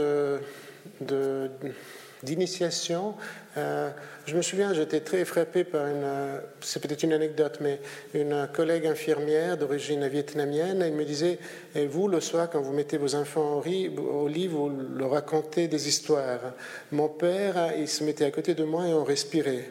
d'initiation. 2.23 3.13
Euh, 3.57 3.89
je 4.25 4.35
me 4.35 4.41
souviens, 4.41 4.73
j'étais 4.73 4.99
très 4.99 5.23
frappé 5.23 5.63
par 5.63 5.87
une, 5.87 6.41
c'est 6.61 6.81
peut-être 6.81 7.03
une 7.03 7.13
anecdote, 7.13 7.59
mais 7.61 7.79
une 8.13 8.49
collègue 8.53 8.85
infirmière 8.85 9.57
d'origine 9.57 10.07
vietnamienne, 10.07 10.81
elle 10.81 10.93
me 10.93 11.05
disait, 11.05 11.39
et 11.73 11.85
vous, 11.85 12.07
le 12.07 12.19
soir, 12.19 12.49
quand 12.49 12.61
vous 12.61 12.73
mettez 12.73 12.97
vos 12.97 13.15
enfants 13.15 13.61
au 13.63 14.27
lit, 14.27 14.47
vous 14.47 14.71
leur 14.97 15.11
racontez 15.11 15.67
des 15.67 15.87
histoires. 15.87 16.53
Mon 16.91 17.07
père, 17.09 17.73
il 17.77 17.87
se 17.87 18.03
mettait 18.03 18.25
à 18.25 18.31
côté 18.31 18.55
de 18.55 18.63
moi 18.63 18.87
et 18.87 18.93
on 18.93 19.03
respirait. 19.03 19.69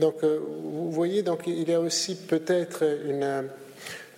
Donc, 0.00 0.24
euh, 0.24 0.40
vous 0.40 0.90
voyez, 0.90 1.22
donc, 1.22 1.46
il 1.46 1.68
y 1.68 1.74
a 1.74 1.80
aussi 1.80 2.16
peut-être 2.16 2.82
une 3.06 3.48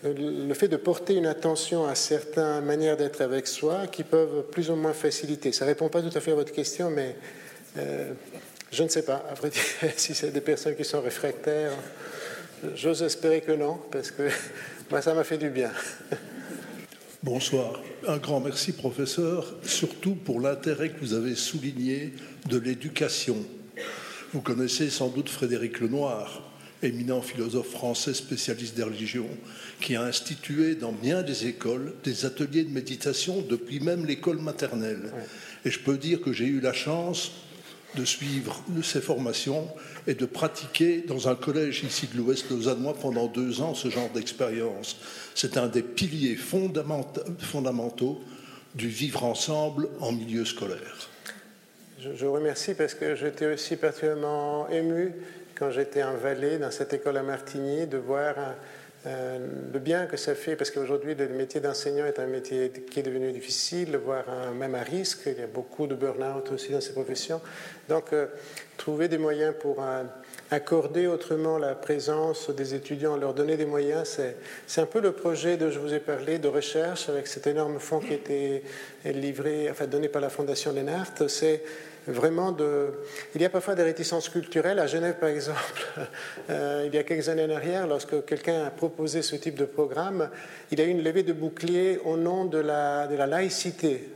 le 0.07 0.52
fait 0.52 0.68
de 0.68 0.76
porter 0.76 1.14
une 1.14 1.26
attention 1.26 1.86
à 1.86 1.94
certaines 1.94 2.64
manières 2.64 2.96
d'être 2.96 3.22
avec 3.22 3.46
soi 3.46 3.86
qui 3.86 4.05
peuvent 4.05 4.44
plus 4.50 4.70
ou 4.70 4.76
moins 4.76 4.92
faciliter. 4.92 5.50
Ça 5.52 5.64
ne 5.64 5.70
répond 5.70 5.88
pas 5.88 6.02
tout 6.02 6.16
à 6.16 6.20
fait 6.20 6.32
à 6.32 6.34
votre 6.34 6.52
question, 6.52 6.90
mais 6.90 7.16
euh, 7.78 8.12
je 8.75 8.83
ne 8.83 8.89
sais 8.89 9.03
pas, 9.03 9.25
à 9.31 9.35
vrai 9.35 9.51
dire, 9.51 9.62
si 9.97 10.14
c'est 10.14 10.33
des 10.33 10.41
personnes 10.41 10.77
qui 10.77 10.85
sont 10.85 11.01
réfractaires. 11.01 11.72
J'ose 12.75 13.03
espérer 13.03 13.41
que 13.41 13.53
non, 13.53 13.79
parce 13.91 14.11
que 14.11 14.29
moi, 14.91 15.01
ça 15.01 15.14
m'a 15.14 15.25
fait 15.25 15.39
du 15.39 15.51
bien. 15.51 15.70
Bonsoir. 17.22 17.81
Un 18.07 18.18
grand 18.18 18.41
merci, 18.41 18.72
professeur, 18.72 19.55
surtout 19.62 20.14
pour 20.14 20.41
l'intérêt 20.41 20.91
que 20.91 21.01
vous 21.01 21.14
avez 21.14 21.35
souligné 21.35 22.12
de 22.49 22.59
l'éducation. 22.59 23.37
Vous 24.33 24.43
connaissez 24.43 24.91
sans 24.91 25.09
doute 25.09 25.31
Frédéric 25.31 25.81
Lenoir, 25.81 26.43
éminent 26.83 27.22
philosophe 27.22 27.70
français 27.70 28.12
spécialiste 28.12 28.77
des 28.77 28.83
religions, 28.83 29.31
qui 29.81 29.97
a 29.97 30.03
institué 30.03 30.75
dans 30.75 30.93
bien 30.93 31.22
des 31.22 31.47
écoles 31.47 31.95
des 32.05 32.27
ateliers 32.27 32.64
de 32.64 32.70
méditation 32.70 33.41
depuis 33.49 33.81
même 33.81 34.05
l'école 34.05 34.39
maternelle. 34.39 35.12
Et 35.64 35.70
je 35.70 35.79
peux 35.79 35.97
dire 35.97 36.20
que 36.20 36.33
j'ai 36.33 36.47
eu 36.47 36.61
la 36.61 36.75
chance 36.75 37.33
de 37.97 38.05
suivre 38.05 38.62
ces 38.82 39.01
formations 39.01 39.68
et 40.07 40.14
de 40.14 40.26
pratiquer 40.26 41.05
dans 41.07 41.28
un 41.28 41.34
collège 41.34 41.84
ici 41.84 42.09
de 42.12 42.16
l'Ouest 42.18 42.51
lausannois 42.51 42.95
pendant 42.95 43.26
deux 43.26 43.61
ans 43.61 43.74
ce 43.74 43.88
genre 43.88 44.11
d'expérience. 44.11 44.97
C'est 45.34 45.57
un 45.57 45.68
des 45.68 45.82
piliers 45.82 46.36
fondamentaux 46.36 48.20
du 48.74 48.88
vivre 48.88 49.24
ensemble 49.24 49.88
en 50.01 50.12
milieu 50.12 50.45
scolaire. 50.45 51.09
Je, 52.01 52.26
vous 52.26 52.32
remercie 52.32 52.74
parce 52.74 52.95
que 52.95 53.14
j'étais 53.14 53.47
aussi 53.47 53.76
particulièrement 53.76 54.68
ému 54.68 55.12
quand 55.55 55.70
j'étais 55.70 56.03
en 56.03 56.16
Valais 56.16 56.59
dans 56.59 56.70
cette 56.70 56.92
école 56.92 57.16
à 57.16 57.22
Martigny 57.22 57.86
de 57.86 57.97
voir 57.97 58.34
euh, 59.07 59.38
le 59.72 59.78
bien 59.78 60.07
que 60.07 60.16
ça 60.16 60.34
fait, 60.34 60.57
parce 60.57 60.70
qu'aujourd'hui, 60.70 61.14
le 61.14 61.28
métier 61.28 61.61
d'enseignant 61.61 62.07
est 62.07 62.18
un 62.18 62.26
métier 62.26 62.72
qui 62.90 63.00
est 63.00 63.02
devenu 63.02 63.32
difficile, 63.32 63.96
voire 63.96 64.24
même 64.55 64.74
à 64.74 64.82
risque. 64.82 65.22
Il 65.26 65.38
y 65.38 65.42
a 65.42 65.46
beaucoup 65.46 65.86
de 65.86 65.94
burn-out 65.94 66.50
aussi 66.52 66.72
dans 66.72 66.80
ces 66.80 66.92
professions. 66.92 67.42
Donc, 67.88 68.12
euh, 68.12 68.26
trouver 68.78 69.09
des 69.09 69.18
moyens 69.18 69.55
pour 69.61 69.82
euh, 69.82 70.05
accorder 70.50 71.07
autrement 71.07 71.59
la 71.59 71.74
présence 71.74 72.48
des 72.48 72.74
étudiants, 72.74 73.16
leur 73.16 73.34
donner 73.34 73.57
des 73.57 73.66
moyens, 73.66 74.20
c'est 74.66 74.80
un 74.80 74.86
peu 74.86 75.00
le 75.00 75.12
projet 75.12 75.59
dont 75.59 75.70
je 75.70 75.78
vous 75.78 75.92
ai 75.92 76.00
parlé 76.00 76.38
de 76.38 76.48
recherche 76.48 77.09
avec 77.09 77.26
cet 77.26 77.46
énorme 77.46 77.78
fonds 77.78 78.00
qui 78.00 78.12
a 78.12 78.16
été 78.16 78.62
livré, 79.05 79.68
enfin 79.70 79.86
donné 79.86 80.09
par 80.09 80.22
la 80.22 80.30
Fondation 80.30 80.72
Lennart. 80.72 81.12
C'est 81.28 81.62
vraiment 82.07 82.52
de... 82.52 82.88
Il 83.34 83.42
y 83.42 83.44
a 83.44 83.50
parfois 83.50 83.74
des 83.74 83.82
réticences 83.82 84.28
culturelles. 84.28 84.78
À 84.78 84.86
Genève, 84.86 85.16
par 85.18 85.28
exemple, 85.28 85.86
euh, 86.50 86.84
il 86.86 86.94
y 86.94 86.98
a 86.98 87.02
quelques 87.02 87.28
années 87.28 87.44
en 87.44 87.50
arrière, 87.50 87.86
lorsque 87.86 88.24
quelqu'un 88.24 88.64
a 88.64 88.70
proposé 88.70 89.22
ce 89.22 89.36
type 89.36 89.57
de 89.57 89.64
programme, 89.64 90.28
il 90.70 90.80
a 90.80 90.84
eu 90.84 90.88
une 90.88 91.02
levée 91.02 91.22
de 91.22 91.32
bouclier 91.32 92.00
au 92.05 92.16
nom 92.16 92.44
de 92.44 92.59
la, 92.59 93.07
laïcité. 93.26 94.09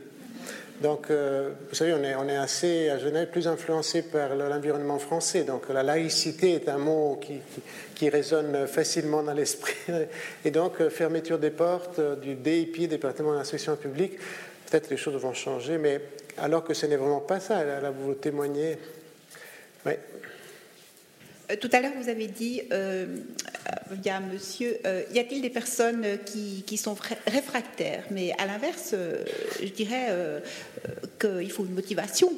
Donc, 0.81 1.07
euh, 1.09 1.49
vous 1.67 1.75
savez, 1.75 1.93
on 1.93 2.29
est, 2.29 2.37
assez, 2.37 2.89
à 2.89 2.97
Genève, 2.99 3.29
plus 3.29 3.49
influencé 3.49 4.01
par 4.01 4.35
l'environnement 4.35 4.97
français. 4.97 5.43
Donc, 5.43 5.67
la 5.67 5.83
laïcité 5.83 6.53
est 6.53 6.69
un 6.69 6.77
mot 6.77 7.19
qui, 7.21 7.39
qui, 7.95 8.07
résonne 8.07 8.65
facilement 8.65 9.21
dans 9.21 9.33
l'esprit. 9.33 9.75
Et 10.45 10.51
donc, 10.51 10.79
euh, 10.79 10.89
fermeture 10.89 11.37
des 11.37 11.49
portes 11.49 11.99
du 12.21 12.35
DIP, 12.35 12.87
département 12.87 13.33
d'instruction 13.33 13.75
publique, 13.75 14.17
peut-être 14.69 14.89
les 14.89 14.95
choses 14.95 15.15
vont 15.15 15.33
changer, 15.33 15.77
mais 15.77 15.99
alors 16.37 16.63
que 16.63 16.73
ce 16.73 16.85
n'est 16.85 16.97
vraiment 16.97 17.21
pas 17.21 17.39
ça. 17.39 17.63
Là, 17.63 17.91
vous 17.91 18.13
témoignez. 18.13 18.77
Euh, 21.51 21.55
tout 21.59 21.69
à 21.71 21.79
l'heure, 21.79 21.93
vous 21.99 22.09
avez 22.09 22.27
dit, 22.27 22.61
euh, 22.71 23.05
il 23.93 24.05
y 24.05 24.09
a 24.09 24.19
monsieur, 24.19 24.77
euh, 24.85 25.03
y 25.13 25.19
a-t-il 25.19 25.41
des 25.41 25.49
personnes 25.49 26.05
qui, 26.25 26.77
sont 26.77 26.95
réfractaires? 27.27 28.03
Mais 28.11 28.33
à 28.37 28.45
l'inverse, 28.45 28.93
je 29.61 29.67
dirais 29.69 30.07
qu'il 31.19 31.51
faut 31.51 31.65
une 31.65 31.73
motivation. 31.73 32.31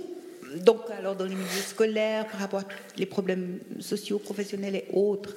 Donc, 0.58 0.80
alors 0.98 1.16
dans 1.16 1.26
les 1.26 1.36
milieux 1.36 1.62
scolaires, 1.66 2.28
par 2.28 2.40
rapport 2.40 2.60
à 2.62 2.64
tous 2.64 2.98
les 2.98 3.06
problèmes 3.06 3.60
sociaux, 3.80 4.20
professionnels 4.20 4.76
et 4.76 4.86
autres. 4.94 5.36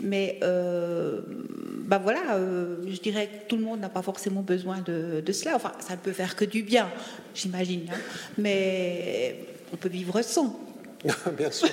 Mais, 0.00 0.38
ben 0.40 1.98
voilà, 1.98 2.38
je 2.86 3.00
dirais 3.00 3.26
que 3.26 3.48
tout 3.48 3.56
le 3.56 3.62
monde 3.62 3.80
n'a 3.80 3.88
pas 3.88 4.02
forcément 4.02 4.42
besoin 4.42 4.80
de, 4.80 5.20
de, 5.24 5.32
cela. 5.32 5.56
Enfin, 5.56 5.72
ça 5.80 5.94
ne 5.94 5.98
peut 5.98 6.12
faire 6.12 6.36
que 6.36 6.44
du 6.44 6.62
bien, 6.62 6.88
j'imagine. 7.34 7.86
Hein. 7.92 7.98
Mais 8.38 9.36
on 9.72 9.76
peut 9.76 9.88
vivre 9.88 10.22
sans. 10.22 10.60
bien 11.36 11.50
sûr 11.50 11.68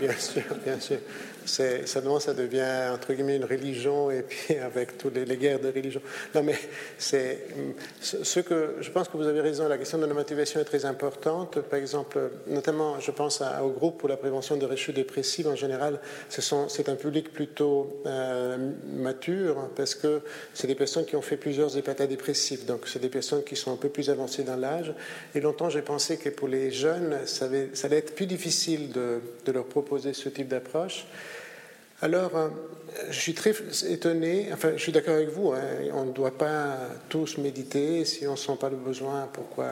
bien 0.00 0.12
sûr, 0.18 0.42
bien 0.64 0.80
sûr 0.80 0.98
ça, 1.46 1.64
ça 1.86 2.34
devient 2.34 2.90
entre 2.92 3.12
guillemets 3.12 3.36
une 3.36 3.44
religion 3.44 4.10
et 4.10 4.22
puis 4.22 4.56
avec 4.58 4.98
toutes 4.98 5.14
les, 5.14 5.36
guerres 5.36 5.60
de 5.60 5.68
religion. 5.68 6.00
Non, 6.34 6.42
mais 6.42 6.56
c'est 6.98 7.46
ce 8.00 8.40
que 8.40 8.76
je 8.80 8.90
pense 8.90 9.08
que 9.08 9.16
vous 9.16 9.26
avez 9.26 9.40
raison. 9.40 9.68
La 9.68 9.78
question 9.78 9.98
de 9.98 10.06
la 10.06 10.14
motivation 10.14 10.60
est 10.60 10.64
très 10.64 10.84
importante. 10.84 11.60
Par 11.60 11.78
exemple, 11.78 12.18
notamment, 12.46 13.00
je 13.00 13.10
pense 13.10 13.42
au 13.62 13.70
groupe 13.70 13.98
pour 13.98 14.08
la 14.08 14.16
prévention 14.16 14.56
de 14.56 14.66
rechutes 14.66 14.96
dépressives. 14.96 15.48
En 15.48 15.56
général, 15.56 16.00
c'est 16.28 16.88
un 16.88 16.96
public 16.96 17.32
plutôt 17.32 18.02
euh, 18.06 18.72
mature 18.92 19.70
parce 19.76 19.94
que 19.94 20.20
c'est 20.54 20.66
des 20.66 20.74
personnes 20.74 21.04
qui 21.04 21.16
ont 21.16 21.22
fait 21.22 21.36
plusieurs 21.36 21.76
épatats 21.76 22.06
dépressifs. 22.06 22.66
Donc, 22.66 22.86
c'est 22.86 23.00
des 23.00 23.08
personnes 23.08 23.44
qui 23.44 23.56
sont 23.56 23.72
un 23.72 23.76
peu 23.76 23.88
plus 23.88 24.10
avancées 24.10 24.42
dans 24.42 24.56
l'âge. 24.56 24.92
Et 25.34 25.40
longtemps, 25.40 25.70
j'ai 25.70 25.82
pensé 25.82 26.16
que 26.16 26.28
pour 26.28 26.48
les 26.48 26.70
jeunes, 26.70 27.18
ça, 27.26 27.46
allait 27.46 27.98
être 27.98 28.14
plus 28.14 28.26
difficile 28.26 28.90
de 28.90 29.52
leur 29.52 29.64
proposer 29.64 30.12
ce 30.12 30.28
type 30.28 30.48
d'approche. 30.48 31.06
Alors, 32.02 32.36
euh, 32.36 32.48
je 33.08 33.18
suis 33.18 33.32
très 33.32 33.54
étonné, 33.88 34.48
enfin, 34.52 34.72
je 34.76 34.82
suis 34.82 34.92
d'accord 34.92 35.14
avec 35.14 35.30
vous, 35.30 35.52
hein, 35.52 35.62
on 35.94 36.04
ne 36.04 36.12
doit 36.12 36.36
pas 36.36 36.76
tous 37.08 37.38
méditer, 37.38 38.04
si 38.04 38.26
on 38.26 38.32
ne 38.32 38.36
sent 38.36 38.56
pas 38.60 38.68
le 38.68 38.76
besoin, 38.76 39.30
pourquoi 39.32 39.66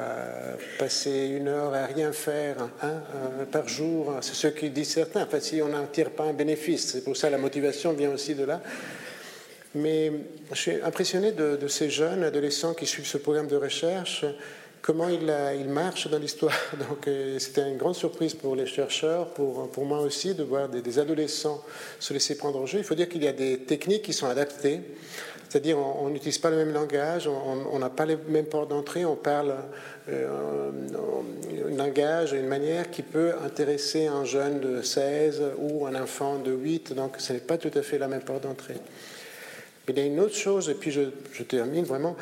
passer 0.78 1.26
une 1.36 1.48
heure 1.48 1.74
à 1.74 1.84
rien 1.84 2.12
faire 2.12 2.56
hein, 2.80 3.02
euh, 3.14 3.44
par 3.44 3.68
jour 3.68 4.14
C'est 4.22 4.34
ce 4.34 4.46
qui 4.48 4.70
disent 4.70 4.92
certains, 4.92 5.24
enfin, 5.24 5.38
si 5.38 5.60
on 5.60 5.68
n'en 5.68 5.84
tire 5.86 6.10
pas 6.10 6.24
un 6.24 6.32
bénéfice, 6.32 6.92
c'est 6.92 7.04
pour 7.04 7.14
ça 7.14 7.28
la 7.28 7.36
motivation 7.36 7.92
vient 7.92 8.10
aussi 8.10 8.34
de 8.34 8.44
là. 8.44 8.62
Mais 9.74 10.10
je 10.50 10.56
suis 10.56 10.82
impressionné 10.82 11.32
de, 11.32 11.68
ces 11.68 11.90
jeunes 11.90 12.22
adolescents 12.22 12.72
qui 12.72 12.86
suivent 12.86 13.06
ce 13.06 13.18
programme 13.18 13.48
de 13.48 13.56
recherche 13.56 14.24
comment 14.84 15.08
il, 15.08 15.32
il 15.58 15.68
marche 15.68 16.08
dans 16.08 16.18
l'histoire. 16.18 16.52
Donc 16.78 17.08
c'était 17.38 17.68
une 17.68 17.78
grande 17.78 17.94
surprise 17.94 18.34
pour 18.34 18.54
les 18.54 18.66
chercheurs, 18.66 19.28
pour, 19.28 19.70
pour 19.70 19.86
moi 19.86 20.00
aussi, 20.00 20.34
de 20.34 20.44
voir 20.44 20.68
des, 20.68 20.98
adolescents 20.98 21.64
se 21.98 22.12
laisser 22.12 22.36
prendre 22.36 22.60
au 22.60 22.66
jeu. 22.66 22.78
Il 22.78 22.84
faut 22.84 22.94
dire 22.94 23.08
qu'il 23.08 23.24
y 23.24 23.28
a 23.28 23.32
des 23.32 23.60
techniques 23.60 24.02
qui 24.02 24.12
sont 24.12 24.26
adaptées. 24.26 24.80
C'est-à-dire, 25.48 25.78
on 25.78 26.08
n'utilise 26.10 26.38
pas 26.38 26.50
le 26.50 26.56
même 26.56 26.72
langage, 26.72 27.28
on 27.28 27.78
n'a 27.78 27.88
pas 27.88 28.06
les 28.06 28.16
mêmes 28.16 28.46
portes 28.46 28.70
d'entrée, 28.70 29.04
on 29.04 29.14
parle 29.14 29.54
euh, 30.08 30.70
un 31.70 31.76
langage, 31.76 32.32
une 32.32 32.48
manière 32.48 32.90
qui 32.90 33.02
peut 33.02 33.34
intéresser 33.44 34.06
un 34.06 34.24
jeune 34.24 34.58
de 34.58 34.82
16 34.82 35.42
ou 35.58 35.86
un 35.86 35.94
enfant 35.94 36.38
de 36.38 36.50
8, 36.50 36.94
donc 36.94 37.16
ce 37.18 37.34
n'est 37.34 37.38
pas 37.38 37.56
tout 37.56 37.70
à 37.72 37.82
fait 37.82 37.98
la 37.98 38.08
même 38.08 38.22
porte 38.22 38.42
d'entrée. 38.42 38.78
Il 39.88 39.96
y 39.96 40.00
a 40.00 40.04
une 40.04 40.18
autre 40.18 40.34
chose, 40.34 40.68
et 40.68 40.74
puis 40.74 40.90
je 40.90 41.42
termine 41.44 41.84
vraiment, 41.84 42.16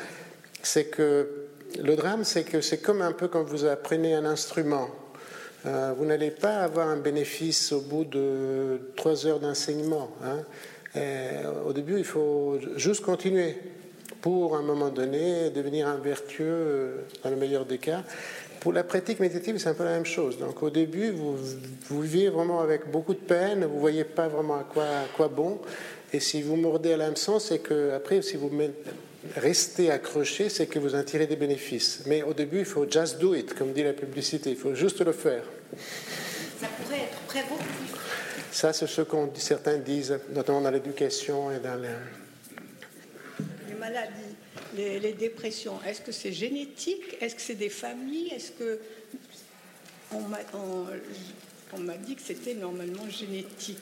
c'est 0.61 0.85
que 0.85 1.42
le 1.81 1.95
drame, 1.95 2.23
c'est 2.23 2.43
que 2.43 2.61
c'est 2.61 2.79
comme 2.79 3.01
un 3.01 3.11
peu 3.11 3.27
quand 3.27 3.43
vous 3.43 3.65
apprenez 3.65 4.13
un 4.13 4.25
instrument. 4.25 4.89
Euh, 5.65 5.93
vous 5.97 6.05
n'allez 6.05 6.31
pas 6.31 6.57
avoir 6.57 6.89
un 6.89 6.97
bénéfice 6.97 7.71
au 7.71 7.81
bout 7.81 8.03
de 8.03 8.91
trois 8.95 9.25
heures 9.25 9.39
d'enseignement. 9.39 10.09
Hein. 10.23 10.39
Euh, 10.95 11.43
au 11.67 11.73
début, 11.73 11.97
il 11.97 12.03
faut 12.03 12.59
juste 12.75 13.01
continuer 13.01 13.57
pour, 14.21 14.55
à 14.55 14.59
un 14.59 14.63
moment 14.63 14.89
donné, 14.89 15.49
devenir 15.49 15.87
un 15.87 15.97
vertueux, 15.97 16.45
euh, 16.45 16.97
dans 17.23 17.29
le 17.29 17.37
meilleur 17.37 17.65
des 17.65 17.77
cas. 17.77 18.03
Pour 18.59 18.73
la 18.73 18.83
pratique 18.83 19.19
méditative, 19.19 19.57
c'est 19.57 19.69
un 19.69 19.73
peu 19.73 19.83
la 19.83 19.91
même 19.91 20.05
chose. 20.05 20.37
Donc, 20.37 20.63
au 20.63 20.69
début, 20.69 21.11
vous, 21.11 22.01
vivez 22.01 22.29
vraiment 22.29 22.61
avec 22.61 22.89
beaucoup 22.91 23.13
de 23.13 23.19
peine, 23.19 23.65
vous 23.65 23.75
ne 23.75 23.79
voyez 23.79 24.03
pas 24.03 24.27
vraiment 24.27 24.55
à 24.55 24.63
quoi, 24.63 24.83
à 24.83 25.05
quoi 25.15 25.27
bon. 25.27 25.59
Et 26.13 26.19
si 26.19 26.41
vous 26.41 26.55
mordez 26.55 26.93
à 26.93 26.97
l'hameçon, 26.97 27.39
c'est 27.39 27.59
que, 27.59 27.91
après, 27.91 28.21
si 28.21 28.37
vous 28.37 28.49
restez 29.35 29.91
accroché, 29.91 30.49
c'est 30.49 30.67
que 30.67 30.79
vous 30.79 30.95
en 30.95 31.03
tirez 31.03 31.27
des 31.27 31.35
bénéfices. 31.35 32.03
Mais 32.05 32.23
au 32.23 32.33
début, 32.33 32.59
il 32.59 32.65
faut 32.65 32.89
just 32.89 33.19
do 33.19 33.33
it, 33.35 33.53
comme 33.53 33.73
dit 33.73 33.83
la 33.83 33.93
publicité, 33.93 34.51
il 34.51 34.57
faut 34.57 34.75
juste 34.75 35.01
le 35.01 35.11
faire. 35.11 35.43
Ça 36.59 36.67
pourrait 36.67 37.01
être 37.01 37.27
très 37.27 37.41
beau 37.43 37.57
ça, 38.53 38.71
c'est 38.71 38.85
ce 38.85 39.01
que 39.01 39.17
certains 39.39 39.77
disent, 39.77 40.19
notamment 40.29 40.61
dans 40.61 40.69
l'éducation 40.69 41.51
et 41.51 41.59
dans 41.59 41.81
les... 41.81 41.89
Les 43.67 43.73
maladies, 43.73 44.35
les, 44.77 45.13
dépressions, 45.13 45.79
est-ce 45.87 46.01
que 46.01 46.11
c'est 46.11 46.31
génétique? 46.31 47.17
Est-ce 47.19 47.33
que 47.33 47.41
c'est 47.41 47.55
des 47.55 47.69
familles? 47.69 48.29
Est-ce 48.29 48.51
que... 48.51 48.79
On 50.13 50.21
m'a 51.79 51.97
dit 51.97 52.15
que 52.15 52.21
c'était 52.21 52.53
normalement 52.53 53.07
génétique, 53.09 53.79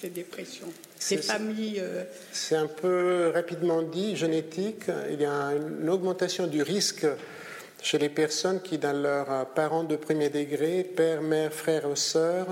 ces, 0.00 0.10
dépressions, 0.10 0.72
ces 0.98 1.18
familles. 1.18 1.80
Euh, 1.80 2.04
c'est 2.32 2.56
un 2.56 2.66
peu 2.66 3.30
rapidement 3.34 3.82
dit, 3.82 4.16
génétique. 4.16 4.84
Il 5.10 5.20
y 5.20 5.24
a 5.24 5.52
une 5.54 5.88
augmentation 5.88 6.46
du 6.46 6.62
risque 6.62 7.06
chez 7.82 7.98
les 7.98 8.08
personnes 8.08 8.60
qui, 8.62 8.78
dans 8.78 8.96
leurs 8.96 9.46
parents 9.46 9.84
de 9.84 9.96
premier 9.96 10.30
degré, 10.30 10.84
père, 10.84 11.20
mère, 11.20 11.52
frère 11.52 11.88
ou 11.90 11.96
sœur, 11.96 12.46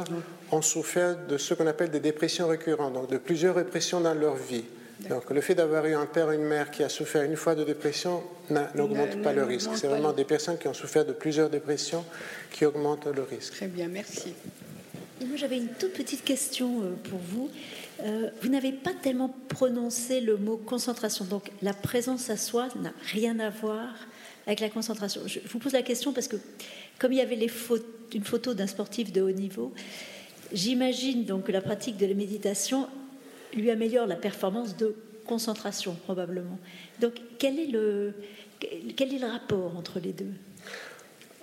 ont 0.50 0.62
souffert 0.62 1.16
de 1.26 1.38
ce 1.38 1.54
qu'on 1.54 1.66
appelle 1.66 1.90
des 1.90 2.00
dépressions 2.00 2.48
récurrentes, 2.48 2.94
donc 2.94 3.10
de 3.10 3.18
plusieurs 3.18 3.54
dépressions 3.54 4.00
dans 4.00 4.14
leur 4.14 4.34
vie. 4.34 4.64
Donc 5.08 5.30
le 5.30 5.40
fait 5.40 5.54
d'avoir 5.54 5.86
eu 5.86 5.94
un 5.94 6.06
père 6.06 6.28
ou 6.28 6.32
une 6.32 6.44
mère 6.44 6.70
qui 6.70 6.82
a 6.82 6.88
souffert 6.88 7.22
une 7.22 7.36
fois 7.36 7.54
de 7.54 7.64
dépression 7.64 8.22
n'augmente 8.74 9.22
pas 9.22 9.32
le 9.32 9.44
risque. 9.44 9.70
C'est 9.74 9.86
vraiment 9.86 10.12
des 10.12 10.24
personnes 10.24 10.58
qui 10.58 10.68
ont 10.68 10.74
souffert 10.74 11.04
de 11.04 11.12
plusieurs 11.12 11.48
dépressions 11.48 12.04
qui 12.50 12.66
augmentent 12.66 13.06
le 13.06 13.22
risque. 13.22 13.54
Très 13.54 13.68
bien, 13.68 13.88
merci. 13.88 14.34
Moi 15.26 15.36
j'avais 15.36 15.58
une 15.58 15.68
toute 15.68 15.92
petite 15.92 16.24
question 16.24 16.82
euh, 16.82 16.90
pour 17.08 17.18
vous. 17.18 17.50
Euh, 18.02 18.30
vous 18.42 18.48
n'avez 18.48 18.72
pas 18.72 18.92
tellement 18.94 19.34
prononcé 19.48 20.20
le 20.20 20.36
mot 20.36 20.56
concentration. 20.56 21.24
Donc 21.24 21.50
la 21.62 21.74
présence 21.74 22.30
à 22.30 22.36
soi 22.36 22.68
n'a 22.80 22.92
rien 23.12 23.38
à 23.40 23.50
voir 23.50 23.88
avec 24.46 24.60
la 24.60 24.70
concentration. 24.70 25.20
Je 25.26 25.40
vous 25.46 25.58
pose 25.58 25.72
la 25.72 25.82
question 25.82 26.12
parce 26.12 26.28
que 26.28 26.36
comme 26.98 27.12
il 27.12 27.18
y 27.18 27.22
avait 27.22 27.38
une 28.14 28.24
photo 28.24 28.54
d'un 28.54 28.66
sportif 28.66 29.12
de 29.12 29.20
haut 29.20 29.30
niveau, 29.30 29.72
J'imagine 30.52 31.24
donc 31.24 31.44
que 31.44 31.52
la 31.52 31.60
pratique 31.60 31.96
de 31.96 32.06
la 32.06 32.14
méditation 32.14 32.88
lui 33.54 33.70
améliore 33.70 34.06
la 34.06 34.16
performance 34.16 34.76
de 34.76 34.94
concentration, 35.26 35.94
probablement. 36.04 36.58
Donc, 37.00 37.14
quel 37.38 37.58
est 37.58 37.66
le, 37.66 38.14
quel 38.96 39.14
est 39.14 39.18
le 39.18 39.26
rapport 39.26 39.76
entre 39.76 40.00
les 40.00 40.12
deux? 40.12 40.32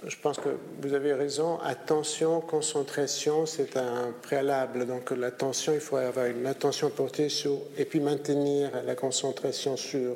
Je 0.07 0.15
pense 0.21 0.37
que 0.37 0.49
vous 0.81 0.93
avez 0.93 1.13
raison. 1.13 1.59
Attention, 1.59 2.39
concentration, 2.41 3.45
c'est 3.45 3.77
un 3.77 4.13
préalable. 4.21 4.85
Donc 4.85 5.11
l'attention, 5.11 5.73
il 5.73 5.79
faut 5.79 5.97
avoir 5.97 6.27
une 6.27 6.45
attention 6.45 6.89
portée 6.89 7.29
sur 7.29 7.59
et 7.77 7.85
puis 7.85 7.99
maintenir 7.99 8.71
la 8.85 8.95
concentration 8.95 9.75
sur 9.75 10.15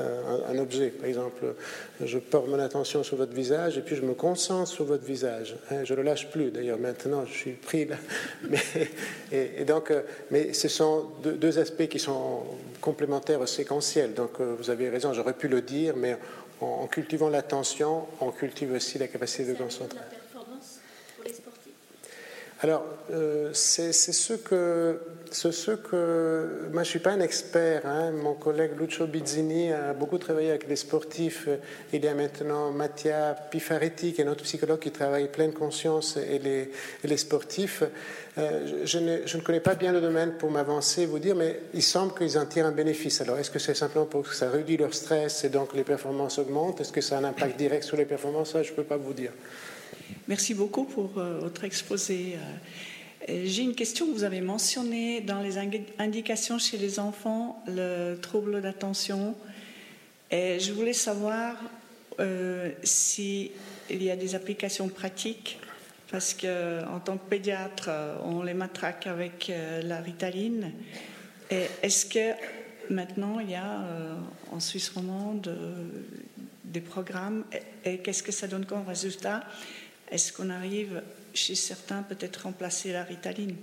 euh, 0.00 0.38
un, 0.48 0.58
objet. 0.58 0.88
Par 0.88 1.06
exemple, 1.06 1.54
je 2.02 2.18
porte 2.18 2.48
mon 2.48 2.58
attention 2.58 3.02
sur 3.02 3.18
votre 3.18 3.34
visage 3.34 3.76
et 3.76 3.82
puis 3.82 3.94
je 3.94 4.00
me 4.00 4.14
concentre 4.14 4.70
sur 4.70 4.84
votre 4.84 5.04
visage. 5.04 5.56
Hein, 5.70 5.84
je 5.84 5.92
ne 5.92 5.98
le 5.98 6.04
lâche 6.04 6.30
plus 6.30 6.50
d'ailleurs. 6.50 6.78
Maintenant, 6.78 7.24
je 7.26 7.32
suis 7.32 7.52
pris 7.52 7.84
là. 7.84 7.96
Mais, 8.48 8.58
et, 9.30 9.64
donc, 9.64 9.90
euh, 9.90 10.02
mais 10.30 10.52
ce 10.52 10.68
sont 10.68 11.06
deux, 11.22 11.58
aspects 11.58 11.88
qui 11.88 11.98
sont 11.98 12.42
complémentaires, 12.80 13.46
séquentiels. 13.46 14.14
Donc, 14.14 14.40
euh, 14.40 14.54
vous 14.58 14.70
avez 14.70 14.88
raison, 14.88 15.12
j'aurais 15.12 15.34
pu 15.34 15.48
le 15.48 15.60
dire, 15.60 15.94
mais 15.96 16.16
en, 16.62 16.86
cultivant 16.86 17.28
l'attention, 17.28 18.06
on 18.20 18.30
cultive 18.30 18.72
aussi 18.72 18.98
la 18.98 19.08
capacité 19.08 19.44
de 19.44 19.54
concentration. 19.54 20.06
Alors, 22.60 22.84
c'est 23.52 23.92
ce 23.92 24.34
que 24.34 25.00
ce 25.34 25.72
que. 25.72 26.68
Moi, 26.72 26.82
je 26.82 26.88
ne 26.88 26.90
suis 26.90 26.98
pas 26.98 27.12
un 27.12 27.20
expert. 27.20 27.86
Hein. 27.86 28.10
Mon 28.12 28.34
collègue 28.34 28.72
Lucio 28.78 29.06
Bizzini 29.06 29.72
a 29.72 29.92
beaucoup 29.92 30.18
travaillé 30.18 30.50
avec 30.50 30.68
les 30.68 30.76
sportifs. 30.76 31.48
Il 31.92 32.04
y 32.04 32.08
a 32.08 32.14
maintenant 32.14 32.70
Mattia 32.70 33.36
Pifaretti, 33.50 34.12
qui 34.12 34.20
est 34.20 34.24
notre 34.24 34.44
psychologue 34.44 34.78
qui 34.78 34.90
travaille 34.90 35.28
pleine 35.28 35.52
conscience, 35.52 36.16
et 36.16 36.38
les, 36.38 37.16
sportifs. 37.16 37.82
Euh, 38.38 38.82
je, 38.84 38.98
ne, 38.98 39.26
je, 39.26 39.36
ne, 39.36 39.42
connais 39.42 39.60
pas 39.60 39.74
bien 39.74 39.92
le 39.92 40.00
domaine 40.00 40.32
pour 40.38 40.50
m'avancer, 40.50 41.06
vous 41.06 41.18
dire, 41.18 41.36
mais 41.36 41.60
il 41.74 41.82
semble 41.82 42.14
qu'ils 42.14 42.38
en 42.38 42.46
tirent 42.46 42.66
un 42.66 42.72
bénéfice. 42.72 43.20
Alors, 43.20 43.38
est-ce 43.38 43.50
que 43.50 43.58
c'est 43.58 43.74
simplement 43.74 44.06
pour 44.06 44.22
que 44.22 44.34
ça 44.34 44.50
réduit 44.50 44.76
leur 44.76 44.94
stress 44.94 45.44
et 45.44 45.48
donc 45.48 45.74
les 45.74 45.84
performances 45.84 46.38
augmentent? 46.38 46.80
Est-ce 46.80 46.92
que 46.92 47.00
ça 47.00 47.16
a 47.16 47.20
un 47.20 47.24
impact 47.24 47.58
direct 47.58 47.84
sur 47.84 47.96
les 47.96 48.06
performances? 48.06 48.52
Ça, 48.52 48.62
je 48.62 48.70
ne 48.70 48.76
peux 48.76 48.84
pas 48.84 48.96
vous 48.96 49.12
dire. 49.12 49.32
Merci 50.28 50.54
beaucoup 50.54 50.84
pour 50.84 51.18
euh, 51.18 51.40
votre 51.40 51.64
exposé. 51.64 52.34
Euh, 52.36 52.38
j'ai 53.28 53.62
une 53.62 53.74
question. 53.74 54.12
Vous 54.12 54.24
avez 54.24 54.40
mentionné 54.40 55.20
dans 55.20 55.40
les 55.40 55.58
indications 55.98 56.58
chez 56.58 56.76
les 56.76 56.98
enfants 56.98 57.62
le 57.66 58.16
trouble 58.16 58.60
d'attention. 58.60 59.34
Et 60.30 60.58
je 60.58 60.72
voulais 60.72 60.92
savoir 60.92 61.56
euh, 62.20 62.70
s'il 62.82 63.52
y 63.90 64.10
a 64.10 64.16
des 64.16 64.34
applications 64.34 64.88
pratiques, 64.88 65.58
parce 66.10 66.34
qu'en 66.34 67.00
tant 67.00 67.16
que 67.16 67.28
pédiatre, 67.28 67.90
on 68.24 68.42
les 68.42 68.54
matraque 68.54 69.06
avec 69.06 69.50
euh, 69.50 69.82
la 69.82 70.00
ritaline. 70.00 70.72
Est-ce 71.50 72.06
que 72.06 72.32
maintenant 72.88 73.38
il 73.40 73.50
y 73.50 73.54
a 73.54 73.84
en 74.50 74.58
Suisse 74.58 74.88
romande 74.88 75.54
des 76.64 76.80
programmes? 76.80 77.44
Et 77.84 77.98
qu'est-ce 77.98 78.22
que 78.22 78.32
ça 78.32 78.46
donne 78.46 78.64
comme 78.64 78.86
résultat? 78.86 79.44
Est-ce 80.10 80.32
qu'on 80.32 80.48
arrive 80.48 81.02
chez 81.34 81.54
certains 81.54 82.02
peut-être 82.02 82.44
remplacer 82.44 82.92
la 82.92 83.04
ritaline 83.04 83.56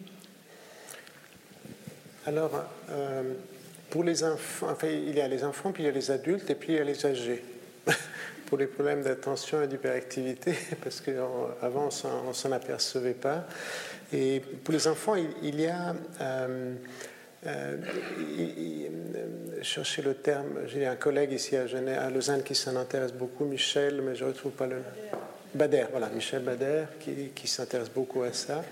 Alors, 2.26 2.66
euh, 2.90 3.34
pour 3.90 4.04
les 4.04 4.24
enfants, 4.24 4.76
il 4.84 5.16
y 5.16 5.22
a 5.22 5.28
les 5.28 5.44
enfants, 5.44 5.72
puis 5.72 5.84
il 5.84 5.86
y 5.88 5.90
a 5.90 5.94
les 5.94 6.12
adultes, 6.12 6.50
et 6.50 6.56
puis 6.56 6.74
il 6.74 6.76
y 6.76 6.80
a 6.80 6.84
les 6.84 7.06
âgés. 7.06 7.44
pour 8.46 8.58
les 8.58 8.68
problèmes 8.68 9.04
d'attention 9.04 9.62
et 9.62 9.68
d'hyperactivité, 9.68 10.56
parce 10.84 11.02
qu'avant 11.02 11.90
on 12.04 12.28
ne 12.28 12.34
s'en 12.34 12.52
apercevait 12.52 13.14
pas. 13.14 13.46
Et 14.12 14.42
pour 14.64 14.74
les 14.74 14.88
enfants, 14.88 15.16
il, 15.16 15.62
y 15.62 15.68
a... 15.68 15.96
Euh, 16.20 16.74
euh, 17.46 17.78
le 20.04 20.14
terme, 20.14 20.48
j'ai 20.68 20.86
un 20.86 20.96
collègue 20.96 21.32
ici 21.32 21.56
à, 21.56 21.68
Genève, 21.68 22.00
à 22.00 22.10
Lausanne 22.10 22.44
qui 22.44 22.56
s'en 22.56 22.76
intéresse 22.76 23.14
beaucoup, 23.14 23.46
Michel, 23.46 24.02
mais 24.02 24.16
je 24.16 24.26
ne 24.26 24.30
retrouve 24.30 24.52
pas 24.52 24.66
le 24.66 24.78
nom. 24.78 25.20
Bader, 25.54 25.86
voilà, 25.92 26.10
Michel 26.10 26.44
Bader, 26.44 26.86
qui, 27.00 27.48
s'intéresse 27.48 27.90
beaucoup 27.90 28.24
à 28.24 28.34
ça. 28.34 28.64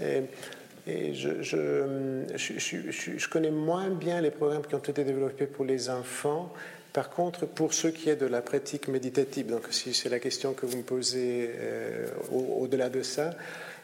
Et, 0.00 1.14
je, 1.14 1.42
je, 1.42 3.28
connais 3.28 3.50
moins 3.50 3.90
bien 3.90 4.20
les 4.20 4.30
programmes 4.30 4.66
qui 4.66 4.74
ont 4.74 4.78
été 4.78 5.04
développés 5.04 5.46
pour 5.46 5.64
les 5.64 5.90
enfants. 5.90 6.52
Par 6.92 7.08
contre, 7.08 7.46
pour 7.46 7.72
ce 7.72 7.88
qui 7.88 8.10
est 8.10 8.16
de 8.16 8.26
la 8.26 8.42
pratique 8.42 8.88
méditative, 8.88 9.46
donc 9.46 9.62
si 9.70 9.94
c'est 9.94 10.08
la 10.08 10.18
question 10.18 10.52
que 10.52 10.66
vous 10.66 10.78
me 10.78 10.82
posez 10.82 11.50
euh, 11.54 12.06
au-delà 12.30 12.90
de 12.90 13.02
ça, 13.02 13.30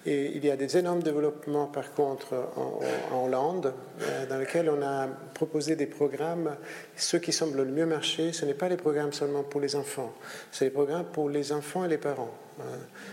et 0.08 0.32
il 0.34 0.44
y 0.44 0.50
a 0.50 0.56
des 0.56 0.78
énormes 0.78 1.02
développements, 1.02 1.66
par 1.66 1.92
contre, 1.92 2.34
en, 2.56 3.24
Hollande, 3.24 3.74
euh, 4.00 4.26
dans 4.26 4.38
lesquels 4.38 4.70
on 4.70 4.82
a 4.82 5.06
proposé 5.34 5.76
des 5.76 5.86
programmes. 5.86 6.56
Ceux 6.96 7.18
qui 7.18 7.32
semblent 7.32 7.58
le 7.58 7.70
mieux 7.70 7.84
marcher, 7.84 8.32
ce 8.32 8.46
n'est 8.46 8.54
pas 8.54 8.70
les 8.70 8.78
programmes 8.78 9.12
seulement 9.12 9.42
pour 9.42 9.60
les 9.60 9.76
enfants, 9.76 10.14
c'est 10.50 10.64
les 10.64 10.70
programmes 10.70 11.04
pour 11.12 11.28
les 11.28 11.52
enfants 11.52 11.84
et 11.84 11.88
les 11.88 11.98
parents. 11.98 12.30
Euh, 12.60 12.62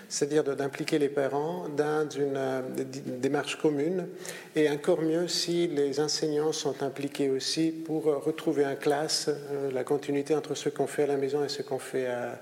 c'est-à-dire 0.10 0.44
d'impliquer 0.44 0.98
les 0.98 1.10
parents 1.10 1.68
dans 1.76 2.10
une 2.10 2.38
euh, 2.38 2.62
démarche 2.78 3.58
commune, 3.58 4.08
et 4.56 4.70
encore 4.70 5.02
mieux 5.02 5.28
si 5.28 5.68
les 5.68 6.00
enseignants 6.00 6.54
sont 6.54 6.82
impliqués 6.82 7.30
aussi 7.30 7.72
pour 7.72 8.06
retrouver 8.06 8.66
en 8.66 8.76
classe 8.76 9.30
la 9.74 9.84
continuité 9.84 10.34
entre 10.34 10.56
ce 10.56 10.70
qu'on 10.70 10.88
fait 10.88 11.04
à 11.04 11.08
la 11.08 11.18
maison 11.18 11.44
et 11.44 11.50
ce 11.50 11.62
qu'on 11.62 11.80
fait 11.80 12.08
à 12.08 12.40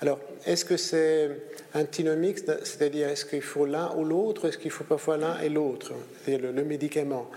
Alors, 0.00 0.20
est-ce 0.46 0.64
que 0.64 0.76
c'est 0.76 1.30
antinomique, 1.74 2.38
c'est-à-dire 2.38 3.08
est-ce 3.08 3.24
qu'il 3.24 3.42
faut 3.42 3.66
l'un 3.66 3.92
ou 3.96 4.04
l'autre, 4.04 4.48
est-ce 4.48 4.58
qu'il 4.58 4.70
faut 4.70 4.84
parfois 4.84 5.16
l'un 5.16 5.40
et 5.40 5.48
l'autre, 5.48 5.92
le, 6.26 6.52
le 6.52 6.64
médicament? 6.64 7.28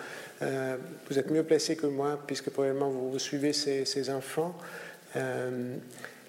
Euh, 0.42 0.78
Vous 1.10 1.18
êtes 1.18 1.32
mieux 1.32 1.44
placé 1.44 1.76
que 1.76 1.88
moi, 1.88 2.20
puisque 2.28 2.50
probablement 2.52 2.90
vous, 2.90 3.18
suivez 3.20 3.54
ces, 3.54 3.86
ces 3.86 4.10
enfants. 4.10 4.56
Euh, 5.16 5.76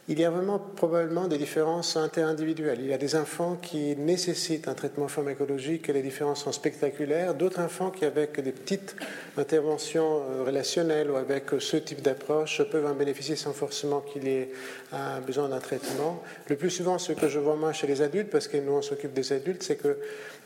il 0.09 0.19
y 0.19 0.25
a 0.25 0.31
vraiment 0.31 0.59
probablement 0.59 1.29
des 1.29 1.39
différences 1.39 1.97
interindividuelles. 1.97 2.81
Il 2.81 2.89
y 2.89 2.93
a 2.93 2.99
des 2.99 3.15
enfants 3.15 3.57
qui 3.63 3.95
nécessitent 3.97 4.67
un 4.67 4.75
traitement 4.75 5.07
pharmacologique 5.07 5.89
et 5.89 5.93
les 5.93 6.03
différences 6.03 6.43
sont 6.43 6.51
spectaculaires. 6.51 7.35
D'autres 7.35 7.61
enfants 7.61 7.91
qui, 7.91 8.05
avec 8.05 8.41
des 8.41 8.51
petites 8.51 8.97
interventions 9.37 10.23
euh, 10.23 10.43
relationnelles 10.45 11.11
ou 11.11 11.17
avec 11.17 11.51
ce 11.61 11.77
type 11.77 12.03
d'approche, 12.03 12.63
peuvent 12.65 12.87
en 12.87 12.95
bénéficier 12.95 13.37
sans 13.37 13.53
forcément 13.53 14.01
qu'il 14.01 14.25
y 14.25 14.31
ait 14.31 14.53
besoin 15.25 15.49
d'un 15.49 15.61
traitement. 15.61 16.23
Le 16.49 16.57
plus 16.57 16.71
souvent, 16.71 16.99
ce 16.99 17.13
que 17.13 17.29
je 17.29 17.39
vois 17.39 17.57
moi 17.57 17.73
chez 17.73 17.87
les 17.87 18.03
adultes, 18.03 18.29
parce 18.29 18.49
que 18.49 18.57
nous 18.57 18.73
on 18.73 18.83
s'occupe 18.83 19.13
des 19.13 19.33
adultes, 19.33 19.63
c'est 19.63 19.77
que 19.77 19.89
euh, 19.89 19.95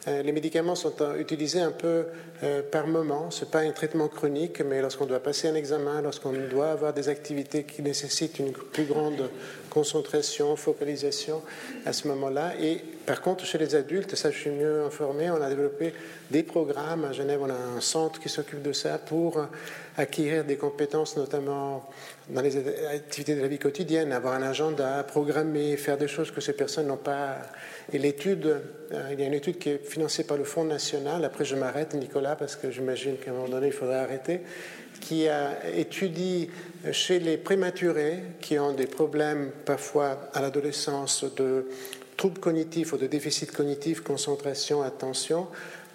les 0.07 0.33
médicaments 0.33 0.74
sont 0.74 0.95
euh, 1.01 1.19
utilisés 1.19 1.61
un 1.61 1.73
peu 1.73 2.07
euh, 2.43 2.62
par 2.62 2.87
moment. 2.87 3.31
Ce 3.31 3.45
n'est 3.45 3.51
pas 3.51 3.61
un 3.61 3.73
traitement 3.73 4.09
chronique, 4.09 4.61
mais 4.61 4.81
lorsqu'on 4.81 5.07
doit 5.07 5.20
passer 5.20 5.49
un 5.49 5.55
examen, 5.55 6.01
lorsqu'on 6.01 6.33
doit 6.33 6.70
avoir 6.70 6.93
des 6.93 7.09
activités 7.09 7.65
qui 7.65 7.83
nécessitent 7.83 8.39
une 8.39 8.53
plus 8.53 8.85
grande 8.85 9.31
concentration, 9.77 10.57
focalisation 10.57 11.43
à 11.85 11.93
ce 11.93 12.09
moment-là. 12.09 12.55
Et 12.59 12.78
par 13.05 13.20
contre, 13.20 13.44
chez 13.44 13.59
les 13.59 13.74
adultes, 13.74 14.16
ça 14.16 14.31
je 14.31 14.39
suis 14.39 14.51
mieux 14.51 14.82
informé, 14.85 15.31
on 15.31 15.43
a 15.43 15.51
développé 15.51 15.93
des 16.31 16.43
programmes. 16.43 17.05
À 17.05 17.12
Genève, 17.12 17.40
on 17.43 17.51
a 17.51 17.77
un 17.77 17.82
centre 17.82 18.19
qui 18.19 18.31
s'occupe 18.31 18.62
de 18.62 18.73
ça 18.73 18.97
pour 18.97 19.47
acquérir 19.98 20.44
des 20.44 20.57
compétences, 20.57 21.19
notamment 21.19 21.86
dans 22.31 22.40
les 22.40 22.57
activités 22.86 23.35
de 23.35 23.43
la 23.43 23.48
vie 23.48 23.59
quotidienne, 23.59 24.12
avoir 24.12 24.32
un 24.32 24.43
agenda, 24.43 25.05
programmer, 25.05 25.77
faire 25.77 25.98
des 25.98 26.09
choses 26.09 26.31
que 26.31 26.40
ces 26.40 26.55
personnes 26.55 26.86
n'ont 26.86 26.97
pas 26.97 27.36
et 27.93 27.98
l'étude, 27.98 28.47
euh, 28.93 29.11
il 29.12 29.20
y 29.20 29.23
a 29.23 29.27
une 29.27 29.35
étude 29.35 29.59
qui 29.59 29.70
est 29.70 29.78
financée 29.78 30.24
par 30.24 30.36
le 30.36 30.43
Fonds 30.43 30.65
national, 30.65 31.24
après 31.24 31.44
je 31.44 31.55
m'arrête 31.55 31.94
Nicolas 31.94 32.35
parce 32.35 32.57
que 32.57 32.70
j'imagine 32.73 33.16
qu'à 33.16 33.31
un 33.31 33.35
moment 33.35 33.48
donné 33.48 33.69
il 33.69 33.73
faudrait 33.73 33.98
arrêter, 33.98 34.40
qui 35.01 35.28
a 35.28 35.68
étudié 35.74 36.51
chez 36.93 37.18
les 37.18 37.36
prématurés 37.36 38.23
qui 38.40 38.59
ont 38.59 38.73
des 38.73 38.86
problèmes 38.86 39.51
parfois 39.64 40.28
à 40.35 40.40
l'adolescence 40.40 41.24
de 41.36 41.68
troubles 42.16 42.40
cognitifs 42.40 42.93
ou 42.93 42.97
de 42.97 43.06
déficit 43.06 43.52
cognitif, 43.52 44.01
concentration, 44.01 44.82
attention, 44.82 45.48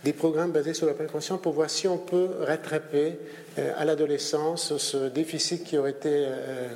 des 0.03 0.13
programmes 0.13 0.51
basés 0.51 0.73
sur 0.73 0.87
la 0.87 0.93
prévention 0.93 1.37
pour 1.37 1.53
voir 1.53 1.69
si 1.69 1.87
on 1.87 1.97
peut 1.97 2.29
rattraper 2.41 3.17
euh, 3.57 3.73
à 3.77 3.85
l'adolescence 3.85 4.77
ce 4.77 5.09
déficit 5.09 5.63
qui 5.63 5.77
aurait 5.77 5.91
été 5.91 6.09
euh, 6.09 6.69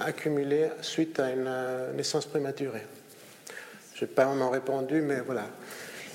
accumulé 0.00 0.68
suite 0.82 1.18
à 1.18 1.30
une 1.30 1.50
naissance 1.96 2.26
prématurée. 2.26 2.86
Je 3.94 4.04
n'ai 4.04 4.10
pas 4.10 4.24
vraiment 4.24 4.50
répondu, 4.50 5.00
mais 5.02 5.20
voilà. 5.20 5.46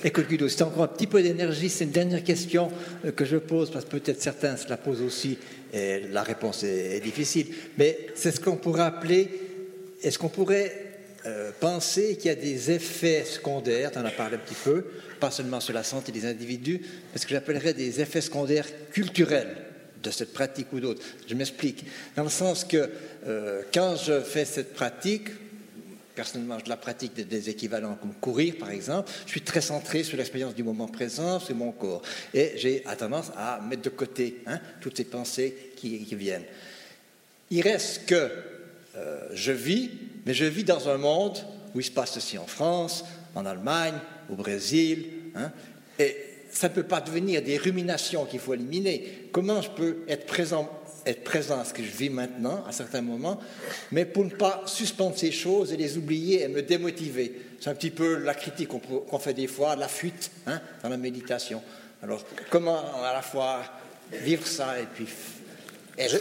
Écoute 0.04 0.28
Guido, 0.28 0.46
c'est 0.46 0.62
encore 0.62 0.82
un 0.82 0.88
petit 0.88 1.06
peu 1.06 1.22
d'énergie. 1.22 1.70
C'est 1.70 1.84
une 1.84 1.90
dernière 1.90 2.22
question 2.22 2.70
euh, 3.04 3.12
que 3.12 3.24
je 3.24 3.38
pose, 3.38 3.70
parce 3.70 3.86
que 3.86 3.96
peut-être 3.96 4.20
certains 4.20 4.56
se 4.56 4.68
la 4.68 4.76
posent 4.76 5.00
aussi, 5.00 5.38
et 5.72 6.00
la 6.10 6.22
réponse 6.22 6.64
est, 6.64 7.00
difficile. 7.00 7.46
Mais 7.78 8.08
c'est 8.14 8.30
ce 8.30 8.40
qu'on 8.40 8.56
pourrait 8.56 8.82
appeler, 8.82 9.28
est-ce 10.02 10.18
qu'on 10.18 10.28
pourrait 10.28 10.72
euh, 11.24 11.50
penser 11.58 12.16
qu'il 12.16 12.26
y 12.26 12.32
a 12.32 12.34
des 12.34 12.70
effets 12.70 13.24
secondaires, 13.24 13.90
tu 13.90 13.98
en 13.98 14.04
as 14.04 14.10
parlé 14.10 14.36
un 14.36 14.40
petit 14.40 14.54
peu, 14.62 14.84
pas 15.18 15.30
seulement 15.30 15.60
sur 15.60 15.72
la 15.72 15.82
santé 15.82 16.12
des 16.12 16.26
individus, 16.26 16.80
mais 17.12 17.18
ce 17.18 17.26
que 17.26 17.32
j'appellerais 17.32 17.72
des 17.72 18.00
effets 18.00 18.20
secondaires 18.20 18.66
culturels 18.92 19.56
de 20.02 20.10
cette 20.10 20.34
pratique 20.34 20.72
ou 20.74 20.80
d'autres. 20.80 21.02
Je 21.26 21.34
m'explique. 21.34 21.86
Dans 22.16 22.22
le 22.22 22.28
sens 22.28 22.64
que 22.64 22.90
euh, 23.26 23.62
quand 23.72 23.96
je 23.96 24.20
fais 24.20 24.44
cette 24.44 24.74
pratique, 24.74 25.28
personnellement, 26.16 26.58
je 26.64 26.68
la 26.68 26.78
pratique 26.78 27.14
des, 27.14 27.50
équivalents 27.50 27.96
comme 28.00 28.14
courir, 28.14 28.56
par 28.58 28.70
exemple. 28.70 29.12
Je 29.26 29.30
suis 29.30 29.42
très 29.42 29.60
centré 29.60 30.02
sur 30.02 30.16
l'expérience 30.16 30.54
du 30.54 30.64
moment 30.64 30.88
présent, 30.88 31.38
sur 31.38 31.54
mon 31.54 31.70
corps. 31.70 32.02
Et 32.34 32.54
j'ai 32.56 32.82
tendance 32.98 33.30
à 33.36 33.60
mettre 33.60 33.82
de 33.82 33.90
côté 33.90 34.40
hein, 34.46 34.58
toutes 34.80 34.96
ces 34.96 35.04
pensées 35.04 35.72
qui, 35.76 35.98
viennent. 36.16 36.46
Il 37.50 37.60
reste 37.60 38.06
que 38.06 38.30
euh, 38.96 39.28
je 39.34 39.52
vis, 39.52 39.90
mais 40.24 40.32
je 40.32 40.46
vis 40.46 40.64
dans 40.64 40.88
un 40.88 40.96
monde 40.96 41.38
où 41.74 41.80
il 41.80 41.84
se 41.84 41.90
passe 41.90 42.14
ceci 42.14 42.38
en 42.38 42.46
France, 42.46 43.04
en 43.34 43.44
Allemagne, 43.44 43.94
au 44.30 44.34
Brésil. 44.34 45.06
Hein, 45.34 45.52
et 45.98 46.16
ça 46.50 46.70
ne 46.70 46.74
peut 46.74 46.82
pas 46.82 47.02
devenir 47.02 47.42
des 47.42 47.58
ruminations 47.58 48.24
qu'il 48.24 48.40
faut 48.40 48.54
éliminer. 48.54 49.28
Comment 49.30 49.60
je 49.60 49.70
peux 49.70 49.98
être 50.08 50.24
présent 50.24 50.70
être 51.06 51.24
présent 51.24 51.60
à 51.60 51.64
ce 51.64 51.72
que 51.72 51.82
je 51.82 51.90
vis 51.90 52.10
maintenant, 52.10 52.64
à 52.68 52.72
certains 52.72 53.00
moments, 53.00 53.40
mais 53.92 54.04
pour 54.04 54.24
ne 54.24 54.30
pas 54.30 54.62
suspendre 54.66 55.16
ces 55.16 55.30
choses 55.30 55.72
et 55.72 55.76
les 55.76 55.96
oublier 55.96 56.42
et 56.42 56.48
me 56.48 56.62
démotiver. 56.62 57.40
C'est 57.60 57.70
un 57.70 57.74
petit 57.74 57.90
peu 57.90 58.18
la 58.18 58.34
critique 58.34 58.68
qu'on 58.68 59.18
fait 59.18 59.34
des 59.34 59.46
fois, 59.46 59.76
la 59.76 59.88
fuite 59.88 60.30
hein, 60.46 60.60
dans 60.82 60.88
la 60.88 60.96
méditation. 60.96 61.62
Alors, 62.02 62.22
comment 62.50 62.78
à 63.02 63.12
la 63.12 63.22
fois 63.22 63.62
vivre 64.12 64.46
ça 64.46 64.78
et 64.78 64.86
puis. 64.86 65.08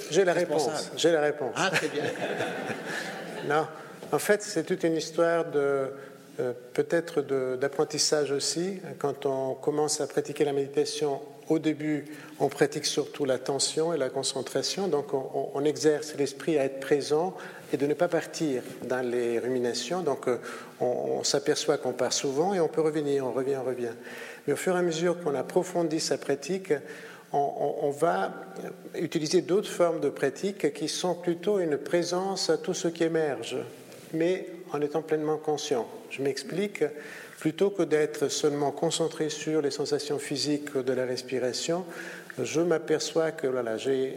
J'ai 0.10 0.24
la 0.24 0.34
réponse. 0.34 0.92
J'ai 0.96 1.12
la 1.12 1.22
réponse. 1.22 1.54
Ah, 1.58 1.70
très 1.70 1.90
bien. 1.90 2.04
non, 3.50 3.68
en 4.12 4.20
fait, 4.20 4.42
c'est 4.42 4.64
toute 4.64 4.84
une 4.84 4.96
histoire 4.96 5.46
de. 5.46 5.92
Euh, 6.38 6.52
peut-être 6.74 7.22
d'apprentissage 7.56 8.32
aussi. 8.32 8.82
Quand 9.00 9.26
on 9.26 9.54
commence 9.54 10.02
à 10.02 10.08
pratiquer 10.08 10.44
la 10.44 10.52
méditation 10.52 11.22
au 11.50 11.60
début, 11.60 12.06
on 12.40 12.50
pratique 12.50 12.86
surtout 12.86 13.26
l'attention 13.26 13.94
et 13.94 13.98
la 13.98 14.10
concentration, 14.10 14.88
donc 14.88 15.14
on, 15.14 15.64
exerce 15.64 16.16
l'esprit 16.16 16.58
à 16.58 16.66
être 16.66 16.80
présent 16.80 17.36
et 17.74 17.78
de 17.78 17.86
ne 17.86 17.94
pas 17.94 18.08
partir 18.08 18.62
dans 18.84 19.08
les 19.08 19.40
ruminations. 19.40 20.02
Donc 20.02 20.28
euh, 20.28 20.38
on, 20.80 21.24
s'aperçoit 21.24 21.78
qu'on 21.78 21.94
part 21.94 22.14
souvent 22.14 22.54
et 22.54 22.60
on 22.60 22.68
peut 22.68 22.82
revenir, 22.82 23.26
on 23.26 23.32
revient, 23.32 23.58
on 23.58 23.64
revient. 23.64 23.94
Mais 24.46 24.54
au 24.54 24.56
fur 24.56 24.76
et 24.76 24.80
à 24.80 24.82
mesure 24.82 25.22
qu'on 25.22 25.36
approfondit 25.36 26.00
sa 26.00 26.18
pratique, 26.18 26.74
on, 27.34 27.90
va 27.90 28.32
utiliser 28.98 29.42
d'autres 29.42 29.70
formes 29.70 30.00
de 30.00 30.10
pratique 30.10 30.72
qui 30.74 30.88
sont 30.88 31.16
plutôt 31.16 31.60
une 31.60 31.78
présence 31.78 32.50
à 32.50 32.58
tout 32.58 32.74
ce 32.74 32.88
qui 32.88 33.04
émerge, 33.04 33.58
mais 34.14 34.48
en 34.72 34.80
étant 34.80 35.02
pleinement 35.02 35.38
conscient. 35.38 35.86
Je 36.10 36.22
m'explique 36.22 36.84
plutôt 37.40 37.70
que 37.70 37.84
d'être 37.84 38.30
seulement 38.30 38.72
concentré 38.72 39.30
sur 39.30 39.62
les 39.62 39.72
sensations 39.72 40.20
physiques 40.20 40.78
de 40.78 40.94
la 40.94 41.06
respiration, 41.06 41.86
je 42.42 42.62
m'aperçois 42.62 43.32
que 43.32 43.48
voilà, 43.48 43.78
j'ai 43.78 44.14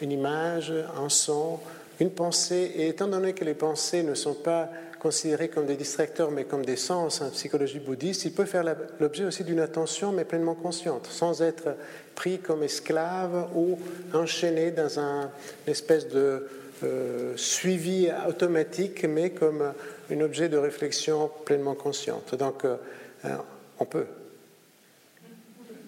une 0.00 0.12
image, 0.12 0.72
un 1.02 1.08
son, 1.08 1.60
une 2.00 2.10
pensée, 2.10 2.72
et 2.76 2.88
étant 2.88 3.08
donné 3.08 3.34
que 3.34 3.44
les 3.44 3.54
pensées 3.54 4.02
ne 4.02 4.14
sont 4.14 4.34
pas 4.34 4.70
considérées 4.98 5.48
comme 5.48 5.66
des 5.66 5.76
distracteurs, 5.76 6.30
mais 6.30 6.44
comme 6.44 6.64
des 6.64 6.76
sens 6.76 7.20
en 7.22 7.30
psychologie 7.30 7.78
bouddhiste, 7.78 8.24
il 8.26 8.32
peut 8.32 8.44
faire 8.44 8.64
l'objet 9.00 9.24
aussi 9.24 9.44
d'une 9.44 9.60
attention, 9.60 10.12
mais 10.12 10.24
pleinement 10.24 10.54
consciente, 10.54 11.06
sans 11.10 11.42
être 11.42 11.74
pris 12.14 12.38
comme 12.38 12.62
esclave 12.62 13.48
ou 13.54 13.78
enchaîné 14.12 14.70
dans 14.70 15.00
un, 15.00 15.30
une 15.66 15.72
espèce 15.72 16.08
de 16.08 16.46
euh, 16.82 17.32
suivi 17.36 18.08
automatique, 18.28 19.04
mais 19.04 19.30
comme 19.30 19.72
un 20.12 20.20
objet 20.20 20.48
de 20.48 20.56
réflexion 20.56 21.30
pleinement 21.44 21.74
consciente. 21.74 22.34
Donc, 22.34 22.64
euh, 22.64 22.76
euh, 23.24 23.36
on 23.78 23.84
peut. 23.84 24.06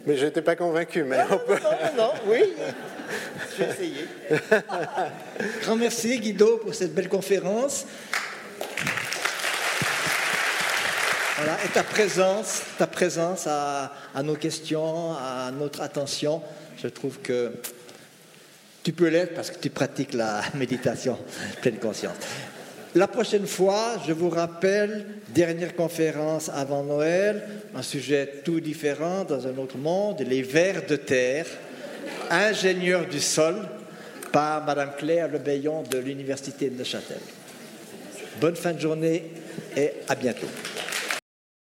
Mais 0.06 0.16
je 0.16 0.26
n'étais 0.26 0.42
pas 0.42 0.56
convaincu, 0.56 1.04
mais 1.04 1.18
on 1.30 1.38
peut. 1.38 1.58
Non, 1.62 2.04
non, 2.04 2.12
oui. 2.26 2.42
Je 3.56 3.64
vais 3.64 3.70
essayer. 3.70 4.06
Grand 5.62 5.76
merci, 5.76 6.18
Guido, 6.18 6.58
pour 6.58 6.74
cette 6.74 6.94
belle 6.94 7.08
conférence. 7.08 7.86
Voilà, 11.36 11.56
et 11.64 11.68
ta 11.68 11.82
présence, 11.82 12.62
ta 12.78 12.86
présence 12.86 13.46
à, 13.46 13.92
à 14.14 14.22
nos 14.22 14.36
questions, 14.36 15.12
à 15.14 15.50
notre 15.50 15.80
attention, 15.80 16.42
je 16.76 16.88
trouve 16.88 17.18
que 17.18 17.52
tu 18.82 18.92
peux 18.92 19.08
l'être 19.08 19.34
parce 19.34 19.50
que 19.50 19.58
tu 19.58 19.70
pratiques 19.70 20.14
la 20.14 20.42
méditation 20.54 21.18
pleine 21.60 21.78
conscience. 21.78 22.16
La 22.94 23.08
prochaine 23.08 23.46
fois, 23.46 23.94
je 24.06 24.12
vous 24.12 24.28
rappelle, 24.28 25.06
dernière 25.28 25.74
conférence 25.74 26.50
avant 26.50 26.82
Noël, 26.82 27.42
un 27.74 27.82
sujet 27.82 28.42
tout 28.44 28.60
différent 28.60 29.24
dans 29.24 29.46
un 29.46 29.56
autre 29.56 29.78
monde, 29.78 30.20
les 30.28 30.42
vers 30.42 30.84
de 30.84 30.96
terre, 30.96 31.46
ingénieur 32.30 33.06
du 33.06 33.20
sol, 33.20 33.56
par 34.30 34.64
Madame 34.66 34.92
Claire 34.98 35.28
Lebaillon 35.28 35.84
de 35.90 35.98
l'Université 35.98 36.68
de 36.68 36.76
Neuchâtel. 36.76 37.20
Bonne 38.40 38.56
fin 38.56 38.72
de 38.74 38.80
journée 38.80 39.30
et 39.74 39.92
à 40.08 40.14
bientôt. 40.14 40.48